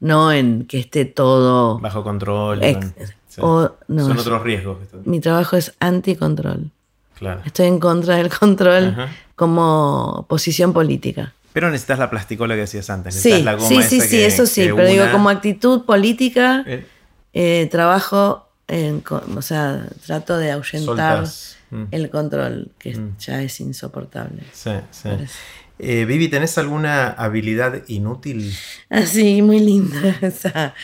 No 0.00 0.32
en 0.32 0.66
que 0.66 0.78
esté 0.78 1.04
todo... 1.04 1.78
Bajo 1.78 2.02
control. 2.02 2.62
y 2.62 2.66
Ex- 2.66 2.78
con- 2.78 2.94
sí. 3.28 3.40
o- 3.42 3.72
no, 3.88 4.06
Son 4.06 4.18
otros 4.18 4.42
riesgos. 4.42 4.78
Mi 5.04 5.20
trabajo 5.20 5.56
es 5.56 5.74
anticontrol. 5.80 6.70
Claro. 7.18 7.40
Estoy 7.44 7.66
en 7.66 7.78
contra 7.78 8.16
del 8.16 8.28
control 8.30 8.88
Ajá. 8.88 9.08
como 9.36 10.26
posición 10.28 10.72
política. 10.72 11.32
Pero 11.52 11.70
necesitas 11.70 11.98
la 12.00 12.10
plasticola 12.10 12.54
que 12.54 12.62
decías 12.62 12.90
antes. 12.90 13.14
Sí, 13.14 13.28
necesitas 13.28 13.44
la 13.44 13.54
goma 13.54 13.68
sí, 13.68 13.82
sí, 13.82 13.96
esa 13.98 14.04
sí, 14.04 14.10
que- 14.10 14.26
eso 14.26 14.46
sí, 14.46 14.68
pero 14.74 14.88
digo, 14.88 15.04
como 15.12 15.28
actitud 15.30 15.84
política, 15.84 16.64
Eh, 16.66 16.86
eh, 17.32 17.68
trabajo, 17.70 18.48
en, 18.66 19.02
o 19.36 19.42
sea, 19.42 19.86
trato 20.04 20.36
de 20.36 20.50
ahuyentar. 20.52 21.24
Mm. 21.70 21.84
el 21.90 22.08
control, 22.10 22.70
que 22.78 22.96
ya 23.18 23.42
es 23.42 23.58
insoportable. 23.60 24.42
Sí, 24.52 24.70
sí. 24.92 25.08
Parece. 25.08 25.34
Eh, 25.78 26.04
Vivi, 26.04 26.28
¿tenés 26.28 26.56
alguna 26.58 27.08
habilidad 27.08 27.82
inútil? 27.88 28.54
Así, 28.88 29.42
muy 29.42 29.60
linda 29.60 30.16
esa. 30.22 30.74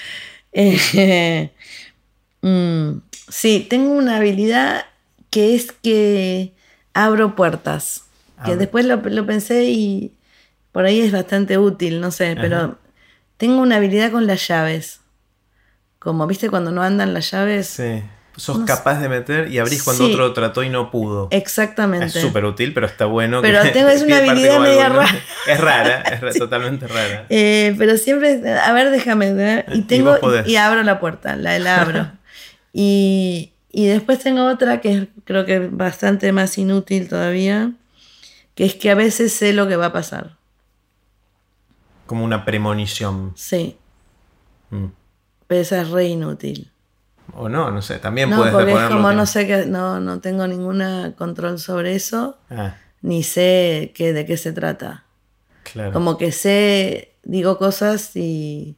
Eh, 0.53 1.53
mm, 2.43 2.99
sí, 3.29 3.67
tengo 3.69 3.93
una 3.93 4.17
habilidad 4.17 4.87
que 5.31 5.55
es 5.55 5.73
que 5.73 6.53
abro 6.93 7.37
puertas. 7.37 8.05
Que 8.43 8.57
después 8.57 8.87
lo, 8.87 8.97
lo 8.97 9.27
pensé 9.27 9.65
y 9.65 10.15
por 10.73 10.87
ahí 10.87 11.01
es 11.01 11.12
bastante 11.12 11.59
útil, 11.59 12.01
no 12.01 12.11
sé, 12.11 12.37
pero 12.41 12.79
tengo 13.37 13.61
una 13.61 13.77
habilidad 13.77 14.11
con 14.11 14.27
las 14.27 14.49
llaves. 14.49 15.01
Como, 15.99 16.27
¿viste 16.27 16.49
cuando 16.49 16.71
no 16.71 16.83
andan 16.83 17.12
las 17.12 17.31
llaves? 17.31 17.67
Sí. 17.67 18.03
Sos 18.41 18.59
No 18.59 18.67
sé. 18.67 18.73
capaz 18.73 19.01
de 19.01 19.09
meter 19.11 19.53
y 19.53 19.59
abrís 19.59 19.83
cuando 19.83 20.07
Sí. 20.07 20.12
otro 20.15 20.33
trató 20.33 20.62
y 20.62 20.71
no 20.71 20.91
pudo. 20.91 21.29
Exactamente. 21.31 22.07
Es 22.07 22.12
súper 22.15 22.47
útil, 22.47 22.73
pero 22.73 22.87
está 22.87 23.05
bueno. 23.05 23.43
Pero 23.43 23.62
que 23.62 23.69
tengo- 23.73 23.91
es 23.91 24.01
una 24.03 24.17
habilidad 24.17 24.61
media 24.61 24.87
algo, 24.87 25.01
¿no? 25.01 25.07
rara. 25.07 25.19
Es 25.47 25.61
rara, 25.61 26.01
es 26.01 26.39
totalmente 26.39 26.87
rara. 26.89 27.27
Eh, 27.29 27.75
pero 27.77 27.99
siempre, 27.99 28.41
a 28.59 28.73
ver, 28.73 28.91
déjame 28.91 29.33
ver. 29.35 29.67
Y 29.75 29.79
Y 29.81 29.83
tengo 29.83 30.17
y 30.47 30.57
abro 30.57 30.83
la 30.83 30.99
puerta, 31.01 31.37
la, 31.37 31.59
la 31.59 31.83
abro. 31.83 32.11
y, 32.73 33.53
y 33.71 33.87
después 33.87 34.19
tengo 34.21 34.47
otra 34.47 34.81
que 34.81 34.93
es, 34.97 35.07
creo 35.25 35.45
que 35.45 35.57
es 35.67 35.77
bastante 35.77 36.33
más 36.33 36.57
inútil 36.57 37.09
todavía, 37.09 37.73
que 38.55 38.65
es 38.65 38.75
que 38.75 38.91
a 38.91 38.95
veces 38.95 39.33
sé 39.35 39.53
lo 39.53 39.69
que 39.69 39.77
va 39.77 39.87
a 39.87 39.93
pasar. 39.93 40.37
Como 42.07 42.25
una 42.25 42.45
premonición. 42.45 43.33
Sí, 43.37 43.77
Mm. 44.71 44.87
pero 45.47 45.61
esa 45.61 45.83
es 45.83 45.91
re 45.91 46.07
inútil. 46.07 46.70
O 47.35 47.48
no, 47.48 47.70
no 47.70 47.82
sé. 47.82 47.98
También 47.98 48.31
No, 48.31 48.36
puedes 48.36 48.52
porque 48.55 48.73
es 48.73 48.89
como 48.89 49.09
que- 49.11 49.15
no 49.16 49.27
sé 49.27 49.47
que 49.47 49.66
no, 49.66 50.01
no 50.01 50.20
tengo 50.20 50.47
ningún 50.47 50.82
control 51.16 51.59
sobre 51.59 51.94
eso, 51.94 52.39
Ah, 52.51 52.74
ni 53.02 53.23
sé 53.23 53.93
qué, 53.94 54.12
de 54.12 54.27
qué 54.27 54.36
se 54.36 54.52
trata. 54.52 55.05
claro. 55.62 55.93
Como 55.93 56.19
que 56.19 56.32
sé, 56.32 57.12
digo 57.23 57.59
cosas 57.59 58.15
y. 58.16 58.77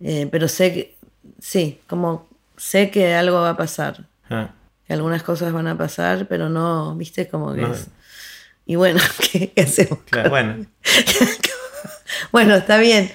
eh, 0.00 0.28
pero 0.30 0.48
sé 0.48 0.72
que. 0.72 0.96
Sí, 1.38 1.80
como 1.86 2.28
sé 2.56 2.90
que 2.90 3.14
algo 3.14 3.40
va 3.40 3.50
a 3.50 3.56
pasar. 3.56 4.06
Ah, 4.30 4.50
Que 4.86 4.92
algunas 4.94 5.22
cosas 5.22 5.52
van 5.52 5.66
a 5.68 5.76
pasar, 5.78 6.26
pero 6.28 6.48
no, 6.48 6.94
viste, 6.96 7.28
como 7.28 7.54
que 7.54 7.62
No. 7.62 7.72
es. 7.72 7.88
Y 8.66 8.76
bueno, 8.76 9.00
¿qué, 9.32 9.52
qué 9.52 9.62
hacemos? 9.62 9.98
claro, 10.10 10.30
bueno. 10.30 10.66
Bueno, 12.32 12.54
está 12.56 12.78
bien. 12.78 13.10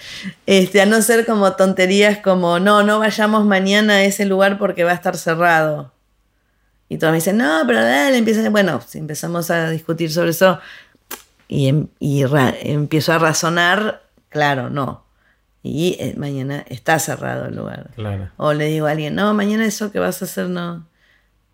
Este, 0.46 0.82
a 0.82 0.86
no 0.86 1.02
ser 1.02 1.26
como 1.26 1.54
tonterías 1.54 2.20
como, 2.20 2.60
no, 2.60 2.84
no 2.84 3.00
vayamos 3.00 3.46
mañana 3.46 3.94
a 3.96 4.04
ese 4.04 4.26
lugar 4.26 4.58
porque 4.58 4.84
va 4.84 4.92
a 4.92 4.96
estar 4.96 5.18
cerrado. 5.18 5.92
Y 6.90 6.98
todos 6.98 7.12
me 7.12 7.18
dicen, 7.18 7.38
no, 7.38 7.64
pero 7.66 7.82
dale, 7.84 8.18
empiezan. 8.18 8.52
Bueno, 8.52 8.82
si 8.88 9.00
empezamos 9.00 9.50
a 9.52 9.70
discutir 9.70 10.12
sobre 10.12 10.30
eso 10.32 10.60
y, 11.48 11.68
em- 11.68 11.88
y 12.00 12.24
empiezo 12.62 13.14
a 13.14 13.18
razonar, 13.20 14.04
claro, 14.30 14.70
no. 14.70 15.04
Y 15.64 15.98
eh, 16.00 16.14
mañana 16.16 16.64
está 16.70 17.00
cerrado 17.00 17.46
el 17.48 17.56
lugar. 17.56 17.90
Claro. 17.96 18.30
O 18.38 18.54
le 18.54 18.66
digo 18.66 18.86
a 18.86 18.92
alguien, 18.92 19.16
no, 19.16 19.34
mañana 19.34 19.66
eso 19.66 19.92
que 19.92 19.98
vas 19.98 20.22
a 20.22 20.26
hacer 20.26 20.48
no. 20.48 20.86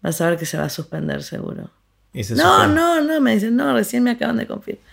Vas 0.01 0.19
a 0.19 0.29
ver 0.29 0.37
que 0.37 0.45
se 0.45 0.57
va 0.57 0.65
a 0.65 0.69
suspender 0.69 1.23
seguro. 1.23 1.69
Se 2.13 2.35
No, 2.35 2.55
suspende. 2.57 2.75
no, 2.75 3.01
no, 3.01 3.21
me 3.21 3.35
dicen, 3.35 3.55
no, 3.55 3.73
recién 3.73 4.03
me 4.03 4.11
acaban 4.11 4.35
de 4.35 4.47
confirmar. 4.47 4.83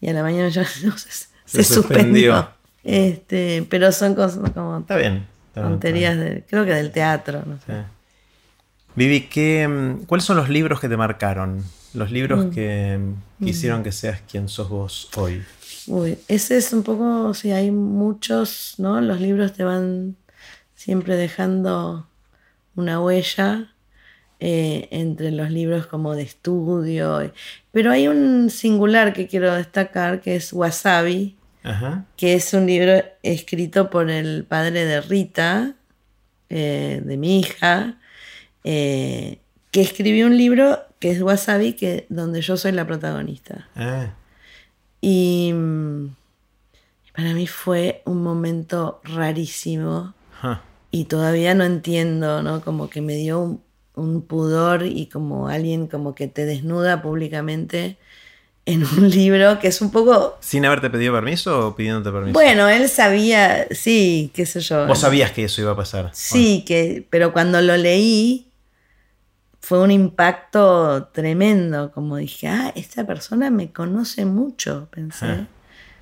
Y 0.00 0.08
a 0.08 0.14
la 0.14 0.22
mañana 0.22 0.48
yo, 0.48 0.62
no, 0.84 0.96
se, 0.96 1.26
se 1.54 1.64
Se 1.64 1.74
suspendió. 1.74 2.48
Este, 2.82 3.66
pero 3.70 3.90
son 3.92 4.14
cosas 4.14 4.50
como 4.50 4.78
Está 4.78 4.96
bien. 4.96 5.26
está 5.46 5.60
bien, 5.60 5.72
tonterías, 5.72 6.18
de, 6.18 6.44
creo 6.48 6.64
que 6.64 6.72
del 6.72 6.90
teatro. 6.92 7.42
No 7.46 7.56
sé. 7.56 7.72
Sí. 7.72 7.78
Vivi, 8.96 9.22
¿qué, 9.22 9.66
mm, 9.66 10.04
¿cuáles 10.04 10.24
son 10.24 10.36
los 10.36 10.48
libros 10.48 10.80
que 10.80 10.88
te 10.88 10.96
marcaron? 10.96 11.64
Los 11.94 12.10
libros 12.10 12.52
que, 12.54 12.98
mm, 12.98 13.44
que 13.44 13.50
hicieron 13.50 13.82
que 13.82 13.92
seas 13.92 14.20
quien 14.30 14.48
sos 14.48 14.68
vos 14.68 15.08
hoy. 15.16 15.42
Uy, 15.86 16.18
ese 16.28 16.56
es 16.56 16.72
un 16.72 16.82
poco, 16.82 17.34
sí, 17.34 17.52
hay 17.52 17.70
muchos, 17.70 18.74
¿no? 18.78 19.00
Los 19.00 19.20
libros 19.20 19.52
te 19.52 19.64
van 19.64 20.16
siempre 20.74 21.16
dejando 21.16 22.06
una 22.74 23.00
huella 23.00 23.74
eh, 24.40 24.88
entre 24.90 25.30
los 25.30 25.50
libros 25.50 25.86
como 25.86 26.14
de 26.14 26.22
estudio. 26.22 27.32
Pero 27.72 27.90
hay 27.90 28.08
un 28.08 28.50
singular 28.50 29.12
que 29.12 29.26
quiero 29.26 29.54
destacar, 29.54 30.20
que 30.20 30.36
es 30.36 30.52
Wasabi, 30.52 31.36
Ajá. 31.64 32.04
que 32.16 32.34
es 32.34 32.52
un 32.54 32.66
libro 32.66 33.02
escrito 33.22 33.90
por 33.90 34.10
el 34.10 34.44
padre 34.44 34.84
de 34.84 35.00
Rita, 35.00 35.74
eh, 36.50 37.02
de 37.04 37.16
mi 37.16 37.40
hija, 37.40 37.98
eh, 38.62 39.38
que 39.70 39.80
escribió 39.80 40.26
un 40.26 40.36
libro 40.36 40.78
que 41.00 41.10
es 41.10 41.20
Wasabi, 41.20 41.72
que, 41.72 42.06
donde 42.10 42.40
yo 42.42 42.56
soy 42.56 42.72
la 42.72 42.86
protagonista. 42.86 43.68
Ah, 43.74 44.14
Y 45.00 45.52
mm, 45.54 46.14
para 47.16 47.34
mí 47.34 47.46
fue 47.46 48.02
un 48.06 48.22
momento 48.22 49.00
rarísimo 49.04 50.14
y 50.90 51.06
todavía 51.06 51.54
no 51.54 51.64
entiendo, 51.64 52.42
¿no? 52.42 52.60
Como 52.60 52.88
que 52.88 53.00
me 53.00 53.14
dio 53.16 53.40
un, 53.40 53.62
un 53.94 54.22
pudor 54.22 54.84
y 54.84 55.06
como 55.06 55.48
alguien 55.48 55.86
como 55.88 56.14
que 56.14 56.28
te 56.28 56.44
desnuda 56.46 57.02
públicamente 57.02 57.96
en 58.66 58.82
un 58.84 59.10
libro 59.10 59.58
que 59.58 59.68
es 59.68 59.80
un 59.80 59.90
poco... 59.90 60.36
¿Sin 60.40 60.64
haberte 60.64 60.88
pedido 60.90 61.12
permiso 61.12 61.68
o 61.68 61.76
pidiéndote 61.76 62.10
permiso? 62.10 62.32
Bueno, 62.32 62.68
él 62.68 62.88
sabía, 62.88 63.66
sí, 63.70 64.30
qué 64.34 64.46
sé 64.46 64.60
yo. 64.60 64.86
Vos 64.86 65.00
sabías 65.00 65.32
que 65.32 65.44
eso 65.44 65.60
iba 65.60 65.72
a 65.72 65.76
pasar. 65.76 66.10
Sí, 66.12 66.64
que, 66.66 67.06
pero 67.10 67.32
cuando 67.32 67.60
lo 67.60 67.76
leí 67.76 68.48
fue 69.60 69.80
un 69.80 69.90
impacto 69.90 71.08
tremendo, 71.12 71.90
como 71.92 72.16
dije, 72.16 72.48
ah, 72.48 72.72
esta 72.74 73.06
persona 73.06 73.50
me 73.50 73.70
conoce 73.72 74.24
mucho, 74.24 74.88
pensé. 74.90 75.26
Ah. 75.26 75.46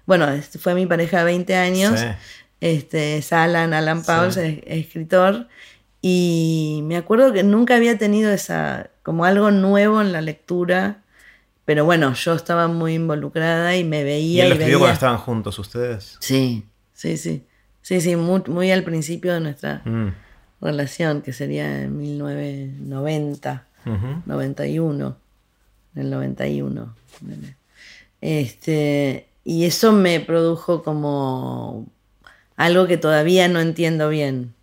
Bueno, 0.07 0.29
este 0.31 0.59
fue 0.59 0.75
mi 0.75 0.87
pareja 0.87 1.19
de 1.19 1.25
20 1.25 1.55
años, 1.57 1.99
Sí. 2.01 2.07
este, 2.61 3.19
es 3.19 3.33
Alan, 3.33 3.73
Alan 3.73 4.03
Pauls, 4.03 4.35
Sí. 4.35 4.41
es- 4.41 4.59
es 4.67 4.87
escritor, 4.87 5.47
y 6.01 6.81
me 6.85 6.97
acuerdo 6.97 7.33
que 7.33 7.45
nunca 7.45 7.77
había 7.77 7.99
tenido 7.99 8.33
esa, 8.33 8.91
como 9.05 9.25
algo 9.25 9.53
nuevo 9.53 10.01
en 10.01 10.11
la 10.13 10.21
lectura, 10.21 11.02
pero 11.65 11.85
bueno, 11.85 12.13
yo 12.15 12.35
estaba 12.35 12.69
muy 12.69 12.95
involucrada 12.95 13.77
y 13.77 13.85
me 13.85 14.01
¿Y 14.01 14.05
veía 14.05 14.43
él 14.45 14.47
y, 14.47 14.49
lo 14.51 14.55
escribió 14.55 14.79
veía. 14.79 14.79
cuando 14.79 14.95
estaban 14.95 15.19
juntos 15.19 15.59
ustedes? 15.59 16.17
Sí, 16.21 16.65
sí, 16.95 17.17
sí. 17.17 17.45
Sí, 17.83 18.01
sí, 18.01 18.15
muy, 18.17 18.43
muy 18.47 18.71
al 18.71 18.85
principio 18.85 19.35
de 19.35 19.41
nuestra 19.41 19.83
Mm. 19.85 20.09
relación, 20.61 21.23
que 21.23 21.33
sería 21.33 21.83
en 21.83 21.97
1990, 21.99 23.67
Ujú. 23.85 24.23
91, 24.27 25.17
en 25.97 26.03
el 26.03 26.11
91. 26.11 26.95
Este, 28.21 29.27
y 29.45 29.65
eso 29.65 29.93
me 29.93 30.21
produjo 30.21 30.83
como 30.85 31.87
algo 32.57 32.87
que 32.87 32.97
todavía 32.97 33.49
no 33.49 33.61
entiendo 33.61 34.09
bien, 34.09 34.55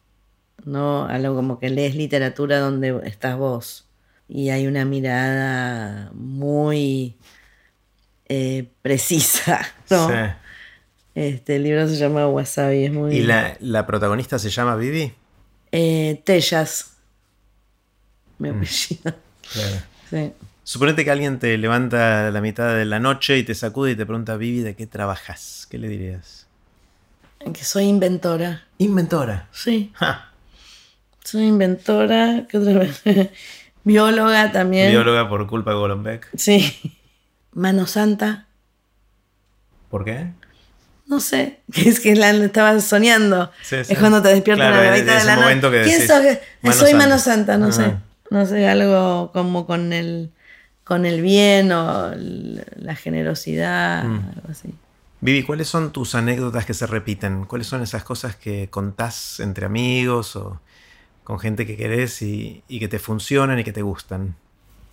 ¿no? 0.64 1.06
Algo 1.06 1.36
como 1.36 1.60
que 1.60 1.70
lees 1.70 1.96
literatura 1.96 2.60
donde 2.60 3.02
estás 3.06 3.38
vos 3.38 3.86
y 4.30 4.52
hay 4.52 4.68
una 4.68 4.86
mirada 4.86 6.12
muy 6.14 7.16
eh, 8.30 8.70
precisa, 8.84 9.60
¿no? 9.90 10.08
Sí. 10.08 10.14
Este, 11.16 11.56
el 11.56 11.64
libro 11.64 11.88
se 11.88 11.98
llama 11.98 12.28
Wasabi, 12.28 12.86
es 12.86 12.94
muy... 12.94 13.18
¿Y 13.18 13.24
la, 13.24 13.58
la 13.60 13.86
protagonista 13.88 14.38
se 14.38 14.52
llama 14.52 14.76
Vivi? 14.76 15.12
Eh, 15.72 16.22
Tellas. 16.24 16.94
Mm. 18.38 18.44
Mi 18.44 18.50
apellido. 18.50 19.16
Sí. 20.10 20.32
Suponete 20.64 21.06
que 21.06 21.12
alguien 21.12 21.38
te 21.38 21.56
levanta 21.60 22.28
a 22.28 22.32
la 22.32 22.42
mitad 22.42 22.76
de 22.76 22.86
la 22.86 23.00
noche 23.00 23.38
y 23.38 23.44
te 23.44 23.54
sacude 23.54 23.92
y 23.92 23.96
te 23.96 24.08
pregunta, 24.08 24.38
Vivi, 24.38 24.62
¿de 24.62 24.76
qué 24.76 24.88
trabajas? 24.88 25.68
¿Qué 25.70 25.78
le 25.78 25.88
dirías? 25.88 26.48
Que 27.54 27.64
soy 27.64 27.84
inventora. 27.86 28.66
Inventora. 28.80 29.48
Sí. 29.52 29.92
Ja. 29.94 30.32
Soy 31.24 31.44
inventora. 31.44 32.48
¿Qué 32.50 32.58
otra 32.58 32.80
vez? 32.80 33.04
Bióloga 33.84 34.52
también. 34.52 34.92
Bióloga 34.92 35.28
por 35.30 35.48
culpa 35.48 35.72
de 35.72 35.78
Golombek. 35.78 36.28
Sí. 36.36 36.98
Mano 37.54 37.88
Santa. 37.88 38.46
¿Por 39.90 40.06
qué? 40.06 40.28
No 41.08 41.20
sé. 41.20 41.60
Es 41.76 42.00
que 42.00 42.16
la 42.16 42.30
estaba 42.32 42.80
soñando. 42.80 43.52
Sí, 43.64 43.78
sí. 43.84 43.94
Es 43.94 44.00
cuando 44.00 44.22
te 44.22 44.30
despiertas 44.30 44.68
Claro, 44.72 44.84
la 44.84 44.92
mitad 44.98 45.14
de 45.14 45.18
ese 45.18 45.26
la 45.26 45.36
momento 45.38 45.72
que 45.72 45.82
¿Quién 45.84 46.00
decís, 46.00 46.08
sos? 46.08 46.24
Mano 46.62 46.76
soy 46.76 46.90
Santa. 46.92 46.98
Mano 47.08 47.20
Santa, 47.20 47.58
no 47.58 47.72
sé. 47.72 47.96
No 48.30 48.46
sé, 48.46 48.68
algo 48.68 49.32
como 49.34 49.66
con 49.66 49.92
el, 49.92 50.32
con 50.84 51.08
el 51.08 51.22
bien 51.22 51.72
o 51.72 52.12
la 52.16 52.96
generosidad, 52.96 54.04
Mm. 54.04 54.30
algo 54.36 54.50
así. 54.52 54.70
Vivi, 55.22 55.44
¿cuáles 55.44 55.68
son 55.68 55.92
tus 55.92 56.14
anécdotas 56.16 56.66
que 56.66 56.74
se 56.76 56.86
repiten? 56.88 57.46
¿Cuáles 57.46 57.68
son 57.68 57.82
esas 57.82 58.04
cosas 58.04 58.36
que 58.36 58.70
contás 58.70 59.40
entre 59.40 59.66
amigos 59.66 60.36
o 60.36 60.62
con 61.30 61.38
gente 61.40 61.68
que 61.68 61.78
querés 61.78 62.24
y, 62.24 62.64
y 62.68 62.80
que 62.80 62.88
te 62.88 62.98
funcionan 62.98 63.60
y 63.60 63.64
que 63.64 63.72
te 63.72 63.84
gustan? 63.84 64.34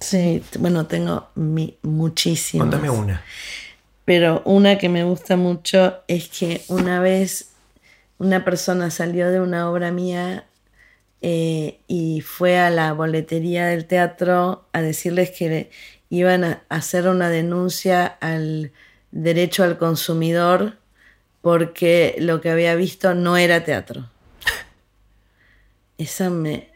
Sí, 0.00 0.42
bueno, 0.58 0.84
tengo 0.86 1.28
mi, 1.34 1.78
muchísimas. 1.80 2.68
Contame 2.68 2.90
una. 2.90 3.24
Pero 4.04 4.42
una 4.44 4.76
que 4.76 4.90
me 4.90 5.02
gusta 5.04 5.36
mucho 5.38 5.94
es 6.08 6.28
que 6.28 6.60
una 6.68 7.00
vez 7.00 7.52
una 8.18 8.44
persona 8.44 8.90
salió 8.90 9.30
de 9.30 9.40
una 9.40 9.70
obra 9.70 9.90
mía 9.92 10.44
eh, 11.22 11.78
y 11.88 12.20
fue 12.20 12.58
a 12.58 12.68
la 12.68 12.92
boletería 12.92 13.64
del 13.68 13.86
teatro 13.86 14.66
a 14.74 14.82
decirles 14.82 15.30
que 15.30 15.48
le- 15.48 15.70
iban 16.10 16.44
a 16.44 16.62
hacer 16.68 17.08
una 17.08 17.30
denuncia 17.30 18.04
al 18.20 18.72
derecho 19.10 19.64
al 19.64 19.78
consumidor 19.78 20.74
porque 21.40 22.14
lo 22.18 22.42
que 22.42 22.50
había 22.50 22.74
visto 22.74 23.14
no 23.14 23.38
era 23.38 23.64
teatro. 23.64 24.10
Esa 25.98 26.31
me 26.31 26.70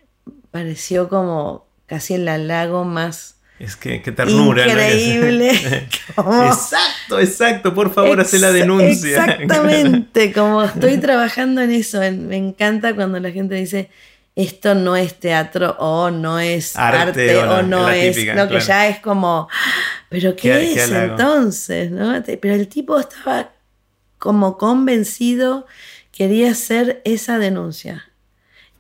pareció 0.51 1.09
como 1.09 1.67
casi 1.87 2.15
el 2.15 2.29
halago 2.29 2.85
más 2.85 3.37
Es 3.59 3.77
que 3.77 4.01
qué 4.03 4.13
ternura. 4.13 4.65
¿no? 4.65 4.73
increíble. 4.73 5.51
exacto, 6.17 7.21
exacto. 7.21 7.75
Por 7.75 7.93
favor, 7.93 8.21
hace 8.21 8.39
la 8.39 8.53
denuncia. 8.53 9.25
Exactamente, 9.25 10.33
como 10.35 10.63
estoy 10.63 10.99
trabajando 10.99 11.61
en 11.61 11.73
eso. 11.73 12.01
Me 12.01 12.37
encanta 12.37 12.95
cuando 12.95 13.21
la 13.21 13.31
gente 13.31 13.55
dice 13.55 13.91
esto 14.37 14.75
no 14.75 14.97
es 14.97 15.19
teatro 15.19 15.77
o 15.79 16.11
no 16.11 16.39
es 16.39 16.77
Arte, 16.77 17.37
arte, 17.37 17.37
o 17.37 17.63
no 17.63 17.91
es. 17.91 18.15
típica, 18.15 18.35
no, 18.35 18.49
que 18.49 18.61
ya 18.61 18.89
es 18.89 19.01
como, 19.01 19.49
pero 20.09 20.37
¿qué, 20.37 20.73
es 20.73 20.91
entonces? 20.91 21.91
¿no? 21.91 22.23
Pero 22.23 22.55
el 22.55 22.69
tipo 22.69 22.99
estaba 22.99 23.51
como 24.19 24.57
convencido, 24.57 25.67
quería 26.13 26.53
hacer 26.53 27.03
esa 27.05 27.39
denuncia. 27.39 28.10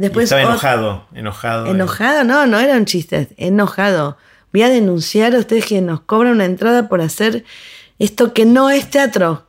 Y 0.01 0.05
Después 0.05 0.25
estaba 0.25 0.41
enojado, 0.41 1.05
enojado. 1.15 1.67
Enojado, 1.67 2.25
no, 2.25 2.47
no 2.47 2.59
era 2.59 2.75
un 2.75 2.87
chiste, 2.87 3.29
enojado. 3.37 4.17
Voy 4.51 4.63
a 4.63 4.71
denunciar 4.71 5.35
a 5.35 5.39
ustedes 5.39 5.67
que 5.67 5.83
nos 5.83 6.01
cobran 6.01 6.33
una 6.33 6.47
entrada 6.47 6.89
por 6.89 7.03
hacer 7.03 7.45
esto 7.99 8.33
que 8.33 8.47
no 8.47 8.71
es 8.71 8.89
teatro. 8.89 9.47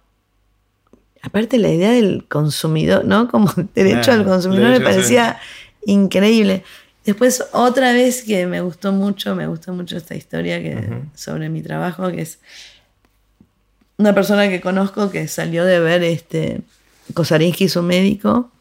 Aparte 1.22 1.58
la 1.58 1.70
idea 1.70 1.92
del 1.92 2.26
consumidor, 2.28 3.06
¿no? 3.06 3.30
Como 3.30 3.50
derecho 3.74 4.12
al 4.12 4.26
consumidor 4.26 4.72
me 4.72 4.82
parecía 4.82 5.40
increíble. 5.86 6.66
Después 7.06 7.46
otra 7.54 7.94
vez 7.94 8.22
que 8.24 8.46
me 8.46 8.60
gustó 8.60 8.92
mucho, 8.92 9.34
me 9.36 9.48
gustó 9.48 9.72
mucho 9.72 9.96
esta 9.96 10.16
historia 10.16 10.62
que, 10.62 11.04
sobre 11.16 11.48
mi 11.48 11.62
trabajo, 11.62 12.12
que 12.12 12.24
es 12.24 12.40
una 13.96 14.14
persona 14.14 14.50
que 14.50 14.60
conozco 14.60 15.12
que 15.12 15.30
salió 15.30 15.64
de 15.64 15.80
ver 15.80 16.04
este 16.04 16.60
Kosarinsky, 17.14 17.70
su 17.70 17.82
médico, 17.84 18.52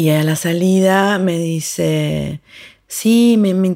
y 0.00 0.08
a 0.08 0.24
la 0.24 0.34
salida 0.34 1.18
me 1.18 1.38
dice, 1.38 2.40
sí, 2.86 3.36
me, 3.38 3.52
me 3.52 3.74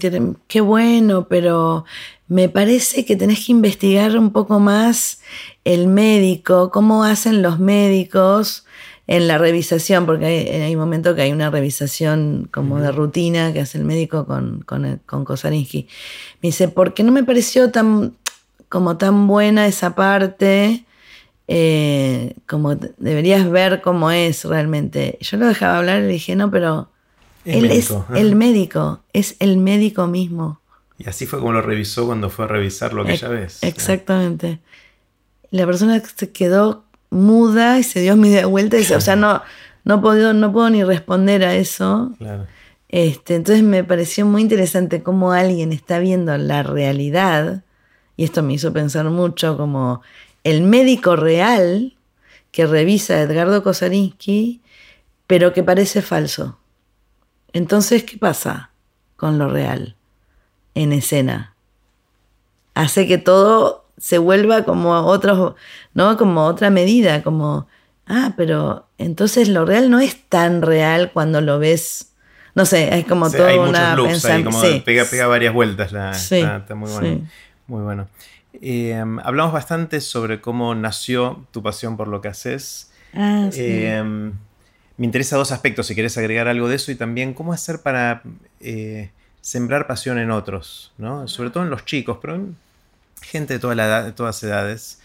qué 0.49 0.63
bueno, 0.63 1.29
pero 1.29 1.85
me 2.29 2.49
parece 2.49 3.05
que 3.05 3.15
tenés 3.15 3.45
que 3.45 3.53
investigar 3.53 4.17
un 4.17 4.31
poco 4.31 4.59
más 4.59 5.21
el 5.67 5.87
médico, 5.87 6.71
cómo 6.71 7.05
hacen 7.05 7.43
los 7.43 7.59
médicos 7.59 8.65
en 9.07 9.29
la 9.29 9.37
revisación, 9.37 10.07
porque 10.07 10.25
hay, 10.25 10.63
hay 10.63 10.77
momentos 10.77 11.15
que 11.15 11.21
hay 11.21 11.33
una 11.33 11.51
revisación 11.51 12.49
como 12.51 12.81
de 12.81 12.91
rutina 12.91 13.53
que 13.53 13.61
hace 13.61 13.77
el 13.77 13.85
médico 13.85 14.25
con, 14.25 14.63
con, 14.63 15.03
con 15.05 15.27
Kosarinsky. 15.27 15.89
Me 16.41 16.49
dice, 16.49 16.69
¿por 16.69 16.95
qué 16.95 17.03
no 17.03 17.13
me 17.13 17.25
pareció 17.25 17.71
tan, 17.71 18.15
como 18.71 18.97
tan 18.97 19.27
buena 19.27 19.67
esa 19.67 19.95
parte? 19.95 20.87
Eh, 21.49 22.35
como 22.47 22.75
deberías 22.75 23.49
ver 23.51 23.81
cómo 23.83 24.11
es 24.11 24.45
realmente. 24.45 25.19
Yo 25.21 25.37
lo 25.37 25.47
dejaba 25.47 25.79
hablar 25.79 26.01
y 26.01 26.07
le 26.07 26.13
dije, 26.13 26.37
no, 26.37 26.51
pero 26.51 26.91
Es 27.45 27.57
él 27.57 27.63
médico, 27.69 28.07
es 28.11 28.21
el 28.21 28.37
médico, 28.37 29.01
es 29.13 29.37
el 29.41 29.57
médico 29.59 30.07
mismo. 30.07 30.61
Y 30.99 31.09
así 31.09 31.27
fue 31.27 31.41
como 31.41 31.53
lo 31.53 31.61
revisó 31.61 32.07
cuando 32.07 32.31
fue 32.31 32.45
a 32.45 32.49
revisarlo 32.49 33.03
aquella 33.03 33.29
Ex- 33.29 33.31
vez. 33.31 33.63
Exactamente. 33.63 34.61
La 35.51 35.67
persona 35.67 36.01
se 36.01 36.31
quedó 36.33 36.85
muda 37.11 37.79
y 37.79 37.83
se 37.83 38.01
dio 38.01 38.17
media 38.17 38.47
vuelta 38.47 38.77
y 38.77 38.81
dice, 38.81 38.97
o 38.97 39.01
sea, 39.01 39.17
no, 39.17 39.43
no, 39.85 40.01
puedo, 40.01 40.33
no 40.33 40.53
puedo 40.53 40.71
ni 40.71 40.83
responder 40.83 41.45
a 41.45 41.55
eso. 41.55 42.13
Claro. 42.19 42.47
Este, 42.89 43.35
entonces 43.35 43.65
me 43.65 43.83
pareció 43.85 44.25
muy 44.25 44.43
interesante 44.43 45.03
cómo 45.03 45.33
alguien 45.33 45.73
está 45.73 45.99
viendo 45.99 46.37
la 46.39 46.63
realidad, 46.63 47.65
y 48.17 48.23
esto 48.23 48.43
me 48.45 48.55
hizo 48.55 48.73
pensar 48.73 49.05
mucho 49.11 49.57
como 49.57 50.01
el 50.45 50.63
médico 50.63 51.17
real 51.17 51.97
que 52.53 52.67
revisa 52.67 53.15
a 53.15 53.23
Edgardo 53.23 53.63
Kosarinsky, 53.63 54.61
pero 55.27 55.53
que 55.53 55.63
parece 55.63 56.03
falso. 56.03 56.59
Entonces, 57.53 58.05
¿qué 58.05 58.17
pasa 58.19 58.71
con 59.17 59.39
lo 59.39 59.49
real 59.49 59.97
en 60.75 60.93
escena? 60.93 61.55
Hace 62.75 63.07
que 63.07 63.19
todo 63.19 63.85
se 63.97 64.19
vuelva 64.19 64.65
como 64.65 64.91
otro, 65.07 65.55
¿no? 65.95 66.17
Como 66.17 66.45
otra 66.47 66.71
medida, 66.71 67.23
como, 67.23 67.69
ah, 68.07 68.33
pero 68.37 68.87
entonces 68.99 69.49
lo 69.49 69.65
real 69.65 69.91
no 69.91 70.01
es 70.01 70.29
tan 70.29 70.63
real 70.63 71.13
cuando 71.13 71.41
lo 71.41 71.59
ves. 71.59 72.13
No 72.57 72.67
sé, 72.67 72.97
es 72.99 73.07
como 73.07 73.29
Sí, 73.31 73.37
todo 73.37 73.47
hay 73.47 73.59
muchos 73.59 73.71
una 73.71 73.95
loops 73.97 74.25
ahí, 74.25 74.43
pensam- 74.43 74.45
como 74.45 74.61
sí. 74.63 74.83
pega, 74.85 75.05
pega 75.05 75.27
varias 75.27 75.55
vueltas. 75.55 75.93
La, 75.93 76.13
Sí, 76.15 76.37
está, 76.37 76.57
está 76.59 76.75
muy 76.75 76.91
bueno. 76.91 77.29
Muy 77.67 77.83
bueno. 77.83 78.09
Eh, 78.61 78.95
hablamos 79.23 79.53
bastante 79.53 80.01
sobre 80.01 80.41
cómo 80.41 80.75
nació 80.75 81.45
tu 81.51 81.63
pasión 81.63 81.97
por 81.97 82.09
lo 82.09 82.21
que 82.21 82.29
haces. 82.29 82.91
Ah, 83.15 83.49
sí. 83.53 83.61
Eh, 83.63 84.03
me 84.97 85.07
interesa 85.07 85.37
dos 85.37 85.51
aspectos, 85.53 85.87
si 85.89 85.95
querés 85.95 86.17
agregar 86.19 86.47
algo 86.49 86.69
de 86.69 86.77
eso, 86.77 86.93
y 86.93 86.95
también 86.95 87.35
cómo 87.35 87.53
hacer 87.53 87.81
para 87.81 88.23
eh, 88.61 89.11
sembrar 89.41 89.87
pasión 89.87 90.19
en 90.19 90.31
otros, 90.31 90.93
¿no? 90.99 91.27
Sobre 91.27 91.51
todo 91.51 91.65
en 91.65 91.71
los 91.71 91.85
chicos, 91.85 92.19
pero 92.23 92.37
en 92.37 92.57
gente 93.23 93.55
de, 93.55 93.59
toda 93.61 93.75
la 93.75 93.87
edad- 93.87 94.05
de 94.05 94.13
todas 94.13 94.41
edades. 94.43 95.01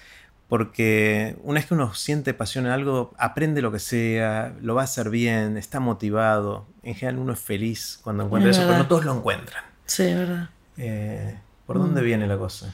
Porque 0.47 1.35
una 1.43 1.59
vez 1.59 1.67
que 1.67 1.75
uno 1.75 1.93
siente 1.93 2.33
pasión 2.33 2.65
en 2.65 2.71
algo, 2.71 3.13
aprende 3.19 3.61
lo 3.61 3.71
que 3.71 3.77
sea, 3.79 4.53
lo 4.61 4.73
va 4.73 4.81
a 4.81 4.85
hacer 4.85 5.09
bien, 5.11 5.57
está 5.57 5.79
motivado. 5.79 6.65
En 6.81 6.95
general 6.95 7.19
uno 7.19 7.33
es 7.33 7.39
feliz 7.39 7.99
cuando 8.01 8.23
encuentra 8.23 8.49
Es 8.51 8.57
eso, 8.57 8.65
pero 8.67 8.79
no 8.79 8.87
todos 8.87 9.05
lo 9.05 9.15
encuentran. 9.15 9.63
Sí, 9.85 10.05
verdad. 10.13 10.49
Eh, 10.77 11.35
¿Por 11.67 11.77
dónde 11.77 12.01
viene 12.01 12.25
la 12.25 12.37
cosa? 12.37 12.73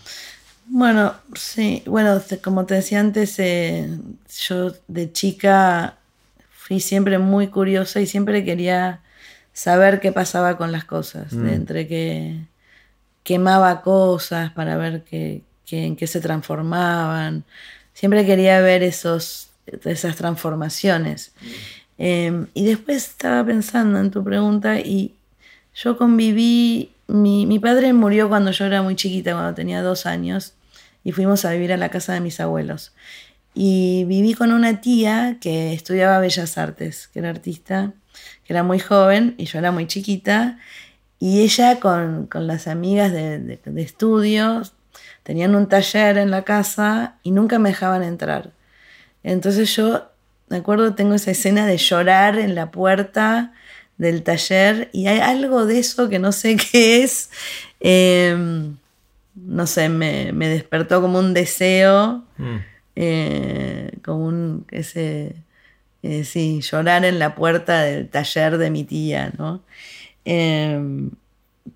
Bueno, 0.68 1.14
sí, 1.36 1.84
bueno, 1.86 2.22
como 2.44 2.66
te 2.66 2.76
decía 2.76 3.00
antes, 3.00 3.38
eh, 3.40 3.88
yo 4.48 4.72
de 4.88 5.12
chica 5.12 5.98
fui 6.50 6.80
siempre 6.80 7.20
muy 7.20 7.48
curiosa 7.50 8.02
y 8.02 8.08
siempre 8.08 8.44
quería 8.44 9.02
saber 9.54 10.00
qué 10.00 10.12
pasaba 10.12 10.58
con 10.58 10.72
las 10.72 10.84
cosas, 10.86 11.34
Mm. 11.34 11.48
entre 11.50 11.88
que 11.88 12.40
quemaba 13.24 13.82
cosas 13.82 14.52
para 14.52 14.76
ver 14.78 15.04
qué, 15.04 15.42
qué- 15.66 15.86
en 15.86 15.96
qué 15.96 16.08
se 16.08 16.20
transformaban. 16.20 17.44
Siempre 17.94 18.26
quería 18.26 18.60
ver 18.62 18.84
esos, 18.84 19.50
esas 19.86 20.16
transformaciones. 20.16 21.32
Eh, 21.98 22.46
y 22.54 22.66
después 22.66 22.98
estaba 23.08 23.46
pensando 23.46 24.00
en 24.00 24.12
tu 24.12 24.24
pregunta 24.24 24.80
y 24.80 25.16
yo 25.76 25.98
conviví, 25.98 26.92
mi, 27.07 27.45
mi 27.45 27.60
padre 27.60 27.94
murió 27.94 28.30
cuando 28.30 28.52
yo 28.52 28.65
era 28.65 28.82
muy 28.82 28.95
chiquita, 28.95 29.34
cuando 29.34 29.53
tenía 29.53 29.82
dos 29.82 30.06
años, 30.06 30.56
y 31.03 31.11
fuimos 31.11 31.45
a 31.45 31.52
vivir 31.52 31.72
a 31.73 31.77
la 31.77 31.90
casa 31.90 32.14
de 32.14 32.19
mis 32.22 32.40
abuelos. 32.40 32.94
Y 33.53 34.03
viví 34.06 34.34
con 34.34 34.52
una 34.52 34.82
tía 34.82 35.38
que 35.40 35.73
estudiaba 35.73 36.19
Bellas 36.19 36.57
Artes, 36.57 37.07
que 37.07 37.19
era 37.19 37.30
artista, 37.30 37.94
que 38.44 38.53
era 38.53 38.64
muy 38.64 38.80
joven 38.80 39.36
y 39.38 39.45
yo 39.45 39.60
era 39.60 39.72
muy 39.72 39.88
chiquita, 39.88 40.57
y 41.19 41.41
ella 41.41 41.80
con, 41.80 42.27
con 42.27 42.48
las 42.48 42.68
amigas 42.68 43.11
de, 43.11 43.40
de- 43.40 43.82
estudios 43.82 44.73
tenían 45.23 45.56
un 45.56 45.68
taller 45.68 46.18
en 46.18 46.32
la 46.32 46.44
casa 46.44 47.15
y 47.23 47.32
nunca 47.32 47.57
me 47.60 47.69
dejaban 47.69 48.03
entrar. 48.03 48.52
Entonces 49.23 49.76
yo, 49.76 50.11
me 50.49 50.57
acuerdo, 50.57 50.95
tengo 50.95 51.15
esa 51.15 51.32
escena 51.32 51.65
de 51.65 51.77
llorar 51.77 52.38
en 52.38 52.56
la 52.56 52.72
puerta 52.72 53.53
del 53.98 54.24
taller 54.24 54.90
y 54.92 55.08
hay 55.08 55.20
algo 55.20 55.66
de 55.66 55.80
eso 55.80 56.10
que 56.10 56.20
no 56.20 56.32
sé 56.32 56.58
qué 56.72 57.04
es. 57.04 57.30
Em, 57.80 58.78
no 59.36 59.68
sé, 59.68 59.90
me, 59.90 60.32
despertó 60.34 61.02
como 61.02 61.20
un 61.20 61.34
deseo, 61.34 62.24
mm. 62.38 62.56
eh, 62.96 63.92
como 64.04 64.26
un, 64.26 64.66
ese, 64.72 65.36
eh, 66.04 66.24
sí, 66.24 66.62
llorar 66.62 67.04
en 67.06 67.20
la 67.20 67.36
puerta 67.36 67.82
del 67.82 68.08
taller 68.10 68.58
de 68.58 68.70
mi 68.70 68.84
tía, 68.86 69.34
¿no? 69.38 69.62
Em, 70.24 71.12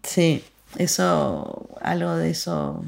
sí, 0.04 0.44
eso, 0.78 1.70
algo 1.82 2.16
de 2.16 2.32
eso. 2.32 2.86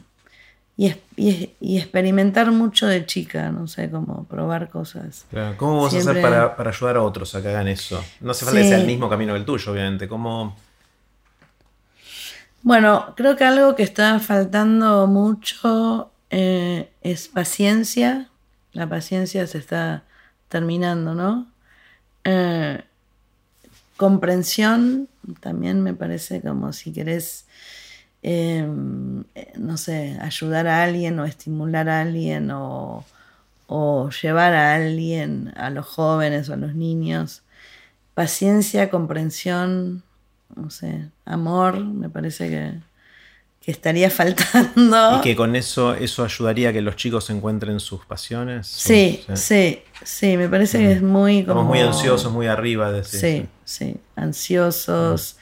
Y, 0.81 1.53
y, 1.59 1.77
experimentar 1.77 2.51
mucho 2.51 2.87
de 2.87 3.05
chica, 3.05 3.51
no 3.51 3.67
sé, 3.67 3.91
como 3.91 4.23
probar 4.23 4.69
cosas. 4.71 5.25
¿Cómo 5.57 5.83
vas 5.83 5.93
a 5.93 5.97
hacer 5.99 6.21
para, 6.21 6.69
ayudar 6.69 6.97
a 6.97 7.03
otros 7.03 7.35
a 7.35 7.41
que 7.43 7.49
hagan 7.49 7.67
eso? 7.67 8.03
No 8.19 8.31
hace 8.31 8.45
falta 8.45 8.61
que 8.61 8.67
sea 8.67 8.79
el 8.79 8.87
mismo 8.87 9.07
camino 9.07 9.33
que 9.33 9.39
el 9.39 9.45
tuyo, 9.45 9.71
obviamente. 9.73 10.07
¿Cómo, 10.07 10.55
bueno, 12.63 13.13
creo 13.17 13.35
que 13.35 13.43
algo 13.43 13.75
que 13.75 13.83
está 13.83 14.19
faltando 14.19 15.07
mucho 15.07 16.11
eh, 16.29 16.91
es 17.01 17.27
paciencia. 17.27 18.29
La 18.73 18.87
paciencia 18.87 19.47
se 19.47 19.57
está 19.57 20.03
terminando, 20.47 21.15
¿no? 21.15 21.47
Eh, 22.23 22.81
comprensión, 23.97 25.09
también 25.39 25.81
me 25.81 25.93
parece 25.93 26.41
como 26.41 26.71
si 26.71 26.93
querés, 26.93 27.45
em, 28.23 29.23
no 29.57 29.77
sé, 29.77 30.17
ayudar 30.21 30.67
a 30.67 30.83
alguien 30.83 31.19
o 31.19 31.25
estimular 31.25 31.89
a 31.89 32.01
alguien 32.01 32.51
o, 32.51 33.03
o 33.67 34.09
llevar 34.09 34.53
a 34.53 34.75
alguien, 34.75 35.53
a 35.55 35.69
los 35.69 35.85
jóvenes 35.85 36.49
o 36.49 36.53
a 36.53 36.57
los 36.57 36.75
niños. 36.75 37.41
Paciencia, 38.13 38.89
comprensión, 38.89 40.03
no 40.55 40.69
sé, 40.69 41.05
amor, 41.25 41.79
me 41.79 42.09
parece 42.09 42.49
que, 42.49 43.71
estaría 43.71 44.09
faltando. 44.11 45.19
Y 45.19 45.21
que 45.21 45.35
con 45.37 45.55
eso, 45.55 45.93
eso 45.93 46.25
ayudaría 46.25 46.69
a 46.69 46.73
que 46.73 46.81
los 46.81 46.97
chicos 46.97 47.29
encuentren 47.29 47.79
sus 47.79 48.05
pasiones. 48.05 48.67
Sí, 48.67 49.23
sí, 49.35 49.81
sí, 50.03 50.35
me 50.35 50.49
parece 50.49 50.79
que 50.79 50.91
es 50.91 51.01
muy 51.01 51.45
como... 51.45 51.63
muy 51.63 51.79
ansiosos, 51.79 52.31
muy 52.31 52.47
arriba 52.47 52.91
de 52.91 53.05
Sí, 53.05 53.45
sí, 53.63 53.95
ansiosos, 54.17 55.37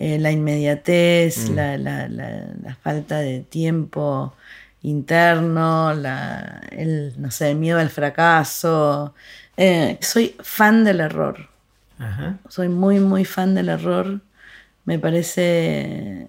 eh, 0.00 0.18
la 0.18 0.32
inmediatez, 0.32 1.50
mm. 1.50 1.54
la, 1.54 2.76
falta 2.82 3.18
de 3.18 3.40
tiempo 3.40 4.34
interno, 4.82 5.92
el, 5.92 7.14
no 7.18 7.30
sé, 7.30 7.54
miedo 7.54 7.78
al 7.78 7.90
fracaso. 7.90 9.14
Eh, 9.56 9.98
soy 10.00 10.34
fan 10.40 10.84
del 10.84 11.00
error. 11.00 11.48
Soy 12.48 12.68
muy, 12.68 12.98
muy 12.98 13.26
fan 13.26 13.54
del 13.54 13.68
error 13.68 14.20
me 14.84 14.98
parece 14.98 16.26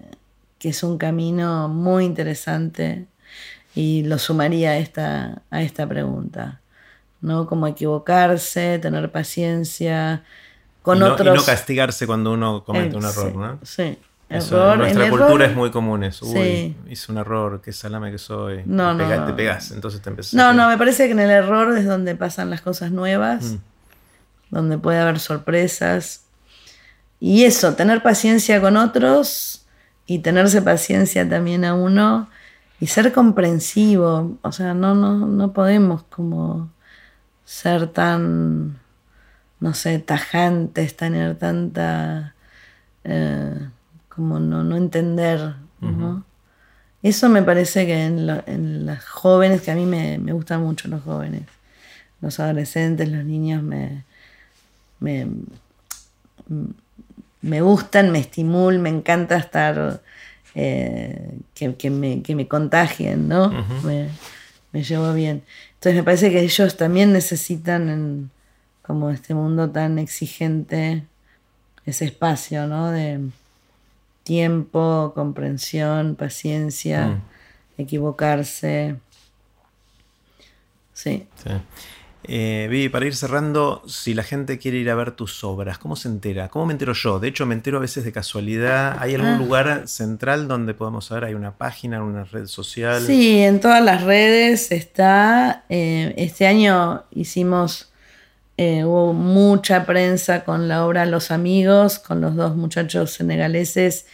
que 0.58 0.68
es 0.68 0.82
un 0.82 0.98
camino 0.98 1.68
muy 1.68 2.04
interesante 2.04 3.06
y 3.74 4.04
lo 4.04 4.18
sumaría 4.18 4.70
a 4.70 4.78
esta, 4.78 5.42
a 5.50 5.62
esta 5.62 5.88
pregunta. 5.88 6.60
¿no? 7.20 7.46
Como 7.46 7.66
equivocarse, 7.66 8.78
tener 8.78 9.10
paciencia 9.10 10.24
con 10.82 10.98
y 10.98 11.00
no, 11.00 11.12
otros. 11.12 11.34
Y 11.34 11.38
no 11.38 11.44
castigarse 11.44 12.06
cuando 12.06 12.32
uno 12.32 12.64
comete 12.64 12.96
un 12.96 13.04
error, 13.04 13.34
¿no? 13.34 13.58
Sí. 13.62 13.98
Error, 14.28 14.72
en 14.74 14.78
nuestra 14.78 15.10
cultura 15.10 15.46
es 15.46 15.54
muy 15.54 15.70
común 15.70 16.04
eso. 16.04 16.24
Uy, 16.24 16.74
hice 16.88 17.12
un 17.12 17.18
error, 17.18 17.60
qué 17.62 17.70
salame 17.70 18.10
que 18.10 18.18
soy. 18.18 18.62
No, 18.64 18.96
te, 18.96 19.04
no, 19.06 19.26
te 19.26 19.32
pegas, 19.34 19.72
entonces 19.72 20.00
te 20.00 20.08
empezás. 20.08 20.32
No, 20.32 20.54
no, 20.54 20.68
me 20.68 20.78
parece 20.78 21.06
que 21.06 21.12
en 21.12 21.20
el 21.20 21.30
error 21.30 21.76
es 21.76 21.84
donde 21.84 22.14
pasan 22.14 22.48
las 22.48 22.62
cosas 22.62 22.92
nuevas, 22.92 23.44
mm. 23.44 23.56
donde 24.50 24.78
puede 24.78 25.00
haber 25.00 25.18
sorpresas, 25.18 26.22
y 27.24 27.44
eso, 27.44 27.74
tener 27.74 28.02
paciencia 28.02 28.60
con 28.60 28.76
otros 28.76 29.64
y 30.06 30.18
tenerse 30.18 30.60
paciencia 30.60 31.28
también 31.28 31.64
a 31.64 31.72
uno 31.72 32.28
y 32.80 32.88
ser 32.88 33.12
comprensivo. 33.12 34.38
O 34.42 34.50
sea, 34.50 34.74
no, 34.74 34.96
no, 34.96 35.28
no 35.28 35.52
podemos 35.52 36.02
como 36.02 36.68
ser 37.44 37.86
tan, 37.86 38.80
no 39.62 39.72
sé, 39.72 39.98
tajantes, 39.98 40.96
tener 40.96 41.36
tanta, 41.36 42.34
eh, 43.04 43.54
como 44.08 44.38
no, 44.38 44.62
no 44.64 44.76
entender, 44.76 45.54
¿no? 45.80 46.24
Eso 47.02 47.28
me 47.28 47.42
parece 47.42 47.86
que 47.86 48.04
en, 48.04 48.28
en, 48.46 48.86
los 48.86 49.04
jóvenes, 49.04 49.62
que 49.62 49.70
a 49.70 49.74
mí 49.74 49.86
me, 49.86 50.18
me, 50.18 50.32
gustan 50.32 50.60
mucho 50.60 50.88
los 50.88 51.02
jóvenes, 51.02 51.42
los 52.20 52.38
adolescentes, 52.38 53.08
los 53.08 53.24
niños 53.24 53.62
me, 53.62 54.04
me 55.00 55.26
me 57.42 57.60
gustan, 57.60 58.10
me 58.12 58.20
estimulan, 58.20 58.80
me 58.80 58.88
encanta 58.88 59.36
estar, 59.36 60.00
eh, 60.54 61.38
que, 61.54 61.90
me, 61.90 62.22
que, 62.22 62.34
me, 62.34 62.48
contagien, 62.48 63.28
¿no? 63.28 63.50
me, 63.82 64.82
llevo 64.82 65.12
bien. 65.12 65.42
Entonces 65.74 65.96
me 65.96 66.02
parece 66.04 66.30
que 66.30 66.40
ellos 66.40 66.76
también 66.76 67.12
necesitan, 67.12 67.88
en, 67.88 68.30
como 68.92 69.08
este 69.08 69.32
mundo 69.32 69.70
tan 69.70 69.98
exigente, 69.98 71.06
ese 71.86 72.04
espacio, 72.04 72.66
¿no? 72.66 72.90
De 72.90 73.20
tiempo, 74.22 75.12
comprensión, 75.14 76.14
paciencia, 76.14 77.06
mm. 77.06 77.80
equivocarse. 77.80 78.96
Sí. 80.92 81.26
sí. 81.42 81.50
Eh, 82.24 82.68
Vivi, 82.70 82.88
para 82.88 83.06
ir 83.06 83.16
cerrando, 83.16 83.82
si 83.86 84.14
la 84.14 84.22
gente 84.22 84.58
quiere 84.58 84.76
ir 84.76 84.90
a 84.90 84.94
ver 84.94 85.12
tus 85.12 85.42
obras, 85.42 85.78
¿cómo 85.78 85.96
se 85.96 86.08
entera? 86.08 86.48
¿Cómo 86.50 86.66
me 86.66 86.72
entero 86.72 86.92
yo? 86.92 87.18
De 87.18 87.28
hecho, 87.28 87.46
me 87.46 87.54
entero 87.54 87.78
a 87.78 87.80
veces 87.80 88.04
de 88.04 88.12
casualidad. 88.12 88.96
¿Hay 89.00 89.14
algún 89.14 89.30
ah. 89.30 89.38
lugar 89.38 89.88
central 89.88 90.46
donde 90.46 90.74
podemos 90.74 91.06
saber? 91.06 91.24
¿Hay 91.24 91.34
una 91.34 91.56
página, 91.56 92.02
una 92.04 92.24
red 92.24 92.46
social? 92.46 93.02
Sí, 93.02 93.40
en 93.40 93.60
todas 93.60 93.82
las 93.82 94.04
redes 94.04 94.70
está. 94.70 95.64
Eh, 95.68 96.14
este 96.16 96.46
año 96.46 97.02
hicimos, 97.10 97.91
eh, 98.62 98.84
hubo 98.84 99.12
mucha 99.12 99.86
prensa 99.86 100.44
con 100.44 100.68
la 100.68 100.86
obra 100.86 101.04
Los 101.04 101.32
Amigos, 101.32 101.98
con 101.98 102.20
los 102.20 102.36
dos 102.36 102.54
muchachos 102.54 103.10
senegaleses, 103.10 104.06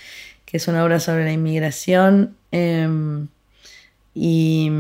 que 0.47 0.57
es 0.57 0.69
una 0.69 0.85
obra 0.85 1.01
sobre 1.01 1.25
la 1.25 1.33
inmigración. 1.33 2.35
Em, 2.51 3.29
y 4.15 4.71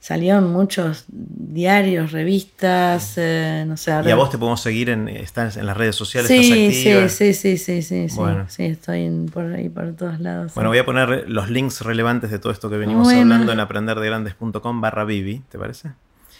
salieron 0.00 0.52
muchos 0.52 1.04
diarios, 1.06 2.10
revistas, 2.10 3.14
eh, 3.18 3.64
no 3.68 3.76
sé. 3.76 3.92
¿Y 4.04 4.10
a 4.10 4.16
vos 4.16 4.30
te 4.30 4.38
podemos 4.38 4.60
seguir 4.60 4.90
en, 4.90 5.06
estás 5.06 5.56
en 5.56 5.66
las 5.66 5.76
redes 5.76 5.94
sociales? 5.94 6.28
Sí, 6.28 6.42
sí, 6.42 6.72
sí, 6.72 7.34
sí, 7.34 7.56
sí, 7.56 7.82
sí, 7.82 8.08
sí, 8.48 8.64
estoy 8.64 9.10
por 9.32 9.52
ahí, 9.52 9.68
por 9.68 9.94
todos 9.94 10.18
lados. 10.18 10.54
Bueno, 10.54 10.70
voy 10.70 10.78
a 10.78 10.84
poner 10.84 11.28
los 11.28 11.50
links 11.50 11.82
relevantes 11.82 12.32
de 12.32 12.40
todo 12.40 12.52
esto 12.52 12.68
que 12.68 12.78
venimos 12.78 13.12
hablando 13.12 13.52
en 13.52 13.60
aprenderdegrandes.com 13.60 14.80
barra 14.80 15.04
Vivi, 15.04 15.42
¿te 15.50 15.56
parece? 15.56 15.90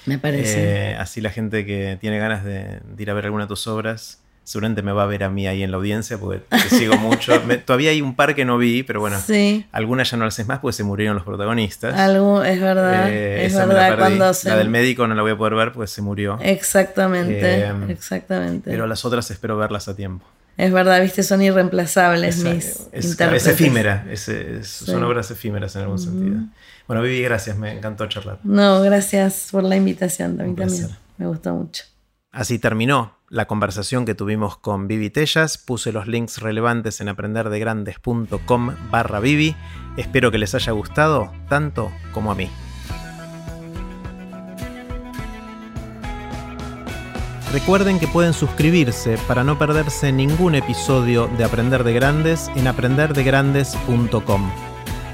Me 0.07 0.19
parece. 0.19 0.93
Eh, 0.93 0.97
así 0.97 1.21
la 1.21 1.31
gente 1.31 1.67
que 1.67 1.99
tiene 2.01 2.19
ganas 2.19 2.45
de, 2.45 2.81
de 2.83 3.03
ir 3.03 3.11
a 3.11 3.15
ver 3.15 3.27
alguna 3.27 3.45
de 3.45 3.49
tus 3.49 3.67
obras 3.67 4.21
seguramente 4.49 4.81
me 4.81 4.93
va 4.93 5.03
a 5.03 5.07
ver 5.07 5.25
a 5.25 5.29
mí 5.29 5.47
ahí 5.47 5.63
en 5.63 5.71
la 5.71 5.77
audiencia 5.77 6.17
porque 6.17 6.43
te 6.49 6.59
sigo 6.77 6.97
mucho. 6.97 7.39
todavía 7.67 7.91
hay 7.91 8.01
un 8.01 8.17
par 8.17 8.35
que 8.35 8.47
no 8.47 8.57
vi, 8.57 8.83
pero 8.83 8.99
bueno, 8.99 9.19
algunas 9.73 10.11
ya 10.11 10.17
no 10.17 10.25
las 10.25 10.39
es 10.39 10.49
más 10.49 10.61
porque 10.61 10.73
se 10.73 10.85
murieron 10.85 11.17
los 11.17 11.25
protagonistas. 11.25 11.95
es 11.95 12.61
verdad, 12.61 13.11
eh, 13.11 13.45
es 13.45 13.55
verdad. 13.55 13.99
Cuando 13.99 14.33
La 14.45 14.57
del 14.57 14.71
médico 14.71 15.07
no 15.07 15.15
la 15.15 15.21
voy 15.21 15.33
a 15.33 15.37
poder 15.37 15.55
ver 15.55 15.73
porque 15.73 15.89
se 15.89 16.01
murió. 16.01 16.39
Exactamente, 16.41 17.61
eh, 17.61 17.73
exactamente. 17.91 18.71
Pero 18.71 18.87
las 18.87 19.05
otras 19.05 19.31
espero 19.31 19.59
verlas 19.59 19.87
a 19.89 19.95
tiempo. 19.95 20.25
Es 20.57 20.73
verdad, 20.73 21.01
viste, 21.03 21.23
son 21.23 21.43
irreemplazables 21.43 22.43
mis 22.43 22.89
es, 22.91 23.17
es 23.21 23.47
efímera, 23.47 24.07
son 24.63 25.05
obras 25.05 25.31
efímeras 25.31 25.77
en 25.77 25.83
algún 25.83 25.99
sentido. 25.99 26.39
Bueno, 26.89 27.03
Vivi, 27.03 27.23
gracias, 27.23 27.57
me 27.59 27.71
encantó 27.71 28.07
charlar. 28.07 28.39
No, 28.43 28.81
gracias 28.81 29.49
por 29.53 29.63
la 29.63 29.77
invitación, 29.77 30.39
también, 30.39 30.57
también 30.57 30.89
me 31.19 31.27
gustó 31.27 31.55
mucho. 31.55 31.85
Así 32.33 32.59
terminó 32.59 33.19
la 33.29 33.47
conversación 33.47 34.07
que 34.07 34.15
tuvimos 34.15 34.57
con 34.57 34.89
Vivi 34.89 35.11
Tellas. 35.11 35.59
Puse 35.59 35.93
los 35.93 36.07
links 36.07 36.41
relevantes 36.41 37.03
en 37.03 37.11
aprenderdegrandes.com 37.11 38.75
barra 38.91 39.21
Vivi. 39.21 39.55
Espero 39.99 40.31
que 40.31 40.39
les 40.39 40.55
haya 40.55 40.73
gustado 40.73 41.31
tanto 41.51 41.93
como 42.13 42.33
a 42.33 42.35
mí. 42.35 42.49
Recuerden 47.53 47.99
que 47.99 48.09
pueden 48.09 48.33
suscribirse 48.33 49.19
para 49.27 49.45
no 49.45 49.59
perderse 49.59 50.13
ningún 50.13 50.55
episodio 50.55 51.29
de 51.37 51.45
Aprender 51.45 51.85
de 51.85 51.93
Grandes 51.93 52.51
en 52.57 52.67
aprenderdegrandes.com. 52.67 54.78